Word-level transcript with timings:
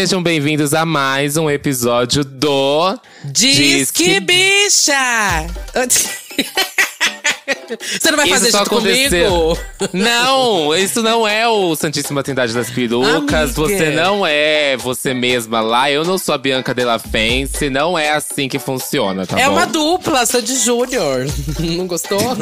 Sejam 0.00 0.22
bem-vindos 0.22 0.72
a 0.72 0.86
mais 0.86 1.36
um 1.36 1.50
episódio 1.50 2.24
do 2.24 2.98
Disque 3.22 4.18
Bicha! 4.20 5.46
Você 7.78 8.10
não 8.10 8.16
vai 8.18 8.28
fazer 8.28 8.48
Isso 8.48 8.58
junto 8.58 8.66
aconteceu. 8.74 9.30
comigo? 9.30 9.58
Não, 9.92 10.74
isso 10.74 11.02
não 11.02 11.26
é 11.26 11.48
o 11.48 11.74
Santíssima 11.74 12.22
Trindade 12.22 12.52
das 12.52 12.70
Perucas. 12.70 13.14
Amiga. 13.14 13.46
Você 13.48 13.90
não 13.90 14.26
é 14.26 14.76
você 14.76 15.14
mesma 15.14 15.60
lá. 15.60 15.90
Eu 15.90 16.04
não 16.04 16.18
sou 16.18 16.34
a 16.34 16.38
Bianca 16.38 16.74
Della 16.74 16.98
Fence. 16.98 17.70
Não 17.70 17.98
é 17.98 18.10
assim 18.10 18.48
que 18.48 18.58
funciona, 18.58 19.26
tá 19.26 19.38
é 19.40 19.46
bom? 19.46 19.52
uma 19.52 19.66
dupla, 19.66 20.26
Sandy 20.26 20.56
Júnior. 20.56 21.26
Não 21.60 21.86
gostou? 21.86 22.20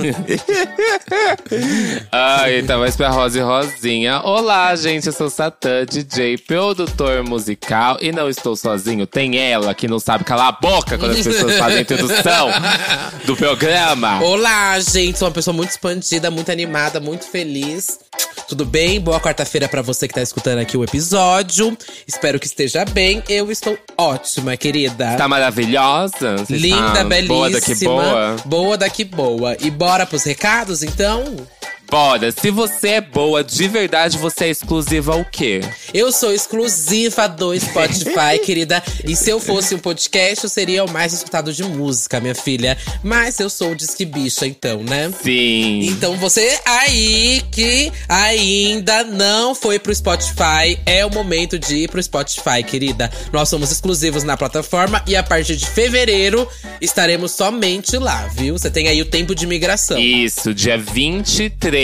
Ai, 2.13 2.59
então 2.59 2.81
mais 2.81 2.97
pra 2.97 3.09
Rosa 3.11 3.39
e 3.39 3.43
Rosinha. 3.43 4.21
Olá, 4.25 4.75
gente, 4.77 5.07
eu 5.07 5.13
sou 5.13 5.31
Satã, 5.31 5.85
DJ, 5.85 6.39
produtor 6.39 7.23
musical. 7.23 7.99
E 8.01 8.11
não 8.13 8.29
estou 8.29 8.57
sozinho, 8.57 9.07
tem 9.07 9.39
ela 9.39 9.75
que 9.75 9.87
não 9.89 9.99
sabe 9.99 10.25
calar 10.25 10.49
a 10.49 10.53
boca 10.53 10.99
quando 10.99 11.13
as 11.13 11.23
pessoas 11.27 11.57
fazem 11.57 11.79
a 11.79 11.83
introdução 11.83 12.51
do 13.25 13.37
programa. 13.37 14.21
Olá, 14.23 14.79
gente. 14.81 15.18
Sou 15.19 15.27
uma 15.27 15.35
pessoa 15.35 15.53
muito 15.53 15.71
expandida, 15.71 16.31
muito 16.31 16.53
animada, 16.53 17.01
muito 17.01 17.25
feliz. 17.25 17.99
Tudo 18.47 18.65
bem? 18.65 19.01
Boa 19.01 19.19
quarta-feira 19.19 19.69
pra 19.69 19.83
você 19.83 20.07
que 20.07 20.15
tá 20.15 20.23
escutando 20.23 20.61
aqui 20.61 20.77
o 20.77 20.85
episódio. 20.85 21.77
Espero 22.07 22.39
que 22.39 22.47
esteja 22.47 22.85
bem. 22.85 23.21
Eu 23.29 23.51
estou 23.51 23.77
ótima, 23.97 24.57
querida. 24.57 25.17
Tá 25.17 25.27
maravilhosa? 25.27 26.37
Você 26.37 26.57
Linda, 26.57 26.93
tá 26.93 27.03
belíssima. 27.03 27.35
Boa 27.35 27.51
daqui 27.51 27.75
boa. 27.85 28.37
Boa 28.45 28.79
daqui 28.79 29.05
boa. 29.05 29.57
E 29.59 29.69
bora 29.73 30.07
pros 30.07 30.23
recados, 30.23 30.85
então? 30.85 31.25
Bora, 31.91 32.31
se 32.31 32.51
você 32.51 32.89
é 32.89 33.01
boa 33.01 33.43
de 33.43 33.67
verdade, 33.67 34.19
você 34.19 34.45
é 34.45 34.51
exclusiva 34.51 35.15
ao 35.15 35.25
quê? 35.25 35.63
Eu 35.95 36.13
sou 36.13 36.35
exclusiva 36.35 37.27
do 37.27 37.59
Spotify, 37.59 38.39
querida. 38.45 38.83
E 39.07 39.17
se 39.17 39.31
eu 39.31 39.41
fosse 39.41 39.75
um 39.75 39.79
podcast, 39.79 40.45
eu 40.45 40.51
seria 40.51 40.85
o 40.85 40.91
mais 40.91 41.15
escutado 41.15 41.51
de 41.51 41.65
música, 41.65 42.21
minha 42.21 42.35
filha. 42.35 42.77
Mas 43.03 43.41
eu 43.41 43.49
sou 43.49 43.73
o 43.73 43.75
Disque 43.75 44.05
Bicha, 44.05 44.47
então, 44.47 44.83
né? 44.83 45.11
Sim. 45.23 45.87
Então 45.87 46.15
você 46.19 46.61
aí 46.67 47.43
que 47.51 47.91
ainda 48.07 49.03
não 49.05 49.55
foi 49.55 49.79
pro 49.79 49.95
Spotify, 49.95 50.79
é 50.85 51.07
o 51.07 51.11
momento 51.11 51.59
de 51.59 51.85
ir 51.85 51.89
pro 51.89 52.03
Spotify, 52.03 52.63
querida. 52.63 53.11
Nós 53.33 53.49
somos 53.49 53.73
exclusivos 53.73 54.25
na 54.25 54.37
plataforma 54.37 55.03
e 55.07 55.17
a 55.17 55.23
partir 55.23 55.57
de 55.57 55.67
fevereiro 55.67 56.47
estaremos 56.83 57.33
somente 57.33 57.97
lá, 57.97 58.27
viu? 58.27 58.59
Você 58.59 58.71
tem 58.71 58.89
aí 58.89 59.01
o 59.01 59.07
tempo 59.07 59.35
de 59.35 59.47
migração. 59.47 59.99
Isso, 59.99 60.53
dia 60.53 60.77
23 60.77 61.78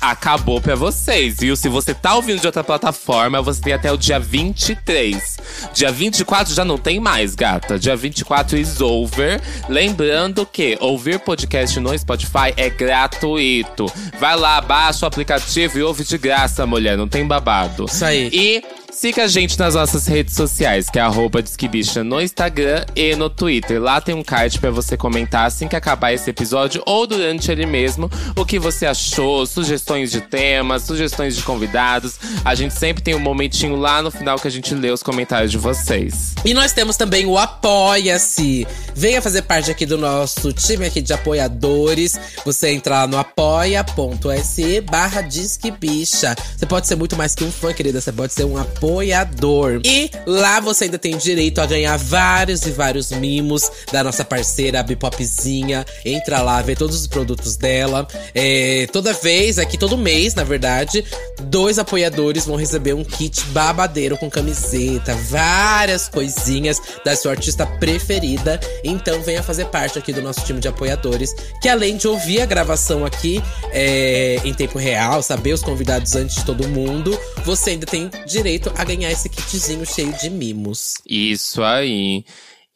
acabou 0.00 0.60
pra 0.60 0.74
vocês, 0.74 1.36
viu? 1.38 1.56
Se 1.56 1.68
você 1.68 1.94
tá 1.94 2.14
ouvindo 2.14 2.40
de 2.40 2.46
outra 2.46 2.64
plataforma, 2.64 3.42
você 3.42 3.60
tem 3.60 3.72
até 3.72 3.92
o 3.92 3.96
dia 3.96 4.18
23. 4.18 5.38
Dia 5.72 5.90
24 5.90 6.54
já 6.54 6.64
não 6.64 6.78
tem 6.78 7.00
mais, 7.00 7.34
gata. 7.34 7.78
Dia 7.78 7.96
24 7.96 8.56
is 8.56 8.80
over. 8.80 9.40
Lembrando 9.68 10.46
que 10.46 10.76
ouvir 10.80 11.18
podcast 11.18 11.78
no 11.80 11.96
Spotify 11.98 12.52
é 12.56 12.70
gratuito. 12.70 13.86
Vai 14.18 14.36
lá, 14.36 14.60
baixa 14.60 15.04
o 15.04 15.08
aplicativo 15.08 15.78
e 15.78 15.82
ouve 15.82 16.04
de 16.04 16.18
graça, 16.18 16.66
mulher. 16.66 16.96
Não 16.96 17.08
tem 17.08 17.26
babado. 17.26 17.86
Isso 17.86 18.04
aí. 18.04 18.30
E 18.32 18.62
siga 18.98 19.22
a 19.22 19.28
gente 19.28 19.56
nas 19.56 19.76
nossas 19.76 20.08
redes 20.08 20.34
sociais, 20.34 20.90
que 20.90 20.98
é 20.98 21.02
arroba 21.02 21.40
Disquebicha 21.40 22.02
no 22.02 22.20
Instagram 22.20 22.84
e 22.96 23.14
no 23.14 23.30
Twitter. 23.30 23.80
Lá 23.80 24.00
tem 24.00 24.12
um 24.12 24.24
card 24.24 24.58
pra 24.58 24.72
você 24.72 24.96
comentar 24.96 25.46
assim 25.46 25.68
que 25.68 25.76
acabar 25.76 26.12
esse 26.12 26.28
episódio 26.28 26.82
ou 26.84 27.06
durante 27.06 27.48
ele 27.48 27.64
mesmo 27.64 28.10
o 28.34 28.44
que 28.44 28.58
você 28.58 28.86
achou, 28.86 29.46
sugestões 29.46 30.10
de 30.10 30.20
temas, 30.20 30.82
sugestões 30.82 31.36
de 31.36 31.44
convidados. 31.44 32.18
A 32.44 32.56
gente 32.56 32.74
sempre 32.74 33.00
tem 33.00 33.14
um 33.14 33.20
momentinho 33.20 33.76
lá 33.76 34.02
no 34.02 34.10
final 34.10 34.36
que 34.36 34.48
a 34.48 34.50
gente 34.50 34.74
lê 34.74 34.90
os 34.90 35.00
comentários 35.00 35.52
de 35.52 35.58
vocês. 35.58 36.34
E 36.44 36.52
nós 36.52 36.72
temos 36.72 36.96
também 36.96 37.24
o 37.24 37.38
Apoia-se. 37.38 38.66
Venha 38.96 39.22
fazer 39.22 39.42
parte 39.42 39.70
aqui 39.70 39.86
do 39.86 39.96
nosso 39.96 40.52
time 40.52 40.84
aqui 40.84 41.00
de 41.00 41.12
apoiadores. 41.12 42.18
Você 42.44 42.70
entra 42.70 43.02
lá 43.02 43.06
no 43.06 43.16
apoia.se 43.16 44.80
barra. 44.80 45.24
Você 45.28 46.66
pode 46.68 46.88
ser 46.88 46.96
muito 46.96 47.14
mais 47.14 47.36
que 47.36 47.44
um 47.44 47.52
fã, 47.52 47.72
querida. 47.72 48.00
Você 48.00 48.10
pode 48.10 48.32
ser 48.32 48.42
um 48.42 48.58
apoiador. 48.88 49.80
E 49.84 50.10
lá 50.26 50.60
você 50.60 50.84
ainda 50.84 50.98
tem 50.98 51.16
direito 51.16 51.60
a 51.60 51.66
ganhar 51.66 51.96
vários 51.98 52.64
e 52.66 52.70
vários 52.70 53.12
mimos 53.12 53.70
da 53.92 54.02
nossa 54.02 54.24
parceira, 54.24 54.82
Bipopzinha. 54.82 55.84
Entra 56.04 56.40
lá, 56.40 56.62
vê 56.62 56.74
todos 56.74 56.96
os 56.96 57.06
produtos 57.06 57.56
dela. 57.56 58.08
É, 58.34 58.88
toda 58.90 59.12
vez, 59.12 59.58
aqui 59.58 59.76
todo 59.76 59.98
mês, 59.98 60.34
na 60.34 60.42
verdade, 60.42 61.04
dois 61.42 61.78
apoiadores 61.78 62.46
vão 62.46 62.56
receber 62.56 62.94
um 62.94 63.04
kit 63.04 63.44
babadeiro 63.46 64.16
com 64.16 64.30
camiseta, 64.30 65.14
várias 65.14 66.08
coisinhas 66.08 66.80
da 67.04 67.14
sua 67.14 67.32
artista 67.32 67.66
preferida. 67.66 68.58
Então 68.82 69.20
venha 69.22 69.42
fazer 69.42 69.66
parte 69.66 69.98
aqui 69.98 70.12
do 70.12 70.22
nosso 70.22 70.44
time 70.46 70.60
de 70.60 70.68
apoiadores, 70.68 71.34
que 71.60 71.68
além 71.68 71.96
de 71.98 72.08
ouvir 72.08 72.40
a 72.40 72.46
gravação 72.46 73.04
aqui 73.04 73.42
é, 73.70 74.40
em 74.44 74.54
tempo 74.54 74.78
real, 74.78 75.22
saber 75.22 75.52
os 75.52 75.62
convidados 75.62 76.16
antes 76.16 76.36
de 76.36 76.44
todo 76.44 76.66
mundo, 76.68 77.18
você 77.44 77.70
ainda 77.70 77.86
tem 77.86 78.10
direito 78.26 78.72
a 78.78 78.84
ganhar 78.84 79.10
esse 79.10 79.28
kitzinho 79.28 79.84
cheio 79.84 80.12
de 80.18 80.30
mimos. 80.30 80.94
Isso 81.04 81.64
aí. 81.64 82.24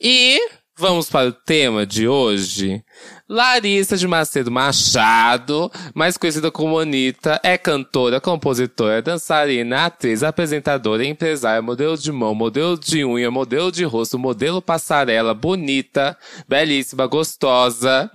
E 0.01 0.37
vamos 0.77 1.09
para 1.09 1.29
o 1.29 1.33
tema 1.33 1.87
de 1.87 2.09
hoje. 2.09 2.83
Larissa 3.33 3.97
de 3.97 4.07
Macedo 4.07 4.51
Machado, 4.51 5.73
mais 5.95 6.19
conhecida 6.19 6.51
como 6.51 6.79
Anitta, 6.79 7.41
é 7.43 7.57
cantora, 7.57 8.21
compositora, 8.21 9.01
dançarina, 9.01 9.87
atriz, 9.87 10.23
apresentadora, 10.23 11.03
empresária, 11.03 11.63
modelo 11.63 11.97
de 11.97 12.13
mão, 12.13 12.35
modelo 12.35 12.79
de 12.79 13.03
unha, 13.07 13.31
modelo 13.31 13.73
de 13.73 13.85
rosto, 13.85 14.19
modelo 14.19 14.61
passarela, 14.61 15.33
bonita, 15.33 16.15
belíssima, 16.47 17.07
gostosa. 17.07 18.11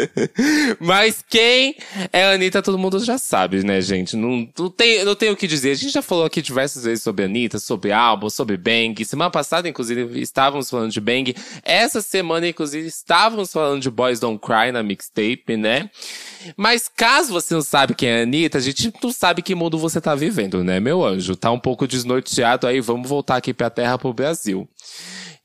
Mas 0.80 1.22
quem 1.28 1.76
é 2.10 2.32
Anitta, 2.32 2.62
todo 2.62 2.78
mundo 2.78 3.04
já 3.04 3.18
sabe, 3.18 3.62
né, 3.62 3.82
gente? 3.82 4.16
Não, 4.16 4.48
não, 4.58 4.70
tem, 4.70 5.04
não 5.04 5.14
tem 5.14 5.30
o 5.30 5.36
que 5.36 5.46
dizer. 5.46 5.72
A 5.72 5.74
gente 5.74 5.92
já 5.92 6.00
falou 6.00 6.24
aqui 6.24 6.40
diversas 6.40 6.84
vezes 6.84 7.04
sobre 7.04 7.26
Anitta, 7.26 7.58
sobre 7.58 7.92
álbum, 7.92 8.30
sobre 8.30 8.56
Bang. 8.56 9.04
Semana 9.04 9.30
passada, 9.30 9.68
inclusive, 9.68 10.18
estávamos 10.22 10.70
falando 10.70 10.90
de 10.90 11.02
Bang. 11.02 11.36
Essa 11.62 12.00
semana, 12.00 12.48
inclusive, 12.48 12.88
estávamos 12.88 13.52
falando 13.52 13.82
de 13.82 13.90
Boys 13.90 14.18
Don't 14.18 14.37
Cry 14.38 14.72
na 14.72 14.82
mixtape, 14.82 15.56
né? 15.56 15.90
Mas 16.56 16.88
caso 16.88 17.32
você 17.32 17.54
não 17.54 17.62
sabe 17.62 17.94
quem 17.94 18.08
é 18.08 18.20
a 18.20 18.22
Anitta, 18.22 18.58
a 18.58 18.60
gente 18.60 18.92
não 19.02 19.12
sabe 19.12 19.42
que 19.42 19.54
mundo 19.54 19.78
você 19.78 20.00
tá 20.00 20.14
vivendo, 20.14 20.62
né, 20.62 20.80
meu 20.80 21.04
anjo? 21.04 21.36
Tá 21.36 21.50
um 21.50 21.58
pouco 21.58 21.86
desnorteado 21.86 22.66
aí, 22.66 22.80
vamos 22.80 23.08
voltar 23.08 23.36
aqui 23.36 23.52
pra 23.52 23.70
terra, 23.70 23.98
pro 23.98 24.12
Brasil. 24.12 24.68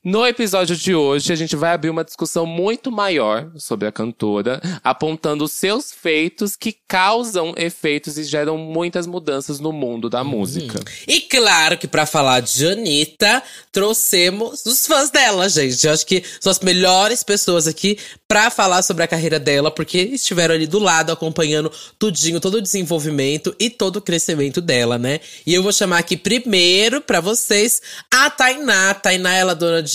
No 0.04 0.26
episódio 0.26 0.76
de 0.76 0.94
hoje, 0.94 1.32
a 1.32 1.36
gente 1.36 1.56
vai 1.56 1.72
abrir 1.72 1.88
uma 1.88 2.04
discussão 2.04 2.44
muito 2.44 2.92
maior 2.92 3.50
sobre 3.56 3.88
a 3.88 3.92
cantora, 3.92 4.60
apontando 4.84 5.48
seus 5.48 5.90
feitos 5.92 6.56
que 6.56 6.76
causam 6.86 7.54
efeitos 7.56 8.18
e 8.18 8.24
geram 8.24 8.58
muitas 8.58 9.06
mudanças 9.06 9.58
no 9.58 9.72
mundo 9.72 10.10
da 10.10 10.22
música. 10.22 10.78
E 11.08 11.22
claro 11.22 11.78
que 11.78 11.88
pra 11.88 12.04
falar 12.04 12.40
de 12.40 12.66
Anitta, 12.66 13.42
trouxemos 13.72 14.66
os 14.66 14.86
fãs 14.86 15.08
dela, 15.10 15.48
gente. 15.48 15.86
Eu 15.86 15.94
acho 15.94 16.04
que 16.04 16.22
são 16.38 16.50
as 16.50 16.60
melhores 16.60 17.22
pessoas 17.22 17.66
aqui 17.66 17.96
pra 18.28 18.50
falar 18.50 18.82
sobre 18.82 19.04
a 19.04 19.08
carreira 19.08 19.40
dela, 19.40 19.70
porque 19.70 19.96
estiveram 19.98 20.54
ali 20.54 20.66
do 20.66 20.80
lado 20.80 21.12
acompanhando 21.12 21.72
tudinho, 21.98 22.40
todo 22.40 22.56
o 22.56 22.62
desenvolvimento 22.62 23.56
e 23.58 23.70
todo 23.70 23.96
o 23.96 24.02
crescimento 24.02 24.60
dela, 24.60 24.98
né? 24.98 25.20
E 25.46 25.54
eu 25.54 25.62
vou 25.62 25.72
chamar 25.72 25.98
aqui 25.98 26.14
primeiro 26.14 27.00
pra 27.00 27.20
vocês 27.20 27.80
a 28.12 28.28
Tainá. 28.28 28.90
A 28.90 28.94
Tainá 28.94 29.34
ela 29.34 29.52
é 29.52 29.54
dona 29.54 29.82
de, 29.82 29.93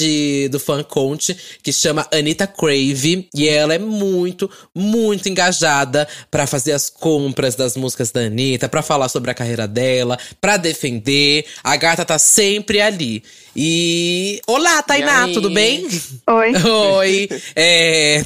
do 0.50 0.60
fan 0.60 0.84
conte 0.84 1.36
que 1.62 1.72
chama 1.72 2.08
Anitta 2.12 2.48
Crave 2.48 3.28
e 3.34 3.48
ela 3.48 3.74
é 3.74 3.80
muito, 3.80 4.50
muito 4.74 5.30
engajada 5.30 6.08
pra 6.30 6.48
fazer 6.48 6.74
as 6.74 6.90
compras 6.90 7.56
das 7.56 7.76
músicas 7.76 8.12
da 8.12 8.22
Anitta, 8.22 8.70
pra 8.70 8.82
falar 8.82 9.10
sobre 9.10 9.32
a 9.32 9.34
carreira 9.34 9.68
dela, 9.68 10.18
pra 10.40 10.58
defender. 10.58 11.46
A 11.64 11.76
gata 11.76 12.06
tá 12.06 12.18
sempre 12.20 12.82
ali. 12.82 13.24
E 13.56 14.42
olá, 14.48 14.82
Tainá, 14.84 15.28
tudo 15.28 15.50
bem? 15.50 15.88
Oi. 16.28 16.54
Oi. 16.64 17.30
É... 17.56 18.24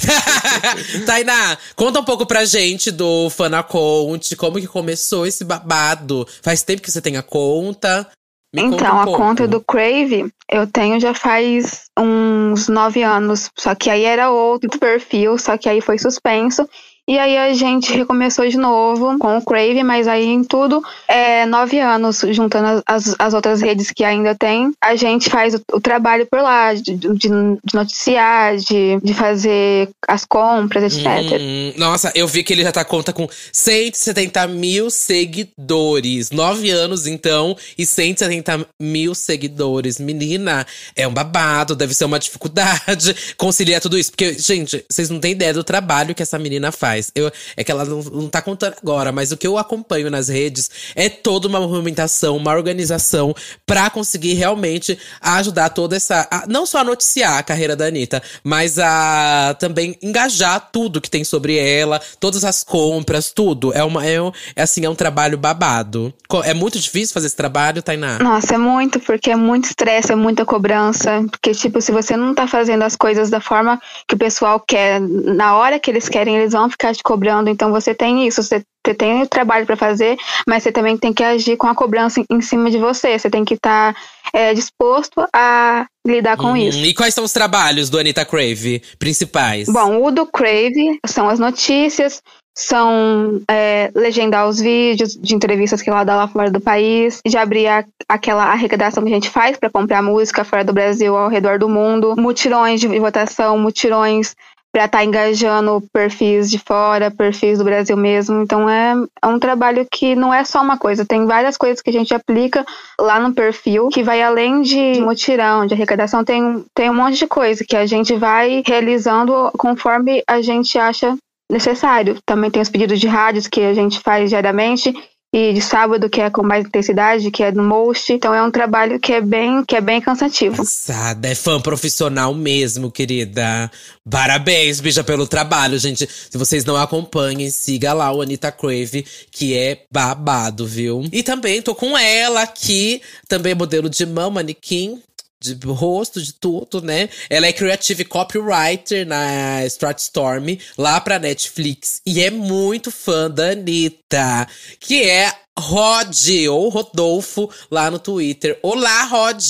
Tainá, 1.06 1.58
conta 1.74 2.00
um 2.00 2.04
pouco 2.04 2.26
pra 2.26 2.44
gente 2.44 2.90
do 2.90 3.30
Fanaconte, 3.30 4.36
como 4.36 4.60
que 4.60 4.66
começou 4.66 5.26
esse 5.26 5.44
babado. 5.44 6.26
Faz 6.42 6.62
tempo 6.62 6.82
que 6.82 6.90
você 6.90 7.00
tem 7.00 7.16
a 7.16 7.22
conta. 7.22 8.06
Me 8.54 8.62
então, 8.62 8.96
um 8.96 9.00
a 9.00 9.04
pouco. 9.04 9.18
conta 9.18 9.48
do 9.48 9.60
Crave 9.60 10.32
eu 10.48 10.64
tenho 10.64 11.00
já 11.00 11.12
faz 11.12 11.90
uns 11.98 12.68
nove 12.68 13.02
anos. 13.02 13.50
Só 13.58 13.74
que 13.74 13.90
aí 13.90 14.04
era 14.04 14.30
outro 14.30 14.70
perfil, 14.78 15.36
só 15.38 15.58
que 15.58 15.68
aí 15.68 15.80
foi 15.80 15.98
suspenso. 15.98 16.68
E 17.06 17.18
aí 17.18 17.36
a 17.36 17.52
gente 17.52 17.92
recomeçou 17.92 18.48
de 18.48 18.56
novo 18.56 19.18
com 19.18 19.36
o 19.36 19.44
Crave, 19.44 19.82
mas 19.82 20.08
aí 20.08 20.24
em 20.24 20.42
tudo, 20.42 20.82
é, 21.06 21.44
nove 21.44 21.78
anos, 21.78 22.24
juntando 22.30 22.82
as, 22.86 23.14
as 23.18 23.34
outras 23.34 23.60
redes 23.60 23.90
que 23.90 24.02
ainda 24.02 24.34
tem, 24.34 24.72
a 24.80 24.96
gente 24.96 25.28
faz 25.28 25.54
o, 25.54 25.60
o 25.74 25.80
trabalho 25.80 26.26
por 26.26 26.40
lá, 26.40 26.72
de, 26.72 26.96
de, 26.96 27.08
de 27.18 27.74
noticiar, 27.74 28.56
de, 28.56 28.98
de 29.02 29.12
fazer 29.12 29.90
as 30.08 30.24
compras, 30.24 30.96
etc. 30.96 31.38
Hum, 31.38 31.74
nossa, 31.76 32.10
eu 32.14 32.26
vi 32.26 32.42
que 32.42 32.54
ele 32.54 32.62
já 32.62 32.72
tá 32.72 32.84
conta 32.84 33.12
com 33.12 33.28
170 33.52 34.46
mil 34.48 34.90
seguidores. 34.90 36.30
Nove 36.30 36.70
anos, 36.70 37.06
então, 37.06 37.54
e 37.76 37.84
170 37.84 38.66
mil 38.80 39.14
seguidores. 39.14 39.98
Menina, 39.98 40.66
é 40.96 41.06
um 41.06 41.12
babado, 41.12 41.76
deve 41.76 41.92
ser 41.92 42.06
uma 42.06 42.18
dificuldade 42.18 43.14
conciliar 43.36 43.80
tudo 43.80 43.98
isso. 43.98 44.10
Porque, 44.10 44.38
gente, 44.38 44.82
vocês 44.88 45.10
não 45.10 45.20
têm 45.20 45.32
ideia 45.32 45.52
do 45.52 45.62
trabalho 45.62 46.14
que 46.14 46.22
essa 46.22 46.38
menina 46.38 46.72
faz. 46.72 46.93
Eu, 47.14 47.30
é 47.56 47.64
que 47.64 47.70
ela 47.70 47.84
não, 47.84 48.02
não 48.02 48.28
tá 48.28 48.42
contando 48.42 48.74
agora, 48.80 49.12
mas 49.12 49.32
o 49.32 49.36
que 49.36 49.46
eu 49.46 49.58
acompanho 49.58 50.10
nas 50.10 50.28
redes 50.28 50.70
é 50.94 51.08
toda 51.08 51.48
uma 51.48 51.60
movimentação, 51.60 52.36
uma 52.36 52.52
organização 52.52 53.34
para 53.66 53.90
conseguir 53.90 54.34
realmente 54.34 54.98
ajudar 55.20 55.70
toda 55.70 55.96
essa. 55.96 56.26
A, 56.30 56.46
não 56.46 56.66
só 56.66 56.78
a 56.78 56.84
noticiar 56.84 57.38
a 57.38 57.42
carreira 57.42 57.76
da 57.76 57.86
Anitta, 57.86 58.22
mas 58.42 58.78
a 58.78 59.56
também 59.58 59.96
engajar 60.02 60.68
tudo 60.72 61.00
que 61.00 61.10
tem 61.10 61.24
sobre 61.24 61.56
ela, 61.56 62.00
todas 62.20 62.44
as 62.44 62.62
compras, 62.62 63.32
tudo. 63.32 63.72
É 63.72 63.82
uma. 63.82 64.06
É, 64.06 64.16
é 64.56 64.62
assim, 64.62 64.84
é 64.84 64.90
um 64.90 64.94
trabalho 64.94 65.36
babado. 65.36 66.12
É 66.44 66.54
muito 66.54 66.78
difícil 66.78 67.14
fazer 67.14 67.26
esse 67.26 67.36
trabalho, 67.36 67.82
Tainá? 67.82 68.18
Nossa, 68.18 68.54
é 68.54 68.58
muito, 68.58 68.98
porque 69.00 69.30
é 69.30 69.36
muito 69.36 69.64
estresse, 69.64 70.12
é 70.12 70.16
muita 70.16 70.44
cobrança. 70.44 71.24
Porque, 71.30 71.52
tipo, 71.52 71.80
se 71.80 71.92
você 71.92 72.16
não 72.16 72.34
tá 72.34 72.46
fazendo 72.46 72.82
as 72.82 72.96
coisas 72.96 73.30
da 73.30 73.40
forma 73.40 73.80
que 74.06 74.14
o 74.14 74.18
pessoal 74.18 74.60
quer, 74.60 75.00
na 75.00 75.56
hora 75.56 75.78
que 75.78 75.90
eles 75.90 76.08
querem, 76.08 76.36
eles 76.36 76.52
vão 76.52 76.68
ficar 76.68 76.83
te 76.92 77.02
cobrando. 77.02 77.48
Então 77.48 77.70
você 77.70 77.94
tem 77.94 78.26
isso, 78.26 78.42
você 78.42 78.62
você 78.86 78.94
tem 78.94 79.22
o 79.22 79.26
trabalho 79.26 79.64
para 79.64 79.76
fazer, 79.76 80.16
mas 80.46 80.62
você 80.62 80.70
também 80.70 80.96
tem 80.96 81.12
que 81.12 81.24
agir 81.24 81.56
com 81.56 81.66
a 81.66 81.74
cobrança 81.74 82.22
em 82.30 82.40
cima 82.42 82.70
de 82.70 82.76
você. 82.76 83.18
Você 83.18 83.30
tem 83.30 83.42
que 83.42 83.54
estar 83.54 83.94
tá, 83.94 84.00
é, 84.32 84.52
disposto 84.52 85.26
a 85.34 85.86
lidar 86.06 86.36
com 86.36 86.54
isso. 86.54 86.78
E 86.78 86.92
quais 86.92 87.14
são 87.14 87.24
os 87.24 87.32
trabalhos 87.32 87.88
do 87.88 87.98
Anitta 87.98 88.26
Crave 88.26 88.82
principais? 88.98 89.68
Bom, 89.68 90.04
o 90.04 90.10
do 90.10 90.26
Crave 90.26 91.00
são 91.06 91.30
as 91.30 91.38
notícias, 91.38 92.20
são 92.54 93.40
é, 93.50 93.90
legendar 93.94 94.46
os 94.46 94.60
vídeos 94.60 95.14
de 95.14 95.34
entrevistas 95.34 95.80
que 95.80 95.88
ela 95.88 96.04
dá 96.04 96.14
lá 96.14 96.28
fora 96.28 96.50
do 96.50 96.60
país, 96.60 97.20
de 97.26 97.38
abrir 97.38 97.66
a, 97.66 97.84
aquela 98.06 98.44
arrecadação 98.44 99.02
que 99.02 99.10
a 99.10 99.14
gente 99.14 99.30
faz 99.30 99.56
para 99.56 99.70
comprar 99.70 100.02
música 100.02 100.44
fora 100.44 100.62
do 100.62 100.74
Brasil 100.74 101.16
ao 101.16 101.30
redor 101.30 101.58
do 101.58 101.70
mundo, 101.70 102.14
mutirões 102.18 102.80
de 102.80 102.86
votação, 102.86 103.58
mutirões 103.58 104.36
para 104.74 104.86
estar 104.86 104.98
tá 104.98 105.04
engajando 105.04 105.80
perfis 105.92 106.50
de 106.50 106.58
fora, 106.58 107.08
perfis 107.08 107.58
do 107.58 107.64
Brasil 107.64 107.96
mesmo. 107.96 108.42
Então 108.42 108.68
é, 108.68 108.94
é 109.22 109.26
um 109.28 109.38
trabalho 109.38 109.86
que 109.88 110.16
não 110.16 110.34
é 110.34 110.42
só 110.42 110.60
uma 110.60 110.76
coisa, 110.76 111.06
tem 111.06 111.24
várias 111.26 111.56
coisas 111.56 111.80
que 111.80 111.90
a 111.90 111.92
gente 111.92 112.12
aplica 112.12 112.66
lá 112.98 113.20
no 113.20 113.32
perfil, 113.32 113.88
que 113.88 114.02
vai 114.02 114.20
além 114.20 114.62
de 114.62 115.00
mutirão, 115.00 115.64
de 115.64 115.74
arrecadação, 115.74 116.24
tem, 116.24 116.64
tem 116.74 116.90
um 116.90 116.94
monte 116.94 117.18
de 117.18 117.28
coisa 117.28 117.64
que 117.64 117.76
a 117.76 117.86
gente 117.86 118.16
vai 118.16 118.64
realizando 118.66 119.48
conforme 119.56 120.24
a 120.26 120.42
gente 120.42 120.76
acha 120.76 121.16
necessário. 121.48 122.18
Também 122.26 122.50
tem 122.50 122.60
os 122.60 122.68
pedidos 122.68 122.98
de 122.98 123.06
rádios 123.06 123.46
que 123.46 123.60
a 123.60 123.74
gente 123.74 124.00
faz 124.00 124.28
diariamente 124.28 124.92
e 125.36 125.52
de 125.52 125.60
sábado, 125.60 126.08
que 126.08 126.20
é 126.20 126.30
com 126.30 126.44
mais 126.44 126.64
intensidade, 126.64 127.28
que 127.28 127.42
é 127.42 127.50
no 127.50 127.64
Most. 127.64 128.12
Então 128.12 128.32
é 128.32 128.40
um 128.40 128.52
trabalho 128.52 129.00
que 129.00 129.12
é 129.12 129.20
bem, 129.20 129.64
que 129.64 129.74
é 129.74 129.80
bem 129.80 130.00
cansativo. 130.00 130.58
Cansada, 130.58 131.26
é 131.26 131.34
fã 131.34 131.60
profissional 131.60 132.32
mesmo, 132.32 132.88
querida. 132.88 133.68
Parabéns, 134.08 134.80
bicha, 134.80 135.02
pelo 135.02 135.26
trabalho, 135.26 135.76
gente. 135.76 136.08
Se 136.08 136.38
vocês 136.38 136.64
não 136.64 136.76
acompanhem, 136.76 137.50
siga 137.50 137.92
lá 137.92 138.12
o 138.12 138.22
Anitta 138.22 138.52
Crave, 138.52 139.04
que 139.32 139.58
é 139.58 139.82
babado, 139.90 140.68
viu? 140.68 141.04
E 141.10 141.20
também 141.24 141.60
tô 141.60 141.74
com 141.74 141.98
ela 141.98 142.42
aqui, 142.42 143.02
também 143.26 143.56
modelo 143.56 143.90
de 143.90 144.06
mão, 144.06 144.30
manequim 144.30 145.02
de 145.52 145.66
rosto, 145.66 146.22
de 146.22 146.32
tudo, 146.32 146.80
né? 146.80 147.08
Ela 147.28 147.46
é 147.46 147.52
creative 147.52 148.04
copywriter 148.04 149.06
na 149.06 149.64
Stratstorm, 149.66 150.56
lá 150.78 151.00
pra 151.00 151.18
Netflix. 151.18 152.00
E 152.06 152.22
é 152.22 152.30
muito 152.30 152.90
fã 152.90 153.30
da 153.30 153.50
Anitta, 153.50 154.46
que 154.80 155.02
é 155.02 155.30
Rod, 155.58 156.48
ou 156.50 156.68
Rodolfo, 156.68 157.48
lá 157.70 157.90
no 157.90 157.98
Twitter. 157.98 158.58
Olá, 158.62 159.04
Rod! 159.04 159.44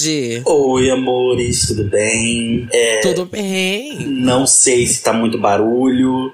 Oi, 0.44 0.90
amores, 0.90 1.66
tudo 1.68 1.84
bem? 1.84 2.68
É, 2.72 3.00
tudo 3.00 3.24
bem. 3.24 4.00
Não 4.06 4.46
sei 4.46 4.86
se 4.86 5.02
tá 5.02 5.12
muito 5.12 5.38
barulho. 5.38 6.32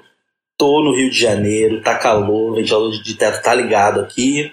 Tô 0.57 0.83
no 0.83 0.95
Rio 0.95 1.09
de 1.09 1.19
Janeiro, 1.19 1.81
tá 1.81 1.95
calor, 1.95 2.51
o 2.51 2.55
ventilador 2.55 2.91
de 3.01 3.15
teto 3.15 3.41
tá 3.41 3.53
ligado 3.53 3.99
aqui. 3.99 4.51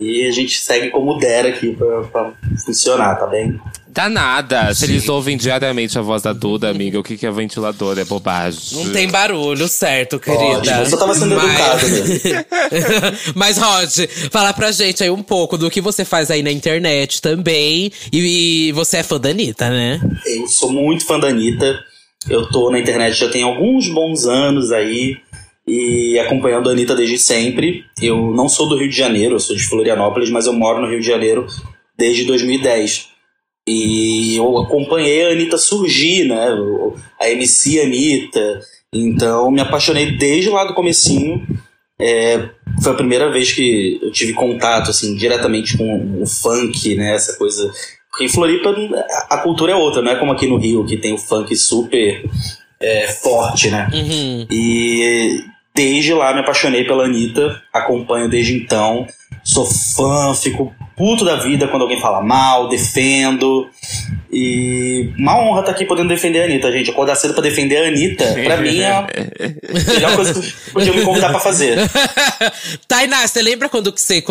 E 0.00 0.26
a 0.26 0.30
gente 0.30 0.58
segue 0.58 0.90
como 0.90 1.18
der 1.18 1.44
aqui 1.44 1.74
pra, 1.74 2.04
pra 2.04 2.32
funcionar, 2.64 3.16
tá 3.16 3.26
bem? 3.26 3.60
Dá 3.98 4.08
nada. 4.08 4.72
Se 4.74 4.84
eles 4.84 5.08
ouvem 5.08 5.36
diariamente 5.36 5.98
a 5.98 6.02
voz 6.02 6.22
da 6.22 6.32
Duda, 6.32 6.70
amiga, 6.70 7.00
o 7.00 7.02
que, 7.02 7.16
que 7.16 7.26
é 7.26 7.32
ventilador? 7.32 7.98
É 7.98 8.04
bobagem. 8.04 8.60
Não 8.74 8.92
tem 8.92 9.08
barulho, 9.08 9.66
certo, 9.66 10.20
querida. 10.20 10.44
Ótimo, 10.44 10.76
eu 10.76 10.86
só 10.86 10.96
tava 10.98 11.14
sendo 11.16 11.34
Mas... 11.34 11.82
educado, 11.82 11.86
né? 11.88 13.16
Mas, 13.34 13.58
Rod, 13.58 14.06
fala 14.30 14.52
pra 14.52 14.70
gente 14.70 15.02
aí 15.02 15.10
um 15.10 15.20
pouco 15.20 15.58
do 15.58 15.68
que 15.68 15.80
você 15.80 16.04
faz 16.04 16.30
aí 16.30 16.44
na 16.44 16.52
internet 16.52 17.20
também. 17.20 17.90
E, 18.12 18.68
e 18.68 18.72
você 18.72 18.98
é 18.98 19.02
fã 19.02 19.18
da 19.18 19.30
Anitta, 19.30 19.68
né? 19.68 20.00
Eu 20.24 20.46
sou 20.46 20.70
muito 20.70 21.04
fã 21.04 21.18
da 21.18 21.26
Anitta. 21.26 21.80
Eu 22.30 22.48
tô 22.50 22.70
na 22.70 22.78
internet 22.78 23.16
já 23.16 23.28
tem 23.28 23.42
alguns 23.42 23.88
bons 23.88 24.26
anos 24.26 24.70
aí 24.70 25.16
e 25.66 26.16
acompanhando 26.20 26.68
a 26.68 26.72
Anitta 26.72 26.94
desde 26.94 27.18
sempre. 27.18 27.82
Eu 28.00 28.30
não 28.30 28.48
sou 28.48 28.68
do 28.68 28.78
Rio 28.78 28.90
de 28.90 28.96
Janeiro, 28.96 29.34
eu 29.34 29.40
sou 29.40 29.56
de 29.56 29.64
Florianópolis, 29.64 30.30
mas 30.30 30.46
eu 30.46 30.52
moro 30.52 30.80
no 30.80 30.88
Rio 30.88 31.00
de 31.00 31.06
Janeiro 31.08 31.48
desde 31.98 32.24
2010. 32.26 33.17
E 33.68 34.36
eu 34.36 34.58
acompanhei 34.58 35.26
a 35.26 35.32
Anitta 35.32 35.58
surgir, 35.58 36.24
né? 36.24 36.48
A 37.20 37.28
MC 37.30 37.80
Anitta. 37.80 38.60
Então 38.92 39.50
me 39.50 39.60
apaixonei 39.60 40.12
desde 40.12 40.48
lá 40.48 40.64
do 40.64 40.74
comecinho. 40.74 41.46
É, 42.00 42.48
foi 42.82 42.92
a 42.92 42.96
primeira 42.96 43.30
vez 43.30 43.52
que 43.52 43.98
eu 44.00 44.10
tive 44.12 44.32
contato 44.32 44.90
assim 44.90 45.14
diretamente 45.14 45.76
com 45.76 46.22
o 46.22 46.26
funk, 46.26 46.94
né? 46.94 47.14
Essa 47.14 47.36
coisa. 47.36 47.70
Porque 48.10 48.24
em 48.24 48.28
Floripa 48.28 48.74
a 49.28 49.38
cultura 49.38 49.72
é 49.72 49.76
outra, 49.76 50.00
não 50.00 50.10
é 50.10 50.16
como 50.16 50.32
aqui 50.32 50.46
no 50.46 50.56
Rio 50.56 50.86
que 50.86 50.96
tem 50.96 51.12
o 51.12 51.18
funk 51.18 51.54
super 51.54 52.24
é, 52.80 53.06
forte, 53.08 53.70
né? 53.70 53.88
Uhum. 53.92 54.46
E 54.50 55.44
desde 55.74 56.14
lá 56.14 56.32
me 56.32 56.40
apaixonei 56.40 56.84
pela 56.84 57.04
Anitta, 57.04 57.62
acompanho 57.72 58.28
desde 58.28 58.54
então, 58.54 59.06
sou 59.44 59.66
fã, 59.66 60.34
fico 60.34 60.74
puto 60.98 61.24
da 61.24 61.36
vida 61.36 61.68
quando 61.68 61.82
alguém 61.82 62.00
fala 62.00 62.20
mal, 62.20 62.68
defendo. 62.68 63.66
E 64.30 65.10
uma 65.16 65.38
honra 65.38 65.60
estar 65.60 65.72
tá 65.72 65.76
aqui 65.76 65.86
podendo 65.86 66.08
defender 66.08 66.42
a 66.42 66.44
Anitta, 66.44 66.70
gente. 66.70 66.90
Acordar 66.90 67.14
cedo 67.14 67.32
pra 67.32 67.42
defender 67.42 67.78
a 67.78 67.88
Anitta, 67.88 68.26
pra 68.44 68.56
mim 68.58 68.80
é 68.80 68.90
a 68.90 69.06
melhor 69.94 70.16
coisa 70.16 70.34
que 70.34 70.70
podia 70.70 70.92
me 70.92 71.02
convidar 71.02 71.30
pra 71.30 71.40
fazer. 71.40 71.78
Tainá, 72.86 73.26
você 73.26 73.40
lembra 73.40 73.68
quando 73.70 73.90
você 73.96 74.22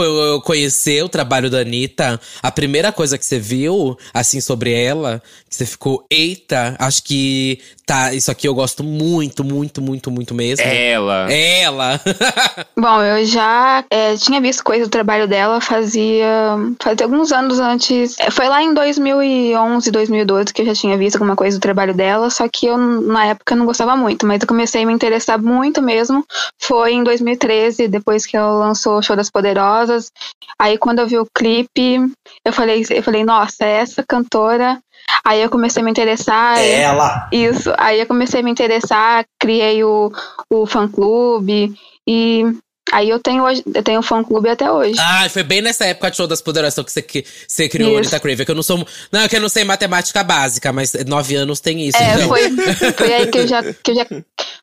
conheceu 0.43 1.05
o 1.05 1.09
trabalho 1.09 1.49
da 1.49 1.59
Anitta? 1.59 2.19
A 2.43 2.51
primeira 2.51 2.91
coisa 2.91 3.17
que 3.17 3.25
você 3.25 3.39
viu, 3.39 3.97
assim, 4.13 4.39
sobre 4.39 4.71
ela, 4.71 5.21
que 5.49 5.55
você 5.55 5.65
ficou, 5.65 6.05
eita, 6.11 6.75
acho 6.77 7.01
que 7.03 7.59
tá, 7.87 8.13
isso 8.13 8.29
aqui 8.29 8.47
eu 8.47 8.53
gosto 8.53 8.83
muito, 8.83 9.45
muito, 9.45 9.81
muito, 9.81 10.11
muito 10.11 10.35
mesmo. 10.35 10.65
Ela. 10.65 11.31
Ela. 11.31 12.01
Bom, 12.77 13.01
eu 13.01 13.25
já 13.25 13.83
é, 13.89 14.15
tinha 14.17 14.41
visto 14.41 14.61
coisa 14.61 14.85
do 14.85 14.91
trabalho 14.91 15.25
dela 15.27 15.61
fazia, 15.61 16.56
fazia 16.81 17.05
alguns 17.05 17.31
anos 17.31 17.59
antes. 17.59 18.19
É, 18.19 18.31
foi 18.31 18.47
lá 18.47 18.61
em 18.61 18.73
2011 18.73 19.57
2011, 19.57 19.91
2012 19.91 20.53
que 20.53 20.61
eu 20.61 20.65
já 20.65 20.73
tinha 20.73 20.97
visto 20.97 21.15
alguma 21.15 21.35
coisa 21.35 21.57
do 21.57 21.61
trabalho 21.61 21.93
dela, 21.93 22.29
só 22.29 22.47
que 22.47 22.65
eu 22.65 22.77
na 22.77 23.25
época 23.25 23.55
não 23.55 23.65
gostava 23.65 23.95
muito, 23.95 24.25
mas 24.25 24.41
eu 24.41 24.47
comecei 24.47 24.83
a 24.83 24.85
me 24.85 24.93
interessar 24.93 25.41
muito 25.41 25.81
mesmo. 25.81 26.25
Foi 26.59 26.93
em 26.93 27.03
2013, 27.03 27.87
depois 27.87 28.25
que 28.25 28.35
ela 28.35 28.51
lançou 28.51 28.97
o 28.97 29.01
Show 29.01 29.15
das 29.15 29.29
Poderosas. 29.29 30.11
Aí 30.59 30.77
quando 30.77 30.99
eu 30.99 31.07
vi 31.07 31.17
o 31.17 31.27
clipe, 31.33 31.99
eu 32.43 32.53
falei, 32.53 32.85
eu 32.89 33.03
falei, 33.03 33.23
nossa, 33.23 33.65
essa 33.65 34.03
cantora 34.07 34.79
Aí 35.23 35.41
eu 35.41 35.49
comecei 35.49 35.81
a 35.81 35.85
me 35.85 35.91
interessar. 35.91 36.57
É 36.57 36.81
ela! 36.81 37.29
Isso. 37.31 37.73
Aí 37.77 37.99
eu 37.99 38.07
comecei 38.07 38.41
a 38.41 38.43
me 38.43 38.51
interessar, 38.51 39.25
criei 39.39 39.81
o, 39.83 40.11
o 40.49 40.65
fã 40.65 40.87
clube 40.87 41.73
e 42.05 42.43
Aí 42.91 43.09
eu 43.09 43.19
tenho 43.19 43.43
hoje, 43.43 43.63
eu 43.73 43.83
tenho 43.83 44.01
fã 44.01 44.23
clube 44.23 44.49
até 44.49 44.71
hoje. 44.71 44.99
Ah, 44.99 45.27
foi 45.29 45.43
bem 45.43 45.61
nessa 45.61 45.85
época 45.85 46.11
de 46.11 46.17
show 46.17 46.27
das 46.27 46.41
poderosas 46.41 46.83
que 46.83 46.91
você, 46.91 47.01
que 47.01 47.25
você 47.47 47.67
criou 47.67 47.93
o 47.93 47.97
Anitta 47.97 48.19
Crave. 48.19 48.45
Que 48.45 48.51
eu 48.51 48.55
não 48.55 48.63
sou. 48.63 48.85
Não, 49.11 49.21
é 49.21 49.27
que 49.27 49.35
eu 49.35 49.41
não 49.41 49.49
sei 49.49 49.63
matemática 49.63 50.23
básica, 50.23 50.71
mas 50.71 50.93
nove 51.05 51.35
anos 51.35 51.59
tem 51.59 51.87
isso. 51.87 51.97
É, 51.97 52.15
então. 52.15 52.27
foi, 52.27 52.49
foi 52.95 53.13
aí 53.13 53.27
que 53.27 53.37
eu 53.37 53.47
já. 53.47 53.63
Que 53.63 53.91
eu 53.91 53.95
já 53.95 54.05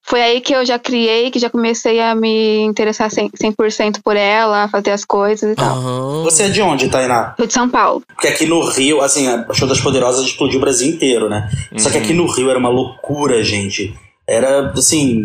foi 0.06 0.22
aí 0.22 0.40
que 0.40 0.54
eu 0.54 0.64
já 0.66 0.78
criei, 0.78 1.30
que 1.30 1.38
já 1.38 1.48
comecei 1.48 1.98
a 1.98 2.14
me 2.14 2.60
interessar 2.60 3.08
100%, 3.10 3.70
100 3.70 3.92
por 4.04 4.16
ela, 4.16 4.64
a 4.64 4.68
fazer 4.68 4.90
as 4.90 5.04
coisas 5.04 5.50
e 5.50 5.54
tal. 5.54 5.78
Uhum. 5.78 6.24
Você 6.24 6.44
é 6.44 6.48
de 6.50 6.60
onde, 6.60 6.88
Tainá? 6.88 7.34
Rio 7.38 7.46
de 7.46 7.52
São 7.52 7.68
Paulo. 7.70 8.02
Porque 8.08 8.28
aqui 8.28 8.46
no 8.46 8.62
Rio, 8.68 9.00
assim, 9.00 9.26
a 9.26 9.46
Show 9.54 9.66
das 9.66 9.80
Poderosas 9.80 10.26
explodiu 10.26 10.58
o 10.58 10.60
Brasil 10.60 10.88
inteiro, 10.88 11.28
né? 11.30 11.50
Uhum. 11.72 11.78
Só 11.78 11.90
que 11.90 11.96
aqui 11.96 12.12
no 12.12 12.26
Rio 12.26 12.50
era 12.50 12.58
uma 12.58 12.68
loucura, 12.68 13.42
gente. 13.42 13.94
Era, 14.26 14.70
assim, 14.72 15.24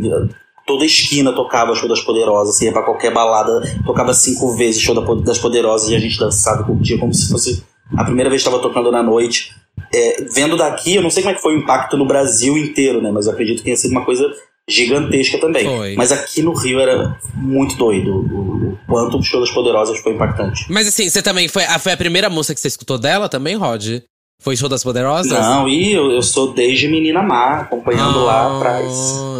toda 0.70 0.86
esquina 0.86 1.34
tocava 1.34 1.74
show 1.74 1.90
das 1.90 2.00
Poderosas, 2.00 2.62
ia 2.62 2.72
pra 2.72 2.84
qualquer 2.84 3.12
balada, 3.12 3.60
tocava 3.84 4.14
cinco 4.14 4.56
vezes 4.56 4.80
show 4.80 4.94
das 5.16 5.40
Poderosas 5.40 5.90
e 5.90 5.96
a 5.96 6.00
gente 6.00 6.20
dançava 6.20 6.64
curtia 6.64 7.00
como 7.00 7.12
se 7.12 7.28
fosse 7.28 7.64
a 7.98 8.04
primeira 8.04 8.30
vez 8.30 8.44
que 8.44 8.48
estava 8.48 8.62
tocando 8.62 8.92
na 8.92 9.02
noite. 9.02 9.56
É, 9.92 10.24
vendo 10.32 10.56
daqui, 10.56 10.94
eu 10.94 11.02
não 11.02 11.10
sei 11.10 11.24
como 11.24 11.34
é 11.34 11.36
que 11.36 11.42
foi 11.42 11.56
o 11.56 11.58
impacto 11.58 11.98
no 11.98 12.06
Brasil 12.06 12.56
inteiro, 12.56 13.02
né? 13.02 13.10
Mas 13.12 13.26
eu 13.26 13.32
acredito 13.32 13.58
que 13.58 13.64
tenha 13.64 13.76
sido 13.76 13.90
uma 13.90 14.06
coisa 14.06 14.32
gigantesca 14.70 15.40
também. 15.40 15.66
Foi. 15.66 15.96
Mas 15.96 16.12
aqui 16.12 16.44
no 16.44 16.54
Rio 16.54 16.80
era 16.80 17.18
muito 17.34 17.76
doido. 17.76 18.20
O, 18.20 18.78
quanto 18.86 19.18
o 19.18 19.24
show 19.24 19.40
das 19.40 19.50
Poderosas 19.50 19.98
foi 20.02 20.14
impactante. 20.14 20.68
Mas 20.70 20.88
assim, 20.88 21.10
você 21.10 21.24
também 21.24 21.48
foi, 21.48 21.64
foi 21.80 21.94
a 21.94 21.98
primeira 21.98 22.30
música 22.30 22.54
que 22.54 22.62
você 22.62 22.68
escutou 22.68 23.00
dela 23.00 23.28
também, 23.28 23.56
Rod? 23.56 24.04
Foi 24.42 24.56
Show 24.56 24.70
das 24.70 24.82
Poderosas? 24.82 25.32
Não, 25.32 25.68
e 25.68 25.92
eu, 25.92 26.12
eu 26.12 26.22
sou 26.22 26.54
desde 26.54 26.88
Menina 26.88 27.22
Má, 27.22 27.60
acompanhando 27.60 28.20
ah, 28.20 28.24
lá 28.24 28.58
atrás. 28.58 28.94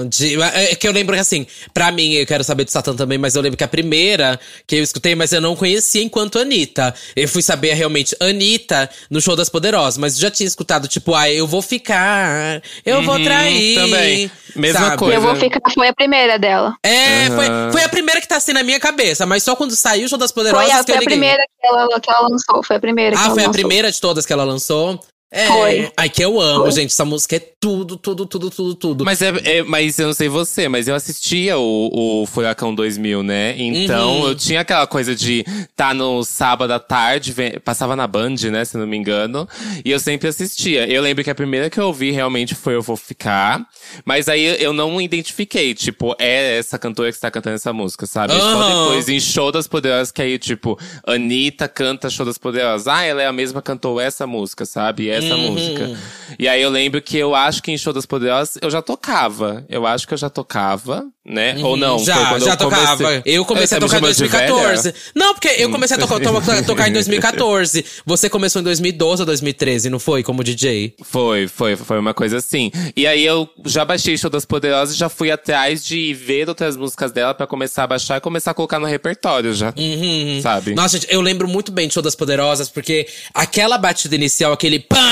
De, 0.10 0.42
é 0.42 0.76
que 0.76 0.86
eu 0.86 0.92
lembro 0.92 1.16
que 1.16 1.22
assim, 1.22 1.48
pra 1.74 1.90
mim, 1.90 2.16
eu 2.16 2.26
quero 2.26 2.44
saber 2.44 2.66
do 2.66 2.72
Satã 2.72 2.94
também, 2.94 3.18
mas 3.18 3.34
eu 3.34 3.42
lembro 3.42 3.58
que 3.58 3.64
a 3.64 3.68
primeira 3.68 4.38
que 4.68 4.76
eu 4.76 4.84
escutei, 4.84 5.16
mas 5.16 5.32
eu 5.32 5.40
não 5.40 5.56
conhecia 5.56 6.04
enquanto 6.04 6.38
Anitta. 6.38 6.94
Eu 7.16 7.30
fui 7.30 7.42
saber 7.42 7.76
realmente 7.76 8.14
Anitta 8.20 8.90
no 9.10 9.22
Show 9.22 9.38
das 9.38 9.48
Poderosas, 9.48 9.98
mas 9.98 10.18
já 10.18 10.30
tinha 10.30 10.46
escutado, 10.46 10.86
tipo, 10.86 11.16
ah, 11.16 11.32
eu 11.32 11.48
vou 11.48 11.62
ficar, 11.62 12.62
eu 12.86 12.98
uhum, 12.98 13.06
vou 13.06 13.24
trair. 13.24 13.76
Também. 13.76 14.32
Mesma 14.56 14.80
sabe? 14.80 14.98
coisa. 14.98 15.16
Eu 15.16 15.22
vou 15.22 15.36
ficar, 15.36 15.60
foi 15.74 15.88
a 15.88 15.94
primeira 15.94 16.38
dela. 16.40 16.76
É, 16.84 17.30
uhum. 17.30 17.36
foi, 17.36 17.46
foi 17.74 17.84
a 17.84 17.90
primeira 17.90 18.20
que 18.22 18.28
tá 18.28 18.38
assim 18.38 18.54
na 18.54 18.64
minha 18.64 18.80
cabeça, 18.80 19.26
mas 19.26 19.44
só 19.44 19.56
quando 19.56 19.76
saiu 19.76 20.06
o 20.06 20.10
Show 20.10 20.18
das 20.18 20.32
Poderosas 20.32 20.68
foi 20.68 20.80
a, 20.80 20.84
que 20.84 20.92
foi 20.92 20.96
eu 20.96 21.00
liguei. 21.00 21.16
a 21.18 21.20
primeira 21.20 21.44
que 21.62 21.68
ela, 21.68 22.00
que 22.00 22.10
ela 22.12 22.28
lançou, 22.28 22.64
foi 22.64 22.76
a 22.76 22.80
primeira 22.80 23.16
Ah, 23.16 23.20
foi 23.20 23.30
a 23.30 23.36
lançou. 23.36 23.52
primeira 23.52 23.92
de 23.92 24.00
todas 24.02 24.26
que 24.26 24.34
ela 24.34 24.44
lançou? 24.44 25.00
É. 25.32 25.46
Foi. 25.46 25.92
Ai, 25.96 26.10
que 26.10 26.24
eu 26.26 26.42
amo, 26.42 26.64
Foi. 26.64 26.72
gente. 26.72 26.92
Essa 26.92 27.06
música 27.06 27.36
é 27.36 27.40
tudo, 27.40 27.96
tudo, 27.98 28.26
tudo, 28.26 28.50
tudo, 28.50 28.74
tudo. 28.74 29.06
Mas, 29.06 29.22
é, 29.22 29.32
é- 29.60 29.64
mas 29.64 30.00
eu 30.00 30.08
não 30.08 30.14
sei 30.14 30.28
você, 30.28 30.68
mas 30.68 30.88
eu 30.88 30.96
assistia 30.96 31.56
o, 31.58 32.22
o 32.24 32.26
Furacão 32.26 32.74
2000, 32.74 33.22
né? 33.22 33.54
Então 33.58 34.22
Uhum. 34.22 34.28
eu 34.30 34.36
tinha 34.36 34.62
aquela 34.62 34.88
coisa 34.88 35.16
de 35.16 35.46
tá 35.76 35.94
no 35.94 36.24
sábado 36.24 36.72
à 36.72 36.80
tarde, 36.80 37.36
passava 37.64 37.96
na 37.96 38.08
Band, 38.08 38.36
né? 38.52 38.66
Se 38.66 38.76
não 38.76 38.88
me 38.88 38.98
engano. 38.98 39.48
E 39.86 39.92
eu 39.92 40.00
sempre 40.00 40.28
assistia. 40.28 40.88
Eu 40.92 41.02
lembro 41.04 41.24
que 41.24 41.30
a 41.30 41.36
primeira 41.36 41.70
que 41.70 41.80
eu 41.80 41.86
ouvi 41.86 42.10
realmente 42.12 42.56
foi 42.56 42.74
Eu 42.76 42.82
Vou 42.82 42.98
Ficar. 42.98 43.64
Mas 44.04 44.28
aí 44.28 44.62
eu 44.64 44.74
não 44.74 45.00
identifiquei, 45.00 45.76
tipo, 45.76 46.16
é 46.18 46.58
essa 46.58 46.80
cantora 46.80 47.10
que 47.12 47.16
está 47.18 47.30
cantando 47.30 47.56
essa 47.56 47.72
música, 47.72 48.08
sabe? 48.08 48.34
Só 48.34 48.40
Aham. 48.40 48.84
depois 48.86 49.08
em 49.10 49.20
Show 49.20 49.52
das 49.52 49.68
Poderosas, 49.68 50.12
que 50.12 50.22
aí, 50.24 50.40
tipo, 50.40 50.76
Anitta 51.06 51.68
canta 51.68 52.10
Show 52.10 52.26
das 52.26 52.38
Poderosas. 52.40 52.88
Ah, 52.88 53.04
ela 53.04 53.22
é 53.22 53.28
a 53.28 53.34
mesma 53.34 53.62
que 53.62 53.68
cantou 53.68 54.00
essa 54.02 54.26
música, 54.26 54.66
sabe? 54.66 55.19
Essa 55.20 55.36
Uhum. 55.36 55.52
música. 55.52 55.98
E 56.38 56.48
aí 56.48 56.62
eu 56.62 56.70
lembro 56.70 57.02
que 57.02 57.18
eu 57.18 57.34
acho 57.34 57.62
que 57.64 57.72
em 57.72 57.78
Show 57.78 57.92
das 57.92 58.06
Poderosas 58.06 58.58
eu 58.62 58.70
já 58.70 58.82
tocava. 58.82 59.66
Eu 59.68 59.86
acho 59.88 60.08
que 60.08 60.14
eu 60.14 60.18
já 60.18 60.30
tocava, 60.30 61.06
né? 61.26 61.58
Ou 61.64 61.76
não? 61.76 61.98
Uhum. 61.98 62.06
Já, 62.06 62.38
já 62.40 62.52
eu 62.54 62.58
tocava. 62.58 62.98
comecei. 62.98 63.22
Eu 63.26 63.46
comecei 63.46 63.68
Você 63.68 63.76
a 63.76 63.80
tocar 63.80 63.98
em 63.98 64.02
me 64.02 64.14
chama 64.14 64.14
de 64.14 64.20
2014. 64.38 64.84
velha? 64.92 64.96
Não, 65.16 65.34
porque 65.34 65.48
eu 65.58 65.70
comecei 65.72 65.98
a 65.98 66.00
tocar, 66.00 66.20
to- 66.20 66.64
tocar 66.66 66.88
em 66.88 66.94
2014. 66.94 67.84
Você 68.06 68.30
começou 68.30 68.60
em 68.62 68.64
2012 68.64 69.22
ou 69.24 69.26
2013, 69.26 69.90
não 69.90 69.98
foi? 70.00 70.22
Como 70.22 70.44
DJ? 70.44 70.94
Foi, 71.04 71.48
foi, 71.48 71.76
foi 71.76 71.98
uma 72.00 72.14
coisa 72.14 72.38
assim. 72.38 72.72
E 72.96 73.08
aí 73.08 73.26
eu 73.26 73.50
já 73.66 73.84
baixei 73.84 74.16
Show 74.18 74.30
das 74.30 74.46
Poderosas 74.46 74.96
e 74.96 74.98
já 75.00 75.10
fui 75.10 75.32
atrás 75.32 75.84
de 75.84 76.14
ver 76.14 76.48
outras 76.48 76.78
músicas 76.78 77.12
dela 77.12 77.34
pra 77.34 77.48
começar 77.48 77.84
a 77.84 77.88
baixar 77.88 78.18
e 78.18 78.22
começar 78.22 78.52
a 78.52 78.54
colocar 78.54 78.78
no 78.80 78.86
repertório 78.86 79.52
já. 79.54 79.74
Uhum. 79.76 80.40
Sabe? 80.44 80.76
Nossa, 80.76 81.00
gente, 81.00 81.12
eu 81.12 81.22
lembro 81.22 81.48
muito 81.48 81.72
bem 81.72 81.88
de 81.88 81.94
Show 81.96 82.04
das 82.04 82.16
Poderosas, 82.16 82.70
porque 82.70 83.08
aquela 83.34 83.78
batida 83.80 84.14
inicial, 84.16 84.54
aquele 84.54 84.80
pá! 84.80 85.09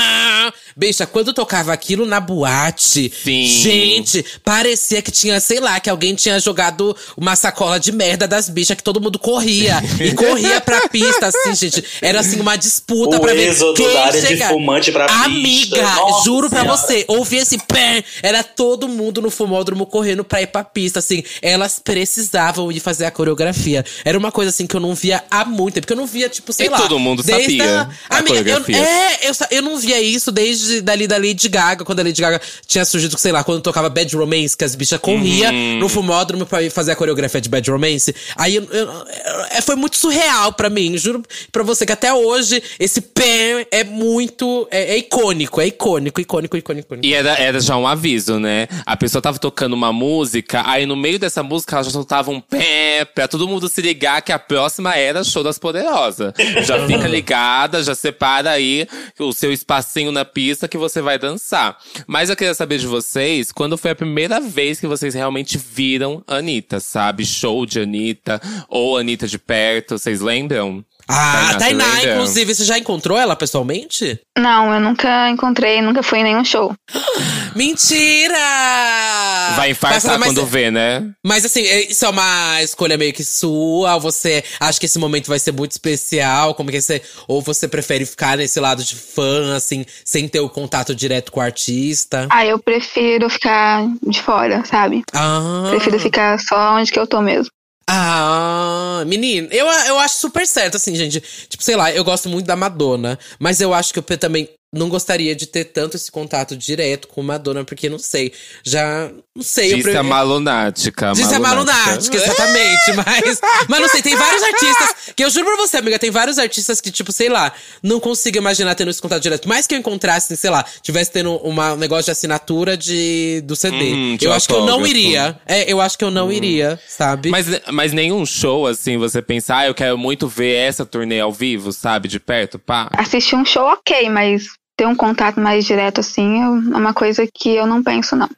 Bicha, 0.76 1.06
quando 1.06 1.32
tocava 1.32 1.72
aquilo 1.72 2.06
na 2.06 2.20
boate, 2.20 3.12
Sim. 3.22 3.46
gente, 3.46 4.24
parecia 4.44 5.02
que 5.02 5.10
tinha, 5.10 5.40
sei 5.40 5.58
lá, 5.58 5.78
que 5.80 5.90
alguém 5.90 6.14
tinha 6.14 6.38
jogado 6.38 6.96
uma 7.16 7.34
sacola 7.34 7.80
de 7.80 7.90
merda 7.90 8.28
das 8.28 8.48
bichas, 8.48 8.76
que 8.76 8.82
todo 8.82 9.00
mundo 9.00 9.18
corria. 9.18 9.82
e 10.00 10.14
corria 10.14 10.60
pra 10.60 10.88
pista, 10.88 11.26
assim, 11.26 11.54
gente. 11.54 11.84
Era 12.00 12.20
assim, 12.20 12.40
uma 12.40 12.56
disputa 12.56 13.16
O 13.16 13.20
pra 13.20 13.34
ver 13.34 13.54
quem 13.74 13.92
da 13.92 14.04
área 14.06 14.20
de 14.20 14.26
chega. 14.28 14.48
fumante 14.48 14.92
pra 14.92 15.06
pista. 15.06 15.24
Amiga, 15.24 15.82
Nossa 15.82 16.24
juro 16.24 16.48
pra 16.48 16.62
você, 16.64 17.04
ouvia 17.08 17.42
esse 17.42 17.58
pé, 17.58 18.04
era 18.22 18.42
todo 18.44 18.88
mundo 18.88 19.20
no 19.20 19.30
fumódromo 19.30 19.84
correndo 19.84 20.22
pra 20.24 20.40
ir 20.42 20.46
pra 20.46 20.62
pista, 20.62 21.00
assim. 21.00 21.24
Elas 21.42 21.80
precisavam 21.82 22.70
ir 22.70 22.78
fazer 22.80 23.04
a 23.06 23.10
coreografia. 23.10 23.84
Era 24.04 24.16
uma 24.16 24.30
coisa 24.30 24.50
assim 24.50 24.66
que 24.66 24.76
eu 24.76 24.80
não 24.80 24.94
via 24.94 25.24
há 25.30 25.44
muito 25.44 25.74
tempo, 25.74 25.86
porque 25.86 25.92
eu 25.92 25.96
não 25.96 26.06
via, 26.06 26.28
tipo, 26.28 26.52
sei 26.52 26.66
E 26.66 26.68
lá. 26.68 26.78
todo 26.78 26.98
mundo 27.00 27.22
sabia 27.22 27.88
a 28.08 28.18
Amiga, 28.18 28.34
eu, 28.38 28.44
coreografia. 28.62 28.76
é, 28.78 29.18
eu, 29.28 29.32
eu 29.50 29.62
não 29.62 29.76
via 29.88 30.00
isso 30.02 30.30
desde 30.30 30.82
dali 30.82 31.06
da 31.06 31.16
Lady 31.16 31.48
Gaga, 31.48 31.82
quando 31.84 32.00
a 32.00 32.02
Lady 32.02 32.20
Gaga 32.20 32.40
tinha 32.66 32.84
surgido, 32.84 33.18
sei 33.18 33.32
lá, 33.32 33.42
quando 33.42 33.62
tocava 33.62 33.88
Bad 33.88 34.14
Romance, 34.14 34.54
que 34.56 34.64
as 34.64 34.74
bichas 34.74 35.00
corriam 35.00 35.50
Uhum. 35.50 35.78
no 35.78 35.88
fumódromo 35.88 36.44
pra 36.44 36.68
fazer 36.70 36.92
a 36.92 36.96
coreografia 36.96 37.40
de 37.40 37.48
Bad 37.48 37.70
Romance. 37.70 38.14
Aí 38.36 38.56
eu- 38.56 38.64
eu- 38.70 38.86
eu- 38.86 39.04
é, 39.50 39.60
foi 39.62 39.76
muito 39.76 39.96
surreal 39.96 40.52
pra 40.52 40.68
mim, 40.68 40.98
juro 40.98 41.22
pra 41.50 41.62
você 41.62 41.86
que 41.86 41.92
até 41.92 42.12
hoje 42.12 42.62
esse 42.78 43.00
pé 43.00 43.66
é 43.70 43.82
muito. 43.82 44.68
É, 44.70 44.94
é 44.94 44.98
icônico, 44.98 45.58
é 45.60 45.66
icônico, 45.68 46.20
icônico, 46.20 46.56
icônico. 46.56 46.86
icônico. 46.86 47.06
E 47.06 47.14
era, 47.14 47.30
era 47.40 47.58
já 47.60 47.76
um 47.76 47.86
aviso, 47.86 48.38
né? 48.38 48.68
A 48.84 48.96
pessoa 48.96 49.22
tava 49.22 49.38
tocando 49.38 49.72
uma 49.72 49.92
música, 49.92 50.62
aí 50.66 50.84
no 50.84 50.96
meio 50.96 51.18
dessa 51.18 51.42
música 51.42 51.76
ela 51.76 51.84
já 51.84 51.90
soltava 51.90 52.30
um 52.30 52.40
pé 52.40 53.06
pra 53.06 53.26
todo 53.26 53.48
mundo 53.48 53.68
se 53.68 53.80
ligar 53.80 54.20
que 54.20 54.32
a 54.32 54.38
próxima 54.38 54.94
era 54.94 55.24
Show 55.24 55.42
das 55.42 55.58
Poderosas. 55.58 56.32
Já 56.66 56.86
fica 56.86 57.06
ligada, 57.08 57.82
já 57.82 57.94
separa 57.94 58.50
aí 58.50 58.86
o 59.18 59.32
seu 59.32 59.50
espacinho 59.78 60.10
na 60.10 60.24
pista 60.24 60.68
que 60.68 60.76
você 60.76 61.00
vai 61.00 61.18
dançar. 61.18 61.78
Mas 62.06 62.28
eu 62.28 62.36
queria 62.36 62.54
saber 62.54 62.78
de 62.78 62.86
vocês, 62.86 63.52
quando 63.52 63.78
foi 63.78 63.92
a 63.92 63.96
primeira 63.96 64.40
vez 64.40 64.80
que 64.80 64.86
vocês 64.86 65.14
realmente 65.14 65.56
viram 65.56 66.22
Anitta, 66.26 66.80
sabe? 66.80 67.24
Show 67.24 67.64
de 67.64 67.80
Anitta, 67.80 68.40
ou 68.68 68.96
Anitta 68.96 69.26
de 69.26 69.38
perto, 69.38 69.98
vocês 69.98 70.20
lembram? 70.20 70.84
Ah, 71.08 71.50
a 71.50 71.54
Tainá, 71.54 71.58
você 71.58 71.58
Tainá, 71.58 71.84
lembra? 71.94 72.12
inclusive, 72.14 72.54
você 72.54 72.64
já 72.64 72.78
encontrou 72.78 73.18
ela 73.18 73.34
pessoalmente? 73.34 74.20
Não, 74.38 74.72
eu 74.74 74.80
nunca 74.80 75.30
encontrei, 75.30 75.80
nunca 75.80 76.02
fui 76.02 76.18
em 76.18 76.22
nenhum 76.24 76.44
show. 76.44 76.74
Mentira! 77.56 79.54
Vai 79.56 79.70
infartar 79.70 80.18
Mas- 80.18 80.28
quando 80.28 80.46
vê, 80.46 80.70
né? 80.70 81.10
Mas 81.24 81.44
assim, 81.44 81.62
é- 81.62 81.90
isso 81.90 82.04
é 82.04 82.08
uma 82.08 82.62
escolha 82.62 82.96
meio 82.96 83.12
que 83.12 83.24
sua? 83.24 83.94
Ou 83.94 84.00
você 84.00 84.44
acha 84.60 84.78
que 84.78 84.86
esse 84.86 84.98
momento 84.98 85.26
vai 85.28 85.38
ser 85.38 85.52
muito 85.52 85.72
especial? 85.72 86.54
Como 86.54 86.70
que 86.70 86.80
você. 86.80 87.02
Ou 87.26 87.40
você 87.42 87.66
prefere 87.66 88.04
ficar 88.06 88.36
nesse 88.36 88.60
lado 88.60 88.84
de 88.84 88.94
fã, 88.94 89.56
assim, 89.56 89.84
sem 90.04 90.28
ter 90.28 90.40
o 90.40 90.48
contato 90.48 90.94
direto 90.94 91.32
com 91.32 91.40
o 91.40 91.42
artista? 91.42 92.26
Ah, 92.30 92.44
eu 92.44 92.58
prefiro 92.58 93.28
ficar 93.30 93.86
de 94.06 94.20
fora, 94.22 94.64
sabe? 94.64 95.02
Ah. 95.14 95.66
Prefiro 95.70 95.98
ficar 95.98 96.38
só 96.38 96.74
onde 96.76 96.90
que 96.92 96.98
eu 96.98 97.06
tô 97.06 97.20
mesmo. 97.20 97.50
Ah, 97.90 99.02
menino, 99.06 99.48
eu, 99.50 99.66
eu 99.66 99.98
acho 99.98 100.16
super 100.16 100.46
certo, 100.46 100.76
assim, 100.76 100.94
gente. 100.94 101.22
Tipo, 101.48 101.62
sei 101.64 101.74
lá, 101.74 101.90
eu 101.90 102.04
gosto 102.04 102.28
muito 102.28 102.44
da 102.44 102.54
Madonna, 102.54 103.18
mas 103.38 103.62
eu 103.62 103.72
acho 103.72 103.94
que 103.94 103.98
eu 103.98 104.18
também 104.18 104.46
não 104.72 104.88
gostaria 104.88 105.34
de 105.34 105.46
ter 105.46 105.64
tanto 105.64 105.96
esse 105.96 106.10
contato 106.12 106.54
direto 106.56 107.08
com 107.08 107.22
Madonna, 107.22 107.64
porque 107.64 107.88
não 107.88 107.98
sei, 107.98 108.32
já. 108.62 109.10
Não 109.34 109.42
sei, 109.42 109.72
eu 109.72 109.76
Disse 109.76 109.90
pre- 109.90 109.98
a 109.98 110.02
malunática. 110.02 111.12
Disse 111.12 111.34
a 111.34 111.38
Malunática, 111.38 112.16
exatamente. 112.16 112.92
Mas, 112.98 113.40
mas 113.68 113.80
não 113.80 113.88
sei, 113.88 114.02
tem 114.02 114.16
vários 114.16 114.42
artistas. 114.42 114.88
Que 115.14 115.24
eu 115.24 115.30
juro 115.30 115.46
pra 115.46 115.56
você, 115.56 115.76
amiga, 115.76 115.98
tem 115.98 116.10
vários 116.10 116.38
artistas 116.38 116.80
que, 116.80 116.90
tipo, 116.90 117.12
sei 117.12 117.28
lá, 117.28 117.52
não 117.82 118.00
consigo 118.00 118.36
imaginar 118.36 118.74
tendo 118.74 118.90
esse 118.90 119.00
contato 119.00 119.22
direto. 119.22 119.48
Mais 119.48 119.66
que 119.66 119.74
eu 119.74 119.78
encontrasse, 119.78 120.36
sei 120.36 120.50
lá, 120.50 120.64
tivesse 120.82 121.12
tendo 121.12 121.36
uma, 121.36 121.74
um 121.74 121.76
negócio 121.76 122.06
de 122.06 122.10
assinatura 122.10 122.76
de, 122.76 123.40
do 123.44 123.54
CD. 123.54 123.76
Hum, 123.94 124.16
de 124.16 124.24
eu 124.24 124.32
acho 124.32 124.48
que 124.48 124.54
eu 124.54 124.64
não 124.66 124.84
iria. 124.86 125.38
É, 125.46 125.70
eu 125.72 125.80
acho 125.80 125.96
que 125.96 126.04
eu 126.04 126.10
não 126.10 126.32
iria, 126.32 126.78
sabe? 126.88 127.30
Mas, 127.30 127.46
mas 127.70 127.92
nenhum 127.92 128.26
show, 128.26 128.66
assim, 128.66 128.98
você 128.98 129.22
pensar, 129.22 129.58
ah, 129.58 129.66
eu 129.68 129.74
quero 129.74 129.96
muito 129.96 130.26
ver 130.26 130.54
essa 130.56 130.84
turnê 130.84 131.20
ao 131.20 131.32
vivo, 131.32 131.72
sabe? 131.72 132.08
De 132.08 132.18
perto, 132.18 132.58
pá. 132.58 132.90
Assistir 132.96 133.36
um 133.36 133.44
show, 133.44 133.64
ok, 133.64 134.10
mas 134.10 134.57
ter 134.78 134.86
um 134.86 134.94
contato 134.94 135.40
mais 135.40 135.64
direto 135.64 136.00
assim 136.00 136.40
é 136.40 136.48
uma 136.48 136.94
coisa 136.94 137.26
que 137.26 137.50
eu 137.56 137.66
não 137.66 137.82
penso, 137.82 138.14
não. 138.14 138.30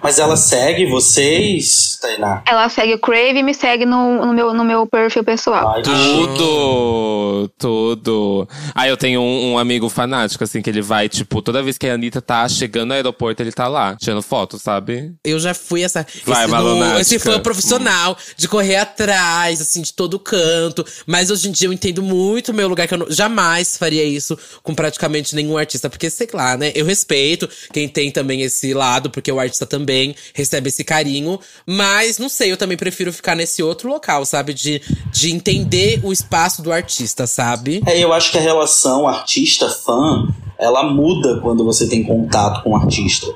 Mas 0.00 0.20
ela 0.20 0.36
segue 0.36 0.86
vocês, 0.86 1.97
Tainá? 2.00 2.42
Ela 2.46 2.68
segue 2.68 2.94
o 2.94 2.98
Crave 2.98 3.38
e 3.38 3.42
me 3.42 3.54
segue 3.54 3.84
no, 3.84 4.24
no 4.26 4.32
meu, 4.32 4.52
no 4.54 4.64
meu 4.64 4.86
perfil 4.86 5.24
pessoal. 5.24 5.74
Ai, 5.76 5.82
Tudo! 5.82 7.50
Tudo! 7.58 8.48
Ah, 8.74 8.88
eu 8.88 8.96
tenho 8.96 9.20
um, 9.20 9.52
um 9.52 9.58
amigo 9.58 9.88
fanático, 9.88 10.44
assim, 10.44 10.60
que 10.62 10.70
ele 10.70 10.82
vai, 10.82 11.08
tipo, 11.08 11.40
toda 11.42 11.62
vez 11.62 11.78
que 11.78 11.86
a 11.88 11.94
Anitta 11.94 12.20
tá 12.20 12.48
chegando 12.48 12.88
no 12.88 12.94
aeroporto, 12.94 13.42
ele 13.42 13.52
tá 13.52 13.68
lá, 13.68 13.96
tirando 13.96 14.22
foto, 14.22 14.58
sabe? 14.58 15.12
Eu 15.24 15.38
já 15.38 15.54
fui 15.54 15.82
essa. 15.82 16.06
Vai, 16.24 16.44
esse, 16.44 16.50
Malunática. 16.52 17.00
esse 17.00 17.18
fã 17.18 17.40
profissional 17.40 18.16
de 18.36 18.48
correr 18.48 18.76
atrás, 18.76 19.60
assim, 19.60 19.82
de 19.82 19.92
todo 19.92 20.18
canto. 20.18 20.84
Mas 21.06 21.30
hoje 21.30 21.48
em 21.48 21.52
dia 21.52 21.68
eu 21.68 21.72
entendo 21.72 22.02
muito 22.02 22.50
o 22.50 22.54
meu 22.54 22.68
lugar, 22.68 22.86
que 22.86 22.94
eu 22.94 22.98
não- 22.98 23.10
jamais 23.10 23.76
faria 23.76 24.04
isso 24.04 24.38
com 24.62 24.74
praticamente 24.74 25.34
nenhum 25.34 25.56
artista. 25.56 25.88
Porque, 25.90 26.10
sei 26.10 26.28
lá, 26.32 26.56
né? 26.56 26.72
Eu 26.74 26.84
respeito 26.84 27.48
quem 27.72 27.88
tem 27.88 28.10
também 28.10 28.42
esse 28.42 28.72
lado, 28.74 29.10
porque 29.10 29.30
o 29.30 29.38
artista 29.40 29.66
também 29.66 30.14
recebe 30.34 30.68
esse 30.68 30.84
carinho. 30.84 31.38
Mas, 31.66 31.87
não 32.18 32.28
sei, 32.28 32.52
eu 32.52 32.56
também 32.56 32.76
prefiro 32.76 33.12
ficar 33.12 33.34
nesse 33.34 33.62
outro 33.62 33.88
local, 33.88 34.24
sabe? 34.24 34.52
De, 34.54 34.80
de 35.10 35.30
entender 35.32 36.00
o 36.02 36.12
espaço 36.12 36.62
do 36.62 36.72
artista, 36.72 37.26
sabe? 37.26 37.82
É, 37.86 37.98
eu 37.98 38.12
acho 38.12 38.30
que 38.30 38.38
a 38.38 38.40
relação 38.40 39.06
artista-fã, 39.08 40.28
ela 40.58 40.82
muda 40.84 41.40
quando 41.40 41.64
você 41.64 41.88
tem 41.88 42.04
contato 42.04 42.62
com 42.62 42.70
o 42.70 42.76
artista. 42.76 43.26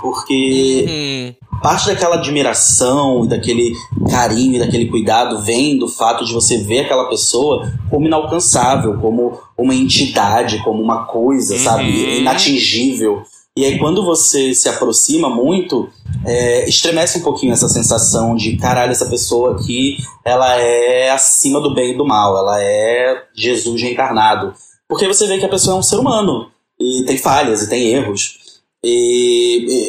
Porque 0.00 0.84
Uhum. 0.88 1.60
parte 1.62 1.86
daquela 1.86 2.16
admiração 2.16 3.24
e 3.24 3.28
daquele 3.28 3.72
carinho 4.10 4.56
e 4.56 4.58
daquele 4.58 4.86
cuidado 4.86 5.40
vem 5.42 5.78
do 5.78 5.86
fato 5.86 6.24
de 6.24 6.32
você 6.32 6.58
ver 6.58 6.80
aquela 6.80 7.08
pessoa 7.08 7.72
como 7.88 8.06
inalcançável, 8.06 8.98
como 8.98 9.38
uma 9.56 9.72
entidade, 9.72 10.60
como 10.64 10.82
uma 10.82 11.04
coisa, 11.04 11.56
sabe? 11.56 11.84
Uhum. 11.84 12.16
Inatingível. 12.16 13.22
E 13.56 13.66
aí, 13.66 13.78
quando 13.78 14.04
você 14.04 14.54
se 14.54 14.68
aproxima 14.68 15.28
muito, 15.28 15.90
é, 16.26 16.66
estremece 16.68 17.18
um 17.18 17.22
pouquinho 17.22 17.52
essa 17.52 17.68
sensação 17.68 18.34
de 18.34 18.56
caralho, 18.56 18.92
essa 18.92 19.08
pessoa 19.10 19.54
aqui, 19.54 19.98
ela 20.24 20.56
é 20.56 21.10
acima 21.10 21.60
do 21.60 21.74
bem 21.74 21.92
e 21.92 21.96
do 21.96 22.04
mal, 22.04 22.36
ela 22.38 22.62
é 22.62 23.24
Jesus 23.34 23.82
reencarnado. 23.82 24.54
Porque 24.88 25.06
você 25.06 25.26
vê 25.26 25.38
que 25.38 25.44
a 25.44 25.50
pessoa 25.50 25.76
é 25.76 25.78
um 25.78 25.82
ser 25.82 25.96
humano, 25.96 26.50
e 26.80 27.04
tem 27.04 27.18
falhas, 27.18 27.62
e 27.62 27.68
tem 27.68 27.92
erros. 27.92 28.38
E 28.82 29.42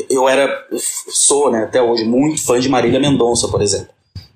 e 0.09 0.13
eu 0.13 0.27
era, 0.27 0.67
sou, 1.09 1.49
né, 1.49 1.63
até 1.63 1.81
hoje, 1.81 2.03
muito 2.03 2.43
fã 2.43 2.59
de 2.59 2.69
Marília 2.69 2.99
Mendonça, 2.99 3.47
por 3.47 3.61
exemplo. 3.61 3.93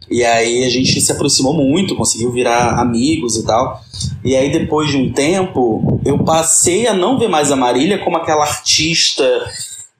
E 0.09 0.23
aí 0.23 0.63
a 0.63 0.69
gente 0.69 0.99
se 1.01 1.11
aproximou 1.11 1.53
muito, 1.53 1.95
conseguiu 1.95 2.31
virar 2.31 2.79
amigos 2.79 3.35
e 3.35 3.45
tal. 3.45 3.81
E 4.23 4.35
aí 4.35 4.51
depois 4.51 4.89
de 4.89 4.97
um 4.97 5.11
tempo, 5.11 5.99
eu 6.05 6.23
passei 6.23 6.87
a 6.87 6.93
não 6.93 7.19
ver 7.19 7.27
mais 7.27 7.51
a 7.51 7.55
Marília 7.55 7.99
como 8.03 8.17
aquela 8.17 8.43
artista 8.43 9.23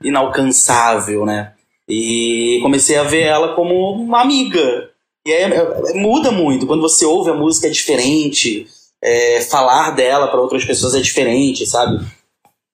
inalcançável, 0.03 1.25
né? 1.25 1.51
E 1.89 2.59
comecei 2.61 2.97
a 2.97 3.03
ver 3.03 3.21
ela 3.21 3.53
como 3.55 3.91
uma 3.93 4.21
amiga. 4.21 4.89
E 5.25 5.31
aí 5.31 5.43
é- 5.43 5.55
é- 5.55 5.93
muda 5.93 6.31
muito. 6.31 6.65
Quando 6.67 6.81
você 6.81 7.05
ouve 7.05 7.29
a 7.29 7.35
música 7.35 7.67
é 7.67 7.71
diferente. 7.71 8.67
é, 8.99 9.41
falar 9.41 9.91
dela 9.91 10.27
para 10.27 10.41
outras 10.41 10.65
pessoas 10.65 10.95
é 10.95 10.99
diferente, 10.99 11.67
sabe? 11.67 12.03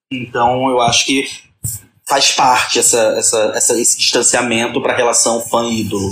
Então 0.09 0.69
eu 0.69 0.79
acho 0.79 1.05
que 1.05 1.25
faz 2.07 2.31
parte 2.31 2.79
essa, 2.79 2.97
essa, 3.17 3.51
essa- 3.53 3.77
esse 3.79 3.97
distanciamento 3.97 4.81
para 4.81 4.93
a 4.93 4.95
relação 4.95 5.41
fã-ídolo. 5.41 6.09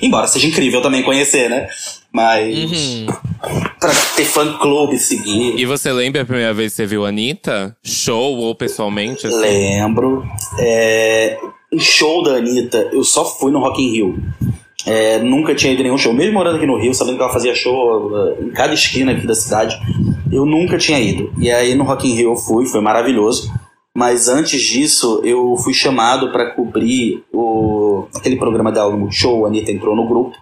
Embora 0.00 0.26
seja 0.26 0.46
incrível 0.46 0.80
também 0.82 1.02
conhecer, 1.02 1.48
né? 1.48 1.68
Mas 2.12 2.54
Uhum. 2.56 3.06
pra 3.78 3.92
ter 4.16 4.24
fã-clube 4.24 4.98
seguir. 4.98 5.58
E 5.58 5.64
você 5.66 5.92
lembra 5.92 6.22
a 6.22 6.24
primeira 6.24 6.54
vez 6.54 6.72
que 6.72 6.76
você 6.76 6.86
viu 6.86 7.04
a 7.04 7.08
Anitta? 7.08 7.76
Show 7.84 8.36
ou 8.38 8.54
pessoalmente? 8.54 9.26
assim? 9.26 9.36
Lembro. 9.38 10.24
É, 10.58 11.38
em 11.72 11.78
show 11.78 12.22
da 12.22 12.36
Anitta, 12.36 12.88
eu 12.92 13.04
só 13.04 13.24
fui 13.24 13.52
no 13.52 13.60
Rock 13.60 13.82
in 13.82 13.90
Rio. 13.92 14.22
É, 14.86 15.18
nunca 15.18 15.54
tinha 15.54 15.72
ido 15.72 15.80
em 15.80 15.84
nenhum 15.84 15.98
show. 15.98 16.12
Mesmo 16.14 16.32
morando 16.34 16.56
aqui 16.56 16.66
no 16.66 16.78
Rio, 16.80 16.94
sabendo 16.94 17.16
que 17.16 17.22
ela 17.22 17.32
fazia 17.32 17.54
show 17.54 18.10
uh, 18.10 18.42
em 18.42 18.50
cada 18.50 18.72
esquina 18.72 19.12
aqui 19.12 19.26
da 19.26 19.34
cidade, 19.34 19.76
eu 20.32 20.46
nunca 20.46 20.78
tinha 20.78 20.98
ido. 20.98 21.30
E 21.38 21.50
aí 21.50 21.74
no 21.74 21.84
Rock 21.84 22.08
in 22.08 22.14
Rio 22.14 22.30
eu 22.32 22.36
fui, 22.36 22.64
foi 22.66 22.80
maravilhoso. 22.80 23.52
Mas 23.94 24.28
antes 24.28 24.62
disso, 24.62 25.20
eu 25.24 25.56
fui 25.56 25.74
chamado 25.74 26.30
para 26.30 26.54
cobrir 26.54 27.22
o, 27.32 27.87
aquele 28.14 28.36
programa 28.36 28.70
dela 28.70 28.90
no 28.90 28.98
Multishow. 28.98 29.44
A 29.44 29.48
Anitta 29.48 29.72
entrou 29.72 29.96
no 29.96 30.06
grupo. 30.06 30.36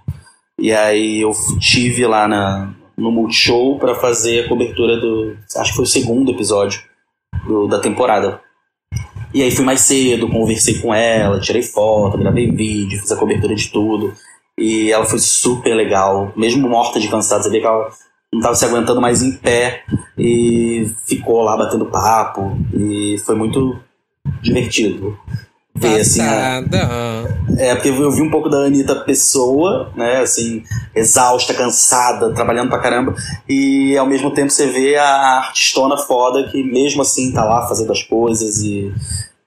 E 0.58 0.72
aí 0.72 1.20
eu 1.20 1.32
tive 1.60 2.06
lá 2.06 2.26
na, 2.26 2.72
no 2.96 3.10
Multishow 3.12 3.78
para 3.78 3.94
fazer 3.94 4.44
a 4.44 4.48
cobertura 4.48 4.98
do. 4.98 5.36
Acho 5.56 5.70
que 5.70 5.76
foi 5.76 5.84
o 5.84 5.88
segundo 5.88 6.32
episódio 6.32 6.80
do- 7.46 7.66
da 7.68 7.78
temporada. 7.78 8.40
E 9.34 9.42
aí 9.42 9.50
fui 9.50 9.64
mais 9.64 9.80
cedo, 9.82 10.28
conversei 10.30 10.78
com 10.80 10.94
ela, 10.94 11.38
tirei 11.40 11.62
foto, 11.62 12.16
gravei 12.16 12.50
vídeo, 12.50 12.98
fiz 13.00 13.12
a 13.12 13.16
cobertura 13.16 13.54
de 13.54 13.68
tudo. 13.70 14.14
E 14.58 14.90
ela 14.90 15.04
foi 15.04 15.18
super 15.18 15.74
legal, 15.74 16.32
mesmo 16.34 16.66
morta 16.66 16.98
de 16.98 17.08
cansado, 17.08 17.42
você 17.42 17.50
vê 17.50 17.60
que 17.60 17.66
ela 17.66 17.90
não 18.32 18.38
estava 18.40 18.54
se 18.54 18.64
aguentando 18.64 19.00
mais 19.00 19.20
em 19.20 19.32
pé 19.36 19.84
e 20.16 20.90
ficou 21.06 21.42
lá 21.42 21.54
batendo 21.56 21.84
papo. 21.86 22.56
E 22.72 23.18
foi 23.26 23.34
muito 23.34 23.78
divertido 24.40 25.18
ver 25.76 26.00
assim. 26.00 26.20
a- 26.20 26.24
Passada. 26.26 26.88
é, 27.58 27.74
porque 27.74 27.88
eu 27.88 28.10
vi 28.10 28.22
um 28.22 28.30
pouco 28.30 28.48
da 28.48 28.58
Anitta 28.66 28.94
pessoa, 28.96 29.90
né, 29.96 30.18
assim, 30.20 30.62
exausta, 30.94 31.54
cansada, 31.54 32.32
trabalhando 32.34 32.68
pra 32.70 32.78
caramba, 32.78 33.14
e 33.48 33.96
ao 33.96 34.06
mesmo 34.06 34.30
tempo 34.32 34.50
você 34.50 34.66
vê 34.66 34.96
a 34.96 35.38
artistona 35.38 35.96
foda 35.96 36.44
que 36.50 36.62
mesmo 36.62 37.02
assim 37.02 37.32
tá 37.32 37.44
lá 37.44 37.66
fazendo 37.66 37.92
as 37.92 38.02
coisas 38.02 38.58
e, 38.62 38.92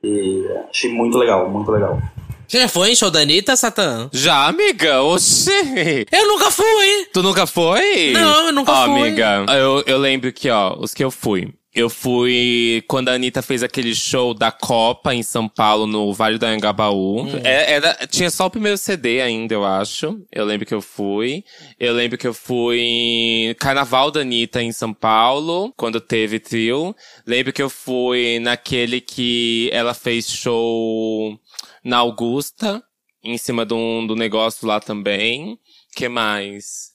e 0.04 0.46
achei 0.70 0.92
muito 0.94 1.18
legal, 1.18 1.50
muito 1.50 1.72
legal. 1.72 2.00
Você 2.48 2.62
já 2.62 2.68
foi 2.68 2.90
em 2.92 2.96
show 2.96 3.12
da 3.12 3.20
Anitta, 3.20 3.56
Satã? 3.56 4.10
Já, 4.12 4.48
amiga? 4.48 5.04
Oxê! 5.04 6.06
Eu 6.12 6.28
nunca 6.28 6.50
fui! 6.50 7.06
Tu 7.14 7.22
nunca 7.22 7.46
foi? 7.46 8.12
Não, 8.12 8.48
eu 8.48 8.52
nunca 8.52 8.72
Ó, 8.72 8.86
fui. 8.86 9.02
amiga, 9.02 9.46
eu, 9.54 9.84
eu 9.86 9.98
lembro 10.00 10.34
que, 10.34 10.50
ó, 10.50 10.76
os 10.80 10.92
que 10.94 11.04
eu 11.04 11.12
fui. 11.12 11.54
Eu 11.74 11.88
fui 11.88 12.84
quando 12.88 13.10
a 13.10 13.14
Anitta 13.14 13.44
fez 13.44 13.62
aquele 13.62 13.94
show 13.94 14.34
da 14.34 14.52
Copa 14.52 15.14
em 15.14 15.22
São 15.22 15.48
Paulo, 15.48 15.86
no 15.86 16.12
Vale 16.14 16.40
do 16.40 16.46
Anhangabaú. 16.46 17.22
Hum. 17.22 17.42
É- 17.44 17.74
era, 17.74 17.94
tinha 18.08 18.32
só 18.32 18.48
o 18.48 18.50
primeiro 18.50 18.78
CD 18.78 19.22
ainda, 19.22 19.54
eu 19.54 19.64
acho. 19.64 20.20
Eu 20.32 20.46
lembro 20.46 20.66
que 20.66 20.74
eu 20.74 20.82
fui. 20.82 21.44
Eu 21.80 21.94
lembro 21.94 22.18
que 22.18 22.28
eu 22.28 22.34
fui 22.34 22.80
em 22.80 23.54
Carnaval 23.56 24.10
da 24.10 24.22
Anitta 24.22 24.64
em 24.64 24.72
São 24.72 24.94
Paulo, 24.94 25.72
quando 25.78 26.02
teve 26.02 26.40
trio. 26.40 26.96
Lembro 27.26 27.54
que 27.54 27.62
eu 27.62 27.70
fui 27.70 28.40
naquele 28.40 29.00
que 29.00 29.70
ela 29.72 29.94
fez 29.94 30.28
show 30.28 31.40
na 31.84 31.98
Augusta, 31.98 32.84
em 33.24 33.38
cima 33.38 33.64
de 33.64 33.76
um, 33.76 34.06
do 34.08 34.16
negócio 34.16 34.68
lá 34.68 34.80
também. 34.80 35.60
que 35.96 36.10
mais? 36.10 36.89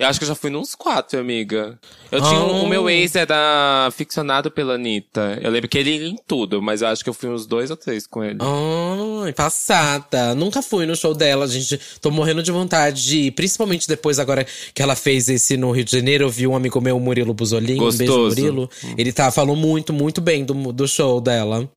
Eu 0.00 0.08
acho 0.08 0.18
que 0.18 0.24
eu 0.24 0.28
já 0.28 0.34
fui 0.34 0.48
nos 0.48 0.74
quatro, 0.74 1.20
amiga. 1.20 1.78
Eu 2.10 2.22
tinha 2.22 2.40
um- 2.40 2.56
Ah. 2.60 2.62
o 2.62 2.68
meu 2.68 2.88
ex 2.88 3.14
era 3.14 3.90
ficcionado 3.94 4.50
pela 4.50 4.74
Anitta. 4.74 5.38
Eu 5.42 5.50
lembro 5.50 5.68
que 5.68 5.76
ele 5.76 5.90
ia 5.90 6.08
em 6.08 6.16
tudo, 6.26 6.62
mas 6.62 6.80
eu 6.80 6.88
acho 6.88 7.04
que 7.04 7.10
eu 7.10 7.14
fui 7.14 7.28
uns 7.28 7.44
dois 7.46 7.70
ou 7.70 7.76
três 7.76 8.06
com 8.06 8.24
ele. 8.24 8.38
Ai, 9.22 9.32
passada. 9.34 10.34
Nunca 10.34 10.62
fui 10.62 10.86
no 10.86 10.96
show 10.96 11.12
dela, 11.14 11.46
gente. 11.46 11.78
Tô 12.00 12.10
morrendo 12.10 12.42
de 12.42 12.50
vontade 12.50 13.04
de 13.04 13.18
ir. 13.26 13.30
Principalmente 13.32 13.86
depois, 13.86 14.18
agora 14.18 14.46
que 14.74 14.80
ela 14.82 14.96
fez 14.96 15.28
esse 15.28 15.58
no 15.58 15.70
Rio 15.70 15.84
de 15.84 15.92
Janeiro. 15.92 16.24
Eu 16.24 16.30
vi 16.30 16.46
um 16.46 16.56
amigo 16.56 16.80
meu, 16.80 16.98
Murilo 16.98 17.34
Buzolin. 17.34 17.74
Um 17.74 17.78
beijo. 17.98 18.12
Murilo. 18.40 18.70
Ele 18.96 19.12
tá, 19.12 19.30
falou 19.30 19.54
muito, 19.54 19.92
muito 19.92 20.22
bem 20.22 20.44
do, 20.46 20.54
do 20.72 20.88
show 20.88 21.20
dela. 21.20 21.68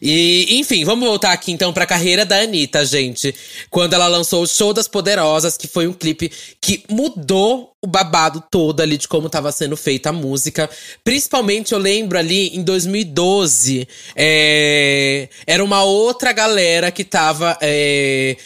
E, 0.00 0.58
enfim, 0.58 0.84
vamos 0.84 1.06
voltar 1.06 1.32
aqui 1.32 1.52
então 1.52 1.72
pra 1.72 1.86
carreira 1.86 2.24
da 2.24 2.38
Anitta, 2.38 2.84
gente. 2.84 3.34
Quando 3.70 3.94
ela 3.94 4.06
lançou 4.06 4.42
o 4.42 4.46
Show 4.46 4.72
das 4.72 4.88
Poderosas, 4.88 5.56
que 5.56 5.66
foi 5.66 5.86
um 5.86 5.92
clipe 5.92 6.30
que 6.60 6.84
mudou 6.88 7.72
o 7.84 7.86
babado 7.86 8.42
todo 8.48 8.80
ali 8.80 8.96
de 8.96 9.08
como 9.08 9.28
tava 9.28 9.50
sendo 9.50 9.76
feita 9.76 10.10
a 10.10 10.12
música. 10.12 10.70
Principalmente, 11.02 11.72
eu 11.72 11.78
lembro 11.78 12.16
ali 12.16 12.56
em 12.56 12.62
2012, 12.62 13.88
é, 14.14 15.28
era 15.46 15.64
uma 15.64 15.82
outra 15.82 16.32
galera 16.32 16.90
que 16.92 17.02
tava. 17.04 17.58
é, 17.60 18.36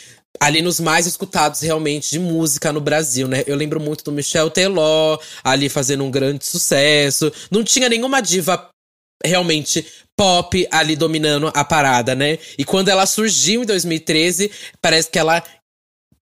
ali 0.41 0.63
nos 0.63 0.81
mais 0.81 1.07
escutados 1.07 1.61
realmente 1.61 2.11
de 2.11 2.19
música 2.19 2.73
no 2.73 2.81
Brasil, 2.81 3.27
né? 3.29 3.43
Eu 3.47 3.57
lembro 3.57 3.81
muito 3.81 4.05
do 4.05 4.13
Michel 4.13 4.51
Teló, 4.51 5.19
ali 5.43 5.69
fazendo 5.69 6.05
um 6.05 6.11
grande 6.11 6.45
sucesso. 6.45 7.33
Não 7.51 7.65
tinha 7.65 7.89
nenhuma 7.89 8.21
diva 8.21 8.69
realmente 9.27 9.85
pop 10.17 10.67
ali 10.71 10.97
dominando 10.97 11.51
a 11.55 11.65
parada, 11.65 12.15
né? 12.15 12.39
E 12.57 12.65
quando 12.65 12.89
ela 12.89 13.05
surgiu 13.05 13.63
em 13.63 13.67
2013, 13.67 14.51
parece 14.81 15.11
que 15.11 15.19
ela 15.19 15.43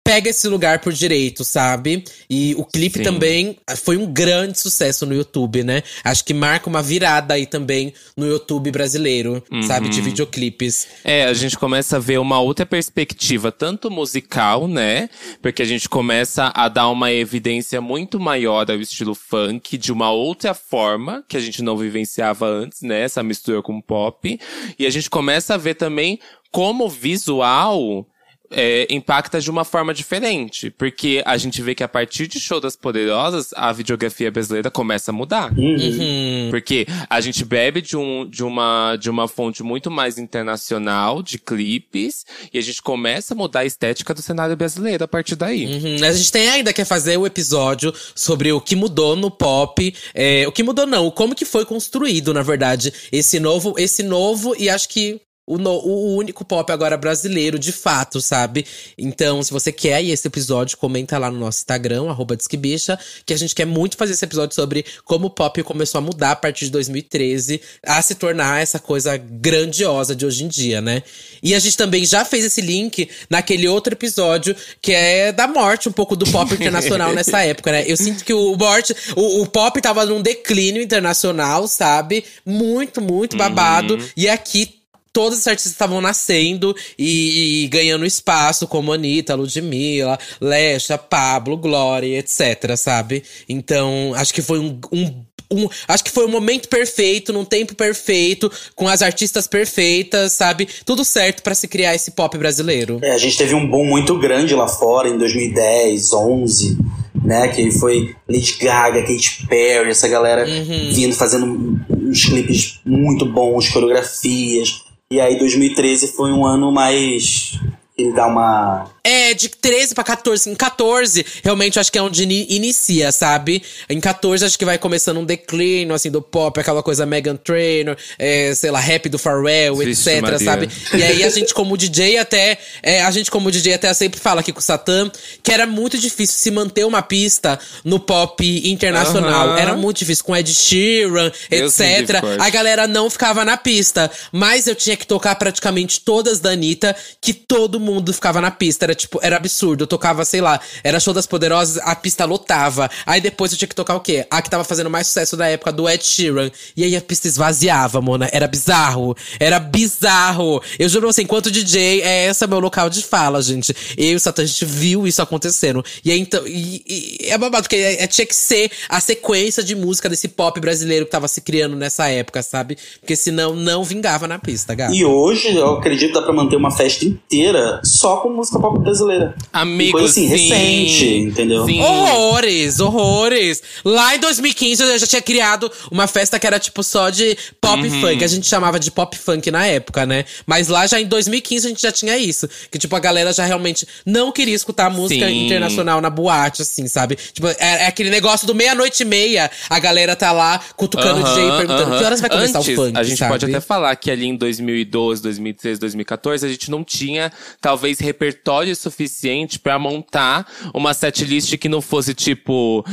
pega 0.05 0.29
esse 0.29 0.47
lugar 0.47 0.81
por 0.81 0.93
direito, 0.93 1.43
sabe? 1.45 2.05
E 2.29 2.55
o 2.59 2.65
clipe 2.65 2.99
Sim. 2.99 3.05
também 3.05 3.57
foi 3.79 3.97
um 3.97 4.07
grande 4.07 4.61
sucesso 4.61 5.07
no 5.07 5.15
YouTube, 5.15 5.65
né? 5.65 5.83
Acho 6.05 6.23
que 6.23 6.35
marca 6.35 6.69
uma 6.69 6.83
virada 6.83 7.33
aí 7.33 7.47
também 7.47 7.95
no 8.15 8.27
YouTube 8.27 8.71
brasileiro, 8.71 9.43
sabe? 9.67 9.89
De 9.89 10.03
videoclipes. 10.03 10.87
É, 11.03 11.25
a 11.25 11.33
gente 11.33 11.57
começa 11.57 11.97
a 11.97 11.99
ver 11.99 12.21
uma 12.21 12.39
outra 12.39 12.67
perspectiva, 12.67 13.51
tanto 13.51 13.91
musical, 13.91 14.69
né? 14.69 15.09
Porque 15.41 15.63
a 15.63 15.67
gente 15.67 15.89
começa 15.89 16.53
a 16.55 16.69
dar 16.69 16.89
uma 16.91 17.11
evidência 17.11 17.81
muito 17.81 18.21
maior 18.21 18.71
ao 18.71 18.81
estilo 18.81 19.15
funk, 19.15 19.79
de 19.79 19.91
uma 19.91 20.11
outra 20.11 20.53
forma, 20.53 21.25
que 21.27 21.37
a 21.37 21.41
gente 21.41 21.63
não 21.63 21.79
vivenciava 21.79 22.47
antes, 22.47 22.83
né? 22.83 23.01
Essa 23.01 23.23
mistura 23.23 23.63
com 23.63 23.81
pop. 23.81 24.39
E 24.79 24.87
a 24.87 24.91
gente 24.91 25.09
começa 25.09 25.55
a 25.55 25.59
ver 25.59 25.75
também 25.75 26.19
como 26.53 26.85
o 26.85 26.91
visual 26.91 28.07
é, 28.55 28.87
impacta 28.91 29.41
de 29.41 29.51
uma 29.51 29.65
forma 29.65 29.93
diferente. 29.93 30.71
Porque 30.71 31.23
a 31.27 31.37
gente 31.37 31.61
vê 31.61 31.75
que 31.75 31.83
a 31.83 31.89
partir 31.89 32.27
de 32.27 32.41
Show 32.41 32.61
das 32.61 32.77
Poderosas, 32.77 33.51
a 33.55 33.73
videografia 33.73 34.31
brasileira 34.31 34.71
começa 34.71 35.11
a 35.11 35.15
mudar. 35.15 35.53
Uhum. 35.57 36.49
Porque 36.51 36.87
a 37.09 37.21
gente 37.21 37.45
bebe 37.45 37.81
de, 37.81 37.97
um, 37.97 38.29
de, 38.29 38.43
uma, 38.45 38.97
de 38.97 39.11
uma 39.11 39.29
fonte 39.29 39.63
muito 39.63 39.91
mais 39.91 40.19
internacional 40.19 41.23
de 41.23 41.39
clipes 41.39 42.25
e 42.53 42.59
a 42.59 42.63
gente 42.63 42.81
começa 42.81 43.35
a 43.35 43.37
mudar 43.37 43.61
a 43.61 43.65
estética 43.65 44.15
do 44.15 44.23
cenário 44.23 44.57
brasileiro 44.57 45.05
a 45.05 45.09
partir 45.09 45.37
daí. 45.37 45.67
Uhum. 45.67 46.05
A 46.05 46.13
gente 46.13 46.31
tem 46.31 46.49
ainda 46.49 46.73
que 46.73 46.85
fazer 46.85 47.17
o 47.17 47.27
episódio 47.27 47.93
sobre 48.15 48.53
o 48.53 48.61
que 48.61 48.77
mudou 48.77 49.17
no 49.17 49.31
pop. 49.31 49.95
é, 50.15 50.47
o 50.47 50.53
que 50.53 50.63
mudou 50.63 50.87
não, 50.87 51.11
como 51.11 51.35
que 51.35 51.45
foi 51.45 51.65
construído, 51.65 52.33
na 52.33 52.43
verdade, 52.43 52.93
esse 53.11 53.41
novo, 53.41 53.75
esse 53.79 54.03
novo 54.03 54.55
e 54.59 54.69
acho 54.69 54.89
que 54.89 55.21
o, 55.47 55.59
no, 55.59 55.71
o 55.71 56.17
único 56.17 56.45
pop 56.45 56.71
agora 56.73 56.97
brasileiro, 56.97 57.59
de 57.59 57.73
fato, 57.73 58.21
sabe? 58.21 58.65
Então, 58.97 59.43
se 59.43 59.53
você 59.53 59.71
quer 59.71 60.03
esse 60.03 60.27
episódio, 60.27 60.79
comenta 60.79 61.19
lá 61.19 61.31
no 61.31 61.39
nosso 61.39 61.59
Instagram, 61.59 62.09
arroba 62.09 62.37
Disquebicha, 62.37 62.99
que 63.27 63.35
a 63.35 63.37
gente 63.37 63.55
quer 63.55 63.67
muito 63.67 63.97
fazer 63.97 64.13
esse 64.13 64.25
episódio 64.25 64.55
sobre 64.55 64.85
como 65.05 65.27
o 65.27 65.31
pop 65.31 65.63
começou 65.63 65.99
a 65.99 66.03
mudar 66.03 66.33
a 66.33 66.37
partir 66.37 66.67
de 66.67 66.71
2013, 66.71 67.61
a 67.85 68.01
se 68.01 68.15
tornar 68.15 68.63
essa 68.63 68.79
coisa 68.79 69.17
grandiosa 69.17 70.15
de 70.15 70.25
hoje 70.25 70.45
em 70.45 70.49
dia, 70.49 70.81
né? 70.81 71.03
E 71.43 71.55
a 71.55 71.59
gente 71.59 71.77
também 71.77 72.05
já 72.07 72.25
fez 72.25 72.45
esse 72.45 72.61
link 72.61 73.09
naquele 73.29 73.69
outro 73.69 73.93
episódio, 73.93 74.57
que 74.81 74.93
é 74.93 75.31
da 75.31 75.47
morte 75.47 75.89
um 75.89 75.93
pouco 75.93 76.17
do 76.17 76.25
pop 76.31 76.53
internacional 76.55 77.13
nessa 77.15 77.43
época, 77.43 77.71
né? 77.71 77.85
Eu 77.87 77.97
sinto 77.97 78.25
que 78.25 78.33
o 78.33 78.57
morte, 78.57 78.95
o, 79.15 79.43
o 79.43 79.47
pop 79.47 79.79
tava 79.81 80.07
num 80.07 80.23
declínio 80.23 80.83
internacional, 80.83 81.69
sabe? 81.69 82.25
Muito, 82.47 83.03
muito 83.03 83.37
babado. 83.37 83.95
Uhum. 83.95 84.09
E 84.17 84.29
aqui 84.29 84.84
todos 85.15 85.39
os 85.39 85.47
artistas 85.47 85.73
estavam 85.73 86.01
nascendo 86.01 86.77
e, 86.99 87.65
e, 87.65 87.69
ganhando 87.69 88.05
espaço, 88.05 88.67
como 88.67 88.93
Anitta, 88.93 89.37
Ludmilla, 89.37 90.19
Lesha, 90.41 90.99
Pablo, 90.99 91.57
Glória, 91.57 92.19
etc, 92.19 92.77
sabe? 92.77 93.23
Então, 93.49 94.13
acho 94.17 94.35
que 94.35 94.43
foi 94.43 94.59
um, 94.59 94.79
um 94.93 95.25
um, 95.53 95.69
acho 95.87 96.03
que 96.03 96.11
foi 96.11 96.25
um 96.25 96.31
momento 96.31 96.69
perfeito, 96.69 97.33
num 97.33 97.45
tempo 97.45 97.77
perfeito, 97.77 98.51
com 98.75 98.89
as 98.89 99.03
artistas 99.03 99.47
perfeitas, 99.47 100.33
sabe? 100.33 100.67
Tudo 100.85 101.05
certo 101.05 101.43
para 101.43 101.55
se 101.55 101.69
criar 101.69 101.95
esse 101.95 102.11
pop 102.11 102.37
brasileiro. 102.37 102.99
É, 103.03 103.13
a 103.13 103.19
gente 103.19 103.37
teve 103.37 103.55
um 103.55 103.69
boom 103.69 103.85
muito 103.85 104.19
grande 104.19 104.55
lá 104.55 104.67
fora 104.67 105.09
em 105.09 105.17
2010, 105.17 106.13
11, 106.13 106.79
né? 107.23 107.49
Que 107.49 107.71
foi 107.73 108.17
Lady 108.29 108.57
Gaga, 108.61 109.03
Katy 109.03 109.47
Perry, 109.47 109.91
essa 109.91 110.09
galera 110.09 110.49
uhum. 110.49 110.93
vindo 110.93 111.15
fazendo 111.15 111.79
uns 111.91 112.25
clipes 112.25 112.81
muito 112.85 113.27
bons, 113.27 113.69
coreografias. 113.69 114.83
E 115.15 115.21
aí 115.21 115.39
2013 115.39 116.09
foi 116.09 116.33
um 116.33 116.45
ano 116.45 116.73
mais 116.73 117.61
ele 117.97 118.13
dá 118.13 118.27
uma. 118.27 118.91
É, 119.05 119.35
de 119.35 119.49
13 119.49 119.95
pra 119.95 120.03
14. 120.03 120.51
Em 120.51 120.55
14, 120.55 121.25
realmente, 121.45 121.79
acho 121.79 121.93
que 121.93 121.99
é 121.99 122.03
onde 122.03 122.25
inicia, 122.25 123.13
sabe? 123.13 123.63
Em 123.89 124.01
14, 124.01 124.45
acho 124.45 124.59
que 124.59 124.65
vai 124.65 124.79
começando 124.79 125.19
um 125.19 125.25
declínio, 125.25 125.95
assim, 125.95 126.11
do 126.11 126.21
pop, 126.21 126.59
aquela 126.59 126.83
coisa 126.83 127.07
Megan 127.07 127.37
Trainor, 127.37 127.97
é, 128.19 128.53
sei 128.55 128.73
lá, 128.73 128.81
rap 128.81 129.09
do 129.09 129.17
Pharrell, 129.17 129.77
Vixe, 129.77 130.11
etc, 130.11 130.23
Maria. 130.23 130.39
sabe? 130.41 130.69
E 130.93 131.03
aí, 131.05 131.23
a 131.23 131.29
gente, 131.29 131.55
como 131.55 131.77
DJ, 131.77 132.19
até. 132.19 132.59
É, 132.83 133.03
a 133.03 133.11
gente, 133.13 133.31
como 133.31 133.49
DJ, 133.49 133.75
até 133.75 133.95
sempre 133.95 134.19
fala 134.19 134.41
aqui 134.41 134.53
com 134.53 134.61
o 134.61 134.63
Satã 134.63 135.09
que 135.43 135.53
era 135.53 135.67
muito 135.67 135.97
difícil 135.97 136.37
se 136.37 136.51
manter 136.51 136.85
uma 136.85 137.03
pista 137.03 137.61
no 137.85 138.01
pop 138.01 138.45
internacional. 138.69 139.51
Uhum. 139.51 139.57
Era 139.57 139.77
muito 139.77 139.99
difícil, 139.99 140.25
com 140.25 140.35
Ed 140.35 140.53
Sheeran, 140.53 141.31
eu 141.51 141.67
etc. 141.67 142.23
A 142.41 142.51
galera 142.51 142.89
não 142.89 143.09
ficava 143.09 143.45
na 143.45 143.57
pista. 143.57 144.11
Mas 144.33 144.67
eu 144.67 144.75
tinha 144.75 144.97
que 144.97 145.07
tocar 145.07 145.37
praticamente 145.37 146.01
todas 146.01 146.41
da 146.41 146.51
Anitta, 146.51 146.97
que 147.21 147.33
todo 147.33 147.79
mundo 147.79 147.84
ficava 148.13 148.41
na 148.41 148.51
pista. 148.51 148.85
Era 148.85 148.95
tipo, 148.95 149.19
era 149.23 149.37
absurdo. 149.37 149.85
Eu 149.85 149.87
tocava, 149.87 150.25
sei 150.25 150.41
lá, 150.41 150.61
era 150.83 151.01
show 151.01 151.13
das 151.13 151.27
poderosas, 151.27 151.79
a 151.83 151.95
pista 151.95 152.25
lotava. 152.25 152.91
Aí 153.05 153.21
depois 153.21 153.53
eu 153.53 153.59
tinha 153.59 153.69
que 153.69 153.75
tocar 153.75 153.95
o 153.95 154.01
quê? 154.01 154.27
A 154.31 154.41
que 154.41 154.51
tava 154.51 154.65
fazendo 154.65 154.91
mais 154.91 155.07
sucesso 155.07 155.37
da 155.37 155.47
época, 155.49 155.73
do 155.73 155.89
Ed 155.89 156.05
Sheeran. 156.05 156.51
E 156.77 156.85
aí 156.85 156.97
a 156.97 157.01
pista 157.01 157.29
esvaziava, 157.29 158.01
mona. 158.01 158.29
Era 158.33 158.47
bizarro. 158.47 159.17
Era 159.39 159.59
bizarro. 159.59 160.63
Eu 160.79 160.89
juro 160.89 161.09
assim, 161.09 161.23
enquanto 161.23 161.51
DJ, 161.51 162.03
é 162.03 162.27
esse 162.27 162.47
meu 162.47 162.61
local 162.61 162.89
de 162.89 163.03
fala, 163.03 163.43
gente. 163.43 163.75
Eu 163.97 164.13
e 164.13 164.15
o 164.15 164.21
Satan, 164.21 164.43
a 164.43 164.47
gente 164.47 164.65
viu 164.65 165.07
isso 165.07 165.21
acontecendo. 165.21 165.85
E 166.05 166.11
aí 166.11 166.19
então. 166.19 166.47
E, 166.47 166.83
e 166.89 167.31
é 167.31 167.39
babado, 167.39 167.65
porque 167.65 167.77
é, 167.77 168.05
é, 168.05 168.07
tinha 168.07 168.27
que 168.27 168.35
ser 168.35 168.71
a 168.89 169.01
sequência 169.01 169.63
de 169.63 169.75
música 169.75 170.09
desse 170.09 170.29
pop 170.29 170.59
brasileiro 170.61 171.05
que 171.05 171.11
tava 171.11 171.29
se 171.29 171.41
criando 171.41 171.77
nessa 171.77 172.09
época, 172.09 172.43
sabe? 172.43 172.77
Porque 173.01 173.17
senão 173.17 173.55
não 173.55 173.85
vingava 173.85 174.27
na 174.27 174.39
pista, 174.39 174.75
gato. 174.75 174.95
E 174.95 175.05
hoje, 175.05 175.55
eu 175.55 175.75
acredito 175.75 176.15
dá 176.15 176.23
pra 176.23 176.33
manter 176.33 176.57
uma 176.57 176.71
festa 176.71 177.05
inteira 177.05 177.74
só 177.83 178.19
com 178.19 178.31
música 178.31 178.59
pop 178.59 178.79
brasileira. 178.79 179.35
Amigo, 179.53 179.99
coisa 179.99 180.11
assim, 180.11 180.29
sim, 180.29 180.49
recente, 180.49 181.19
entendeu? 181.19 181.65
Sim. 181.65 181.81
Horrores, 181.81 182.81
horrores. 182.81 183.63
Lá 183.85 184.15
em 184.15 184.19
2015 184.21 184.83
eu 184.83 184.99
já 184.99 185.07
tinha 185.07 185.23
criado 185.23 185.71
uma 185.91 186.07
festa 186.07 186.39
que 186.39 186.47
era 186.47 186.59
tipo 186.59 186.83
só 186.83 187.11
de 187.11 187.37
pop 187.61 187.83
uhum. 187.83 188.01
funk. 188.01 188.25
A 188.25 188.29
gente 188.29 188.47
chamava 188.47 188.79
de 188.79 188.91
pop 188.91 189.17
funk 189.17 189.51
na 189.51 189.67
época, 189.67 190.07
né? 190.07 190.25
Mas 190.47 190.69
lá 190.69 190.87
já 190.87 191.01
em 191.01 191.07
2015 191.07 191.67
a 191.67 191.71
gente 191.71 191.83
já 191.83 191.93
tinha 191.93 192.17
isso. 192.17 192.49
Que 192.71 192.79
tipo, 192.79 192.95
a 192.95 193.01
galera 193.01 193.33
já 193.33 193.45
realmente 193.45 193.87
não 194.05 194.31
queria 194.33 194.55
escutar 194.55 194.91
música 194.91 195.27
sim. 195.27 195.47
internacional 195.47 196.01
na 196.01 196.11
boate, 196.11 196.63
assim, 196.63 196.87
sabe? 196.87 197.17
Tipo, 197.17 197.49
é, 197.49 197.57
é 197.59 197.87
aquele 197.87 198.11
negócio 198.11 198.47
do 198.47 198.55
meia-noite 198.55 199.03
e 199.03 199.07
meia, 199.07 199.51
a 199.69 199.79
galera 199.79 200.15
tá 200.17 200.33
lá 200.33 200.61
cutucando 200.77 201.21
uhum, 201.21 201.23
o 201.23 201.35
DJ 201.35 201.51
perguntando 201.57 201.91
uhum. 201.93 201.99
que 201.99 202.05
horas 202.05 202.21
vai 202.21 202.31
começar 202.31 202.59
Antes, 202.59 202.73
o 202.73 202.77
funk, 202.77 202.99
A 202.99 203.03
gente 203.03 203.19
sabe? 203.19 203.33
pode 203.33 203.47
até 203.47 203.61
falar 203.61 203.95
que 203.97 204.11
ali 204.11 204.27
em 204.27 204.37
2012, 204.37 205.23
2013, 205.23 205.81
2014, 205.81 206.47
a 206.47 206.49
gente 206.49 206.71
não 206.71 206.85
tinha 206.85 207.33
talvez 207.65 207.99
repertório 207.99 208.77
suficiente 208.77 209.59
para 209.59 209.79
montar 209.79 210.47
uma 210.75 210.93
setlist 210.93 211.57
que 211.57 211.67
não 211.67 211.81
fosse 211.81 212.13
tipo 212.13 212.85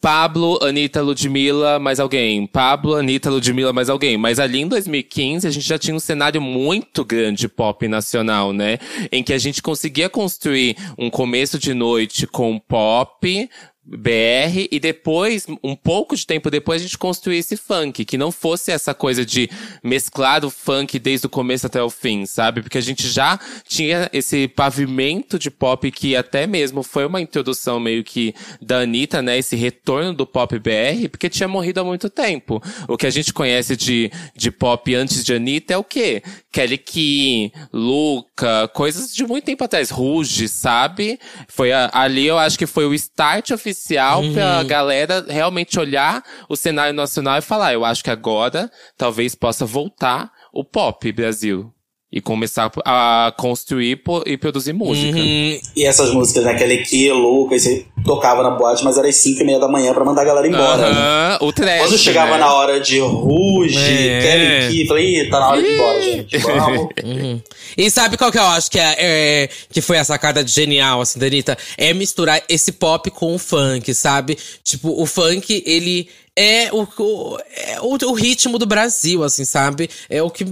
Pablo, 0.00 0.58
Anitta, 0.60 1.00
Ludmilla, 1.00 1.78
mais 1.78 2.00
alguém. 2.00 2.44
Pablo, 2.44 2.96
Anitta, 2.96 3.30
Ludmilla, 3.30 3.72
mais 3.72 3.88
alguém. 3.88 4.16
Mas 4.16 4.40
ali 4.40 4.62
em 4.62 4.66
2015 4.66 5.46
a 5.46 5.50
gente 5.52 5.64
já 5.64 5.78
tinha 5.78 5.94
um 5.94 6.00
cenário 6.00 6.42
muito 6.42 7.04
grande 7.04 7.46
pop 7.46 7.86
nacional, 7.86 8.52
né? 8.52 8.78
Em 9.12 9.22
que 9.22 9.32
a 9.32 9.38
gente 9.38 9.62
conseguia 9.62 10.08
construir 10.08 10.76
um 10.98 11.08
começo 11.08 11.56
de 11.56 11.72
noite 11.72 12.26
com 12.26 12.58
pop, 12.58 13.48
BR 13.86 14.66
e 14.70 14.80
depois, 14.80 15.46
um 15.62 15.76
pouco 15.76 16.16
de 16.16 16.26
tempo 16.26 16.50
depois, 16.50 16.82
a 16.82 16.84
gente 16.84 16.98
construir 16.98 17.38
esse 17.38 17.56
funk, 17.56 18.04
que 18.04 18.18
não 18.18 18.32
fosse 18.32 18.72
essa 18.72 18.92
coisa 18.92 19.24
de 19.24 19.48
mesclar 19.82 20.44
o 20.44 20.50
funk 20.50 20.98
desde 20.98 21.26
o 21.26 21.30
começo 21.30 21.66
até 21.66 21.80
o 21.80 21.88
fim, 21.88 22.26
sabe? 22.26 22.62
Porque 22.62 22.78
a 22.78 22.82
gente 22.82 23.06
já 23.06 23.38
tinha 23.66 24.10
esse 24.12 24.48
pavimento 24.48 25.38
de 25.38 25.50
pop 25.50 25.88
que 25.92 26.16
até 26.16 26.46
mesmo 26.46 26.82
foi 26.82 27.06
uma 27.06 27.20
introdução 27.20 27.78
meio 27.78 28.02
que 28.02 28.34
da 28.60 28.80
Anitta, 28.80 29.22
né? 29.22 29.38
Esse 29.38 29.54
retorno 29.54 30.12
do 30.12 30.26
pop 30.26 30.58
BR, 30.58 31.08
porque 31.08 31.30
tinha 31.30 31.48
morrido 31.48 31.80
há 31.80 31.84
muito 31.84 32.10
tempo. 32.10 32.60
O 32.88 32.96
que 32.96 33.06
a 33.06 33.10
gente 33.10 33.32
conhece 33.32 33.76
de, 33.76 34.10
de 34.34 34.50
pop 34.50 34.92
antes 34.94 35.24
de 35.24 35.32
Anitta 35.32 35.74
é 35.74 35.76
o 35.76 35.84
quê? 35.84 36.22
Kelly 36.56 36.78
Key, 36.78 37.52
Luca, 37.70 38.66
coisas 38.68 39.14
de 39.14 39.26
muito 39.26 39.44
tempo 39.44 39.62
atrás. 39.62 39.90
Ruge, 39.90 40.48
sabe? 40.48 41.20
Foi 41.48 41.70
a, 41.70 41.90
ali 41.92 42.26
eu 42.26 42.38
acho 42.38 42.58
que 42.58 42.64
foi 42.64 42.86
o 42.86 42.94
start 42.94 43.50
oficial 43.50 44.22
uhum. 44.22 44.32
pra 44.32 44.62
galera 44.62 45.22
realmente 45.28 45.78
olhar 45.78 46.24
o 46.48 46.56
cenário 46.56 46.94
nacional 46.94 47.36
e 47.36 47.42
falar, 47.42 47.74
eu 47.74 47.84
acho 47.84 48.02
que 48.02 48.08
agora 48.08 48.72
talvez 48.96 49.34
possa 49.34 49.66
voltar 49.66 50.32
o 50.50 50.64
pop 50.64 51.12
Brasil 51.12 51.70
e 52.10 52.20
começar 52.20 52.70
a 52.84 53.34
construir 53.36 54.00
e 54.24 54.36
produzir 54.36 54.72
música. 54.72 55.18
Uhum. 55.18 55.60
E 55.74 55.84
essas 55.84 56.12
músicas, 56.12 56.44
né? 56.44 56.52
Aquele 56.52 56.78
que 56.78 57.10
louco, 57.10 57.58
você 57.58 57.84
tocava 58.04 58.42
na 58.44 58.50
boate, 58.50 58.84
mas 58.84 58.96
era 58.96 59.08
às 59.08 59.16
5 59.16 59.40
e 59.40 59.44
meia 59.44 59.58
da 59.58 59.66
manhã 59.66 59.92
pra 59.92 60.04
mandar 60.04 60.22
a 60.22 60.24
galera 60.24 60.46
embora. 60.46 60.86
Uhum. 60.86 60.94
Né? 60.94 61.38
O 61.40 61.52
trash, 61.52 61.80
Quando 61.80 61.98
chegava 61.98 62.32
né? 62.32 62.38
na 62.38 62.54
hora 62.54 62.80
de 62.80 63.00
Ruge, 63.00 64.08
é. 64.08 64.20
Kelly 64.20 64.68
Key, 64.72 64.86
falei, 64.86 65.20
Ih, 65.20 65.30
tá 65.30 65.40
na 65.40 65.48
hora 65.48 65.62
de 65.62 65.68
ir 65.68 65.74
embora, 65.74 66.02
gente. 66.02 66.38
Vamos. 66.38 66.86
Uhum. 67.06 67.40
E 67.76 67.90
sabe 67.90 68.16
qual 68.16 68.32
que 68.32 68.38
eu 68.38 68.42
acho 68.42 68.70
que, 68.70 68.78
é, 68.78 68.94
é, 68.98 69.48
que 69.70 69.80
foi 69.80 69.98
a 69.98 70.04
sacada 70.04 70.46
genial, 70.46 71.00
assim, 71.00 71.18
Danita? 71.18 71.56
É 71.76 71.92
misturar 71.92 72.42
esse 72.48 72.72
pop 72.72 73.10
com 73.10 73.34
o 73.34 73.38
funk, 73.38 73.92
sabe? 73.94 74.36
Tipo, 74.64 75.00
o 75.00 75.06
funk, 75.06 75.62
ele 75.66 76.08
é 76.36 76.70
o, 76.70 76.86
o, 76.98 77.38
é 77.50 77.80
o, 77.80 77.96
o, 78.10 78.12
ritmo 78.12 78.58
do 78.58 78.66
Brasil, 78.66 79.24
assim, 79.24 79.44
sabe? 79.44 79.88
É 80.08 80.22
o 80.22 80.30
que 80.30 80.44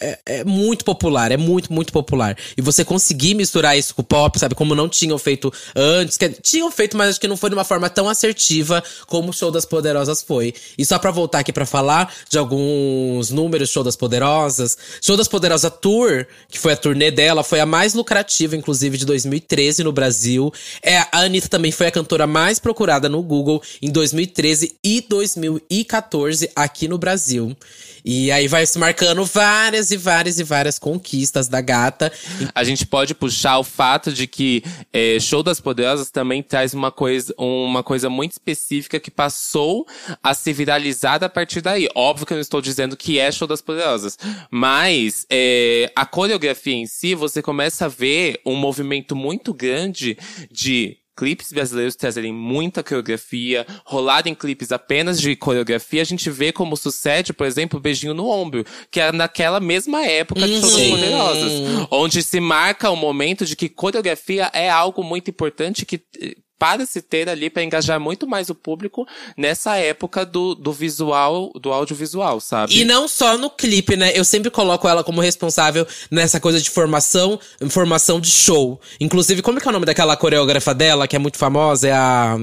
é, 0.00 0.18
é, 0.24 0.44
muito 0.44 0.86
popular, 0.86 1.30
é 1.30 1.36
muito, 1.36 1.70
muito 1.70 1.92
popular. 1.92 2.34
E 2.56 2.62
você 2.62 2.82
conseguir 2.82 3.34
misturar 3.34 3.76
isso 3.76 3.94
com 3.94 4.00
o 4.00 4.04
pop, 4.04 4.38
sabe? 4.38 4.54
Como 4.54 4.74
não 4.74 4.88
tinham 4.88 5.18
feito 5.18 5.52
antes. 5.76 6.16
Que, 6.16 6.30
tinham 6.30 6.70
feito, 6.70 6.96
mas 6.96 7.10
acho 7.10 7.20
que 7.20 7.28
não 7.28 7.36
foi 7.36 7.50
de 7.50 7.56
uma 7.56 7.64
forma 7.64 7.90
tão 7.90 8.08
assertiva 8.08 8.82
como 9.06 9.28
o 9.28 9.32
Show 9.32 9.50
das 9.50 9.66
Poderosas 9.66 10.22
foi. 10.22 10.54
E 10.78 10.84
só 10.84 10.98
pra 10.98 11.10
voltar 11.10 11.40
aqui 11.40 11.52
para 11.52 11.66
falar 11.66 12.10
de 12.30 12.38
alguns 12.38 13.30
números 13.30 13.68
Show 13.68 13.84
das 13.84 13.96
Poderosas. 13.96 14.78
Show 15.02 15.16
das 15.16 15.28
Poderosas 15.28 15.70
Tour, 15.78 16.26
que 16.48 16.58
foi 16.58 16.72
a 16.72 16.76
turnê 16.76 17.10
dela, 17.10 17.44
foi 17.44 17.60
a 17.60 17.66
mais 17.66 17.92
lucrativa, 17.92 18.56
inclusive, 18.56 18.96
de 18.96 19.04
2013 19.04 19.84
no 19.84 19.92
Brasil. 19.92 20.50
É, 20.82 20.96
a 21.12 21.20
Anitta 21.20 21.48
também 21.48 21.70
foi 21.70 21.88
a 21.88 21.90
cantora 21.90 22.26
mais 22.26 22.58
procurada 22.58 23.10
no 23.10 23.22
Google 23.22 23.62
em 23.82 23.90
2013 23.90 24.76
e 24.82 25.02
2014. 25.02 25.17
2014 25.18 26.50
aqui 26.54 26.86
no 26.86 26.96
Brasil. 26.96 27.56
E 28.04 28.30
aí 28.30 28.46
vai 28.46 28.64
se 28.64 28.78
marcando 28.78 29.24
várias 29.24 29.90
e 29.90 29.96
várias 29.96 30.38
e 30.38 30.44
várias 30.44 30.78
conquistas 30.78 31.48
da 31.48 31.60
gata. 31.60 32.12
A 32.54 32.62
gente 32.62 32.86
pode 32.86 33.14
puxar 33.14 33.58
o 33.58 33.64
fato 33.64 34.12
de 34.12 34.26
que 34.28 34.62
é, 34.92 35.18
Show 35.18 35.42
das 35.42 35.60
Poderosas 35.60 36.08
também 36.08 36.40
traz 36.40 36.72
uma 36.72 36.92
coisa, 36.92 37.34
uma 37.36 37.82
coisa 37.82 38.08
muito 38.08 38.32
específica 38.32 39.00
que 39.00 39.10
passou 39.10 39.86
a 40.22 40.32
ser 40.32 40.52
viralizada 40.52 41.26
a 41.26 41.28
partir 41.28 41.60
daí. 41.60 41.88
Óbvio 41.94 42.26
que 42.26 42.32
eu 42.32 42.36
não 42.36 42.42
estou 42.42 42.62
dizendo 42.62 42.96
que 42.96 43.18
é 43.18 43.30
Show 43.32 43.48
das 43.48 43.60
Poderosas, 43.60 44.16
mas 44.50 45.26
é, 45.28 45.90
a 45.96 46.06
coreografia 46.06 46.74
em 46.74 46.86
si, 46.86 47.16
você 47.16 47.42
começa 47.42 47.86
a 47.86 47.88
ver 47.88 48.40
um 48.46 48.54
movimento 48.54 49.16
muito 49.16 49.52
grande 49.52 50.16
de 50.50 50.96
clipes 51.18 51.52
brasileiros 51.52 51.96
trazerem 51.96 52.32
muita 52.32 52.80
coreografia, 52.80 53.66
rolarem 53.84 54.36
clipes 54.36 54.70
apenas 54.70 55.20
de 55.20 55.34
coreografia, 55.34 56.00
a 56.00 56.04
gente 56.04 56.30
vê 56.30 56.52
como 56.52 56.76
sucede, 56.76 57.32
por 57.32 57.44
exemplo, 57.44 57.76
o 57.76 57.82
Beijinho 57.82 58.14
no 58.14 58.28
Ombro, 58.28 58.64
que 58.88 59.00
era 59.00 59.10
naquela 59.10 59.58
mesma 59.58 60.06
época 60.06 60.46
de 60.46 60.60
Show 60.60 60.70
das 60.70 60.78
Sim. 60.78 60.90
Poderosas, 60.90 61.52
onde 61.90 62.22
se 62.22 62.38
marca 62.38 62.88
o 62.88 62.94
momento 62.94 63.44
de 63.44 63.56
que 63.56 63.68
coreografia 63.68 64.48
é 64.54 64.70
algo 64.70 65.02
muito 65.02 65.28
importante 65.28 65.84
que 65.84 66.00
eh, 66.20 66.36
para 66.58 66.84
se 66.84 67.00
ter 67.00 67.28
ali 67.28 67.48
para 67.48 67.62
engajar 67.62 68.00
muito 68.00 68.26
mais 68.26 68.50
o 68.50 68.54
público 68.54 69.06
nessa 69.36 69.76
época 69.76 70.26
do, 70.26 70.54
do 70.54 70.72
visual, 70.72 71.52
do 71.54 71.72
audiovisual, 71.72 72.40
sabe? 72.40 72.78
E 72.78 72.84
não 72.84 73.06
só 73.06 73.38
no 73.38 73.48
clipe, 73.48 73.96
né? 73.96 74.12
Eu 74.14 74.24
sempre 74.24 74.50
coloco 74.50 74.88
ela 74.88 75.04
como 75.04 75.20
responsável 75.20 75.86
nessa 76.10 76.40
coisa 76.40 76.60
de 76.60 76.68
formação, 76.68 77.38
formação 77.70 78.20
de 78.20 78.30
show. 78.30 78.80
Inclusive, 79.00 79.42
como 79.42 79.58
é 79.58 79.60
que 79.60 79.68
é 79.68 79.70
o 79.70 79.72
nome 79.72 79.86
daquela 79.86 80.16
coreógrafa 80.16 80.74
dela, 80.74 81.06
que 81.06 81.16
é 81.16 81.18
muito 81.18 81.38
famosa? 81.38 81.88
É 81.88 81.92
a. 81.92 82.36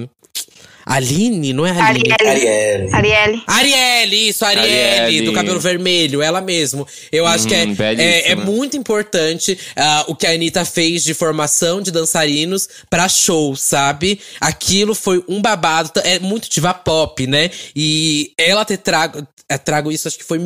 Aline? 0.86 1.52
Não 1.54 1.66
é 1.66 1.72
Aline? 1.72 2.14
Arielle. 2.20 2.26
Arielle. 2.30 2.94
Arielle. 2.94 3.44
Arielle, 3.48 4.30
isso, 4.30 4.46
Arielle, 4.46 5.00
Arielle. 5.02 5.26
do 5.26 5.34
cabelo 5.34 5.60
vermelho, 5.60 6.22
ela 6.22 6.42
mesmo. 6.42 6.88
Eu 7.12 7.26
acho 7.26 7.48
que 7.48 7.54
é, 7.54 7.66
Hum, 7.66 7.76
é, 7.80 8.32
é 8.32 8.36
muito 8.36 8.78
importante 8.78 9.58
ah, 9.76 10.06
o 10.08 10.16
que 10.16 10.28
a 10.28 10.32
Anitta 10.32 10.64
fez 10.64 11.04
de 11.04 11.14
formação 11.14 11.82
de 11.82 11.92
dançarinos 11.92 12.68
pra 12.90 13.10
show, 13.10 13.56
sabe? 13.56 14.20
Aquilo 14.40 14.94
foi 14.94 15.24
um 15.28 15.42
babado, 15.42 15.92
é 16.04 16.20
muito 16.20 16.50
diva 16.50 16.74
pop, 16.74 17.26
né? 17.26 17.50
E 17.76 18.32
ela 18.38 18.64
ter 18.64 18.78
trago, 18.78 19.26
é, 19.50 19.58
trago 19.58 19.92
isso, 19.92 20.08
acho 20.08 20.18
que 20.18 20.24
foi 20.24 20.40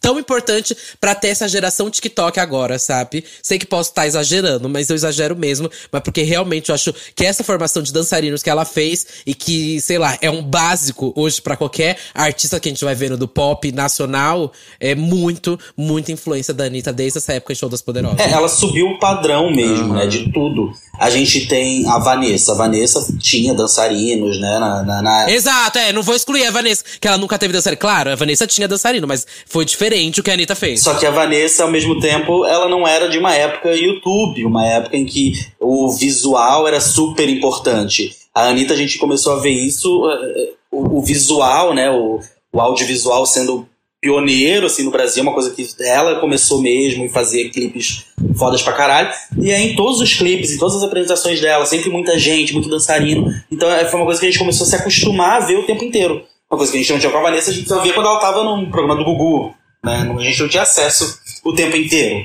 tão 0.00 0.18
importante 0.18 0.76
pra 1.00 1.14
ter 1.14 1.28
essa 1.28 1.48
geração 1.48 1.90
TikTok 1.90 2.40
agora, 2.40 2.78
sabe? 2.78 3.24
Sei 3.42 3.58
que 3.58 3.66
posso 3.66 3.90
estar 3.90 4.06
exagerando, 4.06 4.68
mas 4.68 4.88
eu 4.88 4.96
exagero 4.96 5.36
mesmo, 5.36 5.70
mas 5.92 6.02
porque 6.02 6.22
realmente 6.22 6.70
eu 6.70 6.74
acho 6.74 6.94
que 7.14 7.24
essa 7.24 7.44
formação 7.44 7.82
de 7.82 7.92
dançarinos 7.92 8.42
que 8.42 8.50
ela 8.50 8.64
fez 8.64 9.06
e 9.26 9.34
que, 9.34 9.80
sei 9.80 9.98
lá, 9.98 10.16
é 10.20 10.30
um 10.30 10.42
básico 10.42 11.12
hoje 11.14 11.40
pra 11.40 11.56
qualquer 11.56 11.98
artista 12.14 12.58
que 12.58 12.68
a 12.68 12.72
gente 12.72 12.84
vai 12.84 12.94
vendo 12.94 13.16
do 13.16 13.28
pop 13.28 13.70
nacional, 13.72 14.52
é 14.78 14.94
muito, 14.94 15.58
muita 15.76 16.12
influência 16.12 16.54
da 16.54 16.64
Anitta 16.64 16.92
desde 16.92 17.18
essa 17.18 17.34
época 17.34 17.52
de 17.52 17.60
Show 17.60 17.68
das 17.68 17.82
Poderosas. 17.82 18.20
É, 18.20 18.32
ela 18.32 18.48
subiu 18.48 18.86
o 18.86 18.98
padrão 18.98 19.50
mesmo, 19.50 19.94
né? 19.94 20.06
De 20.06 20.32
tudo. 20.32 20.72
A 21.00 21.08
gente 21.08 21.46
tem 21.48 21.88
a 21.88 21.98
Vanessa. 21.98 22.52
A 22.52 22.54
Vanessa 22.54 23.00
tinha 23.18 23.54
dançarinos, 23.54 24.38
né? 24.38 24.58
Na, 24.58 24.82
na- 24.82 25.00
na- 25.02 25.30
Exato, 25.30 25.78
é, 25.78 25.92
não 25.94 26.02
vou 26.02 26.14
excluir 26.14 26.44
a 26.44 26.50
Vanessa, 26.50 26.84
que 27.00 27.08
ela 27.08 27.16
nunca 27.16 27.38
teve 27.38 27.54
dançarino. 27.54 27.80
Claro, 27.80 28.10
a 28.10 28.14
Vanessa 28.14 28.46
tinha 28.46 28.68
dançarino, 28.68 29.08
mas 29.08 29.26
foi 29.46 29.64
diferente 29.64 30.20
o 30.20 30.22
que 30.22 30.30
a 30.30 30.34
Anitta 30.34 30.54
fez. 30.54 30.82
Só 30.82 30.92
que 30.94 31.06
a 31.06 31.10
Vanessa, 31.10 31.64
ao 31.64 31.70
mesmo 31.70 31.98
tempo, 32.00 32.44
ela 32.44 32.68
não 32.68 32.86
era 32.86 33.08
de 33.08 33.18
uma 33.18 33.34
época 33.34 33.74
YouTube, 33.74 34.44
uma 34.44 34.66
época 34.66 34.94
em 34.96 35.06
que 35.06 35.32
o 35.58 35.90
visual 35.90 36.68
era 36.68 36.80
super 36.82 37.28
importante. 37.28 38.14
A 38.34 38.48
Anitta, 38.48 38.74
a 38.74 38.76
gente 38.76 38.98
começou 38.98 39.32
a 39.32 39.40
ver 39.40 39.50
isso, 39.52 40.06
eh, 40.10 40.50
o, 40.70 40.98
o 40.98 41.02
visual, 41.02 41.72
né? 41.74 41.90
O, 41.90 42.20
o 42.52 42.60
audiovisual 42.60 43.24
sendo 43.24 43.66
pioneiro, 44.00 44.66
assim, 44.66 44.82
no 44.82 44.90
Brasil, 44.90 45.22
uma 45.22 45.34
coisa 45.34 45.50
que 45.50 45.66
ela 45.80 46.18
começou 46.20 46.62
mesmo 46.62 47.04
e 47.04 47.08
fazer 47.08 47.50
clipes 47.50 48.06
fodas 48.36 48.62
pra 48.62 48.72
caralho. 48.72 49.12
E 49.38 49.52
aí, 49.52 49.72
em 49.72 49.76
todos 49.76 50.00
os 50.00 50.14
clipes, 50.14 50.50
em 50.52 50.58
todas 50.58 50.76
as 50.76 50.82
apresentações 50.82 51.40
dela, 51.40 51.66
sempre 51.66 51.90
muita 51.90 52.18
gente, 52.18 52.54
muito 52.54 52.70
dançarino. 52.70 53.30
Então, 53.50 53.70
eh, 53.70 53.84
foi 53.84 54.00
uma 54.00 54.06
coisa 54.06 54.18
que 54.20 54.26
a 54.26 54.30
gente 54.30 54.38
começou 54.38 54.66
a 54.66 54.70
se 54.70 54.76
acostumar 54.76 55.42
a 55.42 55.46
ver 55.46 55.58
o 55.58 55.66
tempo 55.66 55.84
inteiro. 55.84 56.24
Uma 56.50 56.56
coisa 56.56 56.72
que 56.72 56.78
a 56.78 56.80
gente 56.80 56.92
não 56.92 56.98
tinha 56.98 57.12
com 57.12 57.18
a 57.18 57.22
Vanessa, 57.22 57.50
a 57.50 57.54
gente 57.54 57.68
só 57.68 57.80
via 57.80 57.92
quando 57.92 58.06
ela 58.06 58.20
tava 58.20 58.42
num 58.42 58.70
programa 58.70 58.96
do 58.96 59.04
Gugu, 59.04 59.54
né? 59.84 60.10
A 60.18 60.22
gente 60.22 60.40
não 60.40 60.48
tinha 60.48 60.62
acesso 60.62 61.20
o 61.44 61.52
tempo 61.52 61.76
inteiro. 61.76 62.24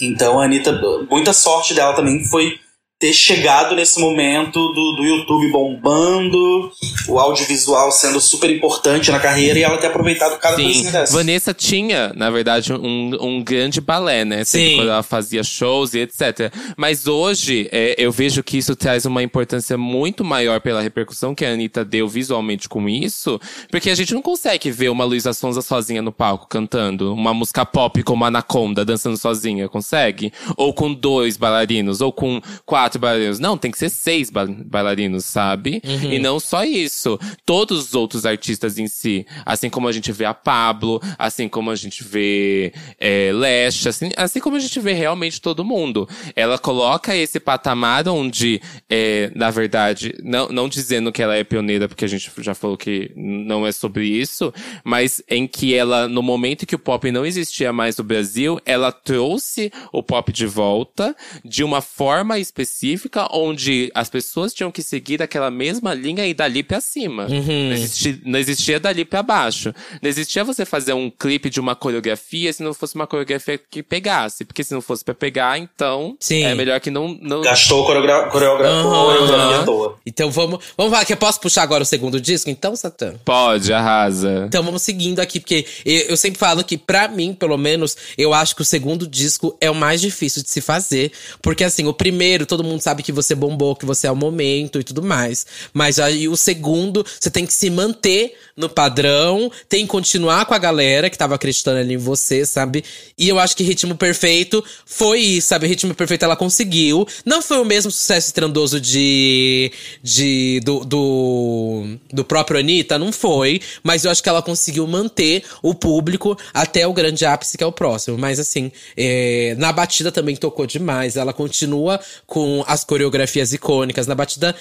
Então 0.00 0.40
a 0.40 0.44
Anitta, 0.44 0.80
muita 1.10 1.32
sorte 1.32 1.74
dela 1.74 1.92
também 1.92 2.24
foi 2.24 2.58
ter 3.02 3.12
chegado 3.12 3.74
nesse 3.74 3.98
momento 3.98 4.68
do, 4.68 4.92
do 4.92 5.02
YouTube 5.04 5.50
bombando, 5.50 6.70
o 7.08 7.18
audiovisual 7.18 7.90
sendo 7.90 8.20
super 8.20 8.48
importante 8.48 9.10
na 9.10 9.18
carreira 9.18 9.58
e 9.58 9.62
ela 9.64 9.76
ter 9.76 9.88
aproveitado 9.88 10.38
cada 10.38 10.54
Sim, 10.54 10.62
coisinha 10.62 10.92
dessa. 10.92 11.12
Vanessa 11.12 11.52
tinha, 11.52 12.12
na 12.14 12.30
verdade, 12.30 12.72
um, 12.72 13.10
um 13.20 13.42
grande 13.42 13.80
balé, 13.80 14.24
né? 14.24 14.44
Sempre 14.44 14.68
Sim. 14.68 14.76
Quando 14.76 14.90
ela 14.90 15.02
fazia 15.02 15.42
shows 15.42 15.94
e 15.94 15.98
etc. 15.98 16.54
Mas 16.76 17.08
hoje, 17.08 17.68
é, 17.72 17.96
eu 17.98 18.12
vejo 18.12 18.40
que 18.40 18.56
isso 18.56 18.76
traz 18.76 19.04
uma 19.04 19.20
importância 19.20 19.76
muito 19.76 20.24
maior 20.24 20.60
pela 20.60 20.80
repercussão 20.80 21.34
que 21.34 21.44
a 21.44 21.50
Anitta 21.50 21.84
deu 21.84 22.06
visualmente 22.06 22.68
com 22.68 22.88
isso. 22.88 23.40
Porque 23.68 23.90
a 23.90 23.96
gente 23.96 24.14
não 24.14 24.22
consegue 24.22 24.70
ver 24.70 24.90
uma 24.90 25.04
Luísa 25.04 25.32
Sonza 25.32 25.60
sozinha 25.60 26.02
no 26.02 26.12
palco 26.12 26.46
cantando. 26.46 27.12
Uma 27.12 27.34
música 27.34 27.66
pop 27.66 28.00
como 28.04 28.24
Anaconda 28.24 28.84
dançando 28.84 29.16
sozinha, 29.16 29.68
consegue? 29.68 30.32
Ou 30.56 30.72
com 30.72 30.94
dois 30.94 31.36
bailarinos, 31.36 32.00
ou 32.00 32.12
com 32.12 32.40
quatro 32.64 32.91
bailarinos. 32.98 33.38
Não, 33.38 33.56
tem 33.56 33.70
que 33.70 33.78
ser 33.78 33.88
seis 33.90 34.30
ba- 34.30 34.46
bailarinos, 34.46 35.24
sabe? 35.24 35.80
E 35.84 36.18
não 36.18 36.38
só 36.40 36.64
isso. 36.64 37.18
Todos 37.44 37.86
os 37.86 37.94
outros 37.94 38.26
artistas 38.26 38.78
em 38.78 38.86
si. 38.86 39.26
Assim 39.44 39.70
como 39.70 39.88
a 39.88 39.92
gente 39.92 40.10
vê 40.12 40.24
a 40.24 40.34
Pablo, 40.34 41.00
assim 41.18 41.48
como 41.48 41.70
a 41.70 41.76
gente 41.76 42.02
vê 42.04 42.72
é, 42.98 43.30
Leste, 43.32 43.88
assim, 43.88 44.10
assim 44.16 44.40
como 44.40 44.56
a 44.56 44.60
gente 44.60 44.78
vê 44.80 44.92
realmente 44.92 45.40
todo 45.40 45.64
mundo. 45.64 46.08
Ela 46.34 46.58
coloca 46.58 47.16
esse 47.16 47.38
patamar 47.40 48.08
onde, 48.08 48.60
é, 48.88 49.30
na 49.34 49.50
verdade, 49.50 50.14
não, 50.22 50.48
não 50.48 50.68
dizendo 50.68 51.12
que 51.12 51.22
ela 51.22 51.36
é 51.36 51.44
pioneira, 51.44 51.88
porque 51.88 52.04
a 52.04 52.08
gente 52.08 52.30
já 52.38 52.54
falou 52.54 52.76
que 52.76 53.10
não 53.16 53.66
é 53.66 53.72
sobre 53.72 54.06
isso, 54.06 54.52
mas 54.84 55.22
em 55.28 55.46
que 55.46 55.74
ela, 55.74 56.08
no 56.08 56.22
momento 56.22 56.66
que 56.66 56.74
o 56.74 56.78
pop 56.78 57.10
não 57.10 57.24
existia 57.24 57.72
mais 57.72 57.96
no 57.96 58.04
Brasil, 58.04 58.60
ela 58.64 58.90
trouxe 58.90 59.72
o 59.92 60.02
pop 60.02 60.32
de 60.32 60.46
volta 60.46 61.14
de 61.44 61.62
uma 61.64 61.80
forma 61.80 62.38
específica 62.38 62.81
onde 63.30 63.90
as 63.94 64.08
pessoas 64.08 64.54
tinham 64.54 64.70
que 64.70 64.82
seguir 64.82 65.22
aquela 65.22 65.50
mesma 65.50 65.94
linha 65.94 66.26
e 66.26 66.34
dali 66.34 66.62
pra 66.62 66.80
cima. 66.80 67.26
Não, 67.28 67.72
existia, 67.72 68.18
não 68.24 68.38
existia 68.38 68.80
dali 68.80 69.04
pra 69.04 69.22
baixo. 69.22 69.74
Não 70.00 70.08
existia 70.08 70.44
você 70.44 70.64
fazer 70.64 70.92
um 70.92 71.10
clipe 71.10 71.50
de 71.50 71.60
uma 71.60 71.74
coreografia 71.74 72.52
se 72.52 72.62
não 72.62 72.74
fosse 72.74 72.94
uma 72.94 73.06
coreografia 73.06 73.58
que 73.58 73.82
pegasse. 73.82 74.44
Porque 74.44 74.64
se 74.64 74.72
não 74.72 74.80
fosse 74.80 75.04
pra 75.04 75.14
pegar, 75.14 75.58
então 75.58 76.16
Sim. 76.18 76.44
é 76.44 76.54
melhor 76.54 76.80
que 76.80 76.90
não. 76.90 77.16
não... 77.20 77.42
Gastou 77.42 77.84
coreogra 77.84 78.28
coreografia 78.28 79.60
à 79.60 79.64
toa. 79.64 79.98
Então 80.06 80.30
vamos, 80.30 80.64
vamos 80.76 80.92
lá, 80.92 81.04
que 81.04 81.12
eu 81.12 81.16
posso 81.16 81.40
puxar 81.40 81.62
agora 81.62 81.82
o 81.82 81.86
segundo 81.86 82.20
disco, 82.20 82.50
então, 82.50 82.74
Satã? 82.74 83.14
Pode, 83.24 83.72
arrasa. 83.72 84.44
Então 84.46 84.62
vamos 84.62 84.82
seguindo 84.82 85.20
aqui, 85.20 85.38
porque 85.38 85.66
eu, 85.84 86.00
eu 86.08 86.16
sempre 86.16 86.38
falo 86.38 86.64
que, 86.64 86.76
pra 86.76 87.08
mim, 87.08 87.34
pelo 87.34 87.56
menos, 87.56 87.96
eu 88.16 88.32
acho 88.32 88.56
que 88.56 88.62
o 88.62 88.64
segundo 88.64 89.06
disco 89.06 89.56
é 89.60 89.70
o 89.70 89.74
mais 89.74 90.00
difícil 90.00 90.42
de 90.42 90.50
se 90.50 90.60
fazer. 90.60 91.12
Porque, 91.40 91.64
assim, 91.64 91.86
o 91.86 91.92
primeiro, 91.92 92.46
todo 92.46 92.64
mundo 92.64 92.71
sabe 92.78 93.02
que 93.02 93.12
você 93.12 93.34
bombou, 93.34 93.76
que 93.76 93.86
você 93.86 94.06
é 94.06 94.10
o 94.10 94.16
momento 94.16 94.80
e 94.80 94.84
tudo 94.84 95.02
mais. 95.02 95.46
Mas 95.72 95.98
aí 95.98 96.28
o 96.28 96.36
segundo, 96.36 97.04
você 97.18 97.30
tem 97.30 97.46
que 97.46 97.54
se 97.54 97.70
manter 97.70 98.34
no 98.56 98.68
padrão, 98.68 99.50
tem 99.68 99.82
que 99.84 99.88
continuar 99.88 100.46
com 100.46 100.54
a 100.54 100.58
galera 100.58 101.08
que 101.08 101.16
tava 101.16 101.34
acreditando 101.34 101.78
ali 101.78 101.94
em 101.94 101.98
você, 101.98 102.44
sabe? 102.44 102.84
E 103.16 103.28
eu 103.28 103.38
acho 103.38 103.56
que 103.56 103.62
Ritmo 103.62 103.94
Perfeito 103.96 104.62
foi 104.84 105.20
isso, 105.20 105.48
sabe? 105.48 105.66
Ritmo 105.66 105.94
Perfeito 105.94 106.24
ela 106.24 106.36
conseguiu. 106.36 107.06
Não 107.24 107.40
foi 107.40 107.58
o 107.58 107.64
mesmo 107.64 107.90
sucesso 107.90 108.28
estrondoso 108.28 108.80
de. 108.80 109.72
de 110.02 110.60
do, 110.64 110.84
do, 110.84 111.84
do 112.12 112.24
próprio 112.24 112.60
Anitta, 112.60 112.98
não 112.98 113.12
foi. 113.12 113.60
Mas 113.82 114.04
eu 114.04 114.10
acho 114.10 114.22
que 114.22 114.28
ela 114.28 114.42
conseguiu 114.42 114.86
manter 114.86 115.44
o 115.62 115.74
público 115.74 116.36
até 116.52 116.86
o 116.86 116.92
grande 116.92 117.24
ápice, 117.24 117.56
que 117.56 117.64
é 117.64 117.66
o 117.66 117.72
próximo. 117.72 118.18
Mas 118.18 118.38
assim, 118.38 118.70
é, 118.96 119.54
na 119.58 119.72
batida 119.72 120.12
também 120.12 120.36
tocou 120.36 120.66
demais. 120.66 121.16
Ela 121.16 121.32
continua 121.32 122.00
com 122.26 122.61
as 122.66 122.84
coreografias 122.84 123.52
icônicas. 123.52 124.06
Na 124.06 124.14
batida. 124.14 124.54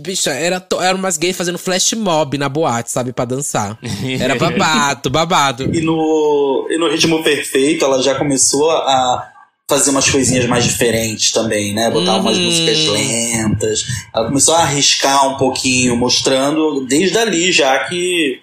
Bicha, 0.00 0.32
era, 0.32 0.58
to- 0.58 0.80
era 0.80 0.96
umas 0.96 1.16
gays 1.16 1.36
fazendo 1.36 1.56
flash 1.56 1.92
mob 1.92 2.36
na 2.36 2.48
boate, 2.48 2.90
sabe? 2.90 3.12
Pra 3.12 3.24
dançar. 3.24 3.78
Era 4.20 4.34
babado, 4.34 5.08
babado. 5.08 5.70
E 5.72 5.80
no, 5.80 6.66
e 6.68 6.76
no 6.76 6.88
ritmo 6.90 7.22
perfeito, 7.22 7.84
ela 7.84 8.02
já 8.02 8.16
começou 8.16 8.70
a 8.72 9.30
fazer 9.70 9.90
umas 9.90 10.10
coisinhas 10.10 10.46
mais 10.46 10.64
diferentes 10.64 11.30
também, 11.30 11.72
né? 11.72 11.90
Botar 11.92 12.16
umas 12.16 12.36
Uhum. 12.36 12.42
músicas 12.44 12.86
lentas. 12.88 13.84
Ela 14.12 14.26
começou 14.26 14.54
a 14.56 14.62
arriscar 14.64 15.28
um 15.32 15.36
pouquinho, 15.38 15.96
mostrando 15.96 16.84
desde 16.86 17.16
ali 17.16 17.52
já 17.52 17.78
que 17.84 18.40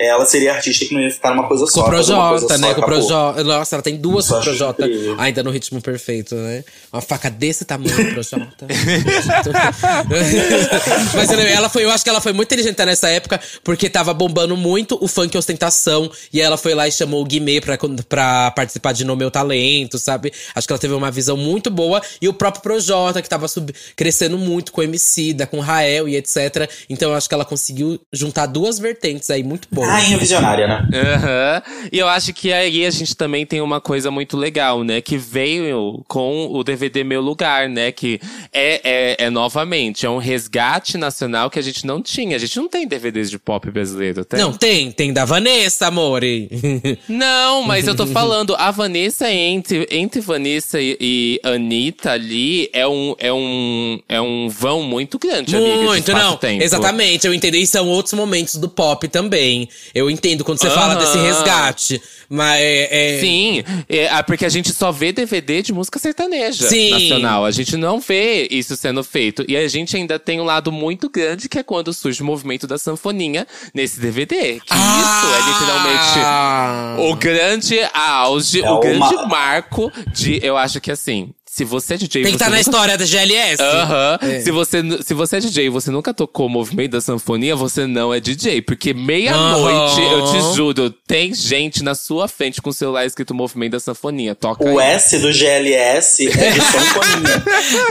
ela 0.00 0.26
seria 0.26 0.54
artista 0.54 0.84
que 0.86 0.92
não 0.94 1.00
ia 1.00 1.10
ficar 1.10 1.30
numa 1.30 1.46
coisa 1.46 1.64
Com 1.64 1.70
só. 1.70 1.80
o 1.82 1.84
uma 1.84 1.90
coisa 1.92 2.12
Projota, 2.14 2.54
só 2.54 2.58
né? 2.60 2.70
e 2.70 2.74
Com 2.74 2.80
o. 2.80 2.84
Projota. 2.84 3.44
Nossa, 3.44 3.76
ela 3.76 3.82
tem 3.82 3.96
duas 3.96 4.26
com 4.28 4.34
o 4.34 4.42
Projota 4.42 4.84
ainda 5.18 5.42
no 5.44 5.50
ritmo 5.50 5.80
perfeito, 5.80 6.34
né? 6.34 6.64
Uma 6.92 7.00
faca 7.00 7.30
desse 7.30 7.64
tamanho, 7.64 7.94
Projota. 8.12 8.66
Mas 11.14 11.30
ela- 11.30 11.68
foi, 11.68 11.84
eu 11.84 11.90
acho 11.90 12.02
que 12.04 12.10
ela 12.10 12.20
foi 12.20 12.32
muito 12.32 12.48
inteligente 12.52 12.84
nessa 12.84 13.08
época, 13.08 13.40
porque 13.62 13.88
tava 13.88 14.12
bombando 14.12 14.56
muito 14.56 14.98
o 15.00 15.06
funk 15.08 15.36
ostentação. 15.38 16.10
E 16.32 16.40
ela 16.40 16.56
foi 16.56 16.74
lá 16.74 16.86
e 16.88 16.92
chamou 16.92 17.22
o 17.22 17.24
Guimê 17.24 17.60
pra, 17.60 17.78
pra 18.08 18.50
participar 18.50 18.92
de 18.92 19.04
No 19.04 19.14
Meu 19.16 19.30
Talento, 19.30 19.98
sabe? 19.98 20.32
Acho 20.54 20.66
que 20.66 20.72
ela 20.72 20.80
teve 20.80 20.94
uma 20.94 21.10
visão 21.10 21.36
muito 21.36 21.70
boa. 21.70 22.02
E 22.20 22.28
o 22.28 22.34
próprio 22.34 22.62
Projota, 22.62 23.22
que 23.22 23.28
tava 23.28 23.46
sub- 23.48 23.72
crescendo 23.96 24.36
muito 24.38 24.72
com 24.72 24.80
o 24.80 24.84
Emicida, 24.84 25.46
com 25.46 25.58
o 25.58 25.60
Rael 25.60 26.08
e 26.08 26.16
etc. 26.16 26.68
Então 26.90 27.10
eu 27.10 27.16
acho 27.16 27.28
que 27.28 27.34
ela 27.34 27.44
conseguiu 27.44 28.00
juntar 28.12 28.46
duas 28.46 28.78
vertentes 28.78 29.30
aí 29.30 29.42
muito 29.42 29.68
boas. 29.70 29.83
Rainha 29.86 30.18
visionária, 30.18 30.66
né? 30.66 30.88
Aham. 30.92 31.62
E 31.92 31.98
eu 31.98 32.08
acho 32.08 32.32
que 32.32 32.52
aí 32.52 32.84
a 32.84 32.90
gente 32.90 33.16
também 33.16 33.44
tem 33.46 33.60
uma 33.60 33.80
coisa 33.80 34.10
muito 34.10 34.36
legal, 34.36 34.82
né? 34.82 35.00
Que 35.00 35.16
veio 35.16 36.02
com 36.08 36.48
o 36.50 36.62
DVD 36.64 37.04
Meu 37.04 37.20
Lugar, 37.20 37.68
né? 37.68 37.92
Que 37.92 38.20
é, 38.52 38.80
é, 38.84 39.24
é 39.26 39.30
novamente, 39.30 40.06
é 40.06 40.10
um 40.10 40.18
resgate 40.18 40.96
nacional 40.96 41.50
que 41.50 41.58
a 41.58 41.62
gente 41.62 41.86
não 41.86 42.00
tinha. 42.02 42.36
A 42.36 42.38
gente 42.38 42.56
não 42.56 42.68
tem 42.68 42.86
DVDs 42.86 43.30
de 43.30 43.38
pop 43.38 43.70
brasileiro, 43.70 44.24
tem? 44.24 44.40
Não, 44.40 44.52
tem, 44.52 44.90
tem 44.90 45.12
da 45.12 45.24
Vanessa, 45.24 45.86
amore. 45.86 46.48
Não, 47.08 47.62
mas 47.62 47.86
eu 47.86 47.94
tô 47.94 48.06
falando, 48.06 48.54
a 48.56 48.70
Vanessa 48.70 49.30
entre, 49.30 49.86
entre 49.90 50.20
Vanessa 50.20 50.80
e, 50.80 50.96
e 51.00 51.40
Anitta 51.42 52.12
ali 52.12 52.68
é 52.72 52.86
um, 52.86 53.14
é 53.18 53.32
um, 53.32 54.00
é 54.08 54.20
um 54.20 54.48
vão 54.48 54.82
muito 54.82 55.18
grande, 55.18 55.54
amiga, 55.56 55.76
Muito, 55.82 56.12
não. 56.12 56.18
espaço-tempo. 56.18 56.62
Exatamente, 56.62 57.26
eu 57.26 57.34
entendo. 57.34 57.56
E 57.56 57.66
são 57.66 57.88
outros 57.88 58.14
momentos 58.14 58.56
do 58.56 58.68
pop 58.68 59.06
também. 59.08 59.68
Eu 59.94 60.10
entendo 60.10 60.44
quando 60.44 60.58
você 60.58 60.70
fala 60.70 60.94
Aham. 60.94 61.00
desse 61.00 61.18
resgate. 61.18 62.02
Mas 62.28 62.60
é. 62.60 63.16
é- 63.16 63.20
Sim, 63.20 63.62
é, 63.88 64.08
ah, 64.08 64.22
porque 64.22 64.44
a 64.44 64.48
gente 64.48 64.72
só 64.72 64.90
vê 64.90 65.12
DVD 65.12 65.62
de 65.62 65.72
música 65.72 65.98
sertaneja 65.98 66.68
Sim. 66.68 66.90
nacional. 66.90 67.44
A 67.44 67.50
gente 67.50 67.76
não 67.76 68.00
vê 68.00 68.48
isso 68.50 68.76
sendo 68.76 69.04
feito. 69.04 69.44
E 69.46 69.56
a 69.56 69.68
gente 69.68 69.96
ainda 69.96 70.18
tem 70.18 70.40
um 70.40 70.44
lado 70.44 70.72
muito 70.72 71.08
grande, 71.10 71.48
que 71.48 71.58
é 71.58 71.62
quando 71.62 71.92
surge 71.92 72.22
o 72.22 72.24
movimento 72.24 72.66
da 72.66 72.78
sanfoninha 72.78 73.46
nesse 73.74 74.00
DVD. 74.00 74.58
Que 74.60 74.74
isso 74.74 75.26
é 75.34 75.52
literalmente 75.52 76.18
Ah. 76.24 76.96
o 76.98 77.14
grande 77.14 77.78
auge, 77.92 78.62
É 78.62 78.70
o 78.70 78.80
grande 78.80 79.14
uma- 79.14 79.26
marco 79.26 79.92
de. 80.12 80.40
Eu 80.42 80.56
acho 80.56 80.80
que 80.80 80.90
assim, 80.90 81.30
se 81.54 81.64
você 81.64 81.94
é 81.94 81.96
DJ. 81.96 82.22
Tem 82.24 82.32
que 82.32 82.36
estar 82.36 82.46
na 82.50 82.56
nunca 82.56 82.60
história 82.68 82.98
da 82.98 83.04
GLS. 83.04 83.62
Aham. 83.62 84.18
É. 84.22 84.40
Se, 84.40 84.50
você, 84.50 84.82
se 85.04 85.14
você 85.14 85.36
é 85.36 85.40
DJ 85.40 85.66
e 85.66 85.68
você 85.68 85.88
nunca 85.90 86.12
tocou 86.12 86.46
o 86.46 86.48
movimento 86.48 86.90
da 86.92 87.00
sanfonia, 87.00 87.54
você 87.54 87.86
não 87.86 88.12
é 88.12 88.18
DJ. 88.18 88.60
Porque 88.62 88.92
meia-noite, 88.92 90.00
eu 90.00 90.32
te 90.32 90.56
juro, 90.56 90.90
tem 90.90 91.32
gente 91.32 91.84
na 91.84 91.94
sua 91.94 92.26
frente 92.26 92.60
com 92.60 92.70
o 92.70 92.72
celular 92.72 93.06
escrito 93.06 93.32
movimento 93.34 93.72
da 93.72 93.80
sanfonia. 93.80 94.34
Toca 94.34 94.64
O 94.64 94.78
aí. 94.80 94.88
S 94.94 95.16
do 95.18 95.32
GLS 95.32 96.26
é 96.26 96.50
de 96.50 96.58
sanfoninha. 96.60 97.44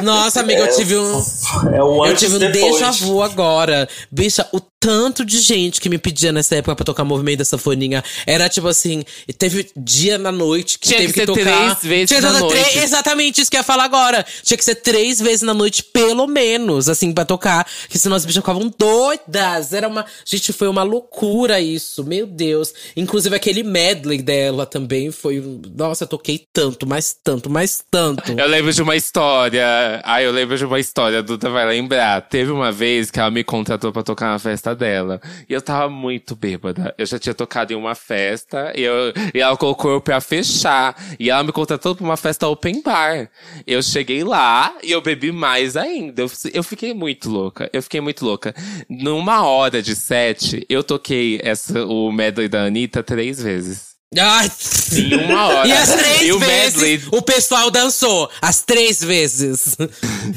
Nossa, 0.03 0.41
amiga, 0.41 0.59
eu 0.61 0.75
tive 0.75 0.97
um. 0.97 1.25
É 1.73 1.81
o 1.81 2.05
Eu 2.05 2.15
tive 2.17 2.35
um 2.35 2.39
déjà 2.51 2.91
vu 2.91 3.21
agora. 3.21 3.87
Bicha, 4.11 4.45
o 4.51 4.59
tanto 4.59 5.23
de 5.23 5.39
gente 5.39 5.79
que 5.79 5.87
me 5.89 5.97
pedia 5.97 6.33
nessa 6.33 6.55
época 6.57 6.75
pra 6.75 6.83
tocar 6.85 7.05
movimento 7.05 7.37
da 7.39 7.45
sanfoninha. 7.45 8.03
Era 8.27 8.49
tipo 8.49 8.67
assim, 8.67 9.05
teve 9.37 9.69
dia 9.77 10.17
na 10.17 10.29
noite 10.31 10.77
que 10.77 10.89
Tinha 10.89 10.99
teve 10.99 11.13
que 11.13 11.19
que, 11.21 11.25
ser 11.25 11.25
tocar. 11.45 11.75
três 11.77 11.83
vezes 11.83 12.09
Tinha 12.09 12.19
na 12.21 12.37
noite. 12.39 12.59
três- 12.61 12.83
exatamente 12.83 13.39
isso 13.41 13.49
que 13.53 13.57
eu 13.57 13.59
ia 13.59 13.63
falar 13.63 13.83
agora. 13.83 14.25
Tinha 14.41 14.57
que 14.57 14.65
ser 14.65 14.75
três 14.75 15.21
vezes 15.21 15.43
na 15.43 15.53
noite, 15.53 15.83
pelo 15.83 16.25
menos, 16.25 16.89
assim, 16.89 17.13
pra 17.13 17.23
tocar. 17.23 17.67
Que 17.87 17.99
senão 17.99 18.15
as 18.15 18.25
bichas 18.25 18.41
ficavam 18.41 18.73
doidas. 18.77 19.73
Era 19.73 19.87
uma. 19.87 20.05
Gente, 20.25 20.51
foi 20.51 20.67
uma 20.67 20.81
loucura 20.81 21.61
isso. 21.61 22.03
Meu 22.03 22.25
Deus. 22.25 22.73
Inclusive 22.97 23.35
aquele 23.35 23.61
medley 23.61 24.21
dela 24.21 24.65
também 24.65 25.11
foi. 25.11 25.41
Nossa, 25.75 26.05
eu 26.05 26.07
toquei 26.07 26.47
tanto, 26.51 26.87
mais 26.87 27.15
tanto, 27.23 27.49
mais 27.49 27.83
tanto. 27.91 28.31
Eu 28.31 28.47
lembro 28.47 28.73
de 28.73 28.81
uma 28.81 28.95
história. 28.95 30.01
Ai, 30.03 30.25
eu 30.25 30.31
lembro 30.31 30.57
de 30.57 30.65
uma 30.65 30.79
história, 30.79 31.19
a 31.19 31.21
Duda 31.21 31.49
vai 31.49 31.65
lembrar. 31.67 32.21
Teve 32.21 32.51
uma 32.51 32.71
vez 32.71 33.11
que 33.11 33.19
ela 33.19 33.29
me 33.29 33.43
contratou 33.43 33.91
pra 33.91 34.01
tocar 34.01 34.31
na 34.31 34.39
festa 34.39 34.75
dela. 34.75 35.21
E 35.47 35.53
eu 35.53 35.61
tava 35.61 35.89
muito 35.89 36.35
bêbada. 36.35 36.95
Eu 36.97 37.05
já 37.05 37.19
tinha 37.19 37.35
tocado 37.35 37.71
em 37.71 37.75
uma 37.75 37.93
festa 37.93 38.73
e, 38.75 38.81
eu, 38.81 39.13
e 39.33 39.39
ela 39.39 39.55
colocou 39.55 39.91
eu 39.91 40.01
pra 40.01 40.19
fechar. 40.19 40.95
E 41.19 41.29
ela 41.29 41.43
me 41.43 41.51
contratou 41.51 41.95
pra 41.95 42.03
uma 42.03 42.17
festa 42.17 42.47
open 42.47 42.81
bar. 42.81 43.29
Eu 43.65 43.81
cheguei 43.81 44.23
lá 44.23 44.75
e 44.83 44.91
eu 44.91 45.01
bebi 45.01 45.31
mais 45.31 45.77
ainda. 45.77 46.21
Eu, 46.21 46.31
eu 46.53 46.63
fiquei 46.63 46.93
muito 46.93 47.29
louca. 47.29 47.69
Eu 47.71 47.81
fiquei 47.81 48.01
muito 48.01 48.25
louca. 48.25 48.53
Numa 48.89 49.45
hora 49.45 49.81
de 49.81 49.95
sete, 49.95 50.65
eu 50.69 50.83
toquei 50.83 51.39
essa, 51.43 51.85
o 51.85 52.11
medley 52.11 52.47
da 52.47 52.65
Anitta 52.65 53.03
três 53.03 53.41
vezes. 53.41 53.92
Ai, 54.19 54.51
Em 54.93 55.15
uma 55.25 55.47
hora. 55.47 55.67
E 55.67 55.71
as 55.71 55.93
três 55.95 56.21
E 56.21 56.31
o 56.31 56.39
vezes 56.39 56.75
medley 56.81 57.01
o 57.11 57.21
pessoal 57.21 57.71
dançou. 57.71 58.29
As 58.41 58.61
três 58.61 59.01
vezes. 59.03 59.75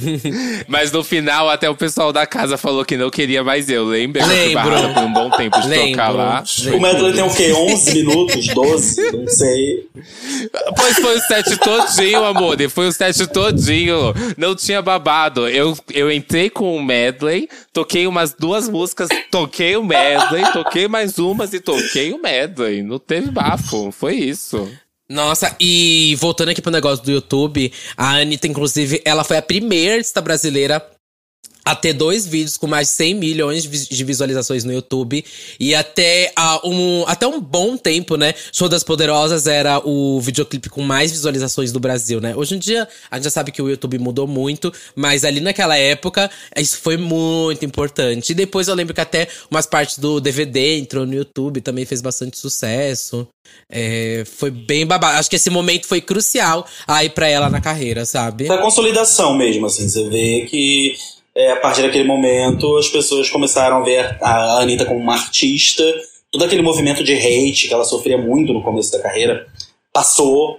Mas 0.68 0.90
no 0.92 1.02
final, 1.04 1.48
até 1.50 1.68
o 1.68 1.74
pessoal 1.74 2.12
da 2.12 2.26
casa 2.26 2.56
falou 2.56 2.84
que 2.84 2.96
não 2.96 3.10
queria 3.10 3.42
mais 3.44 3.68
eu. 3.68 3.84
Lembra? 3.86 4.24
Lembro. 4.26 4.94
por 4.94 5.02
um 5.02 5.12
bom 5.12 5.30
tempo 5.30 5.60
de 5.60 5.68
Lembro. 5.68 5.90
tocar 5.90 6.10
lá. 6.10 6.44
O 6.74 6.80
medley 6.80 7.12
tem 7.12 7.22
o 7.22 7.34
quê? 7.34 7.52
11 7.52 7.94
minutos? 7.94 8.46
12? 8.48 9.12
Não 9.12 9.28
sei. 9.28 9.86
Pois 10.76 10.96
foi 10.96 11.16
o 11.16 11.20
set 11.20 11.56
todinho, 11.58 12.24
amor. 12.24 12.60
e 12.60 12.68
Foi 12.68 12.88
o 12.88 12.92
set 12.92 13.26
todinho. 13.28 14.14
Não 14.36 14.54
tinha 14.54 14.80
babado. 14.82 15.48
Eu, 15.48 15.76
eu 15.92 16.10
entrei 16.10 16.50
com 16.50 16.76
o 16.76 16.82
medley, 16.82 17.48
toquei 17.72 18.06
umas 18.06 18.32
duas 18.32 18.68
músicas, 18.68 19.08
toquei 19.30 19.76
o 19.76 19.84
medley, 19.84 20.44
toquei 20.52 20.88
mais 20.88 21.18
umas 21.18 21.52
e 21.52 21.60
toquei 21.60 22.12
o 22.12 22.18
medley. 22.20 22.82
Não 22.82 22.98
teve 22.98 23.30
bafo. 23.30 23.65
Foi 23.92 24.14
isso. 24.14 24.68
Nossa, 25.08 25.54
e 25.60 26.16
voltando 26.18 26.48
aqui 26.48 26.60
pro 26.60 26.72
negócio 26.72 27.04
do 27.04 27.12
YouTube, 27.12 27.72
a 27.96 28.16
Anitta, 28.16 28.48
inclusive, 28.48 29.00
ela 29.04 29.22
foi 29.22 29.36
a 29.36 29.42
primeira 29.42 29.94
artista 29.94 30.20
brasileira 30.20 30.84
a 31.64 31.74
ter 31.74 31.92
dois 31.92 32.24
vídeos 32.24 32.56
com 32.56 32.68
mais 32.68 32.86
de 32.88 32.94
100 32.94 33.14
milhões 33.14 33.62
de 33.64 33.68
vis- 33.68 33.88
de 33.88 34.04
visualizações 34.04 34.62
no 34.62 34.72
YouTube. 34.72 35.24
E 35.58 35.74
até, 35.74 36.32
um, 36.64 37.02
até 37.08 37.26
um 37.26 37.40
bom 37.40 37.76
tempo, 37.76 38.16
né? 38.16 38.34
Show 38.52 38.68
das 38.68 38.84
Poderosas 38.84 39.48
era 39.48 39.80
o 39.84 40.20
videoclipe 40.20 40.68
com 40.70 40.80
mais 40.82 41.10
visualizações 41.10 41.72
do 41.72 41.80
Brasil, 41.80 42.20
né? 42.20 42.36
Hoje 42.36 42.54
em 42.54 42.58
dia, 42.60 42.86
a 43.10 43.16
gente 43.16 43.24
já 43.24 43.30
sabe 43.30 43.50
que 43.50 43.60
o 43.60 43.68
YouTube 43.68 43.98
mudou 43.98 44.28
muito, 44.28 44.72
mas 44.94 45.24
ali 45.24 45.40
naquela 45.40 45.76
época, 45.76 46.30
isso 46.56 46.78
foi 46.78 46.96
muito 46.96 47.64
importante. 47.64 48.30
E 48.30 48.34
depois 48.34 48.68
eu 48.68 48.74
lembro 48.76 48.94
que 48.94 49.00
até 49.00 49.26
umas 49.50 49.66
partes 49.66 49.98
do 49.98 50.20
DVD 50.20 50.78
entrou 50.78 51.04
no 51.04 51.14
YouTube, 51.14 51.60
também 51.60 51.84
fez 51.84 52.00
bastante 52.00 52.38
sucesso. 52.38 53.26
É, 53.68 54.22
foi 54.24 54.52
bem 54.52 54.86
babado. 54.86 55.18
Acho 55.18 55.28
que 55.28 55.34
esse 55.36 55.50
momento 55.50 55.86
foi 55.86 56.00
crucial 56.00 56.64
aí 56.86 57.10
pra 57.10 57.26
ela 57.28 57.50
na 57.50 57.60
carreira, 57.60 58.04
sabe? 58.06 58.46
Foi 58.46 58.56
a 58.56 58.60
consolidação 58.62 59.36
mesmo, 59.36 59.66
assim. 59.66 59.88
Você 59.88 60.08
vê 60.08 60.46
que 60.48 60.94
é, 61.36 61.52
a 61.52 61.56
partir 61.56 61.82
daquele 61.82 62.04
momento 62.04 62.78
as 62.78 62.88
pessoas 62.88 63.28
começaram 63.28 63.76
a 63.76 63.84
ver 63.84 64.16
a 64.22 64.60
Anitta 64.60 64.86
como 64.86 64.98
uma 64.98 65.12
artista. 65.12 65.84
Todo 66.32 66.44
aquele 66.44 66.62
movimento 66.62 67.04
de 67.04 67.12
hate 67.12 67.68
que 67.68 67.74
ela 67.74 67.84
sofria 67.84 68.16
muito 68.18 68.52
no 68.52 68.62
começo 68.62 68.90
da 68.90 68.98
carreira 69.00 69.46
passou. 69.92 70.58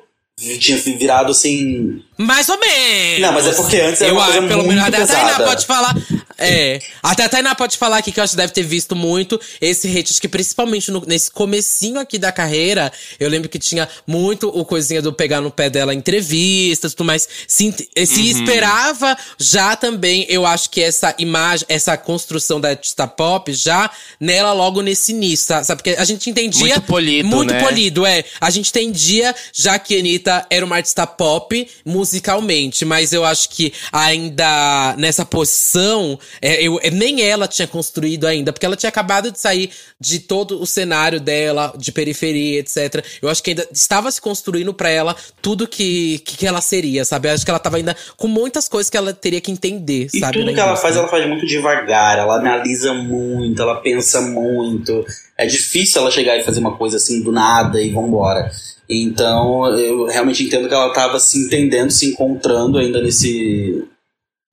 Tinha 0.60 0.78
virado 0.78 1.32
assim. 1.32 2.04
Mais 2.16 2.48
ou 2.48 2.60
menos. 2.60 3.22
Não, 3.22 3.34
mas 3.34 3.48
é 3.48 3.54
porque 3.54 3.78
antes 3.78 4.02
era 4.02 4.12
eu 4.12 4.16
uma 4.16 4.24
coisa 4.26 4.40
acho, 4.40 4.48
pelo 4.48 4.64
muito 4.64 4.80
menos 4.80 4.92
Tainá 5.10 5.30
pesada. 5.30 5.46
pode 5.46 5.66
falar. 5.66 5.96
É. 6.38 6.80
Até 7.02 7.24
a 7.24 7.30
Tainá 7.30 7.56
pode 7.56 7.78
falar 7.78 7.98
aqui 7.98 8.12
que 8.12 8.20
eu 8.20 8.24
acho 8.24 8.32
que 8.34 8.38
deve 8.38 8.54
ter 8.54 8.64
visto 8.64 8.96
muito 8.96 9.40
esse 9.60 9.88
hate. 9.88 10.12
Acho 10.12 10.22
que 10.22 10.28
principalmente 10.28 10.92
no- 10.92 11.04
nesse 11.08 11.32
comecinho 11.32 12.00
aqui 12.00 12.18
da 12.18 12.32
carreira, 12.32 12.92
eu 13.20 13.30
lembro 13.30 13.50
que 13.50 13.58
tinha 13.60 13.88
muito 14.06 14.48
o 14.50 14.64
coisinha 14.66 15.02
do 15.02 15.12
pegar 15.14 15.42
no 15.42 15.50
pé 15.52 15.70
dela 15.70 15.94
entrevistas 15.94 16.94
tudo 16.94 17.06
mais. 17.08 17.28
Se, 17.48 17.66
int- 17.66 17.82
se 18.06 18.20
Uhum. 18.22 18.26
esperava 18.28 19.18
já 19.40 19.76
também, 19.76 20.26
eu 20.30 20.46
acho 20.46 20.70
que 20.70 20.82
essa 20.82 21.16
imagem, 21.18 21.66
essa 21.70 21.98
construção 21.98 22.60
da 22.62 22.70
artista 22.70 23.08
pop 23.08 23.52
já 23.54 23.90
nela 24.20 24.54
logo 24.54 24.82
nesse 24.82 25.12
início, 25.12 25.48
sa- 25.48 25.64
sabe? 25.64 25.82
Porque 25.82 26.00
a 26.00 26.06
gente 26.06 26.30
entendia. 26.30 26.60
Muito 26.68 26.82
polido, 26.82 27.28
Muito 27.28 27.54
né? 27.54 27.64
polido, 27.64 28.06
é. 28.06 28.24
A 28.40 28.50
gente 28.50 28.70
entendia 28.70 29.36
já 29.54 29.78
que 29.80 29.96
a 29.96 30.00
Anitta 30.00 30.46
era 30.50 30.66
uma 30.66 30.76
artista 30.76 31.06
pop 31.08 31.68
musicalmente, 31.86 32.86
mas 32.86 33.12
eu 33.14 33.26
acho 33.26 33.50
que 33.50 33.74
ainda 33.92 34.96
nessa 34.98 35.26
posição, 35.26 36.20
é, 36.42 36.62
eu, 36.62 36.80
é, 36.82 36.90
nem 36.90 37.22
ela 37.22 37.48
tinha 37.48 37.68
construído 37.68 38.26
ainda, 38.26 38.52
porque 38.54 38.66
ela 38.66 38.76
tinha 38.76 38.90
acabado 38.90 39.32
de 39.32 39.40
sair 39.40 39.70
de 40.00 40.20
todo 40.20 40.62
o 40.62 40.66
cenário 40.66 41.20
dela, 41.20 41.74
de 41.78 41.92
periferia, 41.92 42.60
etc. 42.60 43.04
Eu 43.22 43.30
acho 43.30 43.42
que 43.44 43.52
ainda 43.52 43.68
estava 43.72 44.12
se 44.12 44.22
construindo 44.22 44.74
pra 44.74 44.90
ela 44.90 45.16
tudo 45.42 45.68
que, 45.68 46.20
que, 46.20 46.38
que 46.38 46.48
ela 46.48 46.62
seria, 46.62 47.06
sabe? 47.06 47.28
Eu 47.28 47.34
acho 47.34 47.46
que 47.46 47.52
ela 47.52 47.60
tava 47.60 47.78
ainda 47.78 47.96
com 48.16 48.28
muitas 48.28 48.68
coisas 48.68 48.90
que 48.90 48.98
ela 48.98 49.14
teria 49.14 49.42
que 49.42 49.52
entender, 49.52 50.08
E 50.14 50.20
sabe? 50.20 50.40
tudo 50.40 50.54
que 50.54 50.60
ela 50.60 50.76
faz, 50.76 50.96
ela 50.96 51.08
faz 51.08 51.28
muito 51.28 51.46
devagar, 51.46 52.18
ela 52.18 52.36
analisa 52.38 52.94
muito, 52.94 53.62
ela 53.62 53.76
pensa 53.82 54.22
muito. 54.22 55.06
É 55.38 55.46
difícil 55.46 56.02
ela 56.02 56.12
chegar 56.12 56.38
e 56.38 56.44
fazer 56.44 56.60
uma 56.60 56.76
coisa 56.76 56.98
assim 56.98 57.22
do 57.24 57.32
nada 57.32 57.82
e 57.82 57.92
vambora. 57.92 58.52
Então, 58.90 59.68
eu 59.78 60.06
realmente 60.06 60.44
entendo 60.44 60.68
que 60.68 60.74
ela 60.74 60.88
estava 60.88 61.20
se 61.20 61.38
entendendo, 61.46 61.92
se 61.92 62.10
encontrando 62.10 62.78
ainda 62.78 63.02
nesse, 63.02 63.84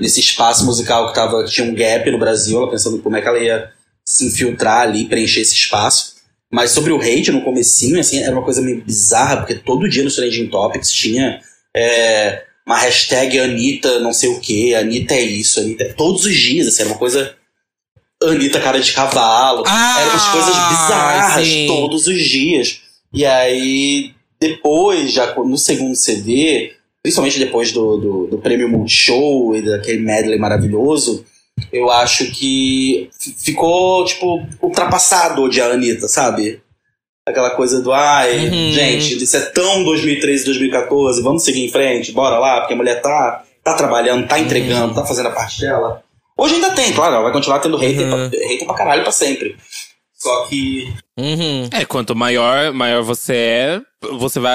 nesse 0.00 0.20
espaço 0.20 0.64
musical 0.64 1.09
que, 1.09 1.14
tava, 1.14 1.44
tinha 1.44 1.66
um 1.66 1.74
gap 1.74 2.11
no 2.11 2.18
Brasil, 2.18 2.59
ela 2.59 2.70
pensando 2.70 2.98
como 2.98 3.16
é 3.16 3.22
que 3.22 3.28
ela 3.28 3.38
ia 3.38 3.70
se 4.04 4.26
infiltrar 4.26 4.83
ali, 4.83 5.07
preencher 5.07 5.40
esse 5.40 5.54
espaço. 5.54 6.14
Mas 6.52 6.70
sobre 6.70 6.92
o 6.92 7.00
hate 7.00 7.33
no 7.33 7.42
comecinho, 7.42 7.98
assim, 7.98 8.22
era 8.22 8.33
uma 8.33 8.44
coisa 8.44 8.61
meio 8.61 8.83
bizarra, 8.85 9.38
porque 9.38 9.54
todo 9.54 9.88
dia 9.88 10.04
no 10.04 10.11
Trending 10.11 10.48
Topics 10.48 10.92
tinha 10.92 11.40
é, 11.74 12.44
uma 12.66 12.78
hashtag 12.78 13.40
Anitta 13.40 13.98
não 14.00 14.12
sei 14.12 14.30
o 14.30 14.40
que, 14.40 14.74
Anitta 14.74 15.14
é 15.14 15.22
isso, 15.22 15.61
Anitta 15.61 15.85
é... 15.85 15.92
Todos 15.92 16.24
os 16.24 16.35
dias, 16.35 16.68
assim, 16.68 16.83
era 16.83 16.90
uma 16.90 16.98
coisa... 16.98 17.35
Anitta 18.22 18.61
cara 18.61 18.80
de 18.80 18.92
cavalo. 18.92 19.64
Ah, 19.66 20.00
eram 20.00 20.11
umas 20.12 20.28
coisas 20.28 20.54
bizarras 20.54 21.46
sim. 21.46 21.66
todos 21.66 22.07
os 22.07 22.18
dias. 22.22 22.80
E 23.12 23.24
aí, 23.24 24.14
depois, 24.40 25.12
já 25.12 25.35
no 25.35 25.59
segundo 25.59 25.94
CD, 25.94 26.72
principalmente 27.05 27.38
depois 27.38 27.71
do, 27.71 27.98
do, 27.98 28.27
do 28.29 28.38
prêmio 28.38 28.67
Multishow 28.67 29.55
e 29.55 29.61
daquele 29.61 30.00
medley 30.00 30.38
maravilhoso, 30.38 31.23
Eu 31.71 31.90
acho 31.90 32.33
que 32.33 33.11
ficou, 33.38 34.05
tipo, 34.07 34.44
ultrapassado 34.61 35.42
odiar 35.42 35.71
a 35.71 35.75
Anitta, 35.75 36.09
sabe? 36.09 36.63
Aquela 37.29 37.50
coisa 37.50 37.83
do, 37.83 37.92
ai, 37.92 38.48
uhum. 38.48 38.73
gente, 38.73 39.23
isso 39.23 39.37
é 39.37 39.40
tão 39.40 39.85
2013, 39.85 40.46
2014, 40.46 41.23
vamos 41.23 41.44
seguir 41.44 41.67
em 41.67 41.71
frente, 41.71 42.11
bora 42.11 42.38
lá, 42.38 42.61
porque 42.61 42.73
a 42.73 42.77
mulher 42.77 43.00
tá, 43.02 43.44
tá 43.63 43.75
trabalhando, 43.75 44.27
tá 44.27 44.38
entregando, 44.38 44.88
uhum. 44.88 44.94
tá 44.94 45.05
fazendo 45.05 45.29
a 45.29 45.33
parte 45.33 45.61
dela. 45.61 46.02
Hoje 46.37 46.55
ainda 46.55 46.71
tem, 46.71 46.92
claro, 46.92 47.15
ela 47.15 47.23
vai 47.23 47.33
continuar 47.33 47.61
tendo 47.61 47.77
hater, 47.77 48.07
uhum. 48.07 48.31
pra, 48.31 48.38
hater 48.38 48.67
pra 48.67 48.75
caralho 48.75 49.02
pra 49.02 49.13
sempre. 49.13 49.57
Só 50.15 50.46
que. 50.46 50.90
Uhum. 51.19 51.69
É, 51.71 51.85
quanto 51.85 52.17
maior, 52.17 52.73
maior 52.73 53.02
você 53.02 53.35
é, 53.35 53.81
você 54.13 54.40
vai 54.40 54.55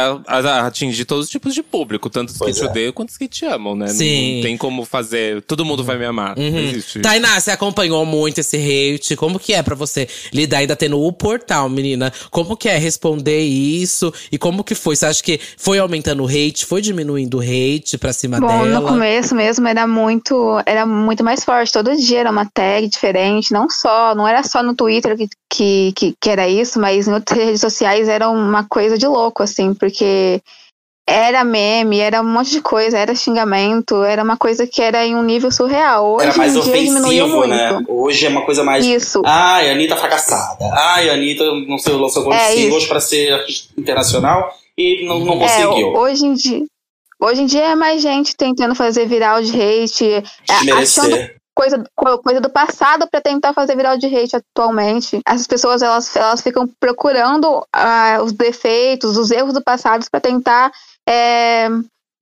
atingir 0.66 1.06
todos 1.06 1.26
os 1.26 1.32
tipos 1.32 1.54
de 1.54 1.64
público, 1.64 2.10
tanto 2.10 2.30
os 2.30 2.38
pois 2.38 2.56
que 2.56 2.62
te 2.62 2.66
é. 2.66 2.70
odeiam 2.70 2.94
quanto 2.94 3.10
os 3.10 3.18
que 3.18 3.28
te 3.28 3.46
amam, 3.46 3.76
né? 3.76 3.88
Sim. 3.88 4.36
Não 4.36 4.42
tem 4.44 4.58
como 4.58 4.86
fazer. 4.86 5.42
Todo 5.44 5.66
mundo 5.66 5.84
vai 5.84 5.98
me 5.98 6.06
amar. 6.06 6.38
Uhum. 6.38 6.52
Não 6.52 6.60
existe. 6.60 7.00
Tainá, 7.00 7.40
você 7.40 7.52
acompanhou 7.52 8.06
muito 8.06 8.40
esse 8.40 8.58
hate. 8.58 9.16
Como 9.16 9.40
que 9.40 9.54
é 9.54 9.62
para 9.62 9.76
você 9.76 10.08
lidar 10.34 10.60
ainda 10.60 10.76
tendo 10.76 11.00
o 11.00 11.12
portal, 11.12 11.70
menina? 11.70 12.12
Como 12.30 12.56
que 12.56 12.70
é 12.70 12.78
responder 12.78 13.42
isso? 13.42 14.14
E 14.32 14.38
como 14.38 14.64
que 14.64 14.76
foi? 14.76 14.96
Você 14.96 15.06
acha 15.06 15.24
que 15.24 15.40
foi 15.58 15.80
aumentando 15.80 16.24
o 16.24 16.28
hate? 16.28 16.66
Foi 16.66 16.82
diminuindo 16.82 17.38
o 17.38 17.42
hate 17.42 17.98
pra 17.98 18.14
cima 18.14 18.40
Bom, 18.40 18.48
dela? 18.48 18.80
No 18.80 18.88
começo 18.88 19.36
mesmo 19.36 19.68
era 19.68 19.88
muito, 19.88 20.62
era 20.66 20.86
muito 20.86 21.24
mais 21.24 21.44
forte. 21.44 21.74
Todo 21.74 21.96
dia 21.96 22.20
era 22.20 22.32
uma 22.32 22.46
tag 22.46 22.88
diferente. 22.88 23.52
Não 23.52 23.70
só, 23.70 24.14
não 24.16 24.28
era 24.28 24.44
só 24.44 24.62
no 24.64 24.76
Twitter 24.76 25.18
que, 25.18 25.28
que, 25.50 25.94
que, 25.96 26.16
que 26.20 26.30
era 26.30 26.48
isso, 26.48 26.80
mas 26.80 27.08
em 27.08 27.14
outras 27.14 27.38
redes 27.38 27.62
sociais 27.62 28.08
era 28.08 28.30
uma 28.30 28.64
coisa 28.64 28.98
de 28.98 29.08
louco 29.08 29.39
assim, 29.44 29.74
porque 29.74 30.42
era 31.10 31.44
meme, 31.44 32.00
era 32.00 32.22
um 32.22 32.32
monte 32.32 32.52
de 32.52 32.62
coisa, 32.62 32.98
era 32.98 33.16
xingamento, 33.16 34.04
era 34.04 34.24
uma 34.24 34.38
coisa 34.38 34.68
que 34.68 34.82
era 34.82 35.04
em 35.06 35.16
um 35.16 35.24
nível 35.24 35.52
surreal. 35.52 36.16
Hoje 36.16 36.28
era 36.28 36.38
mais 36.38 36.56
em 36.56 36.62
dia 36.62 36.72
ofensivo, 36.72 37.48
né? 37.48 37.80
Hoje 37.88 38.26
é 38.28 38.30
uma 38.30 38.46
coisa 38.46 38.64
mais. 38.64 38.86
Isso. 38.86 39.22
Ai, 39.26 39.70
a 39.70 39.74
Anitta 39.74 39.96
fracassada. 39.96 40.66
Ai, 40.72 41.10
a 41.10 41.14
Anitta 41.14 41.44
não 41.68 41.80
sei, 41.80 41.94
lançou 41.96 42.24
quantos 42.24 42.44
é 42.44 42.52
singles 42.52 42.86
pra 42.86 43.00
ser 43.00 43.44
internacional 43.76 44.54
e 44.78 45.06
não, 45.08 45.20
não 45.20 45.34
é, 45.36 45.40
conseguiu. 45.40 45.88
É, 45.88 46.00
hoje 46.00 46.26
em 46.26 46.34
dia. 46.34 46.66
Hoje 47.22 47.42
em 47.42 47.46
dia 47.48 47.72
é 47.72 47.76
mais 47.76 48.02
gente 48.02 48.34
tentando 48.36 48.74
fazer 48.76 49.06
viral 49.06 49.42
de 49.42 49.52
hate, 49.52 50.24
achando 50.48 51.39
coisa, 51.60 51.84
coisa 52.24 52.40
do 52.40 52.50
passado 52.50 53.06
para 53.12 53.20
tentar 53.20 53.54
fazer 53.54 53.76
viral 53.76 53.98
de 53.98 54.08
hate 54.08 54.38
atualmente. 54.38 55.20
Essas 55.28 55.46
pessoas 55.46 55.82
elas, 55.82 56.16
elas 56.16 56.42
ficam 56.42 56.70
procurando 56.80 57.60
uh, 57.60 58.24
os 58.24 58.32
defeitos, 58.32 59.18
os 59.18 59.30
erros 59.30 59.54
do 59.54 59.62
passado 59.62 60.06
para 60.10 60.22
tentar 60.22 60.72
é, 61.08 61.68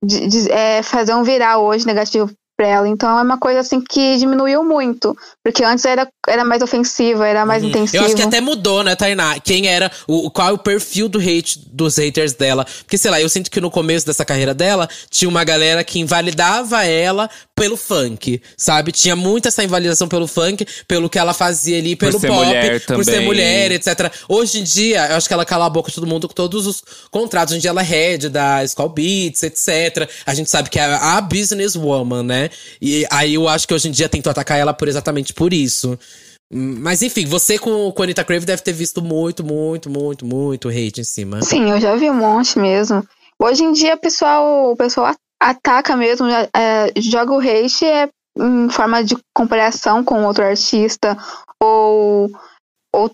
de, 0.04 0.26
de, 0.26 0.50
é, 0.50 0.82
fazer 0.82 1.14
um 1.14 1.22
viral 1.22 1.64
hoje 1.64 1.86
negativo 1.86 2.28
para 2.58 2.66
ela. 2.66 2.88
Então 2.88 3.16
é 3.16 3.22
uma 3.22 3.38
coisa 3.38 3.60
assim 3.60 3.80
que 3.80 4.16
diminuiu 4.16 4.64
muito. 4.64 5.16
Porque 5.44 5.62
antes 5.62 5.84
era, 5.84 6.08
era 6.28 6.44
mais 6.44 6.60
ofensiva, 6.60 7.26
era 7.26 7.46
mais 7.46 7.62
uhum. 7.62 7.68
intensiva. 7.68 8.02
Eu 8.02 8.06
acho 8.06 8.16
que 8.16 8.22
até 8.22 8.40
mudou, 8.40 8.82
né, 8.82 8.96
Tainá? 8.96 9.38
Quem 9.38 9.68
era, 9.68 9.90
o, 10.08 10.28
qual 10.32 10.48
é 10.48 10.52
o 10.52 10.58
perfil 10.58 11.08
do 11.08 11.20
hate 11.20 11.60
dos 11.70 11.96
haters 11.96 12.32
dela. 12.32 12.66
Porque, 12.80 12.98
sei 12.98 13.12
lá, 13.12 13.20
eu 13.20 13.28
sinto 13.28 13.48
que 13.48 13.60
no 13.60 13.70
começo 13.70 14.04
dessa 14.04 14.24
carreira 14.24 14.52
dela, 14.52 14.88
tinha 15.08 15.28
uma 15.28 15.44
galera 15.44 15.84
que 15.84 16.00
invalidava 16.00 16.84
ela 16.84 17.30
pelo 17.58 17.76
funk, 17.76 18.40
sabe? 18.56 18.92
Tinha 18.92 19.16
muita 19.16 19.48
essa 19.48 19.64
invalidação 19.64 20.08
pelo 20.08 20.26
funk, 20.26 20.66
pelo 20.86 21.10
que 21.10 21.18
ela 21.18 21.34
fazia 21.34 21.78
ali, 21.78 21.96
pelo 21.96 22.20
por 22.20 22.28
pop, 22.28 22.80
por 22.86 23.04
ser 23.04 23.20
mulher, 23.20 23.72
etc. 23.72 24.12
Hoje 24.28 24.60
em 24.60 24.62
dia, 24.62 25.08
eu 25.08 25.16
acho 25.16 25.26
que 25.26 25.34
ela 25.34 25.44
cala 25.44 25.66
a 25.66 25.70
boca 25.70 25.88
de 25.88 25.94
todo 25.94 26.06
mundo 26.06 26.28
com 26.28 26.34
todos 26.34 26.66
os 26.66 26.82
contratos. 27.10 27.52
Hoje 27.52 27.58
em 27.58 27.60
dia 27.62 27.70
ela 27.70 27.80
é 27.80 27.84
head 27.84 28.28
da 28.28 28.64
Skull 28.64 28.88
Beats, 28.90 29.42
etc. 29.42 30.08
A 30.24 30.34
gente 30.34 30.50
sabe 30.50 30.70
que 30.70 30.78
é 30.78 30.84
a 30.84 31.20
businesswoman, 31.20 32.22
né? 32.22 32.50
E 32.80 33.06
aí 33.10 33.34
eu 33.34 33.48
acho 33.48 33.66
que 33.66 33.74
hoje 33.74 33.88
em 33.88 33.92
dia 33.92 34.08
tento 34.08 34.30
atacar 34.30 34.58
ela 34.58 34.72
por 34.72 34.88
exatamente 34.88 35.32
por 35.34 35.52
isso. 35.52 35.98
Mas 36.50 37.02
enfim, 37.02 37.26
você 37.26 37.58
com, 37.58 37.92
com 37.92 38.02
a 38.02 38.04
Anitta 38.06 38.24
Crave 38.24 38.46
deve 38.46 38.62
ter 38.62 38.72
visto 38.72 39.02
muito, 39.02 39.44
muito, 39.44 39.90
muito, 39.90 40.24
muito 40.24 40.68
hate 40.68 41.00
em 41.00 41.04
cima. 41.04 41.42
Sim, 41.42 41.70
eu 41.70 41.80
já 41.80 41.94
vi 41.96 42.08
um 42.08 42.14
monte 42.14 42.58
mesmo. 42.58 43.06
Hoje 43.38 43.62
em 43.62 43.72
dia, 43.72 43.96
pessoal, 43.96 44.72
o 44.72 44.76
pessoal 44.76 45.14
ataca 45.40 45.96
mesmo, 45.96 46.26
é, 46.28 46.92
joga 46.96 47.32
o 47.32 47.40
hate 47.40 47.84
é 47.84 48.08
em 48.36 48.68
forma 48.70 49.02
de 49.02 49.16
comparação 49.34 50.04
com 50.04 50.24
outro 50.24 50.44
artista, 50.44 51.16
ou, 51.60 52.30
ou, 52.94 53.10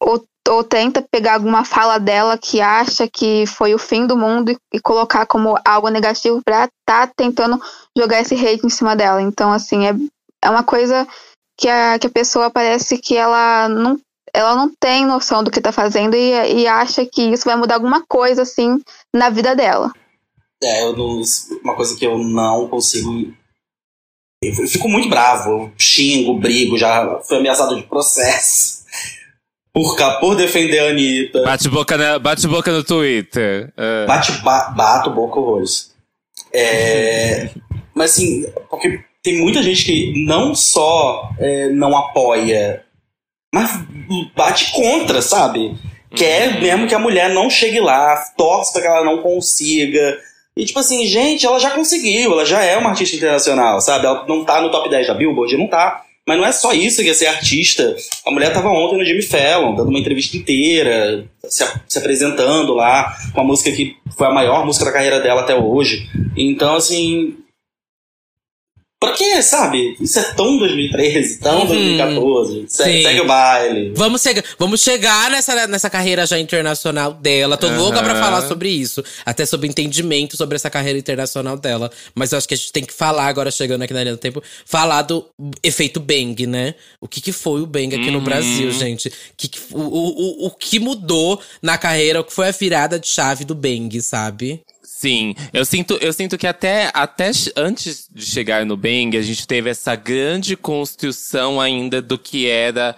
ou 0.00 0.24
ou 0.48 0.64
tenta 0.64 1.00
pegar 1.00 1.34
alguma 1.34 1.64
fala 1.64 1.98
dela 1.98 2.36
que 2.36 2.60
acha 2.60 3.06
que 3.08 3.46
foi 3.46 3.72
o 3.72 3.78
fim 3.78 4.04
do 4.04 4.16
mundo 4.16 4.50
e, 4.50 4.58
e 4.74 4.80
colocar 4.80 5.24
como 5.24 5.56
algo 5.64 5.88
negativo 5.88 6.40
para 6.44 6.68
tá 6.84 7.06
tentando 7.06 7.60
jogar 7.96 8.20
esse 8.20 8.34
hate 8.34 8.66
em 8.66 8.70
cima 8.70 8.96
dela. 8.96 9.22
Então, 9.22 9.52
assim, 9.52 9.86
é, 9.86 9.94
é 10.42 10.50
uma 10.50 10.64
coisa 10.64 11.06
que 11.56 11.68
a, 11.68 11.98
que 11.98 12.06
a 12.06 12.10
pessoa 12.10 12.50
parece 12.50 12.98
que 12.98 13.16
ela 13.16 13.68
não, 13.68 14.00
ela 14.34 14.56
não 14.56 14.72
tem 14.80 15.06
noção 15.06 15.44
do 15.44 15.50
que 15.50 15.60
tá 15.60 15.70
fazendo 15.70 16.16
e, 16.16 16.62
e 16.62 16.66
acha 16.66 17.06
que 17.06 17.22
isso 17.22 17.44
vai 17.44 17.54
mudar 17.54 17.74
alguma 17.74 18.02
coisa, 18.08 18.42
assim, 18.42 18.80
na 19.14 19.30
vida 19.30 19.54
dela. 19.54 19.92
É, 20.62 20.82
eu 20.82 20.96
não, 20.96 21.22
uma 21.64 21.74
coisa 21.74 21.96
que 21.96 22.06
eu 22.06 22.18
não 22.18 22.68
consigo. 22.68 23.32
Eu 24.42 24.68
fico 24.68 24.88
muito 24.88 25.08
bravo, 25.08 25.50
eu 25.50 25.72
xingo, 25.76 26.38
brigo, 26.38 26.78
já 26.78 27.20
fui 27.26 27.36
ameaçado 27.36 27.76
de 27.76 27.82
processo 27.82 28.84
por, 29.72 29.96
por 30.18 30.34
defender 30.34 30.78
a 30.78 30.90
Anitta. 30.90 31.42
Bate 31.42 31.68
boca, 31.68 31.96
na, 31.96 32.18
bate 32.18 32.46
boca 32.46 32.72
no 32.72 32.82
Twitter. 32.82 33.72
Uh. 33.76 34.06
Bate, 34.06 34.32
ba, 34.42 34.70
bato 34.70 35.10
boca 35.10 35.38
horrores. 35.38 35.94
É, 36.52 37.50
mas 37.94 38.12
assim, 38.12 38.46
porque 38.70 39.02
tem 39.22 39.38
muita 39.38 39.62
gente 39.62 39.84
que 39.84 40.24
não 40.24 40.54
só 40.54 41.30
é, 41.38 41.68
não 41.68 41.96
apoia, 41.96 42.84
mas 43.54 43.70
bate 44.34 44.72
contra, 44.72 45.20
sabe? 45.20 45.76
Quer 46.14 46.54
uhum. 46.54 46.60
mesmo 46.60 46.88
que 46.88 46.94
a 46.94 46.98
mulher 46.98 47.30
não 47.30 47.48
chegue 47.48 47.80
lá, 47.80 48.16
torce 48.36 48.72
para 48.72 48.82
que 48.82 48.88
ela 48.88 49.04
não 49.04 49.22
consiga. 49.22 50.18
E 50.56 50.64
tipo 50.64 50.78
assim, 50.78 51.06
gente, 51.06 51.46
ela 51.46 51.58
já 51.58 51.70
conseguiu, 51.70 52.32
ela 52.32 52.44
já 52.44 52.62
é 52.62 52.76
uma 52.76 52.90
artista 52.90 53.16
internacional, 53.16 53.80
sabe? 53.80 54.06
Ela 54.06 54.24
não 54.26 54.44
tá 54.44 54.60
no 54.60 54.70
top 54.70 54.88
10 54.88 55.06
da 55.06 55.14
Billboard, 55.14 55.56
não 55.56 55.66
tá. 55.68 56.02
Mas 56.26 56.38
não 56.38 56.46
é 56.46 56.52
só 56.52 56.72
isso 56.72 57.02
que 57.02 57.08
é 57.08 57.14
ser 57.14 57.26
artista. 57.26 57.96
A 58.26 58.30
mulher 58.30 58.48
estava 58.48 58.68
ontem 58.68 58.98
no 58.98 59.04
Jimmy 59.04 59.22
Fallon, 59.22 59.74
dando 59.74 59.88
uma 59.88 59.98
entrevista 59.98 60.36
inteira, 60.36 61.24
se, 61.48 61.64
se, 61.88 61.98
apresentando 61.98 62.74
lá, 62.74 63.16
com 63.32 63.40
a 63.40 63.44
música 63.44 63.72
que 63.72 63.96
foi 64.16 64.26
a 64.26 64.32
maior 64.32 64.64
música 64.64 64.84
da 64.84 64.92
carreira 64.92 65.18
dela 65.18 65.40
até 65.40 65.54
hoje. 65.54 66.08
Então, 66.36 66.76
assim, 66.76 67.36
Pra 69.00 69.12
quê, 69.12 69.40
sabe? 69.40 69.96
Isso 69.98 70.18
é 70.18 70.22
tão 70.34 70.58
2013, 70.58 71.38
tão 71.38 71.60
uhum. 71.60 71.66
2014. 71.68 72.66
Segue, 72.68 73.02
segue, 73.02 73.20
o 73.22 73.26
baile. 73.26 73.94
Vamos, 73.96 74.20
chegar, 74.20 74.44
vamos 74.58 74.82
chegar 74.82 75.30
nessa, 75.30 75.66
nessa 75.66 75.88
carreira 75.88 76.26
já 76.26 76.38
internacional 76.38 77.14
dela. 77.14 77.56
Tô 77.56 77.66
uhum. 77.66 77.78
louca 77.78 78.02
pra 78.02 78.14
falar 78.16 78.46
sobre 78.46 78.68
isso. 78.68 79.02
Até 79.24 79.46
sobre 79.46 79.66
entendimento 79.66 80.36
sobre 80.36 80.56
essa 80.56 80.68
carreira 80.68 80.98
internacional 80.98 81.56
dela. 81.56 81.90
Mas 82.14 82.32
eu 82.32 82.38
acho 82.38 82.46
que 82.46 82.52
a 82.52 82.56
gente 82.58 82.72
tem 82.72 82.84
que 82.84 82.92
falar 82.92 83.26
agora, 83.26 83.50
chegando 83.50 83.80
aqui 83.80 83.94
na 83.94 84.02
linha 84.02 84.16
do 84.16 84.20
tempo, 84.20 84.42
falar 84.66 85.00
do 85.00 85.24
efeito 85.62 85.98
Bang, 85.98 86.46
né? 86.46 86.74
O 87.00 87.08
que, 87.08 87.22
que 87.22 87.32
foi 87.32 87.62
o 87.62 87.66
Bang 87.66 87.96
aqui 87.96 88.08
uhum. 88.08 88.12
no 88.12 88.20
Brasil, 88.20 88.70
gente? 88.70 89.10
Que, 89.34 89.48
que, 89.48 89.60
o, 89.72 89.80
o, 89.80 90.44
o, 90.44 90.46
o 90.48 90.50
que 90.50 90.78
mudou 90.78 91.40
na 91.62 91.78
carreira, 91.78 92.20
o 92.20 92.24
que 92.24 92.34
foi 92.34 92.48
a 92.48 92.52
virada 92.52 92.98
de 92.98 93.08
chave 93.08 93.46
do 93.46 93.54
Bang, 93.54 93.98
sabe? 94.02 94.60
Sim, 95.00 95.34
eu 95.50 95.64
sinto, 95.64 95.94
eu 96.02 96.12
sinto 96.12 96.36
que 96.36 96.46
até, 96.46 96.90
até 96.92 97.30
antes 97.56 98.06
de 98.12 98.22
chegar 98.22 98.66
no 98.66 98.76
Bang, 98.76 99.16
a 99.16 99.22
gente 99.22 99.46
teve 99.46 99.70
essa 99.70 99.96
grande 99.96 100.58
construção 100.58 101.58
ainda 101.58 102.02
do 102.02 102.18
que 102.18 102.46
era 102.46 102.94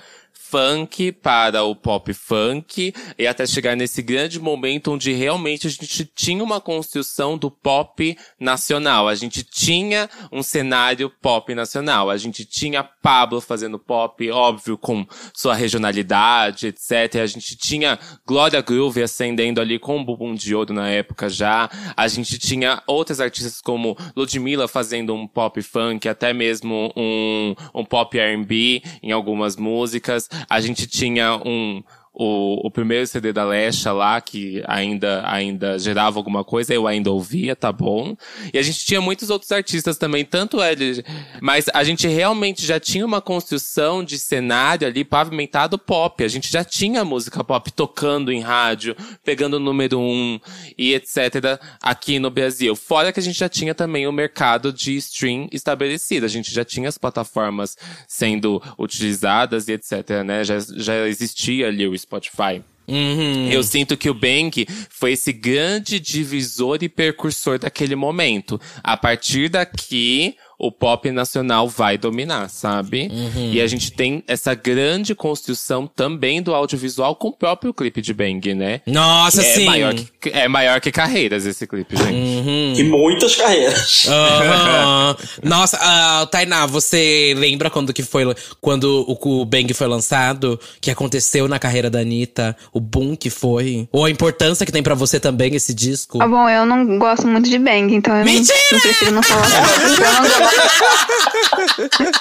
funk 0.52 1.12
para 1.12 1.62
o 1.62 1.74
pop 1.74 2.12
funk 2.12 2.92
e 3.18 3.26
até 3.26 3.46
chegar 3.46 3.74
nesse 3.74 4.02
grande 4.02 4.38
momento 4.38 4.92
onde 4.92 5.10
realmente 5.10 5.66
a 5.66 5.70
gente 5.70 6.04
tinha 6.04 6.44
uma 6.44 6.60
construção 6.60 7.38
do 7.38 7.50
pop 7.50 8.18
nacional. 8.38 9.08
A 9.08 9.14
gente 9.14 9.42
tinha 9.42 10.10
um 10.30 10.42
cenário 10.42 11.08
pop 11.08 11.54
nacional. 11.54 12.10
A 12.10 12.18
gente 12.18 12.44
tinha 12.44 12.84
Pablo 12.84 13.40
fazendo 13.40 13.78
pop, 13.78 14.30
óbvio, 14.30 14.76
com 14.76 15.06
sua 15.32 15.54
regionalidade, 15.54 16.66
etc. 16.66 17.22
A 17.22 17.26
gente 17.26 17.56
tinha 17.56 17.98
Glória 18.26 18.60
Groove 18.60 19.02
ascendendo 19.02 19.58
ali 19.58 19.78
com 19.78 20.00
o 20.00 20.04
bumbum 20.04 20.34
de 20.34 20.54
ouro 20.54 20.74
na 20.74 20.90
época 20.90 21.30
já. 21.30 21.70
A 21.96 22.06
gente 22.08 22.38
tinha 22.38 22.82
outras 22.86 23.20
artistas 23.20 23.58
como 23.58 23.96
Ludmilla 24.14 24.68
fazendo 24.68 25.14
um 25.14 25.26
pop 25.26 25.62
funk, 25.62 26.06
até 26.06 26.34
mesmo 26.34 26.92
um, 26.94 27.54
um 27.74 27.84
pop 27.86 28.18
R&B 28.18 28.82
em 29.02 29.12
algumas 29.12 29.56
músicas 29.56 30.28
a 30.48 30.60
gente 30.60 30.86
tinha 30.86 31.36
um, 31.36 31.82
o, 32.14 32.66
o 32.66 32.70
primeiro 32.70 33.06
CD 33.06 33.32
da 33.32 33.44
Lesha 33.44 33.90
lá, 33.90 34.20
que 34.20 34.62
ainda, 34.66 35.22
ainda 35.26 35.78
gerava 35.78 36.18
alguma 36.18 36.44
coisa, 36.44 36.74
eu 36.74 36.86
ainda 36.86 37.10
ouvia, 37.10 37.56
tá 37.56 37.72
bom. 37.72 38.14
E 38.52 38.58
a 38.58 38.62
gente 38.62 38.84
tinha 38.84 39.00
muitos 39.00 39.30
outros 39.30 39.50
artistas 39.50 39.96
também, 39.96 40.24
tanto 40.24 40.62
ele. 40.62 41.02
Mas 41.40 41.66
a 41.72 41.82
gente 41.82 42.06
realmente 42.06 42.66
já 42.66 42.78
tinha 42.78 43.06
uma 43.06 43.22
construção 43.22 44.04
de 44.04 44.18
cenário 44.18 44.86
ali 44.86 45.04
pavimentado 45.04 45.78
pop. 45.78 46.22
A 46.22 46.28
gente 46.28 46.52
já 46.52 46.62
tinha 46.62 47.04
música 47.04 47.42
pop 47.42 47.72
tocando 47.72 48.30
em 48.30 48.40
rádio, 48.40 48.94
pegando 49.24 49.54
o 49.54 49.60
número 49.60 49.98
um 49.98 50.38
e 50.76 50.92
etc. 50.94 51.58
aqui 51.80 52.18
no 52.18 52.30
Brasil. 52.30 52.76
Fora 52.76 53.10
que 53.10 53.20
a 53.20 53.22
gente 53.22 53.38
já 53.38 53.48
tinha 53.48 53.74
também 53.74 54.06
o 54.06 54.12
mercado 54.12 54.70
de 54.70 54.96
stream 54.96 55.48
estabelecido. 55.50 56.26
A 56.26 56.28
gente 56.28 56.52
já 56.52 56.64
tinha 56.64 56.90
as 56.90 56.98
plataformas 56.98 57.76
sendo 58.06 58.62
utilizadas 58.78 59.66
e 59.68 59.72
etc, 59.72 60.22
né? 60.24 60.44
Já, 60.44 60.58
já 60.58 61.08
existia 61.08 61.68
ali 61.68 61.86
o 61.86 62.01
Spotify. 62.02 62.62
Uhum. 62.86 63.48
Eu 63.50 63.62
sinto 63.62 63.96
que 63.96 64.10
o 64.10 64.14
Bang 64.14 64.66
foi 64.90 65.12
esse 65.12 65.32
grande 65.32 66.00
divisor 66.00 66.78
e 66.82 66.88
percursor 66.88 67.58
daquele 67.58 67.94
momento. 67.94 68.60
A 68.82 68.96
partir 68.96 69.48
daqui, 69.48 70.36
o 70.62 70.70
pop 70.70 71.10
nacional 71.10 71.68
vai 71.68 71.98
dominar, 71.98 72.48
sabe? 72.48 73.10
E 73.52 73.60
a 73.60 73.66
gente 73.66 73.90
tem 73.90 74.22
essa 74.28 74.54
grande 74.54 75.12
construção 75.12 75.88
também 75.88 76.40
do 76.40 76.54
audiovisual 76.54 77.16
com 77.16 77.28
o 77.28 77.32
próprio 77.32 77.74
clipe 77.74 78.00
de 78.00 78.14
Bang, 78.14 78.54
né? 78.54 78.80
Nossa, 78.86 79.40
é 79.40 79.44
sim. 79.44 79.64
Maior 79.64 79.92
que, 79.92 80.30
é 80.30 80.46
maior 80.46 80.80
que 80.80 80.92
carreiras 80.92 81.44
esse 81.46 81.66
clipe, 81.66 81.96
gente. 81.96 82.12
Uhum. 82.12 82.74
E 82.76 82.84
muitas 82.84 83.34
carreiras. 83.34 84.06
Aham. 84.08 85.16
Nossa, 85.42 85.78
ah, 85.80 86.28
Tainá, 86.30 86.64
você 86.64 87.34
lembra 87.36 87.68
quando 87.68 87.92
que 87.92 88.04
foi 88.04 88.22
quando 88.60 89.04
o, 89.08 89.40
o 89.42 89.44
Bang 89.44 89.74
foi 89.74 89.88
lançado? 89.88 90.60
Que 90.80 90.92
aconteceu 90.92 91.48
na 91.48 91.58
carreira 91.58 91.90
da 91.90 91.98
Anitta? 91.98 92.56
O 92.72 92.78
boom 92.78 93.16
que 93.16 93.30
foi? 93.30 93.88
Ou 93.90 94.04
a 94.04 94.10
importância 94.10 94.64
que 94.64 94.70
tem 94.70 94.82
pra 94.82 94.94
você 94.94 95.18
também 95.18 95.56
esse 95.56 95.74
disco? 95.74 96.22
Ah, 96.22 96.28
bom, 96.28 96.48
eu 96.48 96.64
não 96.64 96.98
gosto 96.98 97.26
muito 97.26 97.50
de 97.50 97.58
Bang, 97.58 97.92
então 97.92 98.16
eu 98.16 98.24
não, 98.24 98.32
Mentira! 98.32 98.56
eu 98.70 98.80
prefiro 98.80 99.10
não 99.10 99.22
falar 99.24 99.44
sobre. 99.50 99.72
Eu 100.02 100.12
não 100.12 100.38
gosto. 100.38 100.51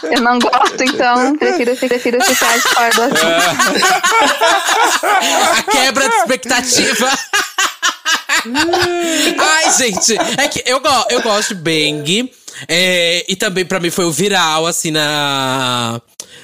Eu 0.04 0.22
não 0.22 0.40
gosto, 0.40 0.84
então 0.84 1.36
prefiro, 1.38 1.76
prefiro 1.76 2.24
ficar 2.24 2.56
de 2.56 2.62
fora 2.62 2.90
do 2.94 3.02
assunto. 3.04 3.86
A 5.58 5.64
quebra 5.64 6.10
de 6.10 6.16
expectativa. 6.16 7.10
Ai, 9.40 9.72
gente, 9.78 10.18
é 10.38 10.48
que 10.48 10.64
eu, 10.66 10.82
eu 11.10 11.22
gosto 11.22 11.54
de 11.56 11.62
Bang. 11.62 12.32
é, 12.68 13.26
e 13.28 13.36
também 13.36 13.66
pra 13.66 13.80
mim 13.80 13.90
foi 13.90 14.06
o 14.06 14.12
viral, 14.12 14.66
assim, 14.68 14.92
na. 14.92 16.02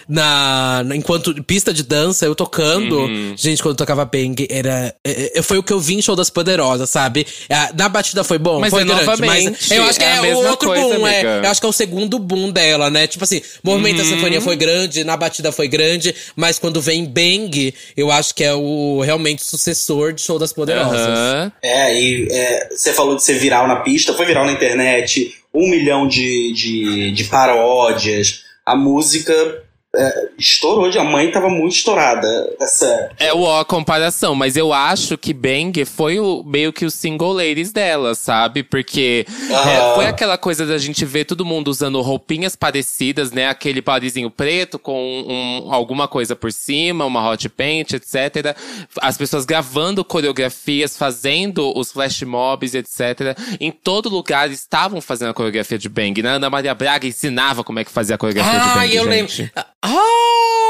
Na, 0.10 0.84
na- 0.86 0.96
enquanto 0.96 1.34
pista 1.44 1.74
de 1.74 1.84
dança, 1.84 2.26
eu 2.26 2.34
tocando. 2.34 3.00
Uhum. 3.00 3.34
Gente, 3.36 3.62
quando 3.62 3.74
eu 3.74 3.78
tocava 3.78 4.06
Bang, 4.06 4.48
era. 4.50 4.96
é, 5.04 5.40
é, 5.40 5.42
foi 5.42 5.58
o 5.58 5.64
que 5.64 5.74
eu 5.74 5.80
vi 5.80 5.96
em 5.96 6.02
show 6.02 6.16
das 6.16 6.30
Poderosas, 6.30 6.90
sabe? 6.90 7.26
É, 7.50 7.74
Na 7.78 7.90
batida 7.90 8.24
foi 8.24 8.38
bom, 8.38 8.60
Mas 8.60 8.70
foi 8.72 8.84
é 8.84 8.86
grande. 8.86 9.22
Mas 9.26 9.72
eu 9.72 9.84
acho 9.84 10.00
que 10.00 10.06
é 10.06 10.16
é, 10.30 10.36
o 10.36 10.38
outro 10.48 10.70
coisa, 10.70 10.96
boom, 10.98 11.08
é. 11.08 11.40
Eu 11.46 11.50
acho 11.50 11.60
que 11.60 11.66
é 11.66 11.70
o 11.70 11.74
segundo 11.74 12.18
boom 12.20 12.52
dela, 12.52 12.90
né? 12.90 13.06
Tipo 13.08 13.24
assim, 13.24 13.42
movimento 13.64 13.98
da 13.98 14.04
Uhum. 14.04 14.10
sinfonia 14.10 14.42
foi 14.42 14.56
grande, 14.56 15.04
na 15.04 15.18
batida 15.18 15.52
foi 15.52 15.68
grande, 15.68 16.16
mas 16.36 16.58
quando 16.58 16.80
vem 16.82 17.06
Bang, 17.06 17.74
eu 17.96 18.12
acho 18.12 18.34
que 18.34 18.44
é 18.44 18.54
o 18.54 19.02
realmente 19.02 19.44
sucessor 19.44 20.14
de 20.14 20.22
Show 20.22 20.40
das 20.40 20.54
Poderosas. 20.54 21.02
Aham. 21.02 21.52
É, 21.62 22.00
e 22.00 22.28
é, 22.32 22.70
você 22.72 22.94
falou 22.94 23.16
de 23.16 23.24
ser 23.24 23.34
viral 23.40 23.68
na 23.68 23.78
pista, 23.78 24.14
foi 24.14 24.26
viral 24.26 24.46
na 24.46 24.52
internet, 24.54 25.34
um 25.54 25.70
milhão 25.70 26.08
de, 26.08 26.54
de, 26.54 27.12
de 27.12 27.24
paródias. 27.26 28.44
A 28.66 28.76
música 28.76 29.64
é, 29.96 30.30
estourou, 30.38 30.86
a 31.00 31.04
mãe 31.04 31.32
tava 31.32 31.50
muito 31.50 31.76
estourada. 31.76 32.28
Essa, 32.60 33.10
É 33.20 33.34
o 33.34 33.42
ó, 33.42 33.62
a 33.62 33.66
comparação, 33.66 34.36
mas 34.36 34.56
eu 34.56 34.72
acho 34.74 35.18
que 35.18 35.34
Bang 35.34 35.84
foi 35.86 36.20
o, 36.20 36.44
meio 36.44 36.72
que 36.74 36.86
o 36.86 36.92
single 36.92 37.32
ladies 37.34 37.72
dela, 37.72 38.14
sabe? 38.14 38.64
Porque 38.64 39.26
Aham. 39.50 39.72
é, 39.72 39.96
foi 39.96 40.06
aquela 40.06 40.38
coisa 40.38 40.66
da 40.66 40.78
gente 40.78 41.04
ver 41.06 41.26
todo 41.26 41.46
mundo 41.46 41.70
usando 41.70 42.00
roupinhas 42.02 42.56
parecidas, 42.56 43.32
né? 43.32 43.48
Aquele 43.48 43.82
bodyzinho 43.82 44.30
preto 44.30 44.78
com 44.78 45.24
um- 45.28 45.74
alguma 45.74 46.08
coisa 46.08 46.36
por 46.36 46.52
cima, 46.52 47.06
uma 47.06 47.28
hot 47.28 47.48
paint, 47.50 47.94
etc. 47.94 48.56
As 49.02 49.18
pessoas 49.18 49.46
gravando 49.46 50.04
coreografias, 50.06 50.96
fazendo 50.98 51.72
os 51.78 51.92
flash 51.92 52.22
mobs, 52.24 52.74
etc. 52.76 53.36
Em 53.60 53.72
todo 53.72 54.10
lugar 54.10 54.52
estavam 54.52 55.02
fazendo 55.02 55.30
a 55.30 55.34
coreografia 55.34 55.78
de 55.78 55.90
Bang. 55.90 56.22
né? 56.22 56.30
Ana 56.36 56.50
Maria 56.50 56.76
Braga 56.76 57.08
ensinava 57.08 57.64
como 57.64 57.80
é 57.80 57.84
que 57.86 57.92
fazia 57.92 58.16
a 58.16 58.18
coreografia 58.18 58.60
de 58.60 58.66
Bang, 58.68 58.78
Ai, 58.80 58.98
eu 58.98 59.04
gente. 59.12 59.42
lembro. 59.42 59.52
Oh! 59.84 60.67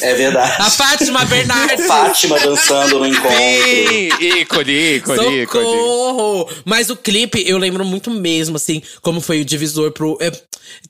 É 0.00 0.14
verdade. 0.14 0.54
A 0.58 0.70
Fátima 0.70 1.24
Bernardes. 1.24 1.86
Fátima 1.86 2.38
dançando 2.38 2.98
no 2.98 3.06
encontro. 3.06 3.36
Sim, 3.36 4.08
ícone, 4.40 4.96
ícone, 4.96 5.42
ícone. 5.42 5.64
Socorro! 5.64 6.48
Mas 6.64 6.90
o 6.90 6.96
clipe, 6.96 7.42
eu 7.46 7.58
lembro 7.58 7.84
muito 7.84 8.10
mesmo, 8.10 8.56
assim, 8.56 8.82
como 9.00 9.20
foi 9.20 9.40
o 9.40 9.44
divisor 9.44 9.92
pro. 9.92 10.18
é, 10.20 10.30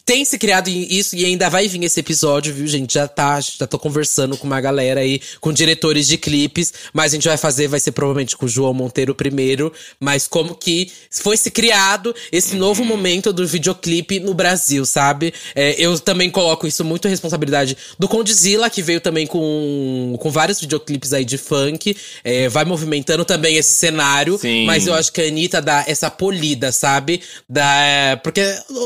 tem 0.04 0.24
se 0.24 0.38
criado 0.38 0.68
isso 0.68 1.16
e 1.16 1.24
ainda 1.24 1.48
vai 1.48 1.68
vir 1.68 1.82
esse 1.84 2.00
episódio, 2.00 2.52
viu, 2.52 2.66
gente? 2.66 2.94
Já 2.94 3.06
tá, 3.06 3.40
já 3.40 3.66
tô 3.66 3.78
conversando 3.78 4.36
com 4.36 4.46
uma 4.46 4.60
galera 4.60 5.00
aí, 5.00 5.20
com 5.40 5.52
diretores 5.52 6.06
de 6.06 6.16
clipes, 6.16 6.72
mas 6.92 7.12
a 7.12 7.16
gente 7.16 7.28
vai 7.28 7.36
fazer, 7.36 7.68
vai 7.68 7.80
ser 7.80 7.92
provavelmente 7.92 8.36
com 8.36 8.46
o 8.46 8.48
João 8.48 8.74
Monteiro 8.74 9.14
primeiro. 9.14 9.72
Mas 9.98 10.26
como 10.26 10.54
que 10.54 10.90
foi 11.10 11.36
se 11.36 11.50
criado 11.50 12.14
esse 12.30 12.56
novo 12.56 12.84
momento 12.84 13.32
do 13.32 13.46
videoclipe 13.46 14.20
no 14.20 14.34
Brasil, 14.34 14.84
sabe? 14.84 15.32
É, 15.54 15.74
eu 15.78 15.98
também 15.98 16.30
coloco 16.30 16.66
isso 16.66 16.84
muito 16.84 17.08
responsabilidade 17.08 17.76
do 17.98 18.08
Condzilla, 18.08 18.70
que 18.70 18.81
veio 18.82 19.00
também 19.00 19.26
com, 19.26 20.16
com 20.20 20.30
vários 20.30 20.60
videoclipes 20.60 21.12
aí 21.12 21.24
de 21.24 21.38
funk. 21.38 21.96
é, 22.24 22.48
vai 22.48 22.64
movimentando 22.64 23.24
também 23.24 23.56
esse 23.56 23.72
cenário. 23.72 24.36
Sim. 24.38 24.66
Mas 24.66 24.86
eu 24.86 24.94
acho 24.94 25.12
que 25.12 25.20
a 25.22 25.26
Anitta 25.26 25.62
dá 25.62 25.84
essa 25.86 26.10
polida, 26.10 26.70
sabe? 26.72 27.22
Da, 27.48 28.20
porque 28.22 28.42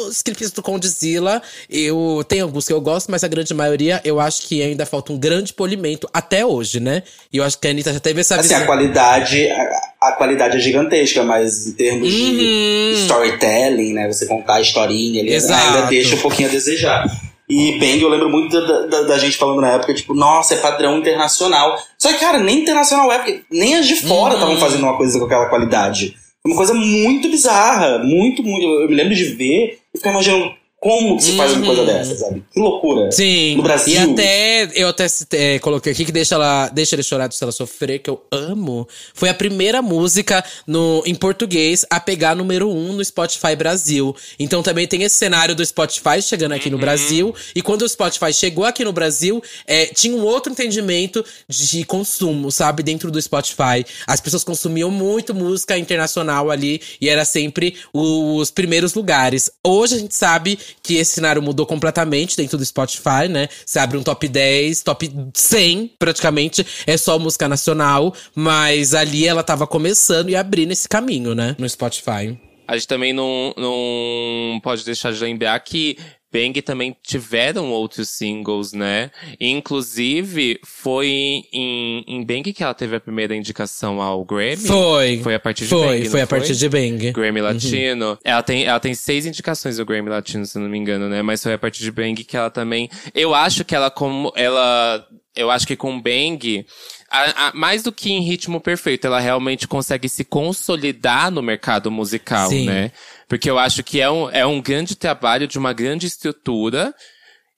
os 0.08 0.22
clipes 0.22 0.50
do 0.52 0.62
Condzilla, 0.62 1.42
eu 1.68 2.24
tem 2.28 2.40
alguns 2.40 2.66
que 2.66 2.72
eu 2.72 2.80
gosto, 2.80 3.10
mas 3.10 3.24
a 3.24 3.28
grande 3.28 3.52
maioria 3.54 4.00
eu 4.04 4.20
acho 4.20 4.42
que 4.46 4.62
ainda 4.62 4.84
falta 4.86 5.12
um 5.12 5.18
grande 5.18 5.52
polimento 5.52 6.08
até 6.12 6.44
hoje, 6.44 6.78
né? 6.80 7.02
E 7.32 7.38
eu 7.38 7.44
acho 7.44 7.58
que 7.58 7.66
a 7.66 7.70
Anitta 7.70 7.92
já 7.92 8.00
teve 8.00 8.20
essa 8.20 8.36
Assim, 8.36 8.48
visão. 8.48 8.62
a 8.62 8.66
qualidade, 8.66 9.48
a, 9.50 9.80
a 10.08 10.12
qualidade 10.12 10.56
é 10.56 10.60
gigantesca, 10.60 11.22
mas 11.22 11.66
em 11.66 11.72
termos 11.72 12.12
Uhum. 12.12 12.36
de 12.36 12.92
storytelling, 13.02 13.92
né? 13.94 14.06
Você 14.12 14.26
contar 14.26 14.54
a 14.56 14.60
historinha 14.60 15.20
ali, 15.22 15.32
Exato. 15.32 15.76
ainda 15.76 15.86
deixa 15.88 16.14
um 16.16 16.18
pouquinho 16.20 16.48
a 16.48 16.52
desejar. 16.52 17.04
E 17.48 17.78
Bang, 17.78 18.02
eu 18.02 18.08
lembro 18.08 18.28
muito 18.28 18.60
da, 18.60 18.86
da, 18.86 19.02
da 19.02 19.18
gente 19.18 19.36
falando 19.36 19.60
na 19.60 19.70
época, 19.72 19.94
tipo, 19.94 20.14
nossa, 20.14 20.54
é 20.54 20.58
padrão 20.58 20.98
internacional. 20.98 21.78
Só 21.96 22.12
que, 22.12 22.18
cara, 22.18 22.40
nem 22.40 22.60
internacional 22.60 23.10
é, 23.12 23.18
porque 23.18 23.42
nem 23.50 23.76
as 23.76 23.86
de 23.86 23.96
fora 23.96 24.34
Uhum. 24.34 24.40
estavam 24.40 24.56
fazendo 24.58 24.82
uma 24.82 24.96
coisa 24.96 25.18
com 25.18 25.24
aquela 25.26 25.46
qualidade. 25.48 26.16
Uma 26.44 26.56
coisa 26.56 26.74
muito 26.74 27.28
bizarra, 27.28 27.98
muito, 27.98 28.42
muito. 28.42 28.64
Eu 28.64 28.88
me 28.88 28.94
lembro 28.94 29.14
de 29.14 29.24
ver 29.24 29.78
e 29.94 29.98
ficar 29.98 30.10
imaginando 30.10 30.52
como 30.86 31.16
que 31.16 31.24
se 31.24 31.36
faz 31.36 31.52
uma 31.52 31.66
coisa 31.66 31.80
Uhum. 31.80 31.86
dessa, 31.86 32.16
sabe? 32.16 32.44
Que 32.52 32.60
loucura. 32.60 33.10
Sim. 33.10 33.56
No 33.56 33.62
Brasil. 33.64 33.94
E 33.94 33.98
até, 33.98 34.70
eu 34.74 34.88
até 34.88 35.06
é, 35.32 35.58
coloquei 35.58 35.92
aqui 35.92 36.04
que 36.04 36.12
deixa 36.12 36.36
ela, 36.36 36.68
deixa 36.68 36.94
ele 36.94 37.02
chorar 37.02 37.32
se 37.32 37.42
ela 37.42 37.50
sofrer, 37.50 37.98
que 37.98 38.08
eu 38.08 38.22
amo. 38.30 38.86
Foi 39.12 39.28
a 39.28 39.34
primeira 39.34 39.82
música 39.82 40.44
no, 40.64 41.02
em 41.04 41.14
português 41.14 41.84
a 41.90 41.98
pegar 41.98 42.36
número 42.36 42.70
um 42.70 42.92
no 42.92 43.04
Spotify 43.04 43.56
Brasil. 43.56 44.14
Então 44.38 44.62
também 44.62 44.86
tem 44.86 45.02
esse 45.02 45.16
cenário 45.16 45.56
do 45.56 45.66
Spotify 45.66 46.22
chegando 46.22 46.52
aqui 46.52 46.70
no 46.70 46.78
Brasil. 46.78 47.34
E 47.52 47.62
quando 47.62 47.82
o 47.82 47.88
Spotify 47.88 48.32
chegou 48.32 48.64
aqui 48.64 48.84
no 48.84 48.92
Brasil, 48.92 49.42
é, 49.66 49.86
tinha 49.86 50.16
um 50.16 50.22
outro 50.22 50.52
entendimento 50.52 51.24
de 51.48 51.84
consumo, 51.84 52.52
sabe? 52.52 52.84
Dentro 52.84 53.10
do 53.10 53.20
Spotify. 53.20 53.84
As 54.06 54.20
pessoas 54.20 54.44
consumiam 54.44 54.90
muito 54.90 55.34
música 55.34 55.76
internacional 55.76 56.48
ali 56.48 56.80
e 57.00 57.08
era 57.08 57.24
sempre 57.24 57.74
os 57.92 58.52
primeiros 58.52 58.94
lugares. 58.94 59.50
Hoje 59.64 59.96
a 59.96 59.98
gente 59.98 60.14
sabe 60.14 60.58
que 60.82 60.96
esse 60.96 61.12
cenário 61.12 61.42
mudou 61.42 61.66
completamente 61.66 62.36
dentro 62.36 62.56
do 62.56 62.64
Spotify, 62.64 63.28
né? 63.28 63.48
Você 63.64 63.78
abre 63.78 63.96
um 63.98 64.02
top 64.02 64.28
10, 64.28 64.82
top 64.82 65.10
100, 65.34 65.92
praticamente, 65.98 66.66
é 66.86 66.96
só 66.96 67.18
música 67.18 67.48
nacional. 67.48 68.14
Mas 68.34 68.94
ali 68.94 69.26
ela 69.26 69.42
tava 69.42 69.66
começando 69.66 70.30
e 70.30 70.36
abrindo 70.36 70.72
esse 70.72 70.88
caminho, 70.88 71.34
né? 71.34 71.56
No 71.58 71.68
Spotify. 71.68 72.38
A 72.68 72.76
gente 72.76 72.88
também 72.88 73.12
não, 73.12 73.54
não 73.56 74.58
pode 74.60 74.84
deixar 74.84 75.12
de 75.12 75.20
lembrar 75.22 75.58
que 75.60 75.96
Bang 76.36 76.60
também 76.60 76.94
tiveram 77.02 77.70
outros 77.70 78.10
singles, 78.10 78.72
né? 78.72 79.10
Inclusive, 79.40 80.60
foi 80.62 81.08
em, 81.52 82.04
em 82.06 82.24
Bang 82.24 82.52
que 82.52 82.62
ela 82.62 82.74
teve 82.74 82.94
a 82.96 83.00
primeira 83.00 83.34
indicação 83.34 84.00
ao 84.02 84.24
Grammy. 84.24 84.56
Foi. 84.56 85.20
Foi 85.22 85.34
a 85.34 85.40
partir 85.40 85.64
de 85.64 85.70
Foi, 85.70 85.86
Bang, 85.86 86.04
não 86.04 86.10
foi 86.10 86.20
a 86.20 86.26
partir 86.26 86.54
de 86.54 86.68
Bang. 86.68 87.12
Grammy 87.12 87.40
Latino. 87.40 88.18
Ela, 88.22 88.42
tem, 88.42 88.64
ela 88.64 88.78
tem 88.78 88.94
seis 88.94 89.24
indicações 89.26 89.78
do 89.78 89.84
Grammy 89.86 90.10
Latino, 90.10 90.44
se 90.44 90.58
não 90.58 90.68
me 90.68 90.76
engano, 90.78 91.08
né? 91.08 91.22
Mas 91.22 91.42
foi 91.42 91.54
a 91.54 91.58
partir 91.58 91.82
de 91.82 91.90
Bang 91.90 92.22
que 92.22 92.36
ela 92.36 92.50
também. 92.50 92.88
Eu 93.14 93.34
acho 93.34 93.64
que 93.64 93.74
ela, 93.74 93.90
como. 93.90 94.32
Ela. 94.36 95.04
Eu 95.34 95.50
acho 95.50 95.66
que 95.66 95.76
com 95.76 96.00
Bang. 96.00 96.64
a- 97.10 97.48
a- 97.48 97.52
mais 97.54 97.82
do 97.82 97.92
que 97.92 98.10
em 98.10 98.20
ritmo 98.20 98.60
perfeito, 98.60 99.06
ela 99.06 99.20
realmente 99.20 99.66
consegue 99.68 100.08
se 100.08 100.24
consolidar 100.24 101.30
no 101.30 101.40
mercado 101.42 101.90
musical, 101.90 102.48
Sim. 102.48 102.66
né? 102.66 102.90
Porque 103.28 103.50
eu 103.50 103.58
acho 103.58 103.82
que 103.82 104.00
é 104.00 104.10
um, 104.10 104.30
é 104.30 104.46
um 104.46 104.60
grande 104.60 104.94
trabalho 104.94 105.46
de 105.46 105.58
uma 105.58 105.72
grande 105.72 106.06
estrutura. 106.06 106.94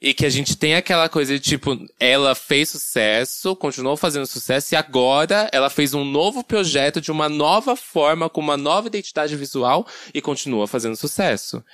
E 0.01 0.15
que 0.15 0.25
a 0.25 0.31
gente 0.31 0.57
tem 0.57 0.77
aquela 0.77 1.09
coisa 1.09 1.35
de 1.35 1.41
tipo, 1.41 1.77
ela 1.99 2.33
fez 2.33 2.69
sucesso, 2.69 3.57
continuou 3.57 3.97
fazendo 3.97 4.27
sucesso, 4.29 4.73
e 4.73 4.77
agora 4.77 5.49
ela 5.53 5.69
fez 5.69 5.93
um 5.93 6.05
novo 6.05 6.45
projeto 6.45 7.01
de 7.01 7.11
uma 7.11 7.29
nova 7.29 7.75
forma, 7.75 8.31
com 8.31 8.41
uma 8.41 8.57
nova 8.57 8.87
identidade 8.87 9.35
visual, 9.35 9.85
e 10.15 10.21
continua 10.21 10.69
fazendo 10.69 10.95
sucesso 10.95 11.65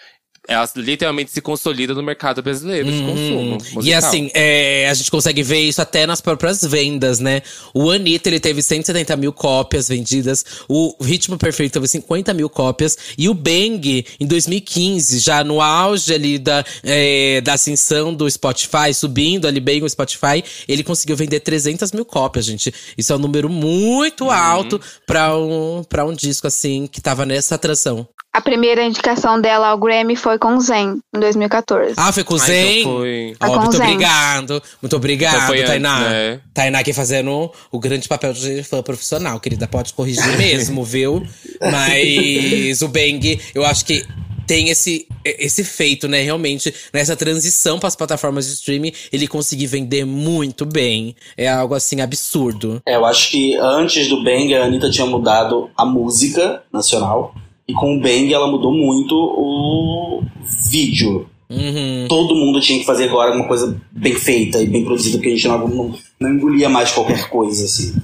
ela 0.47 0.69
literalmente 0.77 1.31
se 1.31 1.41
consolida 1.41 1.95
no 1.95 2.03
mercado 2.03 2.43
brasileiro 2.43 2.91
de 2.91 3.01
consumo. 3.01 3.55
Musical. 3.55 3.83
E 3.83 3.95
assim, 3.95 4.31
é, 4.35 4.89
a 4.91 4.95
gente 4.95 5.11
consegue 5.11 5.43
ver 5.43 5.61
isso 5.61 5.81
até 5.81 6.07
nas 6.07 6.21
próprias 6.21 6.63
vendas, 6.63 7.19
né? 7.19 7.43
O 7.73 7.91
Anitta, 7.91 8.29
ele 8.29 8.39
teve 8.39 8.63
170 8.63 9.17
mil 9.17 9.33
cópias 9.33 9.89
vendidas. 9.89 10.45
O 10.69 10.95
Ritmo 11.03 11.39
Perfeito 11.39 11.73
teve 11.73 11.89
50 11.89 12.35
mil 12.35 12.51
cópias. 12.51 12.97
E 13.17 13.29
o 13.29 13.35
Bang, 13.35 14.05
em 14.21 14.27
2015, 14.27 15.19
já 15.19 15.43
no 15.43 15.63
auge 15.63 16.13
ali 16.13 16.39
da, 16.39 16.63
é, 16.83 17.41
da 17.41 17.55
ascensão 17.55 18.13
do 18.13 18.31
Spotify, 18.31 18.93
subindo 18.93 19.49
ali 19.49 19.61
bem 19.61 19.83
o 19.83 19.89
Spotify, 19.89 20.45
ele 20.69 20.85
conseguiu 20.85 21.17
vender 21.17 21.41
300 21.41 21.91
mil 21.93 22.05
cópias, 22.05 22.45
gente. 22.45 22.73
Isso 22.99 23.13
é 23.13 23.17
um 23.17 23.21
número 23.21 23.49
muito 23.49 24.25
uhum. 24.25 24.31
alto 24.31 24.81
para 25.07 25.35
um, 25.37 25.83
pra 25.89 26.05
um 26.05 26.13
disco, 26.13 26.47
assim, 26.47 26.87
que 26.87 27.01
tava 27.01 27.25
nessa 27.25 27.55
atração. 27.55 28.07
A 28.35 28.41
primeira 28.41 28.85
indicação 28.85 29.41
dela 29.41 29.69
ao 29.69 29.79
Grammy 29.79 30.17
foi 30.17 30.41
com 30.41 30.59
Zen, 30.59 31.01
em 31.15 31.21
2014. 31.21 31.95
Ah, 31.97 32.13
foi 32.13 32.25
com 32.25 32.37
Zen? 32.37 32.81
então 32.81 32.93
foi. 32.95 33.37
Oh, 33.41 33.61
muito 33.61 33.77
Zen. 33.77 33.87
obrigado. 33.87 34.63
Muito 34.83 34.97
obrigado, 34.97 35.55
então 35.55 35.67
Tainá. 35.67 35.99
Antes, 35.99 36.11
né? 36.11 36.41
Tainá 36.53 36.79
aqui 36.81 36.93
fazendo 36.93 37.53
o 37.71 37.79
grande 37.79 38.09
papel 38.09 38.33
de 38.33 38.65
fã 38.65 38.83
profissional, 38.83 39.39
querida. 39.39 39.69
Pode 39.69 39.95
corrigir 39.95 40.27
mesmo, 40.37 40.83
viu? 40.83 41.25
Mas 41.61 42.83
o 42.83 42.89
Bang, 42.89 43.41
eu 43.55 43.65
acho 43.65 43.85
que 43.85 44.05
tem 44.49 44.69
esse, 44.69 45.07
esse 45.25 45.63
feito, 45.63 46.09
né? 46.09 46.21
Realmente, 46.21 46.75
nessa 46.93 47.15
transição 47.15 47.79
para 47.79 47.87
as 47.87 47.95
plataformas 47.95 48.47
de 48.47 48.55
streaming, 48.55 48.93
ele 49.13 49.29
conseguir 49.29 49.69
vender 49.69 50.05
muito 50.05 50.67
bem. 50.67 51.15
É 51.37 51.49
algo 51.49 51.73
assim 51.73 52.01
absurdo. 52.01 52.83
É, 52.85 52.97
eu 52.97 53.05
acho 53.05 53.31
que 53.31 53.57
antes 53.57 54.09
do 54.09 54.25
Bang, 54.25 54.53
a 54.57 54.65
Anitta 54.65 54.91
tinha 54.91 55.07
mudado 55.07 55.71
a 55.77 55.85
música 55.85 56.65
nacional. 56.73 57.33
E 57.67 57.73
com 57.73 57.97
o 57.97 58.01
Bang 58.01 58.33
ela 58.33 58.47
mudou 58.47 58.73
muito 58.73 59.15
o 59.15 60.23
vídeo. 60.71 61.27
Uhum. 61.49 62.07
Todo 62.09 62.35
mundo 62.35 62.61
tinha 62.61 62.79
que 62.79 62.85
fazer 62.85 63.05
agora 63.05 63.35
uma 63.35 63.47
coisa 63.47 63.81
bem 63.91 64.15
feita 64.15 64.61
e 64.63 64.67
bem 64.67 64.85
produzida, 64.85 65.19
porque 65.19 65.31
a 65.31 65.35
gente 65.35 65.49
não, 65.49 65.69
não, 65.69 65.95
não 66.21 66.31
engolia 66.31 66.69
mais 66.69 66.91
qualquer 66.93 67.29
coisa, 67.29 67.65
assim. 67.65 67.95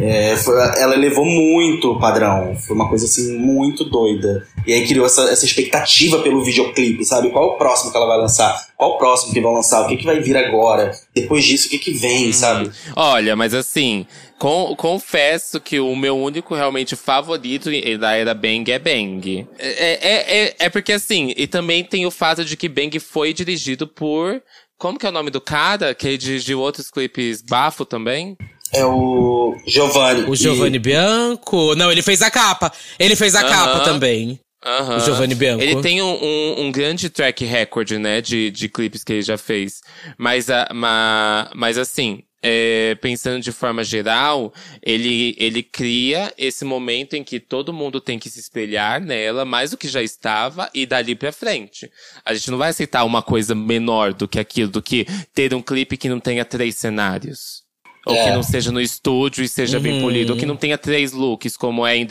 É, 0.00 0.34
foi, 0.36 0.56
ela 0.78 0.94
elevou 0.94 1.26
muito 1.26 1.92
o 1.92 1.98
padrão. 1.98 2.56
Foi 2.56 2.74
uma 2.74 2.88
coisa 2.88 3.04
assim 3.04 3.36
muito 3.36 3.84
doida. 3.84 4.46
E 4.66 4.72
aí 4.72 4.86
criou 4.86 5.04
essa, 5.04 5.22
essa 5.24 5.44
expectativa 5.44 6.20
pelo 6.20 6.42
videoclipe, 6.42 7.04
sabe? 7.04 7.28
Qual 7.30 7.50
o 7.50 7.58
próximo 7.58 7.90
que 7.90 7.96
ela 7.96 8.06
vai 8.06 8.18
lançar? 8.18 8.68
Qual 8.76 8.92
o 8.92 8.98
próximo 8.98 9.34
que 9.34 9.40
vão 9.40 9.52
lançar? 9.52 9.82
O 9.82 9.88
que, 9.88 9.98
que 9.98 10.06
vai 10.06 10.20
vir 10.20 10.36
agora? 10.36 10.92
Depois 11.14 11.44
disso, 11.44 11.66
o 11.66 11.70
que, 11.70 11.78
que 11.78 11.92
vem, 11.92 12.28
uhum. 12.28 12.32
sabe? 12.32 12.70
Olha, 12.96 13.36
mas 13.36 13.52
assim, 13.52 14.06
com, 14.40 14.74
confesso 14.74 15.60
que 15.60 15.78
o 15.78 15.94
meu 15.94 16.18
único 16.18 16.54
realmente 16.54 16.96
favorito 16.96 17.68
da 17.98 18.16
era 18.16 18.32
Bang 18.32 18.72
é 18.72 18.78
Bang. 18.78 19.46
É, 19.58 19.68
é, 19.68 20.44
é, 20.44 20.56
é 20.60 20.68
porque 20.70 20.94
assim, 20.94 21.34
e 21.36 21.46
também 21.46 21.84
tem 21.84 22.06
o 22.06 22.10
fato 22.10 22.42
de 22.42 22.56
que 22.56 22.66
Bang 22.66 22.98
foi 22.98 23.34
dirigido 23.34 23.86
por. 23.86 24.42
Como 24.78 24.98
que 24.98 25.04
é 25.04 25.10
o 25.10 25.12
nome 25.12 25.30
do 25.30 25.42
cara? 25.42 25.94
Que 25.94 26.16
dirigiu 26.16 26.58
outros 26.58 26.90
clipes 26.90 27.42
bafo 27.42 27.84
também? 27.84 28.34
É 28.72 28.82
o 28.82 29.54
Giovanni. 29.66 30.22
O 30.22 30.34
Giovanni 30.34 30.76
e... 30.76 30.78
Bianco. 30.78 31.74
Não, 31.74 31.92
ele 31.92 32.00
fez 32.00 32.22
a 32.22 32.30
capa. 32.30 32.72
Ele 32.98 33.14
fez 33.14 33.34
a 33.34 33.40
uh 33.40 33.44
-huh. 33.44 33.50
capa 33.50 33.80
também. 33.80 34.40
Uh 34.64 34.68
-huh. 34.68 34.96
O 34.96 35.00
Giovanni 35.00 35.34
Bianco. 35.34 35.62
Ele 35.62 35.82
tem 35.82 36.00
um, 36.00 36.14
um, 36.14 36.60
um, 36.62 36.72
grande 36.72 37.10
track 37.10 37.44
record, 37.44 37.90
né, 37.92 38.22
de, 38.22 38.50
de 38.50 38.70
clipes 38.70 39.04
que 39.04 39.12
ele 39.12 39.22
já 39.22 39.36
fez. 39.36 39.82
Mas, 40.16 40.48
a, 40.48 40.66
ma, 40.72 41.50
mas 41.54 41.76
assim, 41.76 42.22
é, 42.42 42.94
pensando 42.96 43.42
de 43.42 43.52
forma 43.52 43.84
geral, 43.84 44.52
ele, 44.82 45.34
ele 45.38 45.62
cria 45.62 46.32
esse 46.38 46.64
momento 46.64 47.14
em 47.14 47.22
que 47.22 47.38
todo 47.38 47.72
mundo 47.72 48.00
tem 48.00 48.18
que 48.18 48.30
se 48.30 48.40
espelhar 48.40 49.00
nela, 49.00 49.44
mais 49.44 49.70
do 49.70 49.76
que 49.76 49.88
já 49.88 50.02
estava, 50.02 50.70
e 50.74 50.86
dali 50.86 51.14
pra 51.14 51.32
frente. 51.32 51.90
A 52.24 52.32
gente 52.34 52.50
não 52.50 52.58
vai 52.58 52.70
aceitar 52.70 53.04
uma 53.04 53.22
coisa 53.22 53.54
menor 53.54 54.14
do 54.14 54.26
que 54.26 54.38
aquilo, 54.38 54.70
do 54.70 54.82
que 54.82 55.06
ter 55.34 55.54
um 55.54 55.62
clipe 55.62 55.96
que 55.96 56.08
não 56.08 56.20
tenha 56.20 56.44
três 56.44 56.76
cenários. 56.76 57.68
Ou 58.06 58.14
é. 58.14 58.24
que 58.24 58.30
não 58.30 58.42
seja 58.42 58.72
no 58.72 58.80
estúdio 58.80 59.44
e 59.44 59.48
seja 59.48 59.76
uhum. 59.76 59.82
bem 59.82 60.00
polido. 60.00 60.32
Ou 60.32 60.38
que 60.38 60.46
não 60.46 60.56
tenha 60.56 60.78
três 60.78 61.12
looks, 61.12 61.54
como 61.56 61.86
é 61.86 61.96
em, 61.98 62.06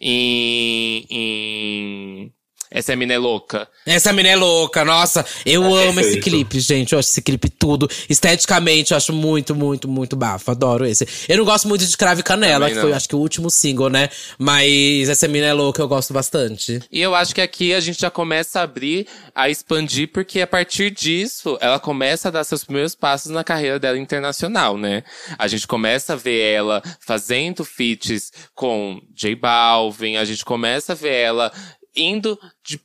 em, 0.00 1.06
em 1.08 2.32
essa 2.70 2.94
mina 2.94 3.14
é 3.14 3.18
louca. 3.18 3.68
Essa 3.86 4.12
mina 4.12 4.28
é 4.28 4.36
louca, 4.36 4.84
nossa. 4.84 5.24
Eu 5.44 5.64
é 5.64 5.66
amo 5.66 5.94
perfeito. 5.94 6.00
esse 6.00 6.20
clipe, 6.20 6.60
gente. 6.60 6.92
Eu 6.92 6.98
acho 6.98 7.08
esse 7.08 7.22
clipe 7.22 7.48
tudo. 7.48 7.88
Esteticamente, 8.08 8.90
eu 8.92 8.96
acho 8.96 9.12
muito, 9.12 9.54
muito, 9.54 9.88
muito 9.88 10.14
bafo. 10.16 10.50
Adoro 10.50 10.84
esse. 10.84 11.06
Eu 11.28 11.38
não 11.38 11.44
gosto 11.44 11.66
muito 11.66 11.86
de 11.86 11.96
Crave 11.96 12.22
Canela, 12.22 12.68
que 12.68 12.76
foi, 12.76 12.92
acho 12.92 13.08
que, 13.08 13.16
o 13.16 13.18
último 13.18 13.50
single, 13.50 13.88
né? 13.88 14.10
Mas 14.38 15.08
essa 15.08 15.26
mina 15.26 15.46
é 15.46 15.52
louca, 15.52 15.80
eu 15.80 15.88
gosto 15.88 16.12
bastante. 16.12 16.80
E 16.92 17.00
eu 17.00 17.14
acho 17.14 17.34
que 17.34 17.40
aqui 17.40 17.72
a 17.72 17.80
gente 17.80 18.00
já 18.00 18.10
começa 18.10 18.60
a 18.60 18.62
abrir, 18.64 19.06
a 19.34 19.48
expandir, 19.48 20.10
porque 20.12 20.40
a 20.40 20.46
partir 20.46 20.90
disso, 20.90 21.56
ela 21.60 21.78
começa 21.78 22.28
a 22.28 22.30
dar 22.30 22.44
seus 22.44 22.64
primeiros 22.64 22.94
passos 22.94 23.32
na 23.32 23.42
carreira 23.42 23.78
dela 23.78 23.98
internacional, 23.98 24.76
né? 24.76 25.02
A 25.38 25.48
gente 25.48 25.66
começa 25.66 26.12
a 26.12 26.16
ver 26.16 26.38
ela 26.38 26.82
fazendo 27.00 27.64
feats 27.64 28.32
com 28.54 29.00
J 29.14 29.34
Balvin, 29.34 30.16
a 30.16 30.24
gente 30.24 30.44
começa 30.44 30.92
a 30.92 30.96
ver 30.96 31.14
ela 31.14 31.52
indo 31.94 32.38
de 32.64 32.80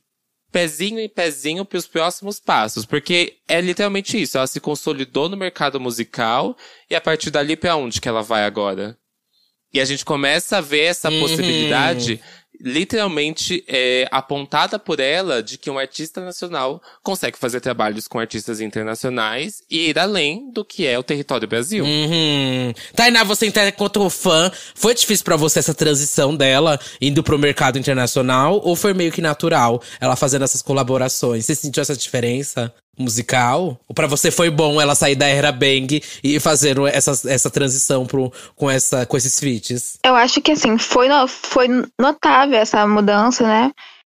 pezinho 0.50 1.00
em 1.00 1.08
pezinho 1.08 1.64
para 1.64 1.78
os 1.78 1.86
próximos 1.86 2.38
passos, 2.38 2.86
porque 2.86 3.38
é 3.48 3.60
literalmente 3.60 4.20
isso, 4.20 4.38
ela 4.38 4.46
se 4.46 4.60
consolidou 4.60 5.28
no 5.28 5.36
mercado 5.36 5.80
musical 5.80 6.56
e 6.88 6.94
a 6.94 7.00
partir 7.00 7.30
dali 7.30 7.56
para 7.56 7.74
onde 7.74 8.00
que 8.00 8.08
ela 8.08 8.22
vai 8.22 8.44
agora? 8.44 8.96
E 9.72 9.80
a 9.80 9.84
gente 9.84 10.04
começa 10.04 10.58
a 10.58 10.60
ver 10.60 10.82
essa 10.82 11.10
uhum. 11.10 11.18
possibilidade 11.18 12.22
literalmente 12.60 13.64
é, 13.66 14.06
apontada 14.10 14.78
por 14.78 15.00
ela 15.00 15.42
de 15.42 15.58
que 15.58 15.70
um 15.70 15.78
artista 15.78 16.20
nacional 16.20 16.80
consegue 17.02 17.38
fazer 17.38 17.60
trabalhos 17.60 18.06
com 18.06 18.18
artistas 18.18 18.60
internacionais 18.60 19.62
e 19.70 19.90
ir 19.90 19.98
além 19.98 20.50
do 20.52 20.64
que 20.64 20.86
é 20.86 20.98
o 20.98 21.02
território 21.02 21.48
Brasil. 21.48 21.84
Uhum. 21.84 22.72
Tainá, 22.94 23.24
você 23.24 23.46
enquanto 23.46 24.08
fã, 24.10 24.50
foi 24.74 24.94
difícil 24.94 25.24
para 25.24 25.36
você 25.36 25.58
essa 25.58 25.74
transição 25.74 26.34
dela 26.34 26.78
indo 27.00 27.22
pro 27.22 27.38
mercado 27.38 27.78
internacional 27.78 28.60
ou 28.64 28.76
foi 28.76 28.94
meio 28.94 29.12
que 29.12 29.20
natural 29.20 29.82
ela 30.00 30.16
fazendo 30.16 30.44
essas 30.44 30.62
colaborações? 30.62 31.44
Você 31.44 31.54
sentiu 31.54 31.80
essa 31.80 31.96
diferença? 31.96 32.72
Musical? 32.98 33.78
Ou 33.88 33.94
para 33.94 34.06
você 34.06 34.30
foi 34.30 34.50
bom 34.50 34.80
ela 34.80 34.94
sair 34.94 35.14
da 35.14 35.26
era 35.26 35.52
Bang 35.52 36.02
e 36.22 36.40
fazer 36.40 36.78
essa, 36.92 37.12
essa 37.28 37.50
transição 37.50 38.06
pro, 38.06 38.32
com, 38.54 38.70
essa, 38.70 39.06
com 39.06 39.16
esses 39.16 39.38
feats? 39.38 39.98
Eu 40.04 40.14
acho 40.14 40.40
que 40.40 40.52
assim, 40.52 40.78
foi, 40.78 41.08
foi 41.28 41.68
notável 42.00 42.58
essa 42.58 42.86
mudança, 42.86 43.44
né? 43.44 43.72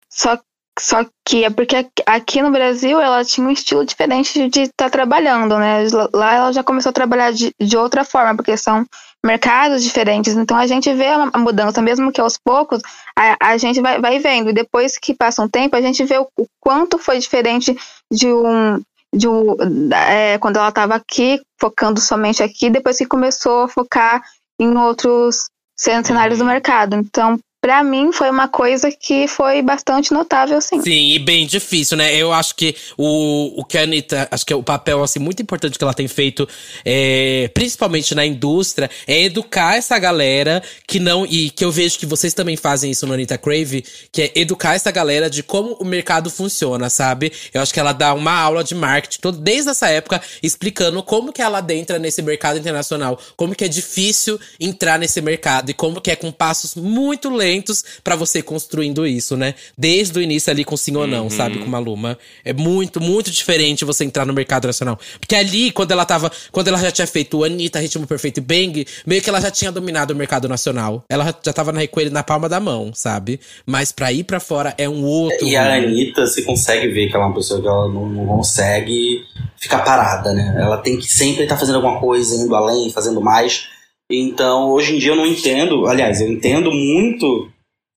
Só, 0.09 0.37
só 0.79 1.05
que 1.25 1.43
é 1.43 1.49
porque 1.49 1.87
aqui 2.05 2.41
no 2.41 2.51
Brasil 2.51 2.99
ela 2.99 3.25
tinha 3.25 3.45
um 3.45 3.51
estilo 3.51 3.85
diferente 3.85 4.49
de 4.49 4.61
estar 4.61 4.85
tá 4.85 4.89
trabalhando, 4.89 5.57
né? 5.57 5.85
Lá 6.13 6.35
ela 6.35 6.51
já 6.51 6.63
começou 6.63 6.91
a 6.91 6.93
trabalhar 6.93 7.31
de, 7.31 7.53
de 7.59 7.77
outra 7.77 8.05
forma, 8.05 8.35
porque 8.35 8.55
são 8.55 8.85
mercados 9.23 9.83
diferentes. 9.83 10.35
Então 10.35 10.57
a 10.57 10.65
gente 10.65 10.91
vê 10.93 11.07
a 11.07 11.37
mudança, 11.37 11.81
mesmo 11.81 12.11
que 12.11 12.21
aos 12.21 12.37
poucos, 12.37 12.81
a, 13.17 13.51
a 13.51 13.57
gente 13.57 13.81
vai, 13.81 13.99
vai 13.99 14.19
vendo. 14.19 14.49
E 14.49 14.53
depois 14.53 14.97
que 14.97 15.13
passa 15.13 15.41
um 15.43 15.49
tempo, 15.49 15.75
a 15.75 15.81
gente 15.81 16.03
vê 16.05 16.17
o, 16.17 16.27
o 16.37 16.45
quanto 16.59 16.97
foi 16.97 17.19
diferente 17.19 17.77
de 18.11 18.27
um. 18.27 18.81
De 19.13 19.27
um 19.27 19.57
é, 19.93 20.37
quando 20.37 20.55
ela 20.55 20.69
estava 20.69 20.95
aqui, 20.95 21.41
focando 21.59 21.99
somente 21.99 22.41
aqui, 22.41 22.69
depois 22.69 22.97
que 22.97 23.05
começou 23.05 23.63
a 23.63 23.67
focar 23.67 24.23
em 24.57 24.77
outros 24.77 25.49
cenários 25.77 26.39
do 26.39 26.45
mercado. 26.45 26.95
Então, 26.95 27.37
Pra 27.61 27.83
mim, 27.83 28.11
foi 28.11 28.27
uma 28.31 28.47
coisa 28.47 28.91
que 28.91 29.27
foi 29.27 29.61
bastante 29.61 30.11
notável, 30.11 30.59
sim. 30.59 30.81
Sim, 30.81 31.11
e 31.11 31.19
bem 31.19 31.45
difícil, 31.45 31.95
né? 31.95 32.15
Eu 32.15 32.33
acho 32.33 32.55
que 32.55 32.75
o, 32.97 33.61
o 33.61 33.63
que 33.63 33.77
a 33.77 33.83
Anitta, 33.83 34.27
acho 34.31 34.43
que 34.43 34.51
é 34.51 34.55
o 34.55 34.63
papel, 34.63 35.03
assim, 35.03 35.19
muito 35.19 35.43
importante 35.43 35.77
que 35.77 35.83
ela 35.83 35.93
tem 35.93 36.07
feito, 36.07 36.49
é, 36.83 37.51
principalmente 37.53 38.15
na 38.15 38.25
indústria, 38.25 38.89
é 39.05 39.21
educar 39.21 39.77
essa 39.77 39.99
galera 39.99 40.63
que 40.87 40.99
não. 40.99 41.23
E 41.23 41.51
que 41.51 41.63
eu 41.63 41.71
vejo 41.71 41.99
que 41.99 42.05
vocês 42.07 42.33
também 42.33 42.57
fazem 42.57 42.89
isso 42.89 43.05
no 43.05 43.13
Anitta 43.13 43.37
Crave, 43.37 43.85
que 44.11 44.23
é 44.23 44.31
educar 44.33 44.73
essa 44.73 44.89
galera 44.89 45.29
de 45.29 45.43
como 45.43 45.73
o 45.73 45.85
mercado 45.85 46.31
funciona, 46.31 46.89
sabe? 46.89 47.31
Eu 47.53 47.61
acho 47.61 47.71
que 47.71 47.79
ela 47.79 47.93
dá 47.93 48.11
uma 48.15 48.33
aula 48.33 48.63
de 48.63 48.73
marketing, 48.73 49.19
todo, 49.19 49.37
desde 49.37 49.69
essa 49.69 49.87
época, 49.87 50.19
explicando 50.41 51.03
como 51.03 51.31
que 51.31 51.43
ela 51.43 51.59
adentra 51.59 51.99
nesse 51.99 52.23
mercado 52.23 52.57
internacional, 52.57 53.19
como 53.37 53.53
que 53.53 53.65
é 53.65 53.67
difícil 53.67 54.39
entrar 54.59 54.97
nesse 54.97 55.21
mercado 55.21 55.69
e 55.69 55.75
como 55.75 56.01
que 56.01 56.09
é 56.09 56.15
com 56.15 56.31
passos 56.31 56.73
muito 56.73 57.29
lentos 57.29 57.50
momentos 57.51 57.83
para 58.03 58.15
você 58.15 58.41
construindo 58.41 59.05
isso, 59.05 59.35
né? 59.35 59.53
Desde 59.77 60.17
o 60.17 60.21
início 60.21 60.51
ali 60.51 60.63
com 60.63 60.77
sim 60.77 60.95
ou 60.95 61.05
não, 61.05 61.23
Uhum. 61.25 61.29
sabe? 61.29 61.59
Com 61.59 61.65
Maluma. 61.65 62.17
É 62.45 62.53
muito, 62.53 63.01
muito 63.01 63.29
diferente 63.29 63.83
você 63.85 64.03
entrar 64.05 64.25
no 64.25 64.33
mercado 64.33 64.67
nacional. 64.67 64.97
Porque 65.19 65.35
ali, 65.35 65.71
quando 65.71 65.91
ela 65.91 66.05
tava. 66.05 66.31
Quando 66.51 66.69
ela 66.69 66.77
já 66.77 66.91
tinha 66.91 67.07
feito 67.07 67.43
Anitta, 67.43 67.79
Ritmo 67.79 68.07
Perfeito 68.07 68.37
e 68.37 68.41
Bang, 68.41 68.85
meio 69.05 69.21
que 69.21 69.29
ela 69.29 69.41
já 69.41 69.51
tinha 69.51 69.71
dominado 69.71 70.13
o 70.13 70.15
mercado 70.15 70.47
nacional. 70.47 71.03
Ela 71.09 71.25
já- 71.43 71.53
tava 71.53 71.71
na 71.71 71.85
coelho 71.87 72.11
na 72.11 72.23
palma 72.23 72.47
da 72.47 72.59
mão, 72.59 72.91
sabe? 72.93 73.39
Mas 73.65 73.91
pra 73.91 74.11
ir 74.11 74.23
pra 74.23 74.39
fora 74.39 74.73
é 74.77 74.87
um 74.87 75.03
outro. 75.03 75.47
E 75.47 75.55
a. 75.55 75.71
Anitta, 75.81 76.25
você 76.27 76.41
consegue 76.43 76.87
ver 76.89 77.07
que 77.09 77.15
ela 77.15 77.25
é 77.25 77.27
uma 77.27 77.35
pessoa 77.35 77.61
que 77.61 77.67
ela 77.67 77.87
não, 77.87 78.07
não 78.07 78.25
consegue 78.25 79.23
ficar 79.57 79.79
parada, 79.79 80.31
né? 80.33 80.55
Ela 80.59 80.77
tem 80.77 80.97
que 80.97 81.07
sempre 81.11 81.43
estar 81.43 81.57
fazendo 81.57 81.75
alguma 81.75 81.99
coisa, 81.99 82.35
indo 82.35 82.55
além, 82.55 82.91
fazendo 82.91 83.19
mais. 83.21 83.67
Então, 84.11 84.69
hoje 84.71 84.95
em 84.95 84.99
dia 84.99 85.11
eu 85.11 85.15
não 85.15 85.25
entendo, 85.25 85.87
aliás, 85.87 86.19
eu 86.19 86.29
entendo 86.31 86.71
muito 86.71 87.49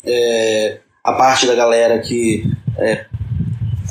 é, 0.04 0.78
a 1.02 1.12
parte 1.12 1.46
da 1.46 1.54
galera 1.54 1.98
que 1.98 2.44
é, 2.78 3.06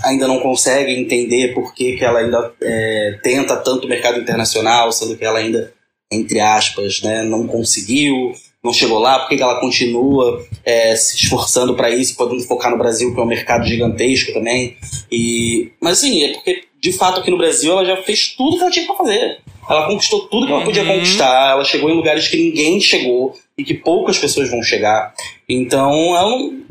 ainda 0.04 0.28
não 0.28 0.40
consegue 0.40 0.92
entender 0.94 1.54
por 1.54 1.74
que, 1.74 1.98
que 1.98 2.04
ela 2.04 2.20
ainda 2.20 2.54
é, 2.62 3.20
tenta 3.22 3.58
tanto 3.58 3.86
o 3.86 3.90
mercado 3.90 4.20
internacional, 4.20 4.92
sendo 4.92 5.18
que 5.18 5.26
ela 5.26 5.40
ainda, 5.40 5.74
entre 6.12 6.40
aspas, 6.40 7.02
né, 7.02 7.24
não 7.24 7.46
conseguiu, 7.46 8.34
não 8.64 8.72
chegou 8.72 9.00
lá, 9.00 9.20
por 9.20 9.30
que, 9.30 9.38
que 9.38 9.44
ela 9.44 9.60
continua 9.60 10.46
é, 10.64 10.96
se 10.96 11.18
esforçando 11.18 11.76
para 11.76 11.90
isso, 11.90 12.16
podendo 12.16 12.44
focar 12.44 12.72
no 12.72 12.78
Brasil, 12.78 13.14
que 13.14 13.20
é 13.20 13.24
um 13.24 13.28
mercado 13.28 13.66
gigantesco 13.66 14.34
também. 14.34 14.78
E, 15.12 15.72
mas 15.82 16.00
assim, 16.00 16.24
é 16.24 16.34
porque 16.34 16.64
de 16.84 16.92
fato 16.92 17.22
aqui 17.22 17.32
no 17.32 17.38
Brasil 17.38 17.72
ela 17.72 17.86
já 17.86 17.96
fez 18.04 18.36
tudo 18.36 18.58
que 18.58 18.62
ela 18.62 18.72
tinha 18.72 18.86
para 18.86 18.96
fazer. 18.98 19.40
Ela 19.70 19.88
conquistou 19.88 20.28
tudo 20.28 20.46
que 20.46 20.52
ela 20.52 20.66
podia 20.66 20.84
Uhum. 20.84 20.96
conquistar, 20.96 21.52
ela 21.52 21.64
chegou 21.64 21.90
em 21.90 21.96
lugares 21.96 22.28
que 22.28 22.36
ninguém 22.36 22.82
chegou 22.82 23.34
e 23.58 23.64
que 23.64 23.74
poucas 23.74 24.18
pessoas 24.18 24.50
vão 24.52 24.62
chegar. 24.62 25.14
Então 25.48 26.14
ela 26.18 26.30
não, 26.30 26.62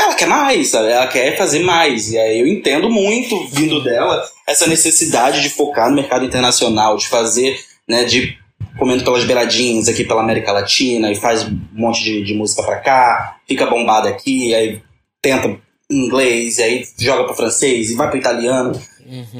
ela 0.00 0.14
quer 0.14 0.26
mais, 0.26 0.68
sabe? 0.68 0.88
Ela 0.88 1.06
quer 1.08 1.36
fazer 1.36 1.58
mais. 1.58 2.10
E 2.10 2.18
aí 2.18 2.40
eu 2.40 2.46
entendo 2.46 2.88
muito, 2.88 3.46
vindo 3.48 3.82
dela, 3.84 4.24
essa 4.48 4.66
necessidade 4.66 5.42
de 5.42 5.50
focar 5.50 5.90
no 5.90 5.96
mercado 5.96 6.24
internacional, 6.24 6.96
de 6.96 7.06
fazer, 7.06 7.60
né, 7.86 8.04
de 8.04 8.38
comendo 8.78 9.04
pelas 9.04 9.24
beiradinhas 9.24 9.88
aqui 9.88 10.04
pela 10.04 10.22
América 10.22 10.52
Latina 10.52 11.12
e 11.12 11.14
faz 11.16 11.44
um 11.44 11.60
monte 11.74 12.02
de, 12.02 12.22
de 12.24 12.32
música 12.32 12.62
pra 12.62 12.76
cá, 12.80 13.36
fica 13.46 13.66
bombada 13.66 14.08
aqui, 14.08 14.54
aí 14.54 14.80
tenta 15.20 15.54
inglês, 15.90 16.56
e 16.58 16.62
aí 16.62 16.84
joga 16.98 17.24
pra 17.24 17.34
francês 17.34 17.90
e 17.90 17.94
vai 17.94 18.08
pro 18.08 18.18
italiano. 18.18 18.72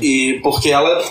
E 0.01 0.41
porque 0.43 0.71
ela, 0.71 1.03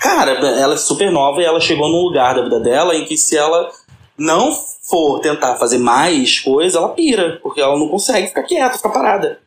cara, 0.00 0.32
ela 0.32 0.74
é 0.74 0.78
super 0.78 1.10
nova 1.10 1.40
e 1.40 1.44
ela 1.44 1.60
chegou 1.60 1.88
num 1.88 2.02
lugar 2.02 2.34
da 2.34 2.42
vida 2.42 2.60
dela 2.60 2.94
em 2.94 3.04
que 3.04 3.16
se 3.16 3.36
ela 3.36 3.70
não 4.18 4.52
for 4.88 5.20
tentar 5.20 5.56
fazer 5.56 5.78
mais 5.78 6.40
coisa, 6.40 6.78
ela 6.78 6.88
pira, 6.90 7.38
porque 7.42 7.60
ela 7.60 7.78
não 7.78 7.88
consegue 7.88 8.28
ficar 8.28 8.42
quieta, 8.44 8.76
ficar 8.76 8.90
parada. 8.90 9.38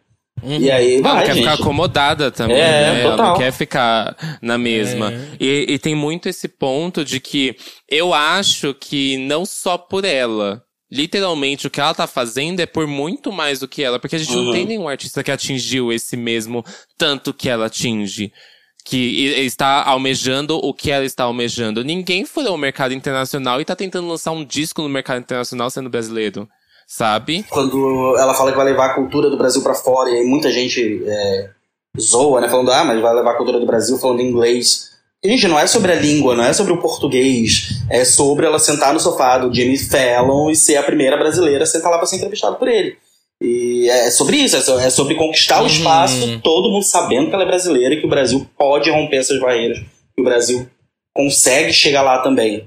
E 0.41 0.71
aí, 0.71 1.01
Bom, 1.01 1.09
vai, 1.09 1.25
quer 1.25 1.33
gente. 1.33 1.43
ficar 1.43 1.61
acomodada 1.61 2.31
também, 2.31 2.55
É, 2.55 2.61
né? 2.61 3.01
Ela 3.01 3.09
não 3.09 3.17
total. 3.17 3.37
quer 3.37 3.51
ficar 3.51 4.15
na 4.41 4.57
mesma. 4.57 5.11
E, 5.37 5.65
e 5.67 5.77
tem 5.79 5.93
muito 5.93 6.29
esse 6.29 6.47
ponto 6.47 7.03
de 7.03 7.19
que 7.19 7.57
eu 7.89 8.13
acho 8.13 8.73
que 8.73 9.17
não 9.17 9.45
só 9.45 9.77
por 9.77 10.05
ela. 10.05 10.63
Literalmente, 10.91 11.67
o 11.67 11.69
que 11.69 11.79
ela 11.79 11.93
tá 11.93 12.07
fazendo 12.07 12.59
é 12.59 12.65
por 12.65 12.87
muito 12.87 13.31
mais 13.31 13.59
do 13.59 13.67
que 13.67 13.83
ela. 13.83 13.99
Porque 13.99 14.15
a 14.15 14.19
gente 14.19 14.35
não 14.35 14.45
Uhum. 14.45 14.51
tem 14.51 14.65
nenhum 14.65 14.87
artista 14.87 15.23
que 15.23 15.31
atingiu 15.31 15.91
esse 15.93 16.17
mesmo 16.17 16.63
tanto 16.97 17.33
que 17.33 17.47
ela 17.47 17.67
atinge. 17.67 18.31
Que 18.83 19.27
está 19.45 19.83
almejando 19.83 20.57
o 20.57 20.73
que 20.73 20.89
ela 20.89 21.05
está 21.05 21.25
almejando. 21.25 21.83
Ninguém 21.83 22.25
furou 22.25 22.55
o 22.55 22.57
mercado 22.57 22.93
internacional 22.93 23.61
e 23.61 23.65
tá 23.65 23.75
tentando 23.75 24.07
lançar 24.07 24.31
um 24.31 24.43
disco 24.43 24.81
no 24.81 24.89
mercado 24.89 25.19
internacional 25.19 25.69
sendo 25.69 25.89
brasileiro. 25.89 26.47
Sabe? 26.87 27.45
quando 27.49 28.17
ela 28.17 28.33
fala 28.33 28.49
que 28.49 28.57
vai 28.57 28.65
levar 28.65 28.87
a 28.87 28.93
cultura 28.95 29.29
do 29.29 29.37
Brasil 29.37 29.61
pra 29.61 29.75
fora, 29.75 30.09
e 30.09 30.15
aí 30.15 30.25
muita 30.25 30.49
gente 30.49 31.03
é, 31.05 31.49
zoa, 32.01 32.41
né? 32.41 32.49
Falando, 32.49 32.71
ah, 32.71 32.83
mas 32.83 32.99
vai 32.99 33.13
levar 33.13 33.33
a 33.33 33.37
cultura 33.37 33.59
do 33.59 33.65
Brasil 33.67 33.95
falando 33.99 34.21
inglês. 34.21 34.89
Gente, 35.24 35.47
não 35.49 35.59
é 35.59 35.67
sobre 35.67 35.91
a 35.91 35.95
língua, 35.95 36.34
não 36.36 36.45
é 36.45 36.53
sobre 36.53 36.72
o 36.72 36.78
português. 36.82 37.82
É 37.89 38.05
sobre 38.05 38.45
ela 38.45 38.57
sentar 38.57 38.93
no 38.93 38.99
sofá 38.99 39.38
do 39.38 39.53
Jimmy 39.53 39.78
Fallon 39.78 40.49
e 40.49 40.55
ser 40.55 40.78
a 40.78 40.84
primeira 40.84 41.17
brasileira 41.17 41.63
a 41.63 41.67
sentar 41.67 41.91
lá 41.91 41.97
pra 41.97 42.07
ser 42.07 42.15
entrevistada 42.17 42.55
por 42.55 42.67
ele. 42.70 42.95
E 43.41 43.89
é 43.89 44.09
sobre 44.11 44.38
isso, 44.38 44.55
é 44.55 44.86
é 44.86 44.89
sobre 44.89 45.15
conquistar 45.15 45.59
o 45.59 45.61
Uhum. 45.63 45.67
espaço, 45.67 46.39
todo 46.41 46.70
mundo 46.72 46.84
sabendo 46.84 47.28
que 47.30 47.34
ela 47.34 47.43
é 47.43 47.47
brasileira 47.47 47.95
e 47.95 47.99
que 47.99 48.05
o 48.05 48.09
Brasil 48.09 48.45
pode 48.57 48.89
romper 48.89 49.17
essas 49.17 49.39
barreiras. 49.39 49.80
Que 50.15 50.22
o 50.22 50.24
Brasil 50.24 50.67
consegue 51.13 51.74
chegar 51.74 52.01
lá 52.01 52.20
também. 52.20 52.65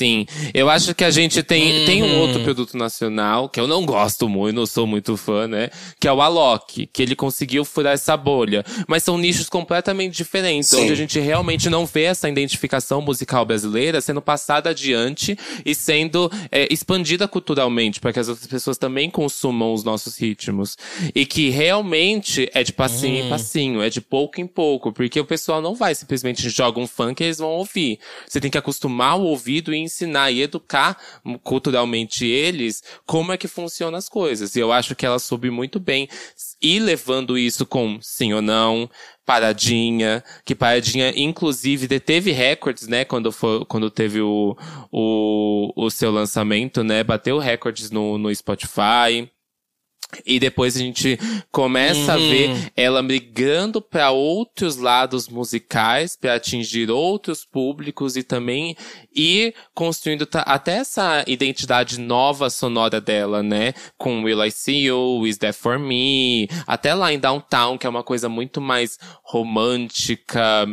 Sim, 0.00 0.24
eu 0.54 0.70
acho 0.70 0.94
que 0.94 1.04
a 1.04 1.10
gente 1.10 1.42
tem, 1.42 1.84
tem 1.84 2.02
um 2.02 2.06
Uhum. 2.06 2.20
outro 2.20 2.42
produto 2.42 2.74
nacional 2.74 3.50
que 3.50 3.60
eu 3.60 3.66
não 3.68 3.84
gosto 3.84 4.26
muito, 4.30 4.56
não 4.56 4.64
sou 4.64 4.86
muito 4.86 5.14
fã, 5.14 5.46
né? 5.46 5.68
Que 6.00 6.08
é 6.08 6.12
o 6.12 6.22
Alok, 6.22 6.86
que 6.90 7.02
ele 7.02 7.14
conseguiu 7.14 7.66
furar 7.66 7.92
essa 7.92 8.16
bolha. 8.16 8.64
Mas 8.88 9.02
são 9.02 9.18
nichos 9.18 9.50
completamente 9.50 10.16
diferentes, 10.16 10.70
Sim. 10.70 10.84
onde 10.84 10.92
a 10.92 10.96
gente 10.96 11.20
realmente 11.20 11.68
não 11.68 11.84
vê 11.84 12.04
essa 12.04 12.30
identificação 12.30 13.02
musical 13.02 13.44
brasileira 13.44 14.00
sendo 14.00 14.22
passada 14.22 14.70
adiante 14.70 15.36
e 15.66 15.74
sendo 15.74 16.32
é, 16.50 16.66
expandida 16.72 17.28
culturalmente, 17.28 18.00
para 18.00 18.10
que 18.10 18.20
as 18.20 18.28
outras 18.30 18.46
pessoas 18.46 18.78
também 18.78 19.10
consumam 19.10 19.74
os 19.74 19.84
nossos 19.84 20.16
ritmos. 20.16 20.78
E 21.14 21.26
que 21.26 21.50
realmente 21.50 22.48
é 22.54 22.62
de 22.64 22.72
passinho 22.72 23.22
em 23.26 23.28
passinho, 23.28 23.82
é 23.82 23.90
de 23.90 24.00
pouco 24.00 24.40
em 24.40 24.46
pouco, 24.46 24.92
porque 24.94 25.20
o 25.20 25.26
pessoal 25.26 25.60
não 25.60 25.74
vai 25.74 25.94
simplesmente 25.94 26.48
joga 26.48 26.80
um 26.80 26.86
funk 26.86 27.22
e 27.22 27.26
eles 27.26 27.36
vão 27.36 27.50
ouvir. 27.50 27.98
Você 28.26 28.40
tem 28.40 28.50
que 28.50 28.56
acostumar 28.56 29.18
o 29.18 29.24
ouvido 29.24 29.74
e 29.74 29.89
ensinar 29.90 30.30
e 30.30 30.42
educar 30.42 30.96
culturalmente 31.42 32.24
eles 32.24 32.82
como 33.04 33.32
é 33.32 33.36
que 33.36 33.48
funcionam 33.48 33.98
as 33.98 34.08
coisas. 34.08 34.54
E 34.54 34.60
eu 34.60 34.72
acho 34.72 34.94
que 34.94 35.04
ela 35.04 35.18
soube 35.18 35.50
muito 35.50 35.80
bem 35.80 36.08
ir 36.62 36.80
levando 36.80 37.36
isso 37.36 37.66
com 37.66 37.98
sim 38.00 38.32
ou 38.32 38.42
não, 38.42 38.88
paradinha, 39.24 40.22
que 40.44 40.54
paradinha 40.54 41.12
inclusive 41.16 41.86
deteve 41.86 42.32
recordes, 42.32 42.86
né, 42.86 43.04
quando 43.04 43.30
foi, 43.32 43.64
quando 43.66 43.90
teve 43.90 44.20
o, 44.20 44.56
o, 44.90 45.72
o 45.76 45.90
seu 45.90 46.10
lançamento, 46.10 46.82
né, 46.82 47.02
bateu 47.02 47.38
recordes 47.38 47.90
no, 47.90 48.18
no 48.18 48.34
Spotify. 48.34 49.30
E 50.26 50.38
depois 50.40 50.76
a 50.76 50.78
gente 50.78 51.18
começa 51.50 52.14
a 52.14 52.16
Uhum. 52.16 52.28
ver 52.30 52.72
ela 52.76 53.02
migrando 53.02 53.80
para 53.80 54.10
outros 54.10 54.76
lados 54.76 55.28
musicais, 55.28 56.16
para 56.16 56.34
atingir 56.34 56.90
outros 56.90 57.44
públicos 57.44 58.16
e 58.16 58.22
também 58.22 58.76
ir 59.14 59.54
construindo 59.74 60.26
até 60.32 60.76
essa 60.78 61.24
identidade 61.26 61.98
nova 62.00 62.50
sonora 62.50 63.00
dela, 63.00 63.42
né? 63.42 63.72
Com 63.96 64.22
Will 64.24 64.44
I 64.44 64.50
See 64.50 64.86
You, 64.86 65.26
Is 65.26 65.38
That 65.38 65.56
For 65.58 65.78
Me, 65.78 66.48
até 66.66 66.94
lá 66.94 67.12
em 67.12 67.18
Downtown, 67.18 67.78
que 67.78 67.86
é 67.86 67.90
uma 67.90 68.02
coisa 68.02 68.28
muito 68.28 68.60
mais 68.60 68.98
romântica, 69.24 70.66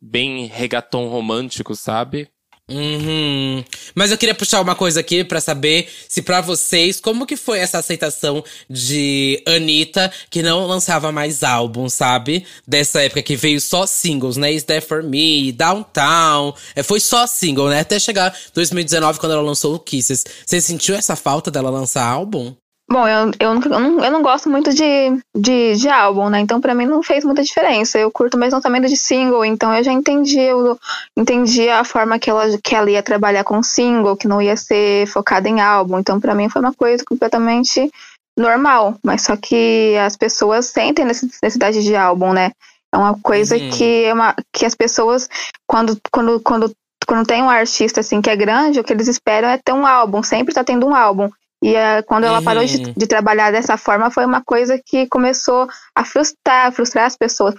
bem 0.00 0.46
reggaeton 0.46 1.08
romântico, 1.08 1.74
sabe? 1.74 2.28
Uhum. 2.70 3.62
Mas 3.94 4.10
eu 4.10 4.18
queria 4.18 4.34
puxar 4.34 4.60
uma 4.60 4.74
coisa 4.74 5.00
aqui 5.00 5.24
pra 5.24 5.40
saber 5.40 5.88
se 6.08 6.22
pra 6.22 6.40
vocês, 6.40 7.00
como 7.00 7.26
que 7.26 7.36
foi 7.36 7.58
essa 7.58 7.78
aceitação 7.78 8.42
de 8.70 9.42
Anitta, 9.46 10.10
que 10.30 10.42
não 10.42 10.66
lançava 10.66 11.12
mais 11.12 11.42
álbum, 11.42 11.88
sabe? 11.88 12.46
Dessa 12.66 13.02
época 13.02 13.22
que 13.22 13.36
veio 13.36 13.60
só 13.60 13.86
singles, 13.86 14.36
né? 14.36 14.52
Is 14.52 14.62
There 14.62 14.80
For 14.84 15.02
Me, 15.02 15.52
Downtown. 15.52 16.54
É, 16.74 16.82
foi 16.82 17.00
só 17.00 17.26
single, 17.26 17.68
né? 17.68 17.80
Até 17.80 17.98
chegar 17.98 18.34
2019, 18.54 19.18
quando 19.18 19.32
ela 19.32 19.42
lançou 19.42 19.74
o 19.74 19.78
Kisses. 19.78 20.24
Você 20.46 20.60
sentiu 20.60 20.94
essa 20.94 21.16
falta 21.16 21.50
dela 21.50 21.68
lançar 21.68 22.04
álbum? 22.04 22.54
Bom, 22.92 23.08
eu, 23.08 23.30
eu, 23.40 23.54
eu, 23.54 23.80
não, 23.80 24.04
eu 24.04 24.10
não 24.10 24.20
gosto 24.22 24.50
muito 24.50 24.70
de, 24.74 25.18
de, 25.34 25.76
de 25.76 25.88
álbum, 25.88 26.28
né? 26.28 26.40
Então, 26.40 26.60
pra 26.60 26.74
mim, 26.74 26.84
não 26.84 27.02
fez 27.02 27.24
muita 27.24 27.42
diferença. 27.42 27.98
Eu 27.98 28.10
curto 28.10 28.36
mais 28.36 28.52
lançamento 28.52 28.86
de 28.86 28.98
single, 28.98 29.46
então 29.46 29.74
eu 29.74 29.82
já 29.82 29.90
entendi, 29.90 30.38
eu 30.38 30.78
entendi 31.16 31.70
a 31.70 31.84
forma 31.84 32.18
que 32.18 32.28
ela, 32.28 32.44
que 32.62 32.74
ela 32.74 32.90
ia 32.90 33.02
trabalhar 33.02 33.44
com 33.44 33.62
single, 33.62 34.14
que 34.14 34.28
não 34.28 34.42
ia 34.42 34.58
ser 34.58 35.06
focada 35.06 35.48
em 35.48 35.58
álbum. 35.58 35.98
Então, 35.98 36.20
pra 36.20 36.34
mim, 36.34 36.50
foi 36.50 36.60
uma 36.60 36.74
coisa 36.74 37.02
completamente 37.02 37.90
normal. 38.38 38.98
Mas 39.02 39.22
só 39.22 39.38
que 39.38 39.96
as 39.96 40.14
pessoas 40.14 40.66
sentem 40.66 41.06
necessidade 41.06 41.82
de 41.82 41.96
álbum, 41.96 42.34
né? 42.34 42.50
É 42.94 42.98
uma 42.98 43.18
coisa 43.22 43.56
Uhum. 43.56 43.70
que, 43.70 44.04
é 44.04 44.12
uma, 44.12 44.34
que 44.52 44.66
as 44.66 44.74
pessoas, 44.74 45.30
quando, 45.66 45.98
quando, 46.12 46.38
quando, 46.40 46.70
quando 47.06 47.26
tem 47.26 47.42
um 47.42 47.48
artista 47.48 48.00
assim 48.00 48.20
que 48.20 48.28
é 48.28 48.36
grande, 48.36 48.80
o 48.80 48.84
que 48.84 48.92
eles 48.92 49.08
esperam 49.08 49.48
é 49.48 49.56
ter 49.56 49.72
um 49.72 49.86
álbum, 49.86 50.22
sempre 50.22 50.52
tá 50.52 50.62
tendo 50.62 50.86
um 50.86 50.94
álbum. 50.94 51.30
E 51.62 51.76
eh, 51.76 52.02
quando 52.02 52.24
ela 52.24 52.42
parou 52.42 52.64
de, 52.64 52.76
Uhum. 52.76 52.92
de 52.96 53.06
trabalhar 53.06 53.52
dessa 53.52 53.76
forma, 53.76 54.10
foi 54.10 54.24
uma 54.26 54.42
coisa 54.42 54.80
que 54.84 55.06
começou 55.06 55.68
a 55.94 56.04
frustrar, 56.04 56.72
frustrar 56.72 57.06
as 57.06 57.16
pessoas, 57.16 57.54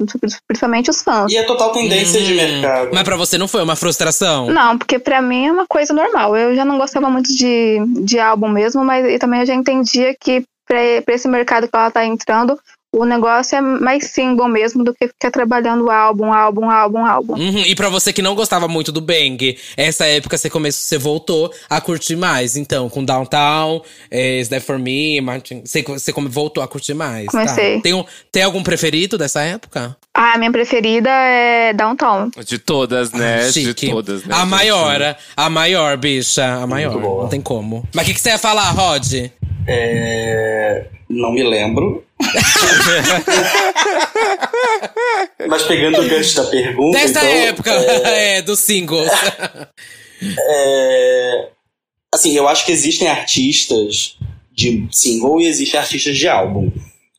principalmente 0.46 0.90
os 0.90 1.02
fãs. 1.02 1.32
E 1.32 1.38
é 1.38 1.44
total 1.44 1.72
tendência 1.72 2.22
de 2.22 2.32
Uhum. 2.32 2.38
mercado. 2.38 2.90
Mas 2.94 3.04
pra 3.04 3.16
você 3.16 3.38
não 3.38 3.48
foi 3.48 3.64
uma 3.64 3.78
frustração? 3.78 4.48
Não, 4.48 4.78
porque 4.78 5.00
pra 5.00 5.22
mim 5.22 5.48
é 5.48 5.52
uma 5.54 5.66
coisa 5.66 5.94
normal. 5.94 6.36
Eu 6.36 6.54
já 6.54 6.66
não 6.66 6.78
gostava 6.78 7.10
muito 7.10 7.34
de, 7.34 7.78
de 8.04 8.20
álbum 8.20 8.50
mesmo, 8.50 8.84
mas 8.84 9.06
e 9.06 9.18
também 9.18 9.40
eu 9.40 9.46
já 9.46 9.54
entendia 9.54 10.14
que 10.20 10.44
pra, 10.68 10.80
pra 11.06 11.16
esse 11.16 11.28
mercado 11.30 11.68
que 11.70 11.76
ela 11.76 11.90
tá 11.92 12.06
entrando, 12.06 12.60
O 12.96 13.06
negócio 13.06 13.58
é 13.58 13.62
mais 13.62 14.12
single 14.12 14.48
mesmo 14.48 14.84
do 14.84 14.94
que 14.94 15.08
ficar 15.08 15.32
trabalhando 15.32 15.90
álbum, 15.90 16.32
álbum, 16.32 16.70
álbum, 16.70 17.04
álbum. 17.04 17.34
Uhum, 17.34 17.58
E 17.66 17.74
pra 17.76 17.90
você 17.90 18.14
que 18.14 18.22
não 18.22 18.36
gostava 18.36 18.68
muito 18.68 18.92
do 18.92 19.02
Bang, 19.02 19.58
essa 19.76 20.06
época 20.06 20.38
você 20.38 20.48
começou, 20.48 20.80
você 20.84 20.98
voltou 21.00 21.52
a 21.68 21.82
curtir 21.82 22.16
mais. 22.16 22.56
Então, 22.56 22.88
com 22.90 23.04
Downtown, 23.04 23.82
é, 24.12 24.40
Is 24.40 24.48
That 24.50 24.64
For 24.64 24.78
Me, 24.78 25.20
Martin, 25.22 25.64
você, 25.66 25.82
você 25.82 26.12
voltou 26.12 26.64
a 26.64 26.68
curtir 26.68 26.94
mais. 26.94 27.26
tá? 27.26 27.32
Comecei. 27.32 27.82
Tem, 27.82 27.94
um- 27.96 28.06
tem 28.32 28.44
algum 28.44 28.62
preferido 28.62 29.18
dessa 29.18 29.42
época? 29.42 29.98
Ah, 30.14 30.34
a 30.34 30.38
minha 30.38 30.52
preferida 30.52 31.10
é 31.10 31.74
Downtown. 31.74 32.30
De 32.46 32.60
todas, 32.60 33.12
né? 33.12 33.46
Ah, 33.48 33.50
de 33.52 33.74
todas, 33.74 34.24
né? 34.24 34.36
A 34.36 34.46
maior, 34.46 35.18
a 35.36 35.50
maior, 35.50 35.98
bicha. 35.98 36.46
A 36.62 36.68
maior. 36.68 36.92
Muito 36.92 37.02
boa. 37.08 37.24
Não 37.24 37.30
tem 37.30 37.42
como. 37.42 37.88
Mas 37.92 38.04
o 38.04 38.08
que, 38.08 38.14
que 38.14 38.22
você 38.22 38.30
ia 38.30 38.38
falar, 38.38 38.70
Rod? 38.70 39.12
É... 39.66 40.86
Não 41.14 41.32
me 41.32 41.44
lembro. 41.44 42.04
Mas 45.48 45.64
pegando 45.64 46.02
o 46.02 46.10
gancho 46.10 46.36
da 46.36 46.44
pergunta. 46.46 46.98
Dessa 46.98 47.20
então, 47.20 47.30
época, 47.30 47.72
é, 47.72 48.38
é, 48.38 48.42
dos 48.42 48.60
singles. 48.60 49.10
é, 50.40 51.50
Assim, 52.14 52.34
eu 52.34 52.48
acho 52.48 52.64
que 52.64 52.72
existem 52.72 53.08
artistas 53.08 54.18
de 54.52 54.88
single 54.92 55.42
e 55.42 55.48
existem 55.48 55.80
artistas 55.80 56.16
de 56.16 56.28
álbum. 56.28 56.72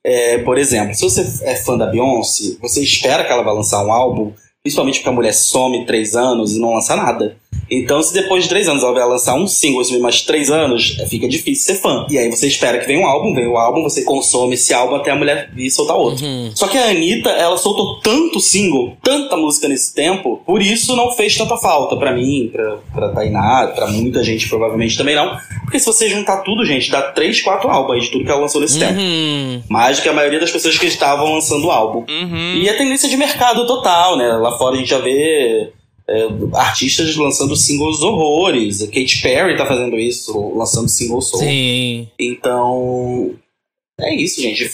É, 0.04 0.38
por 0.38 0.56
exemplo, 0.56 0.94
se 0.94 1.02
você 1.02 1.26
é 1.42 1.56
fã 1.56 1.76
da 1.76 1.86
Beyoncé, 1.86 2.56
você 2.60 2.80
espera 2.80 3.24
que 3.24 3.32
ela 3.32 3.42
vai 3.42 3.54
lançar 3.54 3.84
um 3.84 3.90
álbum, 3.90 4.32
principalmente 4.62 5.00
porque 5.00 5.08
a 5.08 5.12
mulher 5.12 5.34
some 5.34 5.84
três 5.84 6.14
anos 6.14 6.54
e 6.54 6.60
não 6.60 6.74
lança 6.74 6.94
nada. 6.94 7.36
Então, 7.70 8.02
se 8.02 8.12
depois 8.12 8.44
de 8.44 8.48
três 8.48 8.68
anos 8.68 8.82
ela 8.82 8.92
vai 8.92 9.06
lançar 9.06 9.34
um 9.34 9.46
single, 9.46 9.84
se 9.84 9.98
mais 9.98 10.22
três 10.22 10.50
anos, 10.50 10.96
fica 11.08 11.28
difícil 11.28 11.74
ser 11.74 11.80
fã. 11.80 12.06
E 12.10 12.18
aí 12.18 12.30
você 12.30 12.46
espera 12.46 12.78
que 12.78 12.86
venha 12.86 13.00
um 13.00 13.06
álbum, 13.06 13.34
vem 13.34 13.46
o 13.46 13.56
álbum, 13.56 13.82
você 13.82 14.02
consome 14.02 14.54
esse 14.54 14.72
álbum 14.72 14.96
até 14.96 15.10
a 15.10 15.16
mulher 15.16 15.50
vir 15.52 15.70
soltar 15.70 15.96
outro. 15.96 16.24
Uhum. 16.24 16.50
Só 16.54 16.68
que 16.68 16.76
a 16.76 16.90
Anitta, 16.90 17.30
ela 17.30 17.56
soltou 17.56 18.00
tanto 18.00 18.40
single, 18.40 18.96
tanta 19.02 19.36
música 19.36 19.68
nesse 19.68 19.94
tempo, 19.94 20.42
por 20.44 20.60
isso 20.60 20.94
não 20.96 21.12
fez 21.12 21.36
tanta 21.36 21.56
falta 21.56 21.96
pra 21.96 22.12
mim, 22.12 22.50
pra, 22.52 22.78
pra 22.92 23.08
Tainá, 23.10 23.68
pra 23.74 23.86
muita 23.86 24.22
gente 24.22 24.48
provavelmente 24.48 24.96
também 24.96 25.14
não. 25.14 25.36
Porque 25.62 25.78
se 25.78 25.86
você 25.86 26.08
juntar 26.08 26.38
tudo, 26.38 26.64
gente, 26.64 26.90
dá 26.90 27.02
três, 27.02 27.40
quatro 27.40 27.70
álbuns 27.70 27.94
aí 27.94 28.00
de 28.00 28.10
tudo 28.10 28.24
que 28.24 28.30
ela 28.30 28.40
lançou 28.40 28.60
nesse 28.60 28.78
tempo. 28.78 28.98
Uhum. 28.98 29.62
Mais 29.68 29.98
do 29.98 30.02
que 30.02 30.08
a 30.08 30.12
maioria 30.12 30.40
das 30.40 30.50
pessoas 30.50 30.78
que 30.78 30.86
estavam 30.86 31.32
lançando 31.32 31.66
o 31.66 31.70
álbum. 31.70 32.04
Uhum. 32.08 32.54
E 32.56 32.68
a 32.68 32.76
tendência 32.76 33.08
de 33.08 33.16
mercado 33.16 33.66
total, 33.66 34.16
né? 34.16 34.28
Lá 34.34 34.56
fora 34.58 34.74
a 34.74 34.78
gente 34.78 34.90
já 34.90 34.98
vê 34.98 35.72
é, 36.08 36.26
artistas 36.54 37.16
lançando 37.16 37.56
singles 37.56 38.02
horrores. 38.02 38.82
A 38.82 38.86
Katy 38.86 39.22
Perry 39.22 39.56
tá 39.56 39.66
fazendo 39.66 39.98
isso, 39.98 40.54
lançando 40.54 40.88
singles 40.88 41.28
soul. 41.28 41.42
Sim. 41.42 42.08
Então. 42.18 43.34
É 44.00 44.14
isso, 44.14 44.40
gente. 44.40 44.70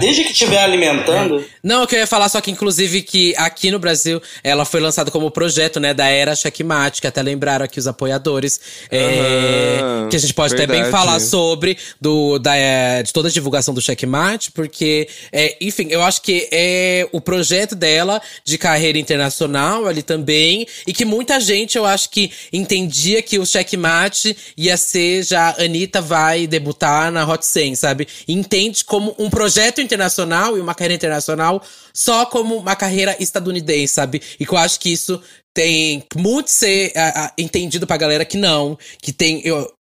Desde 0.00 0.24
que 0.24 0.32
estiver 0.32 0.58
alimentando. 0.62 1.44
Não, 1.62 1.82
o 1.82 1.86
que 1.86 1.94
eu 1.94 2.00
ia 2.00 2.06
falar, 2.06 2.28
só 2.28 2.40
que 2.40 2.50
inclusive 2.50 3.02
que 3.02 3.34
aqui 3.36 3.70
no 3.70 3.78
Brasil 3.78 4.20
ela 4.42 4.64
foi 4.64 4.80
lançada 4.80 5.10
como 5.10 5.30
projeto, 5.30 5.80
né, 5.80 5.92
da 5.92 6.06
Era 6.06 6.34
Checkmate, 6.34 7.00
que 7.00 7.06
até 7.06 7.22
lembraram 7.22 7.64
aqui 7.64 7.78
os 7.78 7.86
apoiadores. 7.86 8.60
é, 8.90 9.78
Aham, 9.80 10.08
que 10.08 10.16
a 10.16 10.18
gente 10.18 10.34
pode 10.34 10.54
até 10.54 10.66
bem 10.66 10.82
verdade. 10.82 10.90
falar 10.90 11.20
sobre 11.20 11.76
do, 12.00 12.38
da, 12.38 12.56
é, 12.56 13.02
de 13.02 13.12
toda 13.12 13.28
a 13.28 13.30
divulgação 13.30 13.74
do 13.74 13.80
Checkmate, 13.80 14.52
porque, 14.52 15.08
é, 15.32 15.56
enfim, 15.60 15.88
eu 15.90 16.02
acho 16.02 16.22
que 16.22 16.48
é 16.50 17.08
o 17.12 17.20
projeto 17.20 17.74
dela 17.74 18.20
de 18.44 18.56
carreira 18.58 18.98
internacional 18.98 19.86
ali 19.86 20.02
também, 20.02 20.66
e 20.86 20.92
que 20.92 21.04
muita 21.04 21.38
gente, 21.40 21.76
eu 21.76 21.84
acho 21.84 22.10
que 22.10 22.30
entendia 22.52 23.22
que 23.22 23.38
o 23.38 23.46
Checkmate 23.46 24.36
ia 24.56 24.76
ser 24.76 25.22
já 25.22 25.54
Anitta 25.58 26.00
vai 26.00 26.46
debutar 26.46 27.10
na 27.12 27.26
Hot 27.28 27.44
100, 27.44 27.74
sabe? 27.74 28.08
E 28.26 28.32
entende 28.32 28.84
como 28.84 29.14
um 29.18 29.28
projeto 29.28 29.67
internacional 29.80 30.56
e 30.56 30.60
uma 30.60 30.74
carreira 30.74 30.94
internacional 30.94 31.62
só 31.92 32.26
como 32.26 32.56
uma 32.56 32.76
carreira 32.76 33.16
estadunidense, 33.20 33.94
sabe? 33.94 34.22
E 34.38 34.46
que 34.46 34.52
eu 34.52 34.58
acho 34.58 34.80
que 34.80 34.92
isso 34.92 35.20
tem 35.54 36.04
muito 36.16 36.50
ser 36.50 36.92
ah, 36.96 37.12
ah, 37.26 37.32
entendido 37.36 37.86
pra 37.86 37.96
galera 37.96 38.24
que 38.24 38.36
não, 38.36 38.78
que 39.02 39.12
tem. 39.12 39.40
eu- 39.44 39.72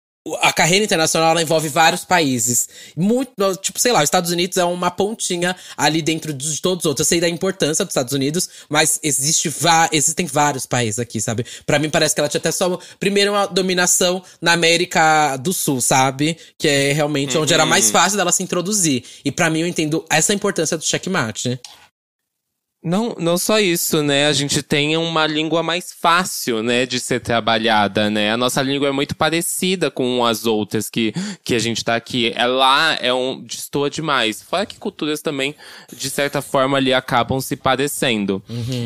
a 0.42 0.52
carreira 0.54 0.86
internacional 0.86 1.32
ela 1.32 1.42
envolve 1.42 1.70
vários 1.70 2.06
países. 2.06 2.70
Muito, 2.96 3.32
tipo, 3.62 3.80
sei 3.80 3.92
lá, 3.92 4.00
os 4.00 4.06
Estados 4.06 4.32
Unidos 4.32 4.58
é 4.58 4.64
uma 4.64 4.92
pontinha 4.92 5.56
ali 5.76 6.02
dentro 6.02 6.34
de 6.34 6.62
todos 6.62 6.84
os 6.84 6.90
outros. 6.90 7.06
Eu 7.06 7.10
sei 7.10 7.20
da 7.20 7.30
importância 7.30 7.84
dos 7.86 7.92
Estados 7.92 8.14
Unidos, 8.14 8.50
mas 8.70 9.00
existe 9.04 9.52
existem 9.92 10.26
vários 10.26 10.66
países 10.66 11.00
aqui, 11.00 11.20
sabe? 11.20 11.46
Pra 11.66 11.80
mim 11.80 11.90
parece 11.90 12.14
que 12.16 12.22
ela 12.22 12.30
tinha 12.30 12.40
até 12.40 12.52
só, 12.52 12.80
primeiro, 13.00 13.32
uma 13.32 13.46
dominação 13.46 14.24
na 14.42 14.54
América 14.54 15.38
do 15.38 15.54
Sul, 15.54 15.82
sabe? 15.82 16.38
Que 16.58 16.68
é 16.68 16.94
realmente 16.94 17.38
onde 17.38 17.54
era 17.54 17.66
mais 17.66 17.92
fácil 17.92 18.18
dela 18.18 18.32
se 18.32 18.44
introduzir. 18.44 19.04
E 19.24 19.32
pra 19.32 19.50
mim 19.50 19.62
eu 19.62 19.68
entendo 19.68 20.06
essa 20.10 20.34
importância 20.34 20.78
do 20.78 20.84
checkmate. 20.84 21.60
Não, 22.88 23.14
não 23.20 23.38
só 23.38 23.60
isso, 23.60 24.02
né? 24.02 24.28
A 24.28 24.34
gente 24.34 24.64
tem 24.64 24.96
uma 24.96 25.28
língua 25.28 25.62
mais 25.62 25.92
fácil, 25.92 26.64
né, 26.64 26.86
de 26.86 27.02
ser 27.02 27.20
trabalhada, 27.20 28.10
né? 28.10 28.32
A 28.32 28.38
nossa 28.38 28.62
língua 28.62 28.88
é 28.88 28.92
muito 28.94 29.14
parecida 29.14 29.92
com 29.92 30.24
as 30.26 30.46
outras 30.46 30.90
que, 30.90 31.14
que 31.44 31.54
a 31.54 31.60
gente 31.60 31.84
tá 31.84 31.98
aqui. 31.98 32.32
É 32.34 32.46
lá, 32.46 32.98
é 33.02 33.14
um, 33.14 33.42
destoa 33.42 33.90
demais. 33.90 34.42
Fora 34.42 34.66
que 34.66 34.78
culturas 34.78 35.22
também, 35.22 35.54
de 35.94 36.10
certa 36.10 36.42
forma, 36.42 36.78
ali 36.78 36.94
acabam 36.94 37.42
se 37.42 37.58
parecendo. 37.58 38.42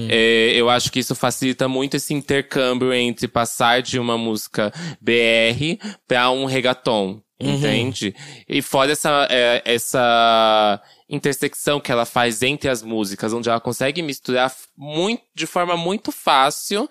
É, 0.10 0.54
eu 0.56 0.68
acho 0.68 0.92
que 0.92 1.00
isso 1.00 1.14
facilita 1.14 1.68
muito 1.68 1.96
esse 1.96 2.12
intercâmbio 2.12 2.92
entre 2.92 3.28
passar 3.28 3.84
de 3.84 4.00
uma 4.00 4.18
música 4.18 4.74
BR 5.00 5.78
pra 6.08 6.32
um 6.32 6.46
reggaeton. 6.46 7.22
Entende? 7.40 8.16
E 8.48 8.62
fora 8.62 8.92
essa, 8.92 9.28
é, 9.30 9.62
essa 9.66 10.80
intersecção 11.12 11.80
que 11.80 11.92
ela 11.92 12.06
faz 12.06 12.42
entre 12.42 12.70
as 12.70 12.82
músicas, 12.82 13.34
onde 13.34 13.50
ela 13.50 13.60
consegue 13.60 14.02
misturar 14.02 14.56
muito, 14.78 15.24
de 15.36 15.46
forma 15.46 15.76
muito 15.76 16.12
fácil 16.12 16.90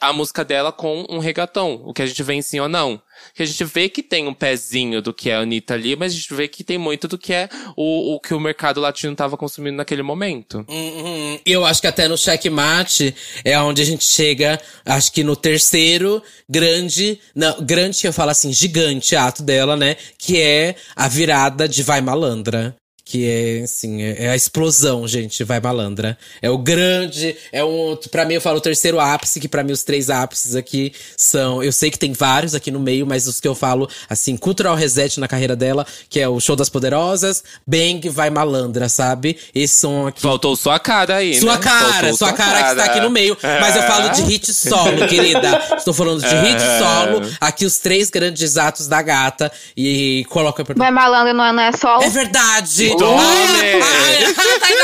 a 0.00 0.12
música 0.12 0.44
dela 0.44 0.70
com 0.70 1.06
um 1.08 1.18
reggaeton, 1.18 1.82
o 1.84 1.92
que 1.92 2.02
a 2.02 2.06
gente 2.06 2.22
vê 2.22 2.34
em 2.34 2.42
sim 2.42 2.60
ou 2.60 2.68
não. 2.68 3.00
Que 3.34 3.42
a 3.42 3.46
gente 3.46 3.64
vê 3.64 3.88
que 3.88 4.02
tem 4.02 4.28
um 4.28 4.34
pezinho 4.34 5.00
do 5.00 5.14
que 5.14 5.30
é 5.30 5.36
a 5.36 5.40
Anitta 5.40 5.74
ali, 5.74 5.96
mas 5.96 6.12
a 6.12 6.16
gente 6.16 6.34
vê 6.34 6.46
que 6.46 6.62
tem 6.62 6.78
muito 6.78 7.08
do 7.08 7.16
que 7.16 7.32
é 7.32 7.48
o, 7.76 8.14
o 8.14 8.20
que 8.20 8.34
o 8.34 8.40
mercado 8.40 8.80
latino 8.80 9.12
estava 9.12 9.36
consumindo 9.36 9.78
naquele 9.78 10.02
momento. 10.02 10.64
Uhum. 10.68 11.40
Eu 11.44 11.64
acho 11.64 11.80
que 11.80 11.86
até 11.86 12.06
no 12.06 12.18
checkmate 12.18 13.14
é 13.44 13.58
onde 13.58 13.82
a 13.82 13.84
gente 13.84 14.04
chega, 14.04 14.60
acho 14.84 15.10
que 15.10 15.24
no 15.24 15.34
terceiro 15.34 16.22
grande, 16.48 17.18
não, 17.34 17.60
grande 17.62 17.98
que 17.98 18.06
eu 18.06 18.12
falo 18.12 18.30
assim, 18.30 18.52
gigante 18.52 19.16
ato 19.16 19.42
dela, 19.42 19.76
né? 19.76 19.96
Que 20.18 20.40
é 20.40 20.76
a 20.94 21.08
virada 21.08 21.68
de 21.68 21.82
Vai 21.82 22.00
Malandra. 22.00 22.76
Que 23.10 23.26
é, 23.26 23.62
assim, 23.64 24.02
é 24.02 24.24
é 24.26 24.28
a 24.28 24.36
explosão, 24.36 25.08
gente, 25.08 25.42
vai 25.44 25.58
malandra. 25.60 26.18
É 26.42 26.50
o 26.50 26.58
grande, 26.58 27.34
é 27.50 27.64
um, 27.64 27.96
pra 28.10 28.26
mim 28.26 28.34
eu 28.34 28.40
falo 28.40 28.58
o 28.58 28.60
terceiro 28.60 29.00
ápice, 29.00 29.40
que 29.40 29.48
pra 29.48 29.64
mim 29.64 29.72
os 29.72 29.82
três 29.82 30.10
ápices 30.10 30.54
aqui 30.54 30.92
são, 31.16 31.62
eu 31.62 31.72
sei 31.72 31.90
que 31.90 31.98
tem 31.98 32.12
vários 32.12 32.54
aqui 32.54 32.70
no 32.70 32.78
meio, 32.78 33.06
mas 33.06 33.26
os 33.26 33.40
que 33.40 33.48
eu 33.48 33.54
falo, 33.54 33.88
assim, 34.10 34.36
cultural 34.36 34.74
reset 34.74 35.18
na 35.20 35.26
carreira 35.26 35.56
dela, 35.56 35.86
que 36.10 36.20
é 36.20 36.28
o 36.28 36.38
Show 36.38 36.54
das 36.54 36.68
Poderosas, 36.68 37.42
Bang, 37.66 38.06
vai 38.10 38.28
malandra, 38.28 38.90
sabe? 38.90 39.38
Esses 39.54 39.78
são 39.78 40.08
aqui. 40.08 40.20
Faltou 40.20 40.54
sua 40.54 40.78
cara 40.78 41.16
aí, 41.16 41.40
Sua 41.40 41.54
né? 41.56 41.62
cara, 41.62 41.92
Faltou 42.08 42.16
sua 42.18 42.32
cara, 42.34 42.62
que 42.64 42.70
está 42.72 42.84
aqui 42.84 43.00
no 43.00 43.08
meio. 43.08 43.38
Mas 43.42 43.74
eu 43.74 43.82
falo 43.84 44.10
de 44.10 44.22
hit 44.24 44.52
solo, 44.52 45.06
querida. 45.08 45.62
Estou 45.78 45.94
falando 45.94 46.20
de 46.20 46.26
hit 46.34 46.62
É. 46.62 46.78
solo. 46.78 47.22
Aqui 47.40 47.64
os 47.64 47.78
três 47.78 48.10
grandes 48.10 48.58
atos 48.58 48.86
da 48.86 49.00
gata. 49.00 49.50
E 49.74 50.26
coloca 50.28 50.62
Vai 50.76 50.90
malandro, 50.90 51.32
não 51.32 51.44
é, 51.44 51.52
não 51.52 51.62
é 51.62 51.72
solo? 51.72 52.02
É 52.02 52.10
verdade! 52.10 52.97
Tome! 52.98 53.22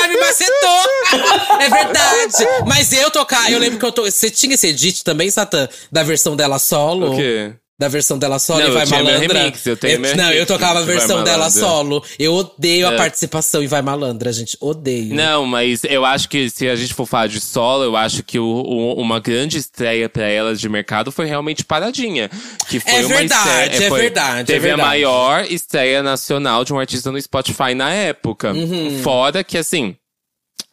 A 0.04 0.08
me 0.08 0.16
macetou! 0.18 1.60
É 1.60 1.68
verdade! 1.68 2.46
Mas 2.66 2.92
eu 2.92 3.10
tocar, 3.10 3.50
eu 3.50 3.58
lembro 3.58 3.78
que 3.78 3.84
eu 3.84 3.92
tô. 3.92 4.04
Você 4.04 4.30
tinha 4.30 4.54
esse 4.54 4.68
edit 4.68 5.04
também, 5.04 5.30
Satã? 5.30 5.68
Da 5.90 6.02
versão 6.02 6.36
dela 6.36 6.58
solo? 6.58 7.12
O 7.12 7.16
quê? 7.16 7.54
Da 7.76 7.88
versão 7.88 8.16
dela 8.16 8.38
solo 8.38 8.60
Não, 8.60 8.66
e 8.66 8.70
eu 8.70 8.74
vai 8.74 8.86
meu 8.86 9.04
malandra. 9.04 9.38
remix, 9.40 9.66
eu 9.66 9.76
tenho 9.76 9.98
Não, 9.98 10.08
eu 10.26 10.30
remix 10.30 10.46
tocava 10.46 10.78
a 10.78 10.82
versão 10.82 11.24
dela 11.24 11.50
solo. 11.50 12.04
Eu 12.16 12.32
odeio 12.32 12.86
a 12.86 12.92
É. 12.92 12.96
participação 12.96 13.64
em 13.64 13.66
Vai 13.66 13.82
Malandra, 13.82 14.32
gente. 14.32 14.56
Odeio. 14.60 15.12
Não, 15.12 15.44
mas 15.44 15.82
eu 15.82 16.04
acho 16.04 16.28
que 16.28 16.48
se 16.48 16.68
a 16.68 16.76
gente 16.76 16.94
for 16.94 17.04
falar 17.04 17.26
de 17.26 17.40
solo, 17.40 17.82
eu 17.82 17.96
acho 17.96 18.22
que 18.22 18.38
o- 18.38 18.44
o- 18.44 18.94
uma 19.00 19.18
grande 19.18 19.58
estreia 19.58 20.08
pra 20.08 20.24
elas 20.28 20.60
de 20.60 20.68
mercado 20.68 21.10
foi 21.10 21.26
realmente 21.26 21.64
Paradinha. 21.64 22.30
Que 22.68 22.78
foi 22.78 22.92
É 22.92 22.98
uma 23.00 23.08
verdade, 23.08 23.48
estreia- 23.72 23.86
é 23.86 23.88
foi- 23.88 24.00
verdade, 24.02 24.40
é 24.40 24.44
Teve 24.54 24.66
a 24.70 24.76
verdade. 24.76 24.88
maior 24.88 25.44
estreia 25.50 26.00
nacional 26.00 26.64
de 26.64 26.72
um 26.72 26.78
artista 26.78 27.10
no 27.10 27.20
Spotify 27.20 27.74
na 27.74 27.90
época. 27.90 28.52
Uhum. 28.52 29.00
Fora 29.02 29.42
que, 29.42 29.58
assim, 29.58 29.96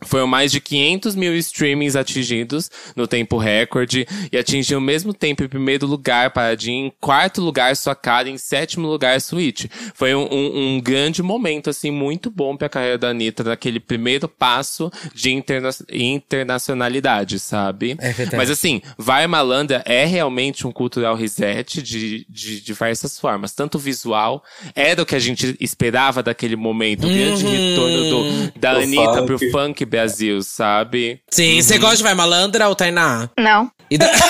Foram 0.03 0.25
mais 0.25 0.51
de 0.51 0.59
500 0.59 1.13
mil 1.15 1.37
streamings 1.37 1.95
atingidos 1.95 2.71
no 2.95 3.05
tempo 3.05 3.37
recorde 3.37 4.07
e 4.31 4.35
atingiu 4.35 4.79
ao 4.79 4.81
mesmo 4.83 5.13
tempo 5.13 5.43
em 5.43 5.47
primeiro 5.47 5.85
lugar 5.85 6.31
Paradinha, 6.31 6.87
em 6.87 6.91
quarto 6.99 7.39
lugar 7.39 7.75
sua 7.75 7.93
cara, 7.93 8.27
em 8.27 8.35
sétimo 8.35 8.87
lugar 8.87 9.21
Switch. 9.21 9.65
Foi 9.93 10.15
um, 10.15 10.23
um, 10.23 10.75
um 10.77 10.81
grande 10.81 11.21
momento, 11.21 11.69
assim, 11.69 11.91
muito 11.91 12.31
bom 12.31 12.57
pra 12.57 12.67
carreira 12.67 12.97
da 12.97 13.09
Anitta, 13.09 13.43
naquele 13.43 13.79
primeiro 13.79 14.27
passo 14.27 14.91
de 15.13 15.31
interna 15.31 15.69
internacionalidade, 15.91 17.39
sabe? 17.39 17.95
É 17.99 18.11
verdade. 18.11 18.37
Mas 18.37 18.49
assim, 18.49 18.81
Vai 18.97 19.27
Malandra 19.27 19.83
é 19.85 20.03
realmente 20.05 20.65
um 20.65 20.71
cultural 20.71 21.15
reset 21.15 21.79
de, 21.81 22.25
de 22.27 22.59
diversas 22.61 23.19
formas. 23.19 23.53
Tanto 23.53 23.77
visual, 23.77 24.43
era 24.75 25.01
o 25.01 25.05
que 25.05 25.15
a 25.15 25.19
gente 25.19 25.55
esperava 25.59 26.23
daquele 26.23 26.55
momento, 26.55 27.05
o 27.05 27.09
grande 27.09 27.45
Uhum. 27.45 27.51
retorno 27.51 28.03
do, 28.09 28.59
da 28.59 28.73
Do 28.73 28.79
Anitta 28.81 29.13
funk. 29.13 29.25
pro 29.27 29.39
funk 29.51 29.70
Brasil, 29.85 30.41
sabe? 30.41 31.21
Sim, 31.29 31.61
você 31.61 31.77
gosta 31.77 31.97
de 31.97 32.03
Vai 32.03 32.13
Malandra 32.13 32.67
ou 32.69 32.75
Tainá? 32.75 33.29
Não. 33.39 33.69
E 33.89 33.97
da- 33.97 34.09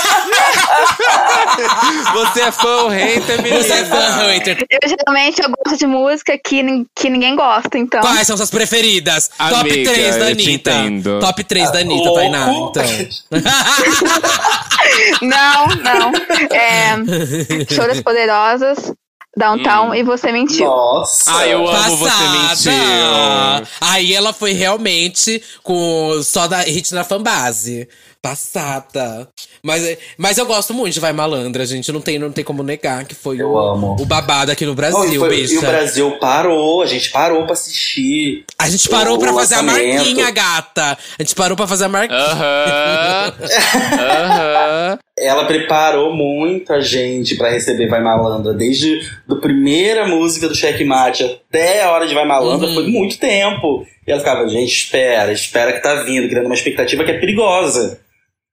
Você 2.13 2.41
é 2.41 2.51
fã 2.51 2.83
ou 2.83 2.87
hater, 2.89 3.41
menina? 3.41 3.61
Você 3.63 3.73
é 3.73 3.85
fã, 3.85 4.09
hater. 4.27 4.65
Eu 4.69 4.89
geralmente 4.89 5.41
eu 5.41 5.49
gosto 5.49 5.77
de 5.77 5.85
música 5.85 6.37
que, 6.43 6.63
que 6.95 7.09
ninguém 7.09 7.35
gosta, 7.35 7.77
então. 7.77 8.01
Quais 8.01 8.25
são 8.25 8.35
suas 8.37 8.49
preferidas? 8.49 9.29
Top 9.37 9.69
Amiga, 9.69 9.91
3 9.91 10.15
da 10.17 10.27
Anitta. 10.27 10.71
Top 11.19 11.43
3 11.43 11.71
da 11.71 11.79
Anitta, 11.79 12.09
louco. 12.09 12.15
Tainá, 12.19 12.51
então. 12.51 12.83
Não, 15.21 15.67
não. 15.67 16.11
É, 16.51 16.95
Choras 17.73 18.01
Poderosas, 18.01 18.91
Downtown 19.35 19.95
e 19.95 20.03
Você 20.03 20.31
Mentiu. 20.31 20.65
Nossa. 20.65 21.23
Ah, 21.37 21.47
eu 21.47 21.65
amo 21.67 21.97
você 21.97 22.09
Passada. 22.09 22.71
mentiu. 23.61 23.67
Aí 23.79 24.13
ela 24.13 24.33
foi 24.33 24.51
realmente 24.51 25.41
com 25.63 26.21
só 26.23 26.47
da 26.47 26.59
hit 26.61 26.93
na 26.93 27.03
fanbase. 27.03 27.87
Passada. 28.21 29.27
Mas, 29.63 29.97
mas 30.17 30.37
eu 30.37 30.45
gosto 30.45 30.73
muito 30.75 30.93
de 30.93 30.99
Vai 30.99 31.11
Malandra, 31.11 31.65
gente. 31.65 31.91
Não 31.91 31.99
tem, 31.99 32.19
não 32.19 32.31
tem 32.31 32.43
como 32.43 32.61
negar 32.61 33.03
que 33.05 33.15
foi 33.15 33.41
Eu 33.41 33.49
o, 33.51 33.57
amo. 33.57 33.95
o 33.99 34.05
babado 34.05 34.51
aqui 34.51 34.63
no 34.63 34.71
Não, 34.71 34.75
Brasil, 34.75 35.13
e, 35.13 35.17
foi- 35.17 35.29
bicha. 35.29 35.53
e 35.55 35.57
o 35.57 35.61
Brasil 35.61 36.11
parou, 36.19 36.81
a 36.83 36.85
gente 36.85 37.09
parou 37.09 37.43
pra 37.45 37.53
assistir. 37.53 38.45
A 38.59 38.69
gente 38.69 38.87
parou 38.89 39.15
o 39.17 39.19
pra 39.19 39.33
fazer 39.33 39.55
a 39.55 39.63
marquinha, 39.63 40.29
gata. 40.29 40.97
A 41.17 41.23
gente 41.23 41.33
parou 41.33 41.57
pra 41.57 41.67
fazer 41.67 41.85
a 41.85 41.89
marquinha. 41.89 42.19
Aham. 42.19 43.33
Aham. 44.03 44.99
Ela 45.17 45.45
preparou 45.45 46.15
muita 46.15 46.81
gente 46.81 47.35
pra 47.35 47.49
receber 47.49 47.87
Vai 47.87 48.01
Malandra, 48.01 48.53
desde 48.53 49.01
a 49.29 49.35
primeira 49.35 50.07
música 50.07 50.47
do 50.47 50.55
Checkmate 50.55 51.23
até 51.23 51.83
a 51.83 51.91
hora 51.91 52.07
de 52.07 52.13
Vai 52.15 52.25
Malandra, 52.25 52.67
Uhum. 52.67 52.73
foi 52.73 52.87
muito 52.87 53.17
tempo. 53.19 53.85
E 54.07 54.11
ela 54.11 54.19
ficava, 54.19 54.47
gente, 54.47 54.71
espera, 54.73 55.31
espera 55.31 55.73
que 55.73 55.79
tá 55.83 56.03
vindo, 56.03 56.27
criando 56.27 56.47
uma 56.47 56.55
expectativa 56.55 57.03
que 57.03 57.11
é 57.11 57.19
perigosa. 57.19 57.99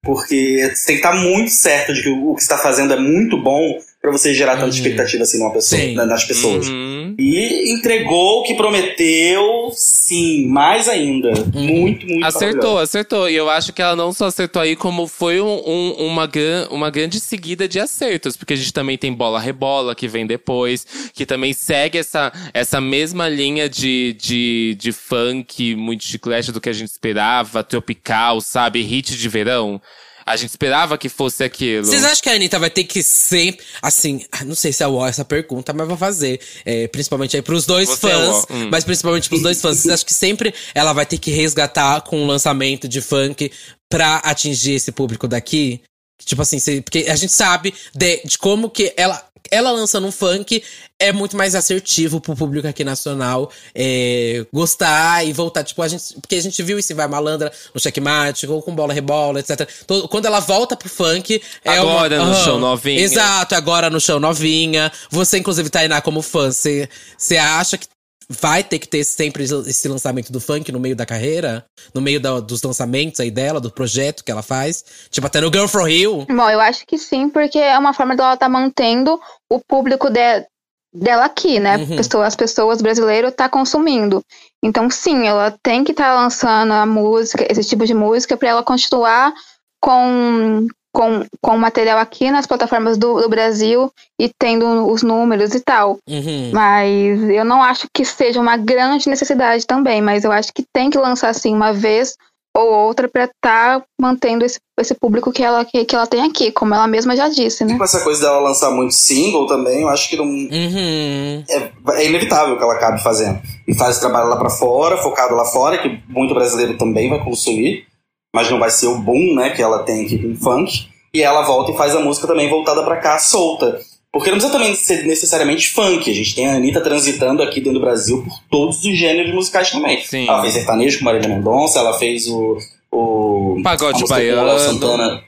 Porque 0.03 0.73
você 0.75 0.87
tem 0.87 1.01
que 1.01 1.07
estar 1.07 1.15
muito 1.15 1.51
certo 1.51 1.93
de 1.93 2.03
que 2.03 2.09
o 2.09 2.35
que 2.35 2.43
você 2.43 2.49
tá 2.49 2.59
fazendo 2.59 2.93
é 2.93 3.01
muito 3.01 3.41
bom 3.43 3.79
pra 4.01 4.13
você 4.13 4.33
gerar 4.33 4.53
tanta 4.55 4.65
Uhum. 4.67 4.71
expectativa 4.71 5.23
assim 5.25 5.39
numa 5.39 5.53
pessoa, 5.53 5.83
na- 5.93 6.07
nas 6.07 6.25
pessoas. 6.25 6.69
Uhum. 6.69 7.17
E 7.19 7.73
entregou 7.75 8.41
o 8.41 8.43
que 8.45 8.55
prometeu, 8.55 9.71
sim, 9.73 10.47
mais 10.47 10.89
ainda. 10.89 11.31
Muito, 11.53 12.07
muito 12.07 12.25
Acertou, 12.25 12.79
acertou. 12.79 13.29
E 13.29 13.35
eu 13.35 13.51
acho 13.51 13.73
que 13.73 13.83
ela 13.83 13.97
não 13.97 14.13
só 14.13 14.27
acertou 14.27 14.63
aí, 14.63 14.77
como 14.77 15.07
foi 15.07 15.41
um- 15.41 15.63
um- 15.67 16.07
uma, 16.07 16.27
gran- 16.27 16.69
uma 16.71 16.91
grande 16.91 17.19
seguida 17.19 17.67
de 17.67 17.81
acertos. 17.81 18.37
Porque 18.37 18.53
a 18.55 18.57
gente 18.57 18.73
também 18.73 18.97
tem 18.97 19.13
Bola 19.13 19.41
Rebola, 19.41 19.95
que 19.95 20.07
vem 20.07 20.27
depois, 20.27 20.87
que 21.13 21.27
também 21.27 21.53
segue 21.53 21.99
essa, 21.99 22.33
essa 22.55 22.81
mesma 22.81 23.29
linha 23.29 23.69
de, 23.69 24.17
de, 24.21 24.77
de 24.79 24.93
funk, 24.93 25.75
muito 25.75 26.05
chiclete 26.05 26.53
do 26.53 26.61
que 26.61 26.69
a 26.69 26.73
gente 26.73 26.89
esperava, 26.91 27.65
tropical, 27.65 28.41
sabe? 28.41 28.81
Hit 28.83 29.17
de 29.17 29.29
verão. 29.29 29.81
A 30.29 30.37
gente 30.37 30.51
esperava 30.51 30.97
que 30.99 31.09
fosse 31.09 31.43
aquilo. 31.43 31.85
Vocês 31.85 32.05
acham 32.05 32.23
que 32.23 32.29
a 32.29 32.35
Anitta 32.35 32.59
vai 32.59 32.71
ter 32.71 32.85
que 32.85 33.03
sempre. 33.03 33.65
Assim, 33.83 34.25
ah, 34.31 34.45
não 34.45 34.55
sei 34.55 34.73
se 34.73 34.83
é 34.83 34.87
o 34.89 35.05
essa 35.05 35.25
pergunta, 35.25 35.73
mas 35.73 35.89
vou 35.89 35.97
fazer. 35.97 36.41
É, 36.65 36.87
principalmente 36.89 37.37
aí 37.37 37.43
pros 37.43 37.65
dois 37.67 37.89
Você 37.89 38.07
é 38.07 38.11
fãs. 38.11 38.45
o- 38.45 38.47
hum. 38.55 38.69
Mas 38.71 38.85
principalmente 38.85 39.29
pros 39.29 39.43
dois 39.43 39.61
fãs. 39.61 39.79
Vocês 39.79 39.95
acham 39.95 40.07
que 40.07 40.15
sempre 40.15 40.55
ela 40.75 40.93
vai 40.93 41.07
ter 41.07 41.19
que 41.19 41.31
resgatar 41.31 42.01
com 42.03 42.23
o 42.23 42.27
lançamento 42.27 42.89
de 42.89 43.01
funk 43.01 43.51
pra 43.89 44.17
atingir 44.19 44.73
esse 44.75 44.93
público 44.93 45.27
daqui? 45.27 45.81
Tipo 46.25 46.43
assim, 46.43 46.59
porque 46.83 47.07
a 47.09 47.15
gente 47.15 47.33
sabe 47.33 47.73
de, 47.95 48.21
de 48.25 48.37
como 48.39 48.69
que 48.69 48.93
ela. 48.97 49.25
Ela 49.51 49.71
lançando 49.71 50.07
um 50.07 50.13
funk 50.13 50.63
é 50.99 51.13
muito 51.13 51.37
mais 51.37 51.55
assertivo 51.55 52.21
pro 52.21 52.35
público 52.35 52.67
aqui 52.67 52.83
nacional 52.83 53.51
é, 53.75 54.45
gostar 54.53 55.25
e 55.27 55.33
voltar. 55.33 55.63
Tipo, 55.65 55.83
a 55.83 55.89
gente. 55.89 56.15
Porque 56.21 56.35
a 56.35 56.43
gente 56.43 56.63
viu 56.63 56.79
isso 56.79 56.93
em 56.93 56.97
Vai 56.97 57.07
Malandra 57.07 57.53
no 57.75 57.81
checkmate, 57.81 58.47
ou 58.47 58.61
com 58.63 58.75
bola 58.75 58.93
rebola, 58.93 59.41
etc. 59.41 59.69
Todo- 59.87 60.09
quando 60.09 60.27
ela 60.27 60.41
volta 60.41 60.77
pro 60.77 60.89
funk. 60.89 61.41
É 61.65 61.79
Agora 61.79 62.17
uma, 62.21 62.27
no 62.27 62.45
show 62.45 62.59
novinha. 62.59 63.01
Exato, 63.01 63.55
agora 63.55 63.89
no 63.91 64.01
show 64.01 64.19
novinha. 64.19 64.91
Você, 65.11 65.39
inclusive, 65.39 65.71
Tainá, 65.71 66.01
como 66.01 66.23
fã, 66.23 66.51
você 66.51 66.89
acha 67.37 67.79
que 67.79 67.87
vai 68.31 68.63
ter 68.63 68.79
que 68.79 68.87
ter 68.89 69.05
sempre 69.05 69.43
esse 69.45 69.89
lançamento 69.89 70.31
do 70.31 70.41
funk 70.41 70.71
no 70.71 70.79
meio 70.81 70.95
da 70.95 71.07
carreira? 71.07 71.65
No 71.95 72.01
meio 72.01 72.21
da- 72.21 72.41
dos 72.41 72.63
lançamentos 72.63 73.21
aí 73.21 73.31
dela, 73.31 73.61
do 73.61 73.71
projeto 73.71 74.23
que 74.23 74.31
ela 74.31 74.43
faz? 74.43 74.85
Tipo, 75.11 75.27
até 75.27 75.41
no 75.41 75.51
Girl 75.53 75.67
from 75.67 75.85
Rio? 75.85 76.27
Bom, 76.27 76.51
eu 76.51 76.61
acho 76.61 76.87
que 76.87 76.99
sim, 76.99 77.29
porque 77.31 77.59
é 77.59 77.79
uma 77.79 77.95
forma 77.95 78.15
dela 78.15 78.35
estar 78.35 78.49
mantendo 78.49 79.19
o 79.51 79.59
público 79.67 80.11
de- 80.11 80.47
dela 80.95 81.25
aqui, 81.25 81.59
né? 81.61 81.77
Uhum. 81.79 81.97
Pessoa- 81.97 82.27
as 82.27 82.37
pessoas 82.37 82.83
brasileiras 82.83 83.35
tá 83.35 83.49
consumindo. 83.49 84.23
Então, 84.63 84.91
sim, 84.91 85.27
ela 85.27 85.57
tem 85.63 85.83
que 85.85 85.93
estar 85.93 86.15
lançando 86.15 86.73
a 86.73 86.85
música, 86.85 87.47
esse 87.51 87.63
tipo 87.69 87.87
de 87.87 87.95
música, 87.95 88.37
para 88.37 88.49
ela 88.49 88.63
continuar 88.63 89.33
com, 89.81 90.67
com, 90.93 91.25
com 91.43 91.57
material 91.57 91.99
aqui 91.99 92.31
nas 92.31 92.47
plataformas 92.47 92.97
do, 92.97 93.21
do 93.21 93.29
Brasil 93.29 93.91
e 94.21 94.31
tendo 94.39 94.91
os 94.91 95.03
números 95.03 95.55
e 95.55 95.61
tal. 95.61 95.99
Uhum. 96.09 96.51
Mas 96.53 97.21
eu 97.31 97.45
não 97.45 97.63
acho 97.63 97.87
que 97.93 98.05
seja 98.05 98.41
uma 98.41 98.57
grande 98.57 99.09
necessidade 99.09 99.67
também, 99.67 100.01
mas 100.03 100.25
eu 100.25 100.33
acho 100.33 100.53
que 100.53 100.65
tem 100.73 100.91
que 100.91 100.99
lançar 100.99 101.29
assim 101.29 101.55
uma 101.55 101.73
vez 101.73 102.17
ou 102.57 102.73
outra 102.73 103.09
para 103.09 103.25
estar 103.25 103.83
mantendo 104.01 104.45
esse, 104.45 104.59
esse 104.81 104.95
público 104.95 105.31
que 105.31 105.45
ela, 105.45 105.65
que, 105.65 105.85
que 105.85 105.95
ela 105.95 106.07
tem 106.07 106.23
aqui, 106.23 106.51
como 106.51 106.75
ela 106.75 106.89
mesma 106.89 107.15
já 107.15 107.29
disse, 107.29 107.65
né? 107.65 107.77
Com 107.77 107.85
essa 107.85 108.01
coisa 108.01 108.23
dela 108.23 108.41
lançar 108.41 108.71
muito 108.71 108.95
single 108.95 109.47
também, 109.47 109.83
eu 109.83 109.89
acho 109.89 110.09
que 110.09 110.17
não, 110.17 110.25
Uhum. 110.25 111.45
é, 111.49 111.73
é 111.93 112.07
inevitável 112.07 112.57
que 112.57 112.63
ela 112.63 112.75
acabe 112.75 113.01
fazendo. 113.03 113.41
E 113.67 113.75
faz 113.75 114.01
trabalho 114.01 114.29
lá 114.29 114.37
pra 114.37 114.51
fora, 114.51 114.97
focado 114.97 115.37
lá 115.37 115.45
fora, 115.45 115.79
que 115.79 116.01
muito 116.09 116.35
brasileiro 116.35 116.77
também 116.77 117.09
vai 117.09 117.23
consumir, 117.23 117.87
mas 118.35 118.51
não 118.51 118.59
vai 118.59 118.71
ser 118.71 118.87
o 118.87 118.99
boom, 118.99 119.35
né, 119.35 119.51
que 119.51 119.63
ela 119.63 119.83
tem 119.83 120.05
aqui 120.05 120.19
com 120.19 120.35
funk. 120.37 120.89
E 121.13 121.23
ela 121.23 121.43
volta 121.43 121.73
e 121.73 121.77
faz 121.77 121.95
a 121.95 122.01
música 122.01 122.27
também 122.27 122.49
voltada 122.49 122.83
pra 122.83 122.99
cá, 122.99 123.19
solta. 123.19 123.81
Porque 124.13 124.31
não 124.31 124.39
precisa 124.39 124.53
também 124.53 124.75
ser 124.75 125.05
necessariamente 125.07 125.71
funk. 125.71 126.11
A 126.11 126.15
gente 126.15 126.35
tem 126.35 126.49
a 126.49 126.55
Anitta 126.55 126.81
transitando 126.81 127.43
aqui 127.43 127.61
dentro 127.61 127.79
do 127.79 127.85
Brasil 127.85 128.23
por 128.23 128.39
todos 128.51 128.85
os 128.85 128.97
gêneros 128.97 129.35
musicais 129.35 129.71
também. 129.71 130.03
Sim. 130.03 130.27
Ela 130.29 130.43
fez 130.43 130.55
sertanejo 130.55 130.99
com 130.99 131.05
Marília 131.05 131.29
Mendonça, 131.29 131.79
ela 131.79 131.99
fez 131.99 132.27
o. 132.27 132.59
o 132.91 133.61
Pagode 133.63 134.05
baiano. 134.07 134.59
Santana. 134.59 135.23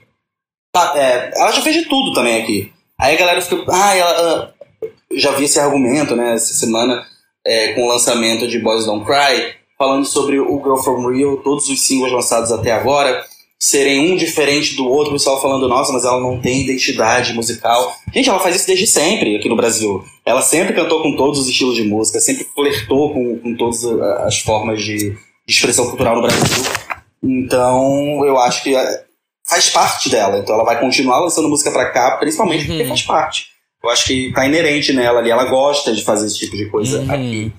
É, 0.95 1.31
ela 1.35 1.51
já 1.51 1.61
fez 1.61 1.75
de 1.75 1.85
tudo 1.85 2.13
também 2.13 2.41
aqui. 2.41 2.71
Aí 2.99 3.15
a 3.15 3.19
galera 3.19 3.41
fica. 3.41 3.63
Ah, 3.69 3.95
ela. 3.95 4.11
ah, 4.11 4.61
já 5.13 5.31
vi 5.31 5.45
esse 5.45 5.59
argumento, 5.59 6.15
né, 6.15 6.33
essa 6.33 6.53
semana, 6.53 7.05
é, 7.45 7.73
com 7.73 7.83
o 7.83 7.87
lançamento 7.87 8.47
de 8.47 8.59
Boys 8.59 8.85
Don't 8.85 9.05
Cry, 9.05 9.55
falando 9.81 10.05
sobre 10.05 10.39
o 10.39 10.57
Girl 10.61 10.75
From 10.77 11.09
Rio, 11.09 11.37
todos 11.43 11.67
os 11.67 11.87
singles 11.87 12.11
lançados 12.11 12.51
até 12.51 12.71
agora 12.71 13.25
serem 13.59 14.11
um 14.11 14.15
diferente 14.15 14.75
do 14.75 14.87
outro, 14.87 15.09
o 15.09 15.13
pessoal 15.13 15.41
falando, 15.41 15.67
nossa, 15.67 15.91
mas 15.91 16.05
ela 16.05 16.19
não 16.19 16.39
tem 16.39 16.61
identidade 16.61 17.33
musical. 17.33 17.95
Gente, 18.13 18.29
ela 18.29 18.39
faz 18.39 18.55
isso 18.57 18.67
desde 18.67 18.85
sempre 18.85 19.35
aqui 19.37 19.49
no 19.49 19.55
Brasil. 19.55 20.03
Ela 20.23 20.41
sempre 20.43 20.73
cantou 20.73 21.01
com 21.01 21.15
todos 21.15 21.39
os 21.39 21.47
estilos 21.47 21.75
de 21.75 21.83
música, 21.83 22.19
sempre 22.19 22.45
flertou 22.55 23.11
com, 23.13 23.39
com 23.39 23.55
todas 23.55 23.83
as 24.25 24.37
formas 24.39 24.83
de, 24.83 24.97
de 25.11 25.17
expressão 25.47 25.87
cultural 25.87 26.15
no 26.15 26.21
Brasil. 26.21 26.63
Então, 27.23 28.23
eu 28.25 28.37
acho 28.39 28.61
que 28.63 28.75
é, 28.75 29.03
faz 29.47 29.69
parte 29.69 30.09
dela. 30.09 30.37
Então, 30.39 30.55
ela 30.55 30.63
vai 30.63 30.79
continuar 30.79 31.19
lançando 31.19 31.49
música 31.49 31.71
pra 31.71 31.89
cá, 31.89 32.17
principalmente 32.17 32.65
porque 32.65 32.83
Uhum. 32.83 32.87
faz 32.89 33.01
parte. 33.03 33.45
Eu 33.83 33.89
acho 33.89 34.05
que 34.05 34.31
tá 34.33 34.45
inerente 34.45 34.93
nela 34.93 35.19
ali. 35.19 35.29
Ela 35.31 35.45
gosta 35.45 35.93
de 35.93 36.03
fazer 36.03 36.27
esse 36.27 36.37
tipo 36.37 36.55
de 36.55 36.65
coisa 36.69 36.99
Uhum. 36.99 37.11
aqui. 37.11 37.53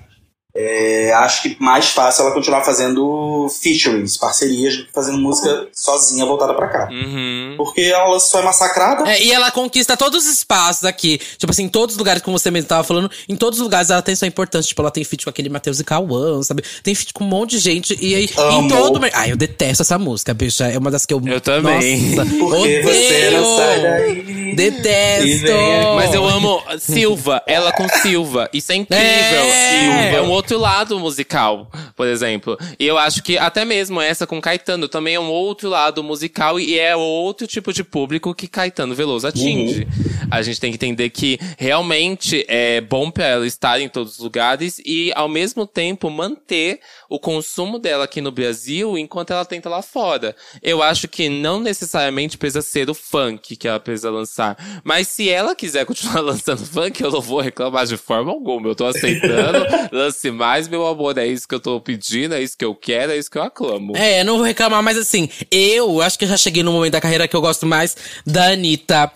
É, 0.55 1.11
acho 1.13 1.41
que 1.41 1.57
mais 1.59 1.87
fácil 1.89 2.21
ela 2.25 2.31
continuar 2.33 2.63
fazendo 2.63 3.47
featurings, 3.61 4.17
parcerias, 4.17 4.77
do 4.77 4.85
que 4.85 4.91
fazendo 4.93 5.17
música 5.17 5.67
sozinha 5.73 6.25
voltada 6.27 6.53
pra 6.53 6.67
cá. 6.67 6.87
Uhum. 6.91 7.55
Porque 7.57 7.81
ela 7.81 8.19
só 8.19 8.39
é 8.39 8.43
massacrada. 8.43 9.09
É, 9.09 9.23
e 9.23 9.31
ela 9.31 9.49
conquista 9.49 9.97
todos 9.97 10.23
os 10.25 10.31
espaços 10.31 10.85
aqui. 10.85 11.19
Tipo 11.37 11.51
assim, 11.51 11.63
em 11.63 11.69
todos 11.69 11.95
os 11.95 11.97
lugares, 11.99 12.21
como 12.21 12.37
você 12.37 12.51
mesmo 12.51 12.67
tava 12.67 12.83
falando, 12.83 13.09
em 13.27 13.35
todos 13.35 13.57
os 13.59 13.63
lugares 13.63 13.89
ela 13.89 14.03
tem 14.03 14.15
sua 14.15 14.27
importância. 14.27 14.67
Tipo, 14.69 14.83
ela 14.83 14.91
tem 14.91 15.03
feat 15.03 15.23
com 15.23 15.29
aquele 15.31 15.49
Matheus 15.49 15.79
e 15.79 15.83
Cauã, 15.83 16.43
sabe? 16.43 16.63
Tem 16.83 16.93
feat 16.93 17.13
com 17.13 17.23
um 17.23 17.27
monte 17.27 17.51
de 17.51 17.59
gente. 17.59 17.97
E 17.99 18.13
aí, 18.13 18.25
em 18.25 18.59
Amo. 18.59 18.69
todo. 18.69 18.99
mer- 18.99 19.11
Ai, 19.15 19.31
eu 19.31 19.35
detesto 19.37 19.81
essa 19.81 19.97
música, 19.97 20.35
bicha. 20.35 20.65
É 20.67 20.77
uma 20.77 20.91
das 20.91 21.03
que 21.05 21.13
eu. 21.15 21.21
Eu 21.25 21.41
também. 21.41 21.99
Nossa, 22.15 22.29
Porque 22.37 22.81
você 22.83 23.29
não 23.31 23.57
sai 23.57 23.81
daí. 23.81 24.53
Detesto. 24.55 25.47
Mas 25.95 26.13
eu 26.13 26.27
amo 26.27 26.61
Silva, 26.79 27.41
ela 27.47 27.71
com 27.71 27.87
Silva. 27.89 28.47
Isso 28.53 28.71
é 28.71 28.75
incrível. 28.75 29.03
É. 29.03 29.79
Silva 29.79 30.17
é 30.17 30.21
um 30.21 30.29
outro 30.29 30.42
outro 30.43 30.59
lado 30.59 30.99
musical, 30.99 31.71
por 31.95 32.05
exemplo. 32.05 32.57
E 32.77 32.85
eu 32.85 32.97
acho 32.97 33.23
que 33.23 33.37
até 33.37 33.63
mesmo 33.63 34.01
essa 34.01 34.27
com 34.27 34.41
Caetano 34.41 34.89
também 34.89 35.15
é 35.15 35.19
um 35.19 35.29
outro 35.29 35.69
lado 35.69 36.03
musical 36.03 36.59
e 36.59 36.77
é 36.77 36.95
outro 36.95 37.47
tipo 37.47 37.71
de 37.71 37.83
público 37.83 38.35
que 38.35 38.47
Caetano 38.47 38.93
Veloso 38.93 39.25
atinge. 39.25 39.83
Uhum. 39.83 40.27
A 40.29 40.41
gente 40.41 40.59
tem 40.59 40.71
que 40.71 40.75
entender 40.75 41.09
que 41.11 41.39
realmente 41.57 42.45
é 42.49 42.81
bom 42.81 43.09
para 43.09 43.25
ela 43.25 43.47
estar 43.47 43.79
em 43.79 43.87
todos 43.87 44.13
os 44.13 44.19
lugares 44.19 44.81
e, 44.85 45.13
ao 45.15 45.29
mesmo 45.29 45.65
tempo, 45.65 46.09
manter 46.09 46.79
o 47.09 47.19
consumo 47.19 47.79
dela 47.79 48.03
aqui 48.03 48.19
no 48.19 48.31
Brasil 48.31 48.97
enquanto 48.97 49.31
ela 49.31 49.45
tenta 49.45 49.69
lá 49.69 49.81
fora. 49.81 50.35
Eu 50.61 50.83
acho 50.83 51.07
que 51.07 51.29
não 51.29 51.59
necessariamente 51.59 52.37
precisa 52.37 52.61
ser 52.61 52.89
o 52.89 52.93
funk 52.93 53.55
que 53.55 53.67
ela 53.67 53.79
precisa 53.79 54.09
lançar. 54.09 54.57
Mas 54.83 55.07
se 55.07 55.29
ela 55.29 55.55
quiser 55.55 55.85
continuar 55.85 56.19
lançando 56.21 56.65
funk, 56.65 57.01
eu 57.01 57.11
não 57.11 57.21
vou 57.21 57.39
reclamar 57.39 57.85
de 57.85 57.95
forma 57.95 58.31
alguma. 58.31 58.67
Eu 58.67 58.75
tô 58.75 58.85
aceitando. 58.85 59.63
lance 59.93 60.32
mais, 60.33 60.67
meu 60.67 60.85
amor. 60.85 61.17
É 61.17 61.25
isso 61.25 61.47
que 61.47 61.55
eu 61.55 61.59
tô 61.59 61.79
pedindo, 61.79 62.35
é 62.35 62.41
isso 62.41 62.57
que 62.57 62.65
eu 62.65 62.75
quero, 62.75 63.11
é 63.11 63.17
isso 63.17 63.29
que 63.29 63.37
eu 63.37 63.43
aclamo. 63.43 63.95
É, 63.95 64.23
não 64.23 64.37
vou 64.37 64.45
reclamar, 64.45 64.81
mas 64.83 64.97
assim, 64.97 65.29
eu 65.51 66.01
acho 66.01 66.17
que 66.17 66.25
já 66.25 66.37
cheguei 66.37 66.63
no 66.63 66.71
momento 66.71 66.93
da 66.93 67.01
carreira 67.01 67.27
que 67.27 67.35
eu 67.35 67.41
gosto 67.41 67.65
mais 67.65 67.95
da 68.25 68.51
Anitta 68.51 69.11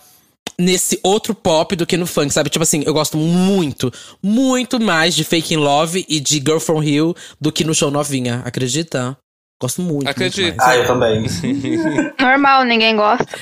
nesse 0.58 0.98
outro 1.02 1.34
pop 1.34 1.76
do 1.76 1.86
que 1.86 1.96
no 1.96 2.06
funk, 2.06 2.32
sabe? 2.32 2.50
Tipo 2.50 2.62
assim, 2.62 2.82
eu 2.84 2.92
gosto 2.92 3.16
muito, 3.16 3.92
muito 4.22 4.80
mais 4.80 5.14
de 5.14 5.24
Fake 5.24 5.54
in 5.54 5.58
Love 5.58 6.04
e 6.08 6.18
de 6.20 6.36
Girl 6.36 6.58
From 6.58 6.82
Hill 6.82 7.14
do 7.40 7.52
que 7.52 7.64
no 7.64 7.74
show 7.74 7.90
novinha, 7.90 8.42
acredita? 8.44 9.16
Gosto 9.60 9.82
muito. 9.82 10.08
Acredito. 10.08 10.46
Muito 10.46 10.62
ah, 10.62 10.76
eu 10.76 10.86
também. 10.86 11.26
Normal, 12.20 12.64
ninguém 12.64 12.94
gosta. 12.94 13.26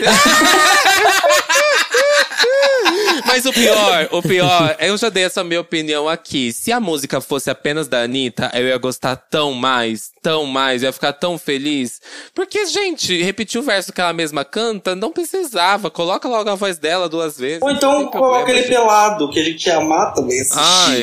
Mas 3.25 3.47
o 3.47 3.53
pior, 3.53 4.09
o 4.12 4.23
pior, 4.23 4.77
eu 4.81 4.97
já 4.97 5.09
dei 5.09 5.25
essa 5.25 5.45
minha 5.45 5.61
opinião 5.61 6.09
aqui. 6.09 6.53
Se 6.53 6.73
a 6.73 6.81
música 6.81 7.21
fosse 7.21 7.51
apenas 7.51 7.89
da 7.89 8.03
Anitta, 8.03 8.51
eu 8.55 8.67
ia 8.67 8.79
gostar 8.79 9.17
tão 9.17 9.53
mais, 9.53 10.11
tão 10.27 10.45
mais, 10.45 10.83
eu 10.83 10.89
ia 10.89 10.93
ficar 10.93 11.12
tão 11.12 11.39
feliz. 11.39 12.01
Porque, 12.35 12.66
gente, 12.66 13.22
repetir 13.22 13.61
o 13.61 13.62
verso 13.62 13.93
que 13.93 14.01
ela 14.01 14.12
mesma 14.12 14.45
canta, 14.45 14.97
não 14.97 15.12
precisava. 15.12 15.89
Coloca 15.89 16.27
logo 16.27 16.51
a 16.51 16.57
voz 16.57 16.79
dela 16.79 17.09
duas 17.09 17.39
vezes. 17.39 17.62
Ou 17.62 17.70
então 17.70 18.09
coloca 18.09 18.51
ele 18.51 18.64
pelado, 18.64 19.31
que 19.31 19.39
a 19.39 19.45
gente 19.45 19.64
ia 19.64 19.77
amar 19.77 20.12
também 20.14 20.41
assistir. 20.41 20.59
Ai. 20.59 21.03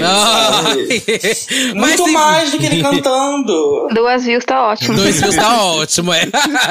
Muito 1.73 2.03
Mas, 2.03 2.11
mais 2.11 2.51
do 2.51 2.57
que 2.57 2.65
ele 2.65 2.81
cantando. 2.81 3.87
Duas 3.93 4.25
views 4.25 4.43
tá 4.43 4.67
ótimo. 4.67 4.97
Dois 4.97 5.21
views 5.21 5.35
tá 5.37 5.63
ótimo, 5.63 6.11
é. 6.11 6.23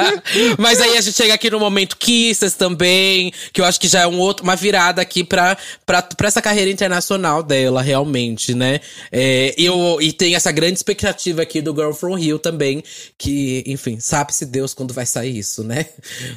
Mas 0.59 0.79
aí 0.79 0.95
a 0.95 1.01
gente 1.01 1.17
chega 1.17 1.33
aqui 1.33 1.49
no 1.49 1.59
momento 1.59 1.97
Kisses 1.97 2.53
também, 2.53 3.33
que 3.51 3.61
eu 3.61 3.65
acho 3.65 3.79
que 3.79 3.87
já 3.87 4.01
é 4.01 4.07
um 4.07 4.19
outro, 4.19 4.43
uma 4.43 4.55
virada 4.55 5.01
aqui 5.01 5.23
pra, 5.23 5.57
pra, 5.87 6.03
pra 6.03 6.27
essa 6.27 6.41
carreira 6.41 6.69
internacional 6.69 7.41
dela, 7.41 7.81
realmente, 7.81 8.53
né? 8.53 8.79
É, 9.11 9.55
eu, 9.57 9.97
e 9.99 10.13
tem 10.13 10.35
essa 10.35 10.51
grande 10.51 10.73
expectativa 10.73 11.41
aqui 11.41 11.59
do 11.59 11.73
Girl 11.73 11.93
From 11.93 12.13
Rio 12.13 12.42
também, 12.43 12.83
que, 13.17 13.63
enfim, 13.65 13.99
sabe-se 13.99 14.45
Deus 14.45 14.73
quando 14.73 14.93
vai 14.93 15.05
sair 15.05 15.37
isso, 15.37 15.63
né? 15.63 15.87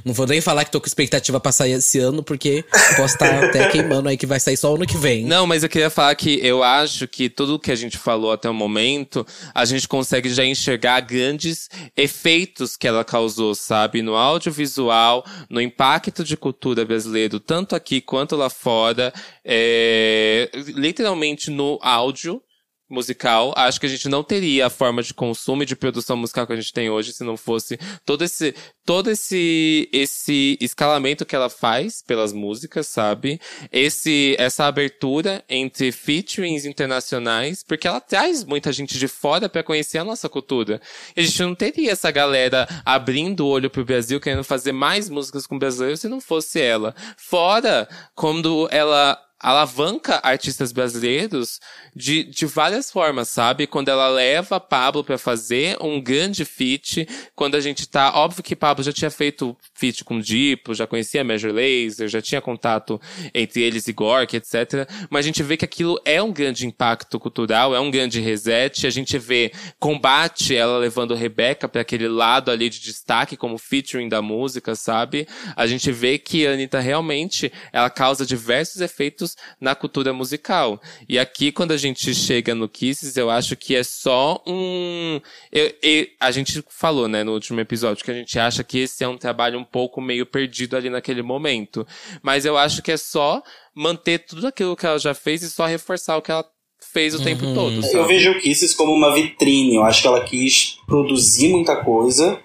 Não 0.04 0.14
vou 0.14 0.26
nem 0.26 0.40
falar 0.40 0.64
que 0.64 0.70
tô 0.70 0.80
com 0.80 0.86
expectativa 0.86 1.38
pra 1.40 1.52
sair 1.52 1.72
esse 1.72 1.98
ano, 1.98 2.22
porque 2.22 2.64
posso 2.96 3.14
estar 3.14 3.44
até 3.44 3.68
queimando 3.68 4.08
aí 4.08 4.16
que 4.16 4.26
vai 4.26 4.40
sair 4.40 4.56
só 4.56 4.74
ano 4.74 4.86
que 4.86 4.96
vem. 4.96 5.24
Não, 5.24 5.46
mas 5.46 5.62
eu 5.62 5.68
queria 5.68 5.90
falar 5.90 6.14
que 6.14 6.38
eu 6.42 6.62
acho 6.62 7.08
que 7.08 7.28
tudo 7.28 7.58
que 7.58 7.72
a 7.72 7.76
gente 7.76 7.98
falou 7.98 8.32
até 8.32 8.48
o 8.48 8.54
momento, 8.54 9.26
a 9.52 9.64
gente 9.64 9.88
consegue 9.88 10.30
já 10.32 10.44
enxergar 10.44 11.00
grandes 11.00 11.68
efeitos 11.96 12.76
que 12.76 12.86
ela 12.86 13.04
causou, 13.04 13.54
sabe? 13.54 14.00
No 14.00 14.14
audiovisual, 14.14 15.24
no 15.50 15.60
impacto 15.60 16.22
de 16.22 16.36
cultura 16.36 16.84
brasileiro, 16.84 17.40
tanto 17.40 17.74
aqui 17.74 18.00
quanto 18.00 18.36
lá 18.36 18.48
fora, 18.48 19.12
é, 19.44 20.48
literalmente 20.54 21.50
no 21.50 21.78
áudio 21.82 22.40
musical. 22.88 23.52
Acho 23.56 23.80
que 23.80 23.86
a 23.86 23.88
gente 23.88 24.08
não 24.08 24.22
teria 24.22 24.66
a 24.66 24.70
forma 24.70 25.02
de 25.02 25.12
consumo 25.12 25.62
e 25.62 25.66
de 25.66 25.76
produção 25.76 26.16
musical 26.16 26.46
que 26.46 26.52
a 26.52 26.56
gente 26.56 26.72
tem 26.72 26.88
hoje 26.88 27.12
se 27.12 27.24
não 27.24 27.36
fosse 27.36 27.78
todo 28.04 28.22
esse 28.22 28.54
todo 28.84 29.10
esse 29.10 29.88
esse 29.92 30.56
escalamento 30.60 31.26
que 31.26 31.34
ela 31.34 31.50
faz 31.50 32.02
pelas 32.02 32.32
músicas, 32.32 32.86
sabe? 32.86 33.40
Esse 33.72 34.36
essa 34.38 34.66
abertura 34.66 35.44
entre 35.48 35.90
featurings 35.90 36.64
internacionais, 36.64 37.64
porque 37.64 37.88
ela 37.88 38.00
traz 38.00 38.44
muita 38.44 38.72
gente 38.72 38.98
de 38.98 39.08
fora 39.08 39.48
para 39.48 39.62
conhecer 39.62 39.98
a 39.98 40.04
nossa 40.04 40.28
cultura. 40.28 40.80
E 41.16 41.20
a 41.20 41.24
gente 41.24 41.42
não 41.42 41.54
teria 41.54 41.92
essa 41.92 42.10
galera 42.10 42.68
abrindo 42.84 43.40
o 43.40 43.48
olho 43.48 43.68
pro 43.70 43.84
Brasil 43.84 44.20
querendo 44.20 44.44
fazer 44.44 44.72
mais 44.72 45.08
músicas 45.08 45.46
com 45.46 45.58
brasileiros 45.58 46.00
se 46.00 46.08
não 46.08 46.20
fosse 46.20 46.60
ela. 46.60 46.94
Fora 47.16 47.88
quando 48.14 48.68
ela 48.70 49.25
alavanca 49.38 50.20
artistas 50.22 50.72
brasileiros 50.72 51.60
de, 51.94 52.24
de 52.24 52.46
várias 52.46 52.90
formas, 52.90 53.28
sabe? 53.28 53.66
Quando 53.66 53.88
ela 53.88 54.08
leva 54.08 54.58
Pablo 54.58 55.04
para 55.04 55.18
fazer 55.18 55.76
um 55.80 56.00
grande 56.00 56.44
feat, 56.44 57.06
quando 57.34 57.54
a 57.54 57.60
gente 57.60 57.88
tá, 57.88 58.12
óbvio 58.14 58.42
que 58.42 58.56
Pablo 58.56 58.82
já 58.82 58.92
tinha 58.92 59.10
feito 59.10 59.56
feat 59.74 60.04
com 60.04 60.20
Diplo, 60.20 60.74
já 60.74 60.86
conhecia 60.86 61.22
Major 61.22 61.52
Lazer, 61.52 62.08
já 62.08 62.22
tinha 62.22 62.40
contato 62.40 63.00
entre 63.34 63.62
eles 63.62 63.86
e 63.88 63.92
Gork, 63.92 64.34
etc. 64.36 64.88
Mas 65.10 65.24
a 65.24 65.28
gente 65.28 65.42
vê 65.42 65.56
que 65.56 65.64
aquilo 65.64 66.00
é 66.04 66.22
um 66.22 66.32
grande 66.32 66.66
impacto 66.66 67.18
cultural, 67.20 67.74
é 67.74 67.80
um 67.80 67.90
grande 67.90 68.20
reset, 68.20 68.86
a 68.86 68.90
gente 68.90 69.18
vê 69.18 69.52
combate 69.78 70.54
ela 70.54 70.78
levando 70.78 71.14
Rebeca 71.14 71.68
para 71.68 71.82
aquele 71.82 72.08
lado 72.08 72.50
ali 72.50 72.70
de 72.70 72.80
destaque 72.80 73.36
como 73.36 73.58
featuring 73.58 74.08
da 74.08 74.22
música, 74.22 74.74
sabe? 74.74 75.28
A 75.54 75.66
gente 75.66 75.92
vê 75.92 76.18
que 76.18 76.46
a 76.46 76.52
Anitta 76.52 76.80
realmente, 76.80 77.52
ela 77.72 77.90
causa 77.90 78.24
diversos 78.24 78.80
efeitos 78.80 79.25
na 79.60 79.74
cultura 79.74 80.12
musical. 80.12 80.80
E 81.08 81.18
aqui, 81.18 81.50
quando 81.50 81.72
a 81.72 81.76
gente 81.76 82.14
chega 82.14 82.54
no 82.54 82.68
Kisses, 82.68 83.16
eu 83.16 83.30
acho 83.30 83.56
que 83.56 83.74
é 83.74 83.82
só 83.82 84.42
um. 84.46 85.20
Eu, 85.50 85.72
eu, 85.82 86.06
a 86.20 86.30
gente 86.30 86.62
falou, 86.68 87.08
né, 87.08 87.24
no 87.24 87.32
último 87.32 87.60
episódio, 87.60 88.04
que 88.04 88.10
a 88.10 88.14
gente 88.14 88.38
acha 88.38 88.62
que 88.62 88.80
esse 88.80 89.02
é 89.02 89.08
um 89.08 89.18
trabalho 89.18 89.58
um 89.58 89.64
pouco 89.64 90.00
meio 90.00 90.26
perdido 90.26 90.76
ali 90.76 90.90
naquele 90.90 91.22
momento. 91.22 91.86
Mas 92.22 92.44
eu 92.44 92.56
acho 92.56 92.82
que 92.82 92.92
é 92.92 92.96
só 92.96 93.42
manter 93.74 94.20
tudo 94.20 94.46
aquilo 94.46 94.76
que 94.76 94.86
ela 94.86 94.98
já 94.98 95.14
fez 95.14 95.42
e 95.42 95.50
só 95.50 95.66
reforçar 95.66 96.16
o 96.16 96.22
que 96.22 96.30
ela 96.30 96.44
fez 96.92 97.14
o 97.14 97.18
uhum. 97.18 97.24
tempo 97.24 97.54
todo. 97.54 97.82
Sabe? 97.82 97.94
Eu 97.94 98.06
vejo 98.06 98.30
o 98.32 98.40
Kisses 98.40 98.74
como 98.74 98.92
uma 98.92 99.14
vitrine. 99.14 99.76
Eu 99.76 99.84
acho 99.84 100.02
que 100.02 100.08
ela 100.08 100.24
quis 100.24 100.78
produzir 100.86 101.48
muita 101.48 101.76
coisa 101.76 102.40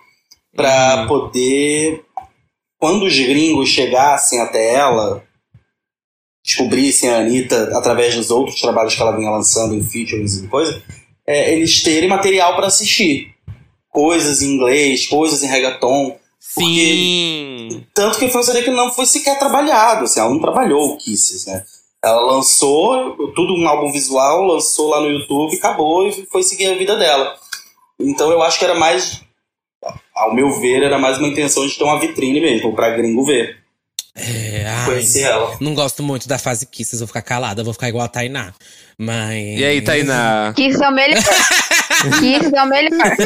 para 0.55 1.01
uhum. 1.01 1.07
poder. 1.07 2.05
Quando 2.77 3.05
os 3.05 3.17
gringos 3.17 3.69
chegassem 3.69 4.41
até 4.41 4.73
ela, 4.73 5.23
descobrissem 6.51 7.09
a 7.09 7.19
Anitta 7.19 7.71
através 7.77 8.15
dos 8.15 8.29
outros 8.29 8.59
trabalhos 8.59 8.95
que 8.95 9.01
ela 9.01 9.15
vinha 9.15 9.29
lançando 9.29 9.73
em 9.73 9.83
features 9.83 10.43
e 10.43 10.47
coisa, 10.47 10.81
é, 11.25 11.53
eles 11.53 11.81
terem 11.81 12.09
material 12.09 12.55
para 12.55 12.67
assistir. 12.67 13.33
Coisas 13.89 14.41
em 14.41 14.55
inglês, 14.55 15.07
coisas 15.07 15.43
em 15.43 15.47
reggaeton. 15.47 16.17
Sim! 16.39 17.67
Porque, 17.69 17.87
tanto 17.93 18.19
que 18.19 18.29
foi 18.29 18.41
um 18.41 18.43
CD 18.43 18.63
que 18.63 18.71
não 18.71 18.91
foi 18.91 19.05
sequer 19.05 19.37
trabalhado, 19.39 20.05
assim, 20.05 20.19
ela 20.19 20.29
não 20.29 20.39
trabalhou 20.39 20.93
o 20.93 20.97
Kisses, 20.97 21.45
né? 21.45 21.63
Ela 22.03 22.21
lançou 22.21 23.15
tudo 23.35 23.53
um 23.53 23.67
álbum 23.67 23.91
visual, 23.91 24.43
lançou 24.43 24.89
lá 24.89 24.99
no 24.99 25.09
YouTube, 25.09 25.55
acabou 25.55 26.07
e 26.07 26.25
foi 26.25 26.41
seguir 26.41 26.67
a 26.67 26.75
vida 26.75 26.95
dela. 26.95 27.35
Então 27.99 28.31
eu 28.31 28.41
acho 28.41 28.57
que 28.57 28.65
era 28.65 28.73
mais, 28.73 29.21
ao 30.15 30.33
meu 30.33 30.59
ver, 30.59 30.81
era 30.81 30.97
mais 30.97 31.19
uma 31.19 31.27
intenção 31.27 31.65
de 31.67 31.77
ter 31.77 31.83
uma 31.83 31.99
vitrine 31.99 32.41
mesmo, 32.41 32.73
pra 32.73 32.89
gringo 32.89 33.23
ver. 33.23 33.60
É, 34.15 34.65
ai, 34.67 35.21
ela. 35.21 35.57
Não 35.61 35.73
gosto 35.73 36.03
muito 36.03 36.27
da 36.27 36.37
fase 36.37 36.65
Kisses, 36.65 36.99
vou 36.99 37.07
ficar 37.07 37.21
calada, 37.21 37.63
vou 37.63 37.73
ficar 37.73 37.89
igual 37.89 38.05
a 38.05 38.09
Tainá. 38.09 38.53
Mas. 38.97 39.59
E 39.59 39.63
aí, 39.63 39.81
Tainá? 39.81 40.53
Kisses 40.55 40.81
é 40.81 40.89
o 40.89 40.91
melhor. 40.91 41.23
Kiss 42.19 42.51
é 42.53 42.63
o 42.63 42.67
melhor. 42.67 42.91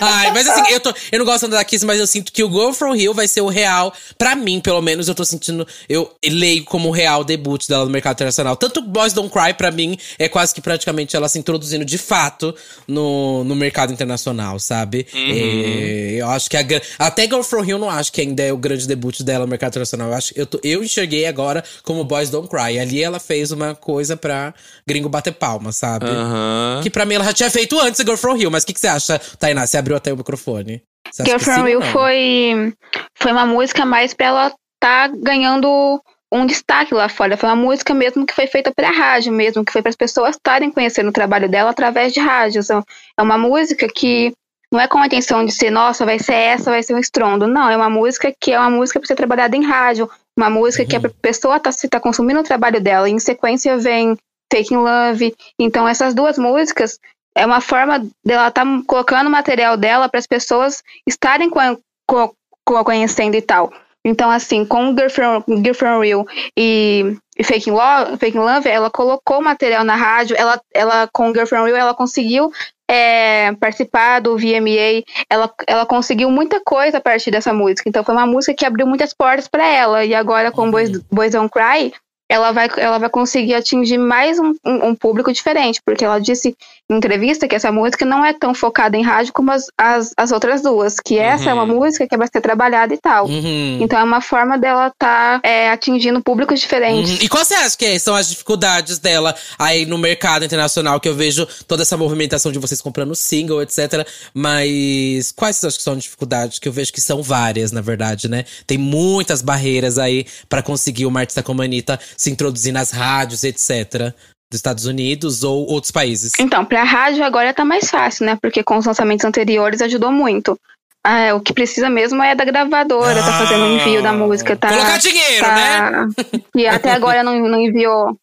Ai, 0.00 0.32
mas 0.32 0.48
assim, 0.48 0.72
eu, 0.72 0.80
tô, 0.80 0.92
eu 1.10 1.18
não 1.18 1.26
gosto 1.26 1.48
da 1.48 1.64
Kiss, 1.64 1.84
mas 1.84 1.98
eu 1.98 2.06
sinto 2.06 2.32
que 2.32 2.42
o 2.42 2.48
Go 2.48 2.72
From 2.72 2.94
Hill 2.94 3.14
vai 3.14 3.28
ser 3.28 3.40
o 3.40 3.48
real. 3.48 3.92
Pra 4.18 4.34
mim, 4.34 4.60
pelo 4.60 4.80
menos, 4.80 5.08
eu 5.08 5.14
tô 5.14 5.24
sentindo. 5.24 5.66
Eu 5.88 6.12
leio 6.24 6.64
como 6.64 6.88
o 6.88 6.92
real 6.92 7.24
debut 7.24 7.66
dela 7.68 7.84
no 7.84 7.90
mercado 7.90 8.14
internacional. 8.16 8.56
Tanto 8.56 8.82
Boys 8.82 9.12
Don't 9.12 9.30
Cry, 9.30 9.54
pra 9.54 9.70
mim, 9.70 9.96
é 10.18 10.28
quase 10.28 10.54
que 10.54 10.60
praticamente 10.60 11.16
ela 11.16 11.28
se 11.28 11.38
introduzindo 11.38 11.84
de 11.84 11.98
fato 11.98 12.54
no, 12.86 13.44
no 13.44 13.54
mercado 13.54 13.92
internacional, 13.92 14.58
sabe? 14.58 15.06
Uhum. 15.14 15.30
É, 15.30 16.16
eu 16.20 16.28
acho 16.30 16.50
que 16.50 16.56
a, 16.56 16.64
até 16.98 17.26
Go 17.26 17.42
From 17.42 17.64
Hill 17.64 17.78
não 17.78 17.90
acho 17.90 18.12
que 18.12 18.20
ainda 18.20 18.42
é 18.42 18.52
o 18.52 18.56
grande 18.56 18.86
debut 18.86 19.20
dela 19.22 19.44
no 19.44 19.50
mercado 19.50 19.70
internacional. 19.70 20.08
Eu, 20.08 20.14
acho, 20.14 20.32
eu, 20.36 20.46
tô, 20.46 20.60
eu 20.62 20.82
enxerguei 20.82 21.26
agora 21.26 21.62
como 21.82 22.04
Boys 22.04 22.30
Don't 22.30 22.48
Cry. 22.48 22.78
Ali 22.78 23.02
ela 23.02 23.18
fez 23.18 23.52
uma 23.52 23.74
coisa 23.74 24.16
pra 24.16 24.54
gringo 24.86 25.08
bater 25.08 25.32
palma, 25.32 25.72
sabe? 25.72 26.06
Uhum. 26.06 26.73
Que 26.82 26.90
pra 26.90 27.04
mim 27.04 27.14
ela 27.14 27.24
já 27.24 27.32
tinha 27.32 27.50
feito 27.50 27.78
antes 27.80 28.00
Girl 28.00 28.16
From 28.16 28.36
Hill. 28.36 28.50
Mas 28.50 28.62
o 28.62 28.66
que, 28.66 28.72
que 28.72 28.80
você 28.80 28.88
acha, 28.88 29.20
Tainá? 29.38 29.66
Você 29.66 29.76
abriu 29.76 29.96
até 29.96 30.12
o 30.12 30.16
microfone. 30.16 30.82
Girl 31.24 31.38
From 31.38 31.68
Hill 31.68 31.82
foi, 31.82 32.74
foi 33.16 33.32
uma 33.32 33.46
música 33.46 33.84
mais 33.84 34.14
pra 34.14 34.26
ela 34.26 34.52
tá 34.80 35.08
ganhando 35.08 36.00
um 36.32 36.44
destaque 36.46 36.92
lá 36.92 37.08
fora. 37.08 37.36
Foi 37.36 37.48
uma 37.48 37.56
música 37.56 37.94
mesmo 37.94 38.26
que 38.26 38.34
foi 38.34 38.46
feita 38.46 38.72
pra 38.74 38.90
rádio 38.90 39.32
mesmo, 39.32 39.64
que 39.64 39.72
foi 39.72 39.82
para 39.82 39.90
as 39.90 39.96
pessoas 39.96 40.36
estarem 40.36 40.70
conhecendo 40.70 41.08
o 41.08 41.12
trabalho 41.12 41.48
dela 41.48 41.70
através 41.70 42.12
de 42.12 42.20
rádio. 42.20 42.60
Então, 42.60 42.84
é 43.18 43.22
uma 43.22 43.38
música 43.38 43.86
que 43.88 44.32
não 44.72 44.80
é 44.80 44.88
com 44.88 44.98
a 44.98 45.06
intenção 45.06 45.46
de 45.46 45.52
ser, 45.52 45.70
nossa, 45.70 46.04
vai 46.04 46.18
ser 46.18 46.34
essa, 46.34 46.70
vai 46.70 46.82
ser 46.82 46.94
um 46.94 46.98
estrondo. 46.98 47.46
Não, 47.46 47.70
é 47.70 47.76
uma 47.76 47.88
música 47.88 48.34
que 48.40 48.52
é 48.52 48.58
uma 48.58 48.70
música 48.70 48.98
para 48.98 49.06
ser 49.06 49.14
trabalhada 49.14 49.56
em 49.56 49.64
rádio, 49.64 50.10
uma 50.36 50.50
música 50.50 50.82
uhum. 50.82 50.88
que 50.88 50.96
a 50.96 51.10
pessoa 51.22 51.60
tá, 51.60 51.70
se 51.70 51.88
tá 51.88 52.00
consumindo 52.00 52.40
o 52.40 52.44
trabalho 52.44 52.80
dela 52.80 53.08
e 53.08 53.12
em 53.12 53.18
sequência 53.20 53.78
vem 53.78 54.16
Fake 54.52 54.72
in 54.72 54.78
Love. 54.78 55.34
Então, 55.58 55.88
essas 55.88 56.14
duas 56.14 56.38
músicas 56.38 56.98
é 57.36 57.44
uma 57.44 57.60
forma 57.60 57.98
dela 58.24 58.48
estar 58.48 58.64
tá 58.64 58.82
colocando 58.86 59.26
o 59.26 59.30
material 59.30 59.76
dela 59.76 60.08
para 60.08 60.20
as 60.20 60.26
pessoas 60.26 60.82
estarem 61.06 61.50
com, 61.50 61.78
com, 62.06 62.32
com, 62.64 62.84
conhecendo 62.84 63.36
e 63.36 63.42
tal. 63.42 63.72
Então, 64.04 64.30
assim, 64.30 64.66
com 64.66 64.94
Girlfriend, 64.94 65.44
Girlfriend 65.64 66.06
Real 66.06 66.26
e, 66.56 67.16
e 67.38 67.42
Fake, 67.42 67.70
in 67.70 67.72
Love, 67.72 68.18
Fake 68.18 68.36
in 68.36 68.40
Love, 68.40 68.68
ela 68.68 68.90
colocou 68.90 69.40
material 69.40 69.82
na 69.82 69.96
rádio, 69.96 70.36
ela, 70.38 70.60
ela 70.74 71.08
com 71.10 71.32
Girlfriend 71.32 71.64
Real, 71.64 71.78
ela 71.78 71.94
conseguiu 71.94 72.52
é, 72.86 73.52
participar 73.54 74.20
do 74.20 74.36
VMA, 74.36 75.02
ela, 75.30 75.50
ela 75.66 75.86
conseguiu 75.86 76.30
muita 76.30 76.60
coisa 76.60 76.98
a 76.98 77.00
partir 77.00 77.30
dessa 77.30 77.54
música. 77.54 77.88
Então, 77.88 78.04
foi 78.04 78.14
uma 78.14 78.26
música 78.26 78.54
que 78.54 78.66
abriu 78.66 78.86
muitas 78.86 79.14
portas 79.14 79.48
para 79.48 79.66
ela. 79.66 80.04
E 80.04 80.14
agora, 80.14 80.52
com 80.52 80.64
uhum. 80.64 80.70
Boys, 80.70 80.98
Boys 81.10 81.32
Don't 81.32 81.50
Cry, 81.50 81.94
ela 82.28 82.52
vai, 82.52 82.70
ela 82.78 82.98
vai 82.98 83.10
conseguir 83.10 83.54
atingir 83.54 83.98
mais 83.98 84.38
um, 84.38 84.54
um, 84.64 84.88
um, 84.88 84.94
público 84.94 85.32
diferente, 85.32 85.80
porque 85.84 86.04
ela 86.04 86.18
disse 86.18 86.56
em 86.88 86.96
entrevista 86.96 87.46
que 87.46 87.54
essa 87.54 87.70
música 87.70 88.04
não 88.04 88.24
é 88.24 88.32
tão 88.32 88.54
focada 88.54 88.96
em 88.96 89.02
rádio 89.02 89.32
como 89.32 89.50
as, 89.50 89.66
as, 89.76 90.12
as 90.16 90.32
outras 90.32 90.62
duas, 90.62 90.98
que 90.98 91.18
essa 91.18 91.50
é 91.50 91.54
uma 91.54 91.64
uhum. 91.64 91.80
música 91.80 92.06
que 92.08 92.16
vai 92.16 92.26
ser 92.26 92.40
trabalhada 92.40 92.94
e 92.94 92.98
tal. 92.98 93.26
Uhum. 93.26 93.78
Então 93.80 93.98
é 93.98 94.04
uma 94.04 94.22
forma 94.22 94.58
dela 94.58 94.88
estar 94.88 95.40
tá, 95.40 95.48
é, 95.48 95.70
atingindo 95.70 96.22
públicos 96.22 96.60
diferentes. 96.60 97.12
Uhum. 97.12 97.18
E 97.22 97.28
quais 97.28 97.48
você 97.48 97.54
acha 97.54 97.76
que 97.76 97.98
são 97.98 98.14
as 98.14 98.30
dificuldades 98.30 98.98
dela 98.98 99.34
aí 99.58 99.84
no 99.84 99.98
mercado 99.98 100.44
internacional, 100.44 100.98
que 101.00 101.08
eu 101.08 101.14
vejo 101.14 101.46
toda 101.68 101.82
essa 101.82 101.96
movimentação 101.96 102.50
de 102.50 102.58
vocês 102.58 102.80
comprando 102.80 103.14
single, 103.14 103.62
etc. 103.62 104.06
Mas 104.32 105.30
quais 105.32 105.56
você 105.56 105.66
acha 105.66 105.76
que 105.76 105.82
são 105.82 105.92
as 105.92 106.02
dificuldades? 106.02 106.58
Que 106.58 106.68
eu 106.68 106.72
vejo 106.72 106.92
que 106.92 107.00
são 107.00 107.22
várias, 107.22 107.70
na 107.70 107.82
verdade, 107.82 108.28
né? 108.28 108.44
Tem 108.66 108.78
muitas 108.78 109.42
barreiras 109.42 109.98
aí 109.98 110.26
para 110.48 110.62
conseguir 110.62 111.04
uma 111.04 111.20
artista 111.20 111.42
como 111.42 111.60
a 111.60 111.64
Anitta 111.64 112.00
se 112.16 112.30
introduzir 112.30 112.72
nas 112.72 112.90
rádios, 112.90 113.44
etc. 113.44 114.12
Dos 114.50 114.58
Estados 114.58 114.86
Unidos 114.86 115.42
ou 115.42 115.66
outros 115.68 115.90
países? 115.90 116.32
Então, 116.38 116.64
para 116.64 116.82
a 116.82 116.84
rádio 116.84 117.24
agora 117.24 117.52
tá 117.52 117.64
mais 117.64 117.90
fácil, 117.90 118.26
né? 118.26 118.38
Porque 118.40 118.62
com 118.62 118.76
os 118.76 118.86
lançamentos 118.86 119.24
anteriores 119.24 119.82
ajudou 119.82 120.12
muito. 120.12 120.58
Ah, 121.06 121.34
o 121.34 121.40
que 121.40 121.52
precisa 121.52 121.90
mesmo 121.90 122.22
é 122.22 122.34
da 122.34 122.46
gravadora, 122.46 123.20
ah, 123.20 123.24
tá 123.24 123.32
fazendo 123.38 123.64
o 123.64 123.72
envio 123.76 124.02
da 124.02 124.12
música, 124.12 124.56
tá? 124.56 124.68
Colocar 124.68 124.96
dinheiro, 124.96 125.44
tá, 125.44 125.90
né? 125.90 126.08
E 126.56 126.66
até 126.66 126.92
agora 126.92 127.22
não, 127.22 127.38
não 127.40 127.60
enviou. 127.60 128.16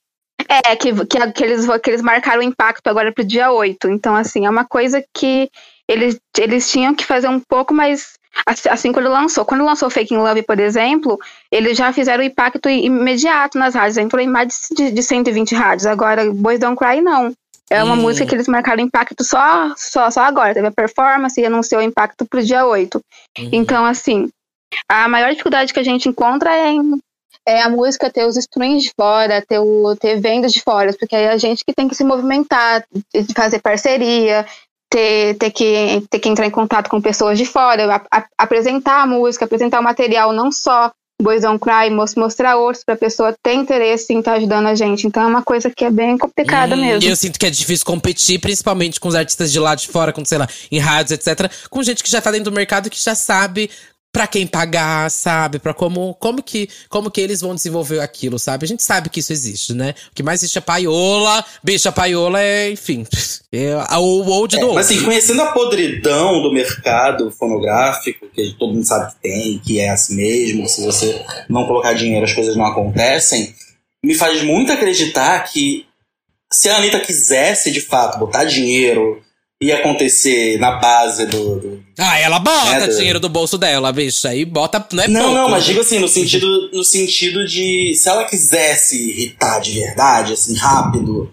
É, 0.50 0.76
que, 0.76 0.92
que, 1.06 1.32
que, 1.32 1.44
eles, 1.44 1.68
que 1.82 1.90
eles 1.92 2.02
marcaram 2.02 2.40
o 2.40 2.44
impacto 2.44 2.88
agora 2.88 3.12
pro 3.14 3.24
dia 3.24 3.52
8. 3.52 3.88
Então, 3.90 4.16
assim, 4.16 4.48
é 4.48 4.50
uma 4.50 4.66
coisa 4.66 5.04
que 5.14 5.50
eles, 5.88 6.20
eles 6.38 6.72
tinham 6.72 6.96
que 6.96 7.06
fazer 7.06 7.28
um 7.28 7.40
pouco 7.40 7.72
mais 7.74 8.14
Assim 8.46 8.92
quando 8.92 9.10
lançou. 9.10 9.46
Quando 9.46 9.64
lançou 9.64 9.90
Fake 9.90 10.14
in 10.14 10.18
Love, 10.18 10.44
por 10.44 10.60
exemplo, 10.60 11.20
eles 11.52 11.78
já 11.78 11.92
fizeram 11.92 12.24
o 12.24 12.26
impacto 12.26 12.70
imediato 12.70 13.58
nas 13.58 13.76
rádios. 13.76 13.98
Entrou 13.98 14.22
em 14.22 14.28
mais 14.28 14.68
de, 14.76 14.92
de 14.92 15.04
120 15.04 15.54
rádios. 15.54 15.86
Agora, 15.86 16.32
Boys 16.32 16.60
Don't 16.60 16.78
Cry, 16.78 17.02
não. 17.02 17.34
É 17.70 17.82
uma 17.82 17.94
hum. 17.94 18.02
música 18.02 18.26
que 18.26 18.36
eles 18.36 18.50
marcaram 18.50 18.84
impacto 18.84 19.24
só, 19.24 19.74
só, 19.78 20.12
só 20.12 20.22
agora. 20.24 20.54
Teve 20.54 20.68
a 20.68 20.72
performance 20.72 21.40
e 21.40 21.46
anunciou 21.46 21.82
o 21.82 21.84
impacto 21.84 22.26
pro 22.26 22.44
dia 22.44 22.66
8. 22.66 23.02
Uhum. 23.40 23.50
Então, 23.54 23.86
assim, 23.86 24.30
a 24.90 25.08
maior 25.08 25.30
dificuldade 25.32 25.74
que 25.74 25.80
a 25.80 25.84
gente 25.84 26.10
encontra 26.10 26.54
é, 26.54 26.70
em, 26.70 27.00
é 27.48 27.62
a 27.62 27.70
música 27.70 28.10
ter 28.10 28.26
os 28.26 28.36
streams 28.36 28.84
de 28.84 28.92
fora, 28.94 29.42
ter, 29.42 29.60
o, 29.60 29.96
ter 29.96 30.20
vendas 30.20 30.52
de 30.52 30.62
fora, 30.62 30.94
porque 30.94 31.16
é 31.16 31.30
a 31.30 31.38
gente 31.38 31.64
que 31.64 31.74
tem 31.74 31.88
que 31.88 31.96
se 31.96 32.04
movimentar, 32.04 32.84
fazer 33.34 33.60
parceria, 33.60 34.46
ter, 34.92 35.36
ter, 35.36 35.52
que, 35.52 36.04
ter 36.10 36.20
que 36.20 36.30
entrar 36.30 36.46
em 36.46 36.52
contato 36.52 36.90
com 36.90 37.02
pessoas 37.02 37.38
de 37.38 37.46
fora, 37.46 37.96
a, 37.96 38.20
a, 38.20 38.26
apresentar 38.38 39.02
a 39.02 39.08
música, 39.08 39.46
apresentar 39.46 39.80
o 39.80 39.84
material, 39.84 40.34
não 40.34 40.52
só 40.52 40.92
Boys 41.22 41.44
Don't 41.44 41.60
Cry, 41.60 41.90
mostrar 42.18 42.58
outros 42.58 42.84
para 42.84 42.96
a 42.96 42.98
pessoa 42.98 43.34
ter 43.42 43.54
interesse 43.54 44.12
em 44.12 44.20
estar 44.20 44.32
tá 44.32 44.38
ajudando 44.38 44.68
a 44.68 44.76
gente. 44.76 45.08
Então 45.08 45.24
é 45.24 45.28
uma 45.28 45.44
coisa 45.44 45.70
que 45.70 45.86
é 45.86 45.92
bem 45.92 46.18
complicada 46.18 46.76
hum, 46.76 46.82
mesmo. 46.82 47.08
E 47.08 47.10
eu 47.10 47.16
sinto 47.16 47.40
que 47.40 47.46
é 47.46 47.50
difícil 47.50 47.86
competir, 47.86 48.40
principalmente 48.40 49.00
com 49.00 49.08
os 49.08 49.16
artistas 49.16 49.52
de 49.52 49.60
lá 49.60 49.76
de 49.76 49.88
fora, 49.88 50.12
com, 50.12 50.26
sei 50.26 50.40
lá, 50.40 50.48
em 50.72 50.80
rádios, 50.80 51.12
etc. 51.12 51.50
Com 51.70 51.82
gente 51.84 52.04
que 52.04 52.10
já 52.10 52.20
tá 52.20 52.32
dentro 52.32 52.52
do 52.52 52.56
mercado 52.56 52.90
que 52.90 53.02
já 53.02 53.16
sabe 53.16 53.70
para 54.12 54.28
quem 54.28 54.46
pagar, 54.46 55.10
sabe? 55.10 55.58
Para 55.58 55.74
como 55.74 56.14
como 56.16 56.44
que 56.44 56.70
como 56.90 57.10
que 57.10 57.22
eles 57.22 57.42
vão 57.42 57.56
desenvolver 57.56 58.00
aquilo, 58.00 58.38
sabe? 58.38 58.66
A 58.66 58.68
gente 58.68 58.84
sabe 58.84 59.10
que 59.10 59.22
isso 59.22 59.32
existe, 59.32 59.74
né? 59.74 59.96
O 60.12 60.16
que 60.16 60.22
mais 60.22 60.42
existe 60.42 60.58
é 60.58 60.62
paiola, 60.62 61.44
bicha 61.64 61.92
paiola 61.92 62.42
é, 62.42 62.72
enfim, 62.72 63.06
é 63.52 63.76
o 63.98 64.28
old 64.28 64.58
do 64.58 64.72
é, 64.72 64.74
Mas 64.74 64.88
assim, 64.88 65.04
conhecendo 65.04 65.42
a 65.42 65.52
podridão 65.52 66.42
do 66.42 66.52
mercado 66.52 67.32
fonográfico, 67.32 68.28
que 68.30 68.56
todo 68.60 68.74
mundo 68.74 68.86
sabe 68.86 69.14
que 69.14 69.22
tem, 69.22 69.60
que 69.60 69.80
é 69.80 69.90
assim 69.90 70.16
mesmo, 70.16 70.68
se 70.68 70.86
você 70.86 71.24
não 71.50 71.66
colocar 71.66 71.94
dinheiro 71.94 72.26
as 72.26 72.34
coisas 72.34 72.56
não 72.56 72.66
acontecem, 72.66 73.56
me 74.04 74.14
faz 74.16 74.42
muito 74.44 74.72
acreditar 74.72 75.40
que 75.44 75.86
se 76.52 76.70
a 76.70 76.78
Anitta 76.78 77.00
quisesse 77.00 77.72
de 77.72 77.80
fato 77.80 78.20
botar 78.20 78.44
dinheiro 78.44 79.24
ia 79.62 79.78
acontecer 79.78 80.58
na 80.58 80.72
base 80.72 81.28
do. 81.28 81.60
do 81.60 81.84
ah, 81.98 82.18
ela 82.18 82.40
bota 82.40 82.80
né, 82.80 82.88
do... 82.88 82.98
dinheiro 82.98 83.20
do 83.20 83.30
bolso 83.30 83.58
dela, 83.58 83.92
bicho. 83.92 84.28
Aí 84.28 84.44
bota. 84.44 84.84
Não 84.92 85.04
é 85.04 85.08
Não, 85.08 85.22
pouco. 85.22 85.36
não, 85.36 85.50
mas 85.50 85.64
digo 85.64 85.82
assim, 85.82 86.00
no 86.00 86.08
sentido, 86.08 86.72
no 86.74 86.84
sentido 86.84 87.46
de. 87.46 87.94
Se 87.96 88.10
ela 88.10 88.26
quisesse 88.26 89.12
irritar 89.12 89.60
de 89.60 89.80
verdade, 89.80 90.34
assim, 90.34 90.56
rápido, 90.56 91.32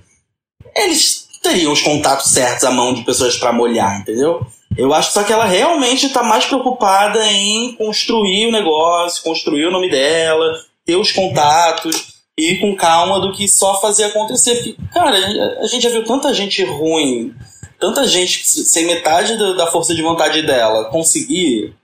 eles 0.77 1.27
teriam 1.43 1.73
os 1.73 1.81
contatos 1.81 2.31
certos 2.31 2.65
à 2.65 2.71
mão 2.71 2.93
de 2.93 3.03
pessoas 3.03 3.37
para 3.37 3.53
molhar, 3.53 4.01
entendeu? 4.01 4.47
Eu 4.77 4.93
acho 4.93 5.13
só 5.13 5.25
que 5.25 5.33
ela 5.33 5.47
realmente 5.47 6.11
tá 6.11 6.23
mais 6.23 6.45
preocupada 6.45 7.27
em 7.33 7.73
construir 7.77 8.47
o 8.47 8.53
negócio, 8.53 9.23
construir 9.23 9.65
o 9.65 9.71
nome 9.71 9.89
dela, 9.91 10.53
ter 10.85 10.97
os 10.97 11.11
contatos 11.11 12.19
e 12.39 12.53
ir 12.53 12.61
com 12.61 12.77
calma 12.77 13.19
do 13.19 13.33
que 13.33 13.49
só 13.49 13.81
fazer 13.81 14.05
acontecer. 14.05 14.77
Cara, 14.93 15.17
a 15.61 15.67
gente 15.67 15.83
já 15.83 15.89
viu 15.89 16.05
tanta 16.05 16.35
gente 16.35 16.63
ruim 16.63 17.35
tanta 17.79 18.07
gente 18.07 18.47
sem 18.47 18.87
metade 18.87 19.37
da 19.57 19.67
força 19.69 19.95
de 19.95 20.03
vontade 20.03 20.43
dela 20.43 20.87
conseguir 20.87 21.75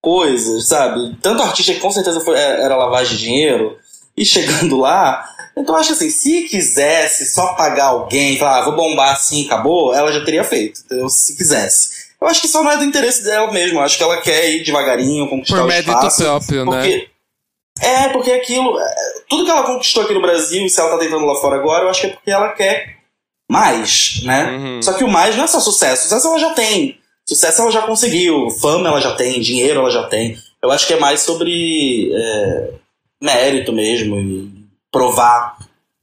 coisas, 0.00 0.66
sabe? 0.66 1.16
Tanto 1.20 1.42
artista 1.42 1.74
que 1.74 1.80
com 1.80 1.90
certeza 1.90 2.20
foi, 2.20 2.36
é, 2.38 2.62
era 2.62 2.76
lavagem 2.76 3.16
de 3.16 3.22
dinheiro, 3.22 3.78
e 4.16 4.24
chegando 4.24 4.78
lá. 4.78 5.24
Então 5.56 5.74
eu 5.74 5.80
acho 5.80 5.92
assim, 5.92 6.10
se 6.10 6.42
quisesse 6.42 7.26
só 7.26 7.54
pagar 7.54 7.86
alguém, 7.86 8.38
falar, 8.38 8.58
ah, 8.58 8.64
vou 8.64 8.76
bombar 8.76 9.12
assim, 9.12 9.46
acabou, 9.46 9.94
ela 9.94 10.12
já 10.12 10.24
teria 10.24 10.44
feito, 10.44 10.80
entendeu? 10.84 11.08
se 11.08 11.36
quisesse. 11.36 12.10
Eu 12.20 12.28
acho 12.28 12.40
que 12.42 12.48
só 12.48 12.62
não 12.62 12.70
é 12.70 12.76
do 12.76 12.84
interesse 12.84 13.24
dela 13.24 13.50
mesmo, 13.50 13.78
eu 13.78 13.82
acho 13.82 13.96
que 13.96 14.02
ela 14.02 14.18
quer 14.18 14.50
ir 14.50 14.62
devagarinho, 14.62 15.28
conquistar 15.28 15.56
Por 15.56 15.66
o 15.66 15.72
espaço. 15.72 16.22
próprio, 16.22 16.64
né? 16.66 16.70
porque, 16.70 16.96
né? 16.96 17.06
É, 17.82 18.08
porque 18.10 18.32
aquilo, 18.32 18.78
é, 18.78 18.94
tudo 19.28 19.44
que 19.44 19.50
ela 19.50 19.62
conquistou 19.62 20.02
aqui 20.02 20.12
no 20.12 20.20
Brasil, 20.20 20.64
e 20.64 20.70
se 20.70 20.78
ela 20.78 20.90
tá 20.90 20.98
tentando 20.98 21.24
lá 21.24 21.34
fora 21.36 21.56
agora, 21.56 21.84
eu 21.84 21.88
acho 21.88 22.02
que 22.02 22.06
é 22.08 22.10
porque 22.10 22.30
ela 22.30 22.48
quer 22.50 22.99
mais, 23.50 24.22
né? 24.22 24.52
Uhum. 24.52 24.80
Só 24.80 24.92
que 24.92 25.02
o 25.02 25.08
mais 25.08 25.36
não 25.36 25.42
é 25.42 25.46
só 25.48 25.58
sucesso. 25.58 26.04
Sucesso 26.04 26.28
ela 26.28 26.38
já 26.38 26.50
tem. 26.50 26.96
Sucesso 27.26 27.62
ela 27.62 27.72
já 27.72 27.82
conseguiu. 27.82 28.48
Fama 28.48 28.88
ela 28.88 29.00
já 29.00 29.12
tem. 29.16 29.40
Dinheiro 29.40 29.80
ela 29.80 29.90
já 29.90 30.04
tem. 30.04 30.38
Eu 30.62 30.70
acho 30.70 30.86
que 30.86 30.94
é 30.94 31.00
mais 31.00 31.22
sobre 31.22 32.12
é, 32.14 32.70
mérito 33.20 33.72
mesmo 33.72 34.20
e 34.20 34.52
provar 34.92 35.58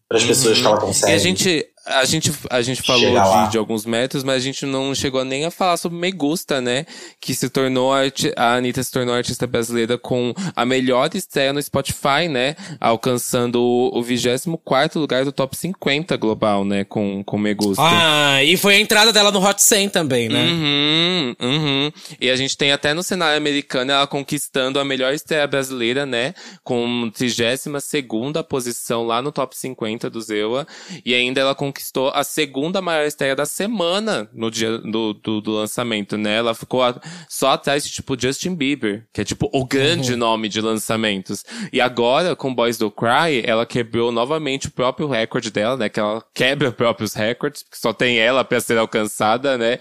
para 0.09 0.17
as 0.17 0.23
uhum. 0.23 0.29
pessoas 0.29 0.59
que 0.59 0.67
ela 0.67 0.77
consegue. 0.77 1.13
E 1.13 1.15
a 1.15 1.17
gente, 1.17 1.65
a 1.87 2.05
gente, 2.05 2.31
a 2.49 2.61
gente 2.61 2.81
falou 2.81 3.45
de, 3.45 3.51
de, 3.51 3.57
alguns 3.57 3.85
métodos, 3.85 4.23
mas 4.23 4.35
a 4.35 4.39
gente 4.39 4.65
não 4.65 4.93
chegou 4.93 5.23
nem 5.23 5.45
a 5.45 5.51
falar 5.51 5.77
sobre 5.77 5.97
Megusta, 5.97 6.59
né? 6.59 6.85
Que 7.19 7.33
se 7.33 7.49
tornou, 7.49 7.93
a, 7.93 8.01
a 8.35 8.55
Anitta 8.55 8.83
se 8.83 8.91
tornou 8.91 9.15
artista 9.15 9.47
brasileira 9.47 9.97
com 9.97 10.33
a 10.55 10.65
melhor 10.65 11.09
estreia 11.13 11.53
no 11.53 11.61
Spotify, 11.61 12.27
né? 12.29 12.55
Alcançando 12.79 13.61
o, 13.61 13.97
o 13.97 14.03
24 14.03 14.99
lugar 14.99 15.23
do 15.23 15.31
top 15.31 15.55
50 15.55 16.15
global, 16.17 16.65
né? 16.65 16.83
Com, 16.83 17.23
com 17.23 17.37
Megusta. 17.37 17.81
Ah, 17.81 18.43
e 18.43 18.57
foi 18.57 18.75
a 18.75 18.79
entrada 18.79 19.13
dela 19.13 19.31
no 19.31 19.43
Hot 19.43 19.61
100 19.61 19.89
também, 19.89 20.27
né? 20.27 20.43
Uhum, 20.43 21.35
uhum. 21.41 21.91
E 22.19 22.29
a 22.29 22.35
gente 22.35 22.57
tem 22.57 22.71
até 22.71 22.93
no 22.93 23.01
cenário 23.01 23.37
americano 23.37 23.91
ela 23.91 24.07
conquistando 24.07 24.79
a 24.79 24.85
melhor 24.85 25.13
estreia 25.13 25.47
brasileira, 25.47 26.05
né? 26.05 26.33
Com 26.63 27.09
32 27.09 27.61
segunda 27.79 28.43
posição 28.43 29.05
lá 29.05 29.21
no 29.21 29.31
top 29.31 29.57
50 29.57 30.09
do 30.09 30.21
Zewa. 30.21 30.67
E 31.05 31.13
ainda 31.13 31.39
ela 31.39 31.55
conquistou 31.55 31.76
conquistou 31.77 32.09
a 32.09 32.23
segunda 32.23 32.81
maior 32.81 33.05
estreia 33.05 33.35
da 33.35 33.45
semana 33.45 34.27
no 34.33 34.49
dia 34.49 34.79
do, 34.79 35.13
do, 35.13 35.41
do 35.41 35.51
lançamento, 35.51 36.17
né? 36.17 36.37
Ela 36.37 36.55
ficou 36.55 36.83
a, 36.83 36.99
só 37.29 37.51
atrás 37.51 37.83
de, 37.85 37.91
tipo, 37.91 38.19
Justin 38.19 38.55
Bieber, 38.55 39.07
que 39.13 39.21
é, 39.21 39.23
tipo, 39.23 39.49
o 39.53 39.65
grande 39.65 40.13
uhum. 40.13 40.17
nome 40.17 40.49
de 40.49 40.59
lançamentos. 40.59 41.45
E 41.71 41.79
agora, 41.79 42.35
com 42.35 42.53
Boys 42.53 42.77
Do 42.77 42.89
Cry, 42.89 43.43
ela 43.45 43.65
quebrou 43.65 44.11
novamente 44.11 44.67
o 44.67 44.71
próprio 44.71 45.07
recorde 45.07 45.51
dela, 45.51 45.77
né? 45.77 45.87
Que 45.87 45.99
ela 45.99 46.23
quebra 46.33 46.71
próprios 46.71 47.13
recordes, 47.13 47.61
porque 47.63 47.77
só 47.77 47.93
tem 47.93 48.17
ela 48.17 48.43
para 48.43 48.59
ser 48.59 48.77
alcançada, 48.77 49.57
né? 49.57 49.77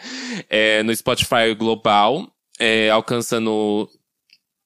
É, 0.50 0.82
no 0.82 0.94
Spotify 0.94 1.54
global, 1.56 2.28
é, 2.60 2.90
alcançando 2.90 3.88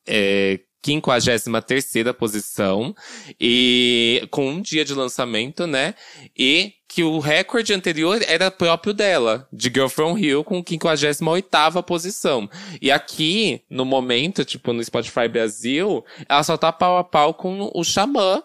é, 0.07 0.59
53 0.82 1.85
posição 2.19 2.94
e 3.40 4.27
com 4.31 4.48
um 4.48 4.61
dia 4.62 4.85
de 4.85 4.94
lançamento, 4.94 5.66
né? 5.66 5.94
E 6.36 6.74
que 6.89 7.05
o 7.05 7.20
recorde 7.20 7.73
anterior 7.73 8.20
era 8.27 8.51
próprio 8.51 8.93
dela, 8.93 9.47
de 9.52 9.69
Girl 9.69 9.86
From 9.86 10.19
Hill, 10.19 10.43
com 10.43 10.65
58 10.66 11.82
posição. 11.86 12.51
E 12.82 12.90
aqui, 12.90 13.62
no 13.70 13.85
momento, 13.85 14.44
tipo, 14.44 14.73
no 14.73 14.82
Spotify 14.82 15.28
Brasil, 15.28 16.05
ela 16.28 16.43
só 16.43 16.57
tá 16.57 16.73
pau 16.73 16.98
a 16.98 17.05
pau 17.05 17.32
com 17.32 17.70
o 17.73 17.85
Xamã 17.85 18.43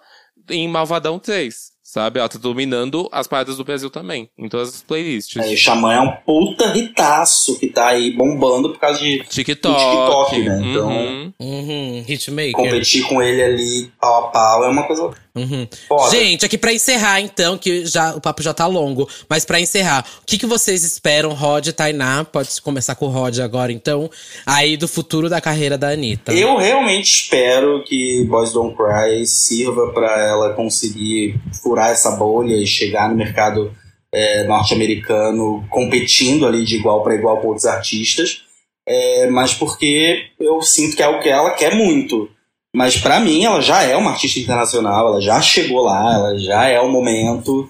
em 0.50 0.68
Malvadão 0.68 1.18
3. 1.18 1.75
Sabe? 1.96 2.20
Ela 2.20 2.28
tá 2.28 2.38
dominando 2.38 3.08
as 3.10 3.26
paradas 3.26 3.56
do 3.56 3.64
Brasil 3.64 3.90
também, 3.90 4.30
em 4.38 4.50
todas 4.50 4.68
as 4.68 4.84
playlists. 4.84 5.42
É, 5.42 5.54
o 5.54 5.56
Xamã 5.58 5.94
é 5.94 6.02
um 6.02 6.12
puta 6.12 6.68
ritaço 6.74 7.58
que 7.58 7.68
tá 7.68 7.88
aí 7.88 8.12
bombando 8.12 8.70
por 8.72 8.80
causa 8.80 9.00
de 9.00 9.20
TikTok. 9.24 9.80
TikTok, 9.80 10.40
né? 10.44 10.62
Então- 10.62 10.90
Uhum. 10.90 11.34
Uhum, 11.40 12.06
hitmaker. 12.08 12.52
competir 12.52 13.04
com 13.08 13.22
ele 13.22 13.42
ali 13.42 13.92
pau 14.00 14.26
a 14.26 14.28
pau 14.28 14.66
é 14.66 14.70
uma 14.70 14.84
coisa 14.84 15.10
Uhum. 15.36 15.68
Gente, 16.10 16.46
aqui 16.46 16.58
pra 16.58 16.72
encerrar, 16.72 17.20
então, 17.20 17.58
que 17.58 17.86
já 17.86 18.16
o 18.16 18.22
papo 18.22 18.42
já 18.42 18.54
tá 18.54 18.66
longo, 18.68 19.08
mas 19.28 19.44
pra 19.44 19.60
encerrar, 19.60 20.06
o 20.22 20.26
que, 20.26 20.38
que 20.38 20.46
vocês 20.46 20.84
esperam, 20.84 21.34
Rod 21.34 21.68
e 21.68 21.74
Tainá? 21.74 22.24
Pode 22.24 22.62
começar 22.62 22.96
com 22.96 23.08
o 23.08 23.10
Rod 23.10 23.40
agora, 23.40 23.72
então, 23.72 24.10
aí 24.46 24.78
do 24.78 24.88
futuro 24.88 25.30
da 25.30 25.42
carreira 25.42 25.78
da 25.78 25.90
Anitta. 25.90 26.34
Eu 26.34 26.58
realmente 26.58 27.12
espero 27.12 27.84
que 27.84 28.24
Boys 28.30 28.54
Don't 28.54 28.78
Cry 28.78 29.28
sirva 29.28 29.92
para 29.92 30.22
ela 30.22 30.54
conseguir 30.54 31.36
furar 31.62 31.90
essa 31.90 32.12
bolha 32.12 32.56
e 32.56 32.66
chegar 32.66 33.10
no 33.10 33.16
mercado 33.16 33.74
é, 34.14 34.46
norte-americano 34.46 35.66
competindo 35.70 36.48
ali 36.48 36.64
de 36.64 36.78
igual 36.78 37.04
para 37.04 37.16
igual 37.16 37.42
com 37.42 37.50
outros 37.50 37.66
artistas. 37.66 38.44
É, 38.88 39.28
mas 39.30 39.54
porque 39.54 40.28
eu 40.40 40.62
sinto 40.62 40.96
que 40.96 41.04
é 41.04 41.08
o 41.08 41.20
que 41.20 41.28
ela 41.28 41.52
quer 41.52 41.76
muito. 41.76 42.30
Mas 42.76 42.98
para 42.98 43.20
mim 43.20 43.44
ela 43.46 43.62
já 43.62 43.82
é 43.84 43.96
uma 43.96 44.12
artista 44.12 44.40
internacional, 44.40 45.08
ela 45.08 45.22
já 45.22 45.42
chegou 45.42 45.82
lá, 45.84 46.14
ela 46.14 46.38
já 46.38 46.66
é 46.68 46.80
o 46.80 46.90
momento. 46.90 47.70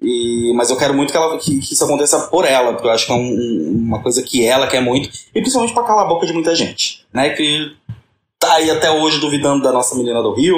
E, 0.00 0.52
mas 0.54 0.70
eu 0.70 0.76
quero 0.76 0.94
muito 0.94 1.10
que, 1.10 1.16
ela, 1.16 1.36
que, 1.38 1.58
que 1.58 1.74
isso 1.74 1.84
aconteça 1.84 2.18
por 2.28 2.44
ela, 2.44 2.72
porque 2.72 2.86
eu 2.86 2.92
acho 2.92 3.04
que 3.06 3.12
é 3.12 3.14
um- 3.16 3.18
um- 3.18 3.74
uma 3.88 4.00
coisa 4.00 4.22
que 4.22 4.44
ela 4.44 4.66
quer 4.68 4.80
muito, 4.80 5.10
e 5.34 5.40
principalmente 5.40 5.74
pra 5.74 5.82
calar 5.82 6.04
a 6.04 6.08
boca 6.08 6.24
de 6.26 6.32
muita 6.32 6.54
gente, 6.54 7.04
né? 7.12 7.30
Que 7.30 7.72
tá 8.38 8.54
aí 8.54 8.70
até 8.70 8.90
hoje 8.90 9.18
duvidando 9.18 9.62
da 9.62 9.72
nossa 9.72 9.96
menina 9.96 10.22
do 10.22 10.32
Rio. 10.34 10.56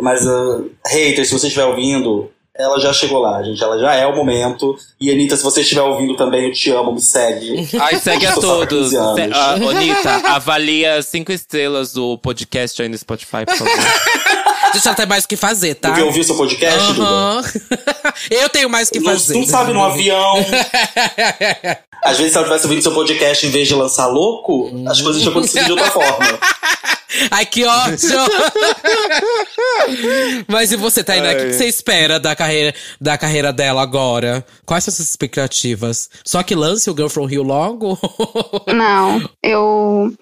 Mas, 0.00 0.26
uh, 0.26 0.70
haters, 0.86 1.28
se 1.28 1.38
você 1.38 1.46
estiver 1.46 1.64
ouvindo, 1.64 2.30
ela 2.58 2.80
já 2.80 2.92
chegou 2.92 3.20
lá, 3.20 3.40
gente. 3.42 3.62
Ela 3.62 3.78
já 3.78 3.94
é 3.94 4.04
o 4.04 4.16
momento. 4.16 4.76
E, 5.00 5.10
Anitta, 5.12 5.36
se 5.36 5.44
você 5.44 5.60
estiver 5.60 5.82
ouvindo 5.82 6.16
também, 6.16 6.46
eu 6.46 6.52
te 6.52 6.70
amo, 6.72 6.92
me 6.92 7.00
segue. 7.00 7.68
Ai, 7.80 7.96
segue 8.00 8.26
a 8.26 8.34
todos. 8.34 8.90
15 8.90 8.96
anos. 8.96 9.14
Se, 9.14 9.30
ah, 9.32 9.52
Anitta, 9.52 10.10
avalia 10.28 11.00
cinco 11.02 11.30
estrelas 11.30 11.92
do 11.92 12.18
podcast 12.18 12.82
aí 12.82 12.88
no 12.88 12.98
Spotify, 12.98 13.46
por 13.46 13.56
favor. 13.56 13.72
Gente, 14.74 14.86
ela 14.86 14.96
tem 14.96 15.06
mais 15.06 15.24
o 15.24 15.28
que 15.28 15.36
fazer, 15.36 15.74
tá? 15.74 15.88
Porque 15.88 16.02
eu 16.02 16.06
ouvi 16.06 16.20
o 16.20 16.24
seu 16.24 16.36
podcast, 16.36 16.92
Duda. 16.92 17.02
Aham. 17.02 17.42
Eu 18.30 18.48
tenho 18.48 18.68
mais 18.68 18.88
o 18.88 18.92
que 18.92 19.00
fazer. 19.00 19.34
não 19.34 19.46
sabe, 19.46 19.72
no 19.72 19.82
avião. 19.82 20.34
Às 22.04 22.16
vezes, 22.16 22.32
se 22.32 22.38
ela 22.38 22.46
tivesse 22.46 22.66
ouvindo 22.66 22.82
seu 22.82 22.92
podcast 22.92 23.46
em 23.46 23.50
vez 23.50 23.68
de 23.68 23.74
lançar 23.74 24.06
louco, 24.06 24.70
as 24.86 25.00
coisas 25.00 25.20
tinham 25.20 25.32
acontecido 25.32 25.64
de 25.64 25.72
outra 25.72 25.90
forma. 25.90 26.38
Ai, 27.30 27.46
que 27.46 27.64
ótimo! 27.64 28.26
Mas 30.46 30.70
e 30.70 30.76
você, 30.76 31.02
Tainá? 31.02 31.32
O 31.32 31.36
que, 31.36 31.52
você 31.54 31.66
espera 31.66 32.20
da 32.20 32.36
carreira, 32.36 32.74
da 33.00 33.16
carreira 33.16 33.52
dela 33.52 33.82
agora? 33.82 34.44
Quais 34.64 34.84
são 34.84 34.94
suas 34.94 35.08
expectativas? 35.08 36.10
Só 36.24 36.42
que 36.42 36.54
lance 36.54 36.90
o 36.90 36.94
Girl 36.94 37.08
From 37.08 37.24
Rio 37.24 37.42
logo? 37.42 37.98
Não, 38.66 39.28
eu. 39.42 40.12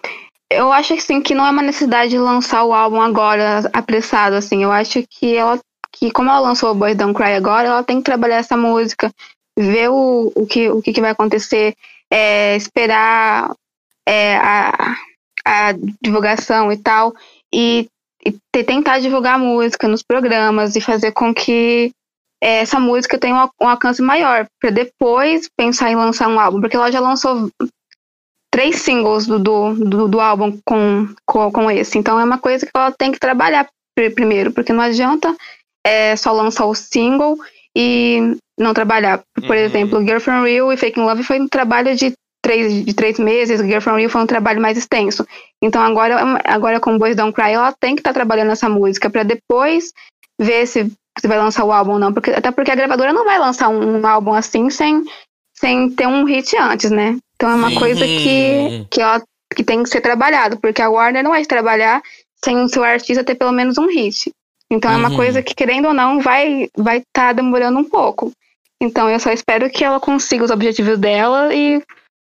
Eu 0.51 0.73
acho 0.73 0.95
assim 0.95 1.21
que 1.21 1.35
não 1.35 1.45
é 1.45 1.51
uma 1.51 1.63
necessidade 1.63 2.11
de 2.11 2.19
lançar 2.19 2.65
o 2.65 2.73
álbum 2.73 3.01
agora, 3.01 3.69
apressado, 3.73 4.37
assim. 4.37 4.63
Eu 4.63 4.73
acho 4.73 5.03
que 5.09 5.35
ela. 5.35 5.59
Que 5.93 6.11
como 6.11 6.29
ela 6.29 6.41
lançou 6.41 6.71
o 6.71 6.75
Boys 6.75 6.97
Don't 6.97 7.15
Cry 7.15 7.33
agora, 7.33 7.69
ela 7.69 7.83
tem 7.83 7.99
que 7.99 8.05
trabalhar 8.05 8.37
essa 8.37 8.57
música, 8.57 9.11
ver 9.59 9.89
o, 9.89 10.31
o, 10.35 10.47
que, 10.47 10.69
o 10.69 10.83
que, 10.83 11.01
vai 11.01 11.11
acontecer, 11.11 11.75
é, 12.13 12.55
esperar 12.55 13.51
é, 14.07 14.37
a, 14.37 14.95
a 15.47 15.73
divulgação 16.03 16.71
e 16.71 16.77
tal, 16.77 17.15
e, 17.55 17.89
e 18.23 18.33
te- 18.53 18.65
tentar 18.65 18.99
divulgar 18.99 19.37
a 19.37 19.39
música 19.39 19.89
nos 19.89 20.03
programas 20.03 20.77
e 20.77 20.83
fazer 20.83 21.13
com 21.13 21.33
que 21.33 21.91
é, 22.43 22.59
essa 22.59 22.79
música 22.79 23.19
tenha 23.19 23.47
um, 23.47 23.65
um 23.65 23.69
alcance 23.69 24.03
maior, 24.03 24.47
para 24.61 24.71
depois 24.71 25.49
pensar 25.57 25.91
em 25.91 25.97
lançar 25.97 26.29
um 26.29 26.39
álbum, 26.39 26.61
porque 26.61 26.77
ela 26.77 26.93
já 26.93 27.01
lançou 27.01 27.51
três 28.57 28.77
singles 28.77 29.27
do, 29.27 29.39
do, 29.39 29.75
do, 29.75 30.09
do 30.09 30.19
álbum 30.19 30.59
com, 30.65 31.07
com, 31.27 31.53
com 31.53 31.71
esse. 31.71 31.99
Então 31.99 32.19
é 32.19 32.25
uma 32.25 32.39
coisa 32.39 32.65
que 32.65 32.73
ela 32.75 32.91
tem 32.91 33.13
que 33.13 33.19
trabalhar 33.21 33.69
pr- 33.95 34.15
primeiro, 34.15 34.51
porque 34.51 34.73
não 34.73 34.81
adianta 34.81 35.37
é, 35.87 36.17
só 36.17 36.33
lançar 36.33 36.65
o 36.65 36.75
single 36.75 37.37
e 37.77 38.35
não 38.59 38.73
trabalhar. 38.73 39.21
Por 39.47 39.55
Uhum. 39.55 39.63
exemplo, 39.63 40.01
Girl 40.01 40.21
From 40.21 40.43
Real 40.43 40.73
e 40.73 40.77
Fake 40.79 40.99
in 40.99 41.05
Love 41.05 41.23
foi 41.23 41.39
um 41.39 41.47
trabalho 41.47 41.95
de 41.95 42.15
três, 42.43 42.83
de 42.83 42.95
três 42.95 43.19
meses, 43.19 43.61
Girl 43.61 43.81
From 43.83 43.97
Real 43.97 44.09
foi 44.09 44.23
um 44.23 44.27
trabalho 44.27 44.59
mais 44.63 44.79
extenso. 44.79 45.27
Então 45.63 45.83
agora, 45.83 46.17
agora 46.47 46.81
com 46.81 46.97
Boys 46.97 47.15
Don't 47.15 47.35
Cry, 47.35 47.53
ela 47.53 47.75
tem 47.79 47.95
que 47.95 48.01
estar 48.01 48.15
trabalhando 48.15 48.53
essa 48.53 48.71
música 48.71 49.11
para 49.11 49.23
depois 49.23 49.93
ver 50.41 50.67
se, 50.67 50.91
se 51.21 51.29
vai 51.29 51.37
lançar 51.37 51.63
o 51.67 51.73
álbum 51.73 51.93
ou 51.93 51.99
não. 51.99 52.11
Porque, 52.11 52.31
até 52.31 52.51
porque 52.51 52.71
a 52.71 52.75
gravadora 52.75 53.13
não 53.13 53.27
vai 53.27 53.39
lançar 53.39 53.69
um, 53.69 54.01
um 54.01 54.07
álbum 54.07 54.33
assim 54.33 54.71
sem, 54.71 55.05
sem 55.59 55.91
ter 55.91 56.07
um 56.07 56.25
hit 56.25 56.57
antes, 56.57 56.91
né? 56.91 57.19
Então 57.37 57.51
é 57.51 57.55
uma 57.55 57.69
Sim. 57.71 57.75
coisa 57.77 58.05
que, 58.07 58.87
que, 58.91 59.01
ela, 59.01 59.23
que 59.55 59.63
tem 59.63 59.83
que 59.83 59.89
ser 59.89 60.01
trabalhado, 60.01 60.59
porque 60.59 60.83
a 60.83 60.89
Warner 60.91 61.23
não 61.23 61.31
vai 61.31 61.45
trabalhar 61.45 62.03
sem 62.45 62.57
o 62.63 62.69
seu 62.69 62.83
artista 62.83 63.23
ter 63.23 63.35
pelo 63.35 63.53
menos 63.53 63.79
um 63.79 63.87
hit. 63.89 64.31
Então 64.71 64.91
é 64.91 64.97
uma 64.97 65.11
Uhum. 65.11 65.17
coisa 65.17 65.43
que, 65.43 65.55
querendo 65.55 65.87
ou 65.89 65.95
não, 65.95 66.19
vai 66.21 66.69
vai 66.77 66.99
estar 66.99 67.33
demorando 67.33 67.79
um 67.79 67.85
pouco. 67.85 68.33
Então 68.81 69.09
eu 69.09 69.21
só 69.21 69.31
espero 69.31 69.71
que 69.71 69.85
ela 69.85 70.01
consiga 70.01 70.45
os 70.45 70.51
objetivos 70.51 70.99
dela 70.99 71.55
e, 71.55 71.81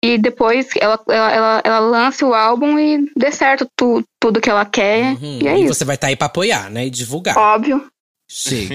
e 0.05 0.19
depois 0.19 0.69
ela, 0.81 0.99
ela, 1.09 1.33
ela, 1.33 1.63
ela 1.65 1.79
lance 1.79 2.25
o 2.25 2.35
álbum 2.35 2.79
e 2.79 3.11
dê 3.17 3.31
certo 3.31 3.67
tu, 3.77 4.03
tudo 4.21 4.41
que 4.41 4.51
ela 4.51 4.65
quer. 4.65 5.13
Uhum. 5.15 5.39
E 5.43 5.49
é 5.49 5.59
e 5.59 5.65
isso. 5.65 5.75
você 5.75 5.85
vai 5.85 5.95
estar 5.95 6.09
aí 6.09 6.17
pra 6.17 6.27
apoiar, 6.27 6.69
né? 6.71 6.87
E 6.87 6.91
divulgar. 6.91 7.37
Óbvio. 7.37 7.87
Chique. 8.29 8.75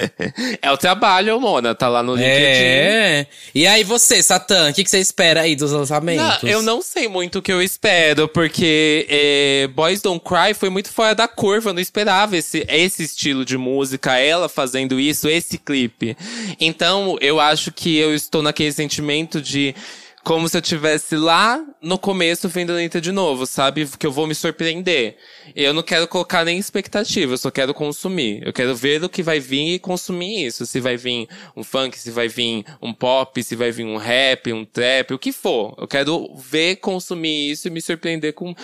é 0.62 0.72
o 0.72 0.76
trabalho, 0.78 1.38
Mona. 1.38 1.74
Tá 1.74 1.88
lá 1.88 2.02
no 2.02 2.14
LinkedIn. 2.14 2.32
É. 2.34 3.26
E 3.54 3.66
aí 3.66 3.84
você, 3.84 4.22
Satã, 4.22 4.70
o 4.70 4.72
que, 4.72 4.82
que 4.82 4.88
você 4.88 4.98
espera 4.98 5.42
aí 5.42 5.54
dos 5.54 5.72
lançamentos? 5.72 6.42
Não, 6.42 6.48
eu 6.48 6.62
não 6.62 6.80
sei 6.80 7.06
muito 7.06 7.38
o 7.38 7.42
que 7.42 7.52
eu 7.52 7.62
espero, 7.62 8.26
porque 8.28 9.06
é, 9.10 9.68
Boys 9.74 10.00
Don't 10.00 10.24
Cry 10.24 10.54
foi 10.54 10.70
muito 10.70 10.90
fora 10.90 11.14
da 11.14 11.28
curva. 11.28 11.68
Eu 11.68 11.74
não 11.74 11.82
esperava 11.82 12.34
esse, 12.36 12.64
esse 12.66 13.02
estilo 13.02 13.44
de 13.44 13.58
música, 13.58 14.16
ela 14.18 14.48
fazendo 14.48 14.98
isso, 14.98 15.28
esse 15.28 15.58
clipe. 15.58 16.16
Então, 16.58 17.18
eu 17.20 17.38
acho 17.38 17.70
que 17.70 17.94
eu 17.96 18.14
estou 18.14 18.42
naquele 18.42 18.72
sentimento 18.72 19.40
de. 19.40 19.74
Como 20.28 20.46
se 20.46 20.58
eu 20.58 20.60
estivesse 20.60 21.16
lá 21.16 21.58
no 21.80 21.98
começo 21.98 22.50
vendo 22.50 22.72
a 22.72 22.74
Anitta 22.74 23.00
de 23.00 23.10
novo, 23.10 23.46
sabe? 23.46 23.88
Que 23.98 24.06
eu 24.06 24.12
vou 24.12 24.26
me 24.26 24.34
surpreender. 24.34 25.16
Eu 25.56 25.72
não 25.72 25.82
quero 25.82 26.06
colocar 26.06 26.44
nem 26.44 26.58
expectativa, 26.58 27.32
eu 27.32 27.38
só 27.38 27.50
quero 27.50 27.72
consumir. 27.72 28.46
Eu 28.46 28.52
quero 28.52 28.76
ver 28.76 29.02
o 29.02 29.08
que 29.08 29.22
vai 29.22 29.40
vir 29.40 29.76
e 29.76 29.78
consumir 29.78 30.44
isso. 30.44 30.66
Se 30.66 30.80
vai 30.80 30.98
vir 30.98 31.26
um 31.56 31.64
funk, 31.64 31.98
se 31.98 32.10
vai 32.10 32.28
vir 32.28 32.62
um 32.82 32.92
pop, 32.92 33.42
se 33.42 33.56
vai 33.56 33.70
vir 33.70 33.86
um 33.86 33.96
rap, 33.96 34.52
um 34.52 34.66
trap, 34.66 35.14
o 35.14 35.18
que 35.18 35.32
for. 35.32 35.74
Eu 35.78 35.88
quero 35.88 36.34
ver, 36.36 36.76
consumir 36.76 37.50
isso 37.50 37.66
e 37.66 37.70
me 37.70 37.80
surpreender 37.80 38.34
com, 38.34 38.54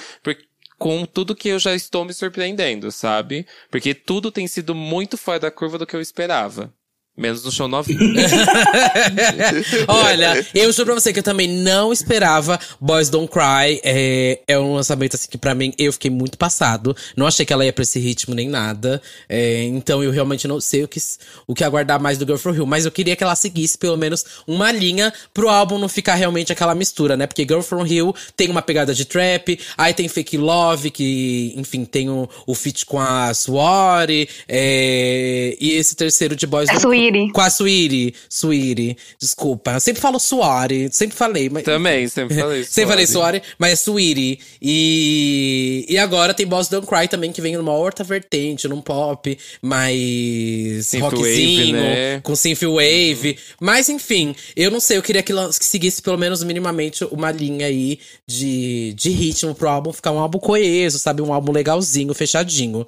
com 0.79 1.07
tudo 1.07 1.35
que 1.35 1.49
eu 1.49 1.59
já 1.59 1.75
estou 1.75 2.05
me 2.05 2.13
surpreendendo, 2.13 2.93
sabe? 2.93 3.47
Porque 3.71 3.95
tudo 3.95 4.31
tem 4.31 4.47
sido 4.47 4.75
muito 4.75 5.17
fora 5.17 5.41
da 5.41 5.51
curva 5.51 5.79
do 5.79 5.87
que 5.87 5.97
eu 5.97 6.01
esperava. 6.03 6.71
Menos 7.17 7.45
no 7.45 7.53
show 7.53 7.69
novinho. 7.69 8.01
Olha, 9.87 10.45
eu 10.53 10.73
juro 10.73 10.87
pra 10.87 10.95
você 10.95 11.13
que 11.13 11.21
eu 11.21 11.23
também 11.23 11.47
não 11.47 11.93
esperava 11.93 12.59
Boys 12.81 13.09
Don't 13.09 13.31
Cry. 13.31 13.81
É, 13.85 14.41
é 14.49 14.59
um 14.59 14.75
lançamento 14.75 15.15
assim 15.15 15.29
que 15.31 15.39
pra 15.39 15.55
mim 15.55 15.73
eu 15.79 15.93
fiquei 15.93 16.11
muito 16.11 16.37
passado. 16.37 16.97
Não 17.17 17.25
achei 17.25 17.47
que 17.47 17.53
ela 17.53 17.65
ia 17.65 17.73
pra 17.73 17.85
esse 17.85 18.01
ritmo 18.01 18.35
nem 18.35 18.49
nada. 18.49 19.01
É, 19.29 19.63
então 19.63 20.03
eu 20.03 20.11
realmente 20.11 20.49
não 20.49 20.61
sei 20.61 20.83
o 20.83 20.89
que, 20.89 20.99
o 21.47 21.55
que 21.55 21.63
aguardar 21.63 22.01
mais 22.01 22.19
do 22.19 22.25
Girl 22.25 22.37
From 22.37 22.55
Hill. 22.55 22.67
Mas 22.67 22.85
eu 22.85 22.91
queria 22.91 23.15
que 23.15 23.23
ela 23.23 23.37
seguisse 23.37 23.79
pelo 23.79 23.97
menos 23.97 24.25
uma 24.45 24.73
linha 24.73 25.13
pro 25.33 25.49
álbum 25.49 25.79
não 25.79 25.89
ficar 25.89 26.17
realmente 26.17 26.53
aquela 26.53 26.75
mistura, 26.75 27.17
né? 27.17 27.29
Porque 27.29 27.43
Girl 27.43 27.61
From 27.61 27.87
Hill 27.87 28.13
tem 28.37 28.51
uma 28.51 28.61
pegada 28.61 28.93
de 28.93 29.05
trap, 29.05 29.61
aí 29.79 29.95
tem 29.95 30.09
Fake 30.09 30.37
Love, 30.37 30.91
que, 30.91 31.55
enfim, 31.57 31.85
tem 31.85 32.11
o, 32.11 32.29
o 32.45 32.55
feat 32.57 32.85
com 32.85 32.99
a 32.99 33.33
Suori, 33.33 34.29
é, 34.49 35.57
e 35.61 35.73
esse 35.75 35.95
terceiro 35.95 36.35
de 36.35 36.47
Boys 36.47 36.69
É 36.69 36.79
Don't 36.79 37.04
Suiri. 37.05 37.33
com 37.33 37.41
a 37.41 37.51
Suiri. 37.51 38.15
Suiri. 38.29 38.97
Desculpa. 39.19 39.73
Eu 39.73 39.81
sempre 39.81 40.01
falo 40.01 40.19
Suari. 40.19 40.89
Sempre 40.91 41.17
falei, 41.17 41.49
mas. 41.49 41.65
Também, 41.65 42.09
sempre 42.09 42.37
falei 42.37 42.61
isso. 42.61 42.73
Sempre 42.75 42.91
falei 42.91 43.07
Suari, 43.07 43.43
mas 43.59 43.73
é 43.73 43.77
Suiri. 43.77 44.39
E, 44.61 45.87
e 45.89 45.99
agora 45.99 46.35
tem 46.35 46.47
Boss 46.47 46.69
Don't 46.69 46.87
Cry 46.87 47.09
também, 47.09 47.33
que 47.33 47.41
vem 47.41 47.57
numa 47.57 47.73
outra 47.73 48.05
vertente, 48.05 48.69
num 48.69 48.81
pop 48.81 49.39
mais 49.63 50.87
Synth 50.87 51.03
rockzinho, 51.03 51.67
wave, 51.67 51.73
né? 51.73 52.21
com 52.21 52.35
synth 52.35 52.63
wave. 52.63 53.39
Mas 53.61 53.89
enfim, 53.89 54.35
eu 54.57 54.71
não 54.71 54.81
sei, 54.81 54.97
eu 54.97 55.03
queria 55.03 55.23
que, 55.23 55.33
que 55.33 55.65
seguisse 55.65 56.03
pelo 56.03 56.19
menos 56.19 56.43
minimamente 56.43 57.05
uma 57.11 57.31
linha 57.31 57.67
aí 57.67 57.99
de, 58.27 58.93
de 58.95 59.11
ritmo 59.11 59.55
pro 59.55 59.69
álbum 59.69 59.93
ficar 59.93 60.13
um 60.13 60.19
álbum 60.19 60.39
coeso, 60.39 60.99
sabe? 60.99 61.23
Um 61.23 61.33
álbum 61.33 61.53
legalzinho, 61.53 62.15
fechadinho. 62.15 62.87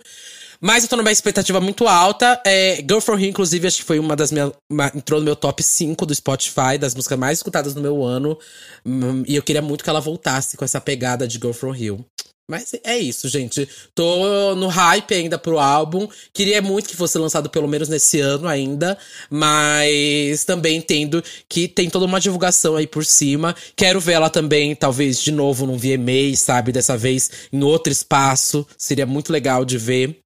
Mas 0.61 0.83
eu 0.85 0.89
tô 0.89 0.97
numa 0.97 1.13
expectativa 1.13 1.61
muito 1.61 1.87
alta. 1.87 2.41
É, 2.47 2.77
Girl 2.77 3.01
From 3.01 3.15
Here, 3.19 3.29
inclusive, 3.29 3.67
acho 3.67 3.79
que 3.79 3.85
foi 3.85 3.99
uma 3.99 4.17
das 4.17 4.31
minhas. 4.33 4.53
uma- 4.71 4.91
entrou 4.95 5.21
no 5.21 5.25
meu 5.27 5.37
top 5.37 5.63
5 5.63 6.05
do 6.07 6.15
Spotify, 6.15 6.79
das 6.79 6.95
músicas 6.95 7.19
mais 7.19 7.39
escutadas 7.39 7.75
no 7.75 7.81
meu 7.81 8.03
ano. 8.05 8.39
Hum, 8.85 9.23
E 9.27 9.37
eu 9.37 9.43
queria 9.43 9.63
muito 9.63 9.85
que 9.85 9.91
ela 9.91 10.01
voltasse 10.01 10.57
com 10.57 10.65
essa 10.65 10.81
pegada 10.81 11.27
de 11.29 11.35
Girl 11.39 11.53
From 11.53 11.75
Hill. 11.75 12.05
Mas 12.49 12.73
é 12.85 12.97
isso, 12.97 13.29
gente. 13.29 13.69
Tô 13.93 14.55
no 14.55 14.69
hype 14.69 15.13
ainda 15.15 15.37
pro 15.37 15.59
álbum. 15.59 16.07
Queria 16.33 16.63
muito 16.63 16.89
que 16.89 16.95
fosse 16.97 17.19
lançado 17.19 17.51
pelo 17.51 17.67
menos 17.67 17.89
nesse 17.89 18.21
ano 18.21 18.47
ainda. 18.47 18.97
Mas 19.29 20.45
também 20.45 20.77
entendo 20.77 21.23
que 21.49 21.67
tem 21.67 21.91
toda 21.91 22.05
uma 22.05 22.21
divulgação 22.21 22.77
aí 22.77 22.87
por 22.87 23.05
cima. 23.05 23.55
Quero 23.77 24.01
ver 24.01 24.13
ela 24.13 24.31
também, 24.31 24.75
talvez, 24.77 25.21
de 25.21 25.33
novo 25.33 25.67
num 25.67 25.77
VMA, 25.77 26.37
sabe? 26.37 26.71
Dessa 26.71 26.97
vez 26.97 27.31
em 27.53 27.63
outro 27.65 27.93
espaço. 27.93 28.65
Seria 28.79 29.07
muito 29.07 29.33
legal 29.33 29.65
de 29.65 29.77
ver. 29.77 30.17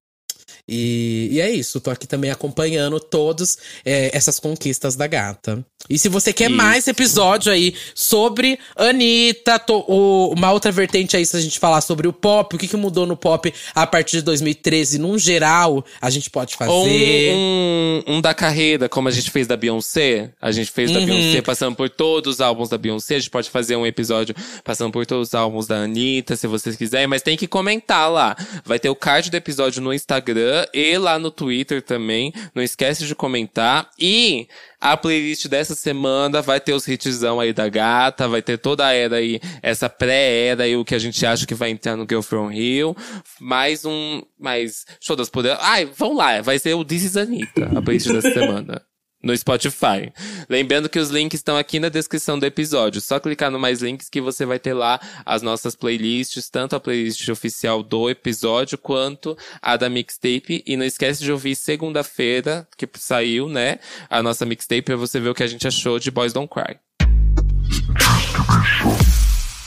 E, 0.67 1.29
e, 1.31 1.41
é 1.41 1.49
isso, 1.49 1.79
tô 1.79 1.89
aqui 1.89 2.07
também 2.07 2.31
acompanhando 2.31 2.99
todas 2.99 3.57
é, 3.83 4.15
essas 4.15 4.39
conquistas 4.39 4.95
da 4.95 5.07
gata. 5.07 5.65
E 5.89 5.97
se 5.97 6.07
você 6.07 6.31
quer 6.31 6.49
isso. 6.49 6.55
mais 6.55 6.87
episódio 6.87 7.51
aí 7.51 7.73
sobre 7.95 8.59
Anitta, 8.75 9.59
to, 9.59 9.83
o, 9.87 10.33
uma 10.33 10.51
outra 10.51 10.71
vertente 10.71 11.17
aí, 11.17 11.25
se 11.25 11.35
a 11.35 11.41
gente 11.41 11.59
falar 11.59 11.81
sobre 11.81 12.07
o 12.07 12.13
pop, 12.13 12.55
o 12.55 12.59
que, 12.59 12.67
que 12.67 12.77
mudou 12.77 13.05
no 13.05 13.17
pop 13.17 13.51
a 13.73 13.87
partir 13.87 14.17
de 14.17 14.23
2013, 14.23 14.99
num 14.99 15.17
geral, 15.17 15.83
a 15.99 16.09
gente 16.09 16.29
pode 16.29 16.55
fazer. 16.55 17.33
Um, 17.33 18.03
um, 18.07 18.15
um 18.15 18.21
da 18.21 18.33
carreira, 18.33 18.87
como 18.87 19.07
a 19.07 19.11
gente 19.11 19.31
fez 19.31 19.47
da 19.47 19.57
Beyoncé. 19.57 20.31
A 20.41 20.51
gente 20.51 20.71
fez 20.71 20.91
da 20.91 20.99
uhum. 20.99 21.05
Beyoncé 21.05 21.41
passando 21.41 21.75
por 21.75 21.89
todos 21.89 22.35
os 22.35 22.41
álbuns 22.41 22.69
da 22.69 22.77
Beyoncé. 22.77 23.15
A 23.15 23.19
gente 23.19 23.29
pode 23.29 23.49
fazer 23.49 23.75
um 23.75 23.85
episódio 23.85 24.35
passando 24.63 24.91
por 24.91 25.05
todos 25.05 25.29
os 25.29 25.35
álbuns 25.35 25.67
da 25.67 25.77
Anitta, 25.77 26.35
se 26.35 26.47
vocês 26.47 26.75
quiserem, 26.75 27.07
mas 27.07 27.21
tem 27.21 27.35
que 27.35 27.47
comentar 27.47 28.09
lá. 28.11 28.35
Vai 28.63 28.79
ter 28.79 28.89
o 28.89 28.95
card 28.95 29.29
do 29.29 29.35
episódio 29.35 29.81
no 29.81 29.93
Instagram 29.93 30.50
e 30.73 30.97
lá 30.97 31.17
no 31.17 31.31
Twitter 31.31 31.81
também. 31.81 32.33
Não 32.53 32.61
esquece 32.63 33.05
de 33.05 33.15
comentar. 33.15 33.89
E 33.99 34.47
a 34.79 34.97
playlist 34.97 35.47
dessa 35.47 35.75
semana 35.75 36.41
vai 36.41 36.59
ter 36.59 36.73
os 36.73 36.87
hitzão 36.87 37.39
aí 37.39 37.53
da 37.53 37.69
gata, 37.69 38.27
vai 38.27 38.41
ter 38.41 38.57
toda 38.57 38.85
a 38.85 38.93
era 38.93 39.17
aí, 39.17 39.39
essa 39.61 39.89
pré-era 39.89 40.63
aí, 40.63 40.75
o 40.75 40.85
que 40.85 40.95
a 40.95 40.99
gente 40.99 41.23
acha 41.25 41.45
que 41.45 41.53
vai 41.53 41.69
entrar 41.69 41.95
no 41.95 42.07
Girl 42.09 42.21
From 42.21 42.47
Rio. 42.47 42.95
Mais 43.39 43.85
um, 43.85 44.21
mais 44.39 44.85
Show 44.99 45.15
das 45.15 45.29
Poderas. 45.29 45.59
Ai, 45.61 45.89
vamos 45.97 46.17
lá, 46.17 46.41
vai 46.41 46.57
ser 46.57 46.73
o 46.73 46.83
This 46.83 47.03
is 47.03 47.17
Anitta, 47.17 47.65
a 47.75 47.81
playlist 47.81 48.11
dessa 48.11 48.31
semana 48.33 48.81
no 49.21 49.35
Spotify. 49.35 50.11
Lembrando 50.49 50.89
que 50.89 50.99
os 50.99 51.09
links 51.09 51.39
estão 51.39 51.57
aqui 51.57 51.79
na 51.79 51.89
descrição 51.89 52.37
do 52.37 52.45
episódio. 52.45 53.01
Só 53.01 53.19
clicar 53.19 53.51
no 53.51 53.59
mais 53.59 53.81
links 53.81 54.09
que 54.09 54.21
você 54.21 54.45
vai 54.45 54.59
ter 54.59 54.73
lá 54.73 54.99
as 55.25 55.41
nossas 55.41 55.75
playlists, 55.75 56.49
tanto 56.49 56.75
a 56.75 56.79
playlist 56.79 57.27
oficial 57.29 57.83
do 57.83 58.09
episódio 58.09 58.77
quanto 58.77 59.37
a 59.61 59.77
da 59.77 59.89
mixtape. 59.89 60.63
E 60.65 60.75
não 60.75 60.85
esquece 60.85 61.23
de 61.23 61.31
ouvir 61.31 61.55
segunda-feira, 61.55 62.67
que 62.77 62.87
saiu, 62.95 63.47
né, 63.47 63.79
a 64.09 64.21
nossa 64.23 64.45
mixtape 64.45 64.81
pra 64.81 64.95
você 64.95 65.19
ver 65.19 65.29
o 65.29 65.35
que 65.35 65.43
a 65.43 65.47
gente 65.47 65.67
achou 65.67 65.99
de 65.99 66.11
Boys 66.11 66.33
Don't 66.33 66.49
Cry. 66.49 66.77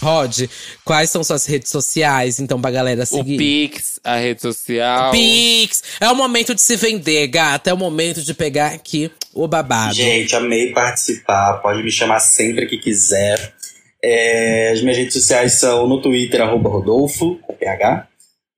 Rod, 0.04 0.42
quais 0.84 1.08
são 1.08 1.24
suas 1.24 1.46
redes 1.46 1.70
sociais, 1.70 2.38
então, 2.38 2.60
pra 2.60 2.70
galera 2.70 3.06
seguir? 3.06 3.34
O 3.34 3.38
Pix, 3.38 3.98
a 4.04 4.16
rede 4.16 4.42
social. 4.42 5.10
Pix! 5.10 5.82
É 5.98 6.10
o 6.10 6.14
momento 6.14 6.54
de 6.54 6.60
se 6.60 6.76
vender, 6.76 7.26
gata. 7.28 7.70
É 7.70 7.74
o 7.74 7.78
momento 7.78 8.22
de 8.22 8.34
pegar 8.34 8.72
aqui 8.72 9.10
o 9.32 9.48
babado. 9.48 9.94
Gente, 9.94 10.36
amei 10.36 10.72
participar. 10.72 11.54
Pode 11.62 11.82
me 11.82 11.90
chamar 11.90 12.20
sempre 12.20 12.66
que 12.66 12.76
quiser. 12.76 13.54
É, 14.02 14.72
as 14.72 14.82
minhas 14.82 14.98
redes 14.98 15.14
sociais 15.14 15.54
são 15.54 15.88
no 15.88 16.02
Twitter, 16.02 16.42
arroba 16.42 16.68
Rodolfo, 16.68 17.36
com 17.36 17.54
PH. 17.54 18.06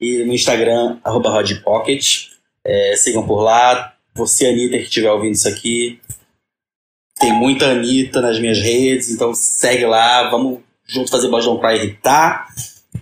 E 0.00 0.24
no 0.24 0.34
Instagram, 0.34 0.98
arroba 1.04 1.30
RodPocket. 1.30 2.30
É, 2.64 2.96
sigam 2.96 3.24
por 3.24 3.40
lá. 3.40 3.94
Você, 4.14 4.46
Anitta, 4.46 4.78
que 4.78 4.84
estiver 4.84 5.12
ouvindo 5.12 5.34
isso 5.34 5.48
aqui. 5.48 6.00
Tem 7.20 7.32
muita 7.32 7.66
Anitta 7.66 8.20
nas 8.20 8.38
minhas 8.38 8.58
redes, 8.58 9.10
então 9.10 9.32
segue 9.34 9.86
lá. 9.86 10.28
Vamos 10.28 10.60
junto 10.86 11.10
fazer 11.10 11.28
Bojão 11.28 11.58
pra 11.58 11.74
irritar. 11.74 12.48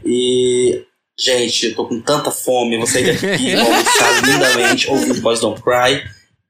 E, 0.05 0.85
gente, 1.19 1.67
eu 1.67 1.75
tô 1.75 1.87
com 1.87 2.01
tanta 2.01 2.31
fome. 2.31 2.79
Você 2.79 3.03
que 3.03 3.11
aqui 3.27 3.55
almoçar 3.55 4.23
lindamente 4.23 4.91
ouvindo 4.91 5.21
Boys 5.21 5.41
Don't 5.41 5.61
Cry. 5.63 6.03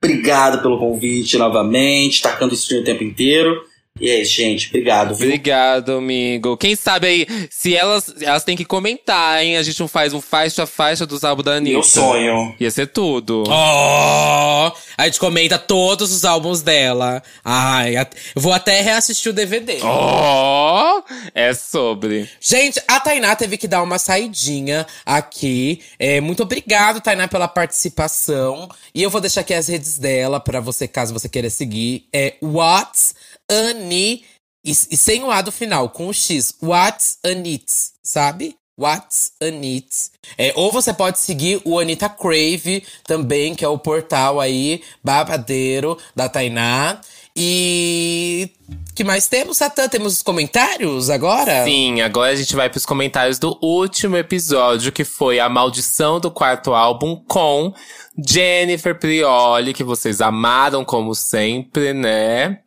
Obrigado 0.03 0.61
pelo 0.61 0.79
convite 0.79 1.39
novamente, 1.39 2.21
tacando 2.21 2.55
stream 2.55 2.83
o 2.83 2.85
tempo 2.85 3.03
inteiro. 3.03 3.63
E 4.01 4.11
é 4.11 4.23
isso, 4.23 4.33
gente. 4.33 4.69
Obrigado. 4.71 5.15
Viu? 5.15 5.29
Obrigado, 5.29 5.93
amigo. 5.93 6.57
Quem 6.57 6.75
sabe 6.75 7.07
aí, 7.07 7.49
se 7.49 7.77
elas, 7.77 8.13
elas 8.21 8.43
têm 8.43 8.57
que 8.57 8.65
comentar, 8.65 9.41
hein? 9.41 9.57
A 9.57 9.63
gente 9.63 9.79
não 9.79 9.87
faz 9.87 10.13
um 10.13 10.21
faixa 10.21 10.65
a 10.65 10.67
faixa 10.67 11.07
dos 11.07 11.23
álbuns 11.23 11.45
da 11.45 11.53
Anitta. 11.53 11.75
Meu 11.75 11.83
sonho. 11.85 12.57
Ia 12.59 12.71
ser 12.73 12.89
tudo. 12.89 13.45
Oh! 13.47 14.73
A 14.99 15.05
gente 15.05 15.21
comenta 15.21 15.61
todos 15.61 16.13
os 16.13 16.25
álbuns 16.25 16.61
dela. 16.61 17.23
Ai, 17.45 17.97
eu 17.97 18.43
vou 18.43 18.53
até 18.53 18.81
reassistir 18.81 19.31
o 19.31 19.33
DVD. 19.33 19.79
Oh! 19.85 21.03
É 21.33 21.55
sobre. 21.55 22.29
Gente, 22.41 22.83
a 22.89 22.99
Tainá 22.99 23.37
teve 23.37 23.57
que 23.57 23.69
dar 23.69 23.81
uma 23.81 24.01
saidinha 24.01 24.85
aqui. 25.07 25.81
É, 26.01 26.21
muito 26.21 26.43
obrigado, 26.43 27.01
Tainá, 27.01 27.29
pela 27.29 27.47
participação. 27.47 28.69
E 28.93 29.05
eu 29.05 29.11
vou 29.11 29.21
deixar 29.21 29.43
aqui 29.43 29.55
as 29.55 29.69
redes 29.69 29.99
dela 29.99 30.41
para 30.41 30.59
você, 30.59 30.89
caso 30.89 31.13
você 31.13 31.29
queira 31.29 31.49
seguir. 31.49 32.09
É 32.13 32.35
What's 32.43 33.15
Ani. 33.55 34.25
E, 34.65 34.71
e, 34.71 34.97
sem 34.97 35.23
o 35.23 35.31
A 35.31 35.43
do 35.43 35.53
final, 35.53 35.91
com 35.91 36.09
o 36.09 36.15
X. 36.15 36.55
What's 36.63 37.19
Anits, 37.25 37.93
sabe? 38.03 38.57
What's 38.79 39.33
Anits. 39.41 40.11
É, 40.37 40.53
ou 40.57 40.73
você 40.73 40.93
pode 40.93 41.19
seguir 41.19 41.61
o 41.65 41.79
Anita 41.79 42.09
Crave 42.09 42.85
também, 43.05 43.55
que 43.55 43.65
é 43.65 43.69
o 43.69 43.79
portal 43.79 44.41
aí, 44.41 44.83
babadeiro 45.03 45.99
da 46.17 46.29
Tainá. 46.29 47.01
E 47.37 48.49
que 48.95 49.03
mais 49.03 49.27
temos, 49.27 49.59
Satã? 49.59 49.89
Temos 49.89 50.15
os 50.15 50.23
comentários 50.23 51.11
agora? 51.11 51.65
Sim, 51.65 52.01
agora 52.01 52.33
a 52.33 52.37
gente 52.37 52.55
vai 52.55 52.71
para 52.71 52.79
os 52.79 52.87
comentários 52.87 53.41
do 53.41 53.59
último 53.61 54.17
episódio, 54.17 54.93
que 54.93 55.05
foi 55.05 55.41
a 55.41 55.49
maldição 55.49 56.21
do 56.21 56.31
quarto 56.31 56.73
álbum 56.73 57.17
com 57.27 57.75
Jennifer 58.17 58.97
Prioli, 58.99 59.75
que 59.75 59.83
vocês 59.83 60.21
amaram 60.21 60.85
como 60.85 61.13
sempre, 61.13 61.93
né? 61.93 62.61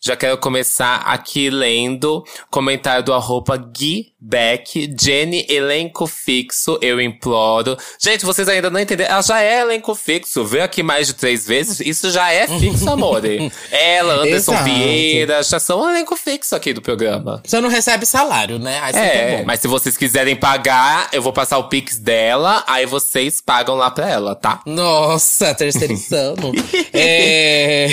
Já 0.00 0.14
quero 0.14 0.38
começar 0.38 0.96
aqui 0.98 1.50
lendo 1.50 2.24
comentário 2.50 3.02
do 3.02 3.12
arroba 3.12 3.56
Gui 3.56 4.12
Beck, 4.20 4.94
Jenny, 5.00 5.46
elenco 5.48 6.06
fixo, 6.06 6.78
eu 6.82 7.00
imploro. 7.00 7.76
Gente, 8.00 8.24
vocês 8.24 8.48
ainda 8.48 8.68
não 8.68 8.80
entenderam. 8.80 9.12
Ela 9.12 9.22
já 9.22 9.40
é 9.40 9.60
elenco 9.60 9.94
fixo. 9.94 10.44
Veio 10.44 10.64
aqui 10.64 10.82
mais 10.82 11.06
de 11.06 11.14
três 11.14 11.46
vezes. 11.46 11.80
Isso 11.80 12.10
já 12.10 12.32
é 12.32 12.46
fixo, 12.46 12.90
amor. 12.90 13.22
Ela, 13.70 14.14
Anderson 14.14 14.52
Exato. 14.52 14.64
Vieira, 14.64 15.42
já 15.42 15.58
são 15.58 15.88
elenco 15.88 16.16
fixo 16.16 16.54
aqui 16.54 16.72
do 16.72 16.82
programa. 16.82 17.40
Você 17.44 17.60
não 17.60 17.68
recebe 17.68 18.06
salário, 18.06 18.58
né? 18.58 18.80
Aí 18.82 18.94
é, 18.94 19.44
mas 19.44 19.60
se 19.60 19.68
vocês 19.68 19.96
quiserem 19.96 20.36
pagar, 20.36 21.08
eu 21.12 21.22
vou 21.22 21.32
passar 21.32 21.58
o 21.58 21.68
pix 21.68 21.98
dela, 21.98 22.64
aí 22.66 22.86
vocês 22.86 23.40
pagam 23.40 23.74
lá 23.74 23.90
pra 23.90 24.08
ela, 24.08 24.34
tá? 24.34 24.60
Nossa, 24.66 25.54
terceirizando. 25.54 26.52
é... 26.92 27.88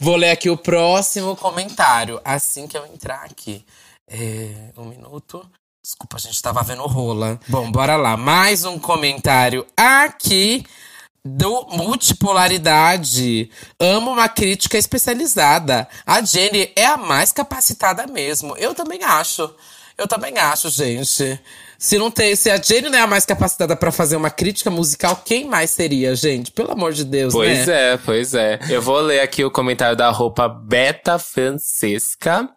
Vou 0.00 0.16
ler 0.16 0.30
aqui 0.30 0.48
o 0.48 0.56
próximo 0.56 1.35
comentário, 1.36 2.20
assim 2.24 2.66
que 2.66 2.76
eu 2.76 2.86
entrar 2.86 3.24
aqui. 3.24 3.64
É, 4.08 4.70
um 4.76 4.84
minuto. 4.84 5.48
Desculpa, 5.82 6.16
a 6.16 6.20
gente 6.20 6.40
tava 6.42 6.62
vendo 6.62 6.82
rola. 6.82 7.38
Bom, 7.48 7.70
bora 7.70 7.96
lá. 7.96 8.16
Mais 8.16 8.64
um 8.64 8.78
comentário 8.78 9.66
aqui 9.76 10.64
do 11.24 11.66
Multipolaridade. 11.68 13.50
Amo 13.78 14.12
uma 14.12 14.28
crítica 14.28 14.78
especializada. 14.78 15.88
A 16.06 16.22
Jenny 16.22 16.72
é 16.76 16.86
a 16.86 16.96
mais 16.96 17.32
capacitada 17.32 18.06
mesmo. 18.06 18.56
Eu 18.56 18.74
também 18.74 19.02
acho. 19.02 19.52
Eu 19.98 20.06
também 20.06 20.38
acho, 20.38 20.70
gente. 20.70 21.40
Se 21.78 21.98
não 21.98 22.10
tem, 22.10 22.34
se 22.34 22.50
a 22.50 22.56
Jenny 22.56 22.88
não 22.88 22.98
é 22.98 23.02
a 23.02 23.06
mais 23.06 23.26
capacitada 23.26 23.76
para 23.76 23.92
fazer 23.92 24.16
uma 24.16 24.30
crítica 24.30 24.70
musical, 24.70 25.20
quem 25.24 25.46
mais 25.46 25.70
seria, 25.70 26.14
gente? 26.14 26.50
Pelo 26.50 26.72
amor 26.72 26.92
de 26.92 27.04
Deus, 27.04 27.32
pois 27.32 27.50
né? 27.50 27.64
Pois 27.64 27.68
é, 27.68 27.96
pois 27.98 28.34
é. 28.34 28.58
Eu 28.70 28.80
vou 28.80 29.00
ler 29.00 29.20
aqui 29.20 29.44
o 29.44 29.50
comentário 29.50 29.96
da 29.96 30.10
roupa 30.10 30.48
Beta 30.48 31.18
Francesca. 31.18 32.48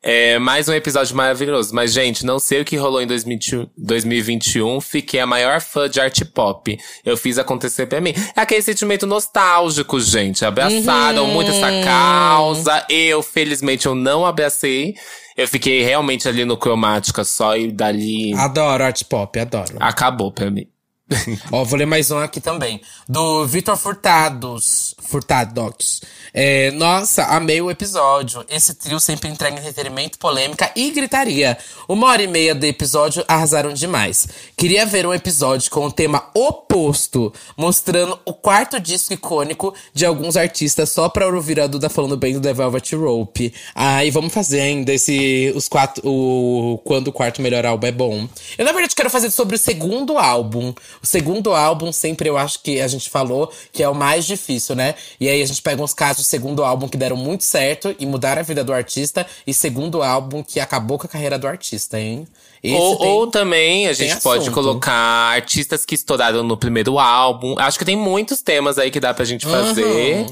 É 0.00 0.38
mais 0.38 0.68
um 0.68 0.72
episódio 0.72 1.16
maravilhoso. 1.16 1.74
Mas, 1.74 1.92
gente, 1.92 2.24
não 2.24 2.38
sei 2.38 2.60
o 2.60 2.64
que 2.64 2.76
rolou 2.76 3.02
em 3.02 3.06
2021. 3.06 4.80
Fiquei 4.80 5.18
a 5.18 5.26
maior 5.26 5.60
fã 5.60 5.88
de 5.88 6.00
art 6.00 6.22
pop. 6.32 6.78
Eu 7.04 7.16
fiz 7.16 7.36
acontecer 7.36 7.86
pra 7.86 8.00
mim. 8.00 8.14
É 8.36 8.40
aquele 8.40 8.62
sentimento 8.62 9.06
nostálgico, 9.06 9.98
gente. 10.00 10.44
Abraçaram 10.44 11.24
uhum. 11.24 11.32
muito 11.34 11.50
essa 11.50 11.68
causa. 11.84 12.86
Eu, 12.88 13.22
felizmente, 13.22 13.86
eu 13.86 13.94
não 13.94 14.24
abracei. 14.24 14.94
Eu 15.36 15.48
fiquei 15.48 15.82
realmente 15.82 16.28
ali 16.28 16.44
no 16.44 16.56
cromática 16.56 17.24
só 17.24 17.56
e 17.56 17.70
dali. 17.70 18.34
Adoro 18.34 18.84
art 18.84 19.02
pop, 19.04 19.38
adoro. 19.38 19.76
Acabou 19.80 20.32
pra 20.32 20.50
mim. 20.50 20.66
Ó, 21.50 21.64
vou 21.64 21.78
ler 21.78 21.86
mais 21.86 22.10
um 22.10 22.18
aqui 22.18 22.40
também. 22.40 22.80
Do 23.08 23.46
Vitor 23.46 23.76
Furtados. 23.76 24.94
Furtados. 24.98 26.02
É, 26.34 26.70
nossa, 26.72 27.24
amei 27.24 27.60
o 27.62 27.70
episódio. 27.70 28.44
Esse 28.48 28.74
trio 28.74 29.00
sempre 29.00 29.30
entrega 29.30 29.58
entretenimento, 29.58 30.18
polêmica 30.18 30.70
e 30.76 30.90
gritaria. 30.90 31.56
Uma 31.88 32.08
hora 32.08 32.22
e 32.22 32.26
meia 32.26 32.54
de 32.54 32.66
episódio 32.66 33.24
arrasaram 33.26 33.72
demais. 33.72 34.28
Queria 34.54 34.84
ver 34.84 35.06
um 35.06 35.14
episódio 35.14 35.70
com 35.70 35.86
o 35.86 35.92
tema 35.92 36.28
oposto, 36.34 37.32
mostrando 37.56 38.18
o 38.26 38.34
quarto 38.34 38.78
disco 38.78 39.14
icônico 39.14 39.74
de 39.94 40.04
alguns 40.04 40.36
artistas 40.36 40.90
só 40.90 41.08
pra 41.08 41.26
ouvir 41.26 41.58
a 41.58 41.66
Duda 41.66 41.88
falando 41.88 42.16
bem 42.18 42.34
do 42.34 42.40
The 42.40 42.52
Velvet 42.52 42.94
Rope. 42.94 43.54
Aí 43.74 44.08
ah, 44.08 44.12
vamos 44.12 44.34
fazer 44.34 44.60
ainda 44.60 44.92
esse. 44.92 45.52
Os 45.56 45.68
quatro. 45.68 46.02
O, 46.06 46.78
quando 46.84 47.08
o 47.08 47.12
quarto 47.12 47.40
melhor 47.40 47.64
álbum 47.64 47.86
é 47.86 47.92
bom. 47.92 48.28
Eu, 48.58 48.64
na 48.66 48.72
verdade, 48.72 48.94
quero 48.94 49.08
fazer 49.08 49.30
sobre 49.30 49.56
o 49.56 49.58
segundo 49.58 50.18
álbum. 50.18 50.74
O 51.02 51.06
segundo 51.06 51.52
álbum, 51.52 51.92
sempre 51.92 52.28
eu 52.28 52.36
acho 52.36 52.60
que 52.62 52.80
a 52.80 52.88
gente 52.88 53.08
falou 53.08 53.52
que 53.72 53.82
é 53.82 53.88
o 53.88 53.94
mais 53.94 54.24
difícil, 54.24 54.74
né? 54.74 54.94
E 55.20 55.28
aí 55.28 55.42
a 55.42 55.46
gente 55.46 55.62
pega 55.62 55.82
uns 55.82 55.94
casos 55.94 56.24
do 56.24 56.28
segundo 56.28 56.64
álbum 56.64 56.88
que 56.88 56.96
deram 56.96 57.16
muito 57.16 57.44
certo 57.44 57.94
e 57.98 58.06
mudaram 58.06 58.40
a 58.40 58.44
vida 58.44 58.64
do 58.64 58.72
artista, 58.72 59.26
e 59.46 59.54
segundo 59.54 60.02
álbum 60.02 60.42
que 60.42 60.60
acabou 60.60 60.98
com 60.98 61.06
a 61.06 61.10
carreira 61.10 61.38
do 61.38 61.46
artista, 61.46 61.98
hein? 61.98 62.26
Ou, 62.64 62.96
tem, 62.96 63.06
ou, 63.06 63.26
também 63.28 63.86
a 63.86 63.92
gente 63.92 64.20
pode 64.20 64.50
colocar 64.50 64.92
artistas 64.92 65.84
que 65.84 65.94
estouraram 65.94 66.42
no 66.42 66.56
primeiro 66.56 66.98
álbum. 66.98 67.54
Acho 67.58 67.78
que 67.78 67.84
tem 67.84 67.96
muitos 67.96 68.40
temas 68.40 68.78
aí 68.78 68.90
que 68.90 68.98
dá 68.98 69.14
pra 69.14 69.24
gente 69.24 69.46
fazer. 69.46 69.84
Uhum. 69.84 70.26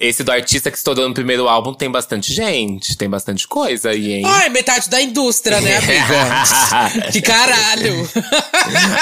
Esse 0.00 0.22
do 0.24 0.32
artista 0.32 0.70
que 0.70 0.76
estourou 0.76 1.08
no 1.08 1.14
primeiro 1.14 1.48
álbum 1.48 1.74
tem 1.74 1.90
bastante 1.90 2.32
gente, 2.32 2.96
tem 2.96 3.08
bastante 3.08 3.46
coisa 3.46 3.90
aí, 3.90 4.14
hein? 4.14 4.22
Ai, 4.24 4.48
metade 4.48 4.88
da 4.88 5.00
indústria, 5.00 5.60
né, 5.60 5.76
amiga? 5.76 7.10
que 7.12 7.20
caralho! 7.20 8.08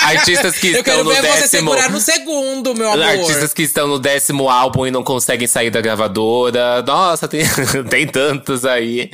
Artistas 0.02 0.58
que 0.58 0.68
estão 0.68 1.04
no 1.04 1.10
décimo… 1.10 1.20
Eu 1.20 1.22
quero 1.22 1.22
ver 1.22 1.42
você 1.42 1.48
segurar 1.48 1.90
no 1.90 2.00
segundo, 2.00 2.74
meu 2.74 2.90
amor. 2.90 3.04
Artistas 3.04 3.52
que 3.52 3.62
estão 3.62 3.86
no 3.86 3.98
décimo 3.98 4.48
álbum 4.48 4.86
e 4.86 4.90
não 4.90 5.02
conseguem 5.02 5.46
sair 5.46 5.70
da 5.70 5.80
gravadora. 5.80 6.82
Nossa, 6.82 7.28
tem, 7.28 7.42
tem 7.88 8.06
tantos 8.06 8.64
aí. 8.64 9.10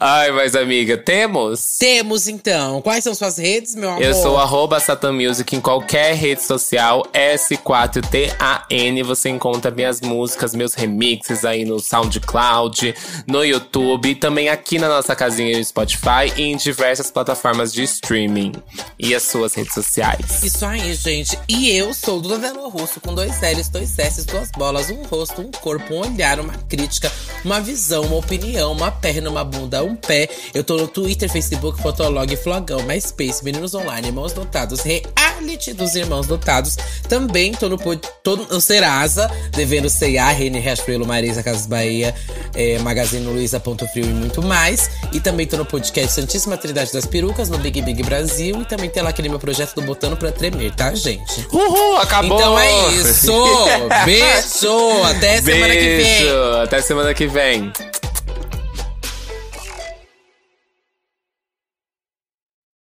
Ai, 0.00 0.30
mas 0.32 0.56
amiga, 0.56 0.96
temos? 0.96 1.76
Temos, 1.78 2.28
então. 2.28 2.82
Quais 2.82 2.93
são 3.02 3.14
suas 3.14 3.38
redes, 3.38 3.74
meu 3.74 3.90
amor? 3.90 4.02
Eu 4.02 4.14
sou 4.14 4.36
arroba 4.36 4.78
Music 5.12 5.56
em 5.56 5.60
qualquer 5.60 6.14
rede 6.14 6.42
social. 6.42 7.02
S4TAN. 7.12 9.04
Você 9.04 9.28
encontra 9.28 9.70
minhas 9.70 10.00
músicas, 10.00 10.54
meus 10.54 10.74
remixes 10.74 11.44
aí 11.44 11.64
no 11.64 11.80
SoundCloud, 11.80 12.94
no 13.26 13.44
YouTube. 13.44 14.14
Também 14.16 14.48
aqui 14.48 14.78
na 14.78 14.88
nossa 14.88 15.16
casinha 15.16 15.56
no 15.56 15.64
Spotify 15.64 16.32
e 16.36 16.42
em 16.42 16.56
diversas 16.56 17.10
plataformas 17.10 17.72
de 17.72 17.82
streaming. 17.82 18.52
E 18.98 19.14
as 19.14 19.22
suas 19.22 19.54
redes 19.54 19.74
sociais. 19.74 20.42
Isso 20.42 20.64
aí, 20.64 20.94
gente. 20.94 21.38
E 21.48 21.70
eu 21.70 21.94
sou 21.94 22.20
Duda 22.20 22.38
Velo 22.38 22.68
Russo, 22.68 23.00
com 23.00 23.14
dois 23.14 23.40
L's, 23.40 23.68
dois 23.68 23.98
S's, 23.98 24.24
duas 24.24 24.50
bolas, 24.50 24.90
um 24.90 25.02
rosto, 25.04 25.40
um 25.40 25.50
corpo, 25.50 25.94
um 25.94 26.00
olhar, 26.00 26.38
uma 26.40 26.54
crítica, 26.68 27.10
uma 27.44 27.60
visão, 27.60 28.02
uma 28.04 28.16
opinião, 28.16 28.72
uma 28.72 28.90
perna, 28.90 29.30
uma 29.30 29.44
bunda, 29.44 29.82
um 29.82 29.96
pé. 29.96 30.28
Eu 30.52 30.62
tô 30.62 30.76
no 30.76 30.88
Twitter, 30.88 31.30
Facebook, 31.30 31.80
Fotolog 31.80 32.32
e 32.32 32.36
Flogão. 32.36 32.83
MySpace, 32.84 33.44
Meninos 33.44 33.74
Online, 33.74 34.08
Irmãos 34.08 34.32
Dotados, 34.32 34.80
Reality 34.80 35.72
dos 35.72 35.94
Irmãos 35.94 36.26
Dotados. 36.26 36.76
Também 37.08 37.52
tô 37.52 37.68
no, 37.68 37.78
tô 38.22 38.36
no 38.36 38.60
Serasa, 38.60 39.30
devendo 39.52 39.88
C&A, 39.88 40.30
Rene 40.30 40.58
Riachuelo, 40.58 41.06
Marisa 41.06 41.42
Casas 41.42 41.66
Bahia, 41.66 42.14
é, 42.54 42.78
Magazine 42.78 43.26
Luiza, 43.26 43.58
Ponto 43.60 43.86
Frio 43.88 44.04
e 44.04 44.12
muito 44.12 44.42
mais. 44.42 44.90
E 45.12 45.20
também 45.20 45.46
tô 45.46 45.56
no 45.56 45.64
podcast 45.64 46.12
Santíssima 46.12 46.56
Trindade 46.56 46.92
das 46.92 47.06
Perucas, 47.06 47.48
no 47.48 47.58
Big 47.58 47.80
Big 47.82 48.02
Brasil. 48.02 48.60
E 48.60 48.64
também 48.64 48.88
tem 48.90 49.02
lá 49.02 49.10
aquele 49.10 49.28
meu 49.28 49.38
projeto 49.38 49.74
do 49.74 49.82
Botando 49.82 50.16
Pra 50.16 50.32
Tremer, 50.32 50.74
tá, 50.74 50.94
gente? 50.94 51.46
Uhul, 51.52 51.98
acabou! 51.98 52.38
Então 52.38 52.58
é 52.58 52.88
isso! 52.94 53.32
Beijo! 54.04 55.02
Até 55.04 55.40
semana 55.40 55.74
Beijo. 55.74 55.80
que 55.80 56.02
vem! 56.02 56.62
Até 56.62 56.82
semana 56.82 57.14
que 57.14 57.26
vem! 57.26 57.72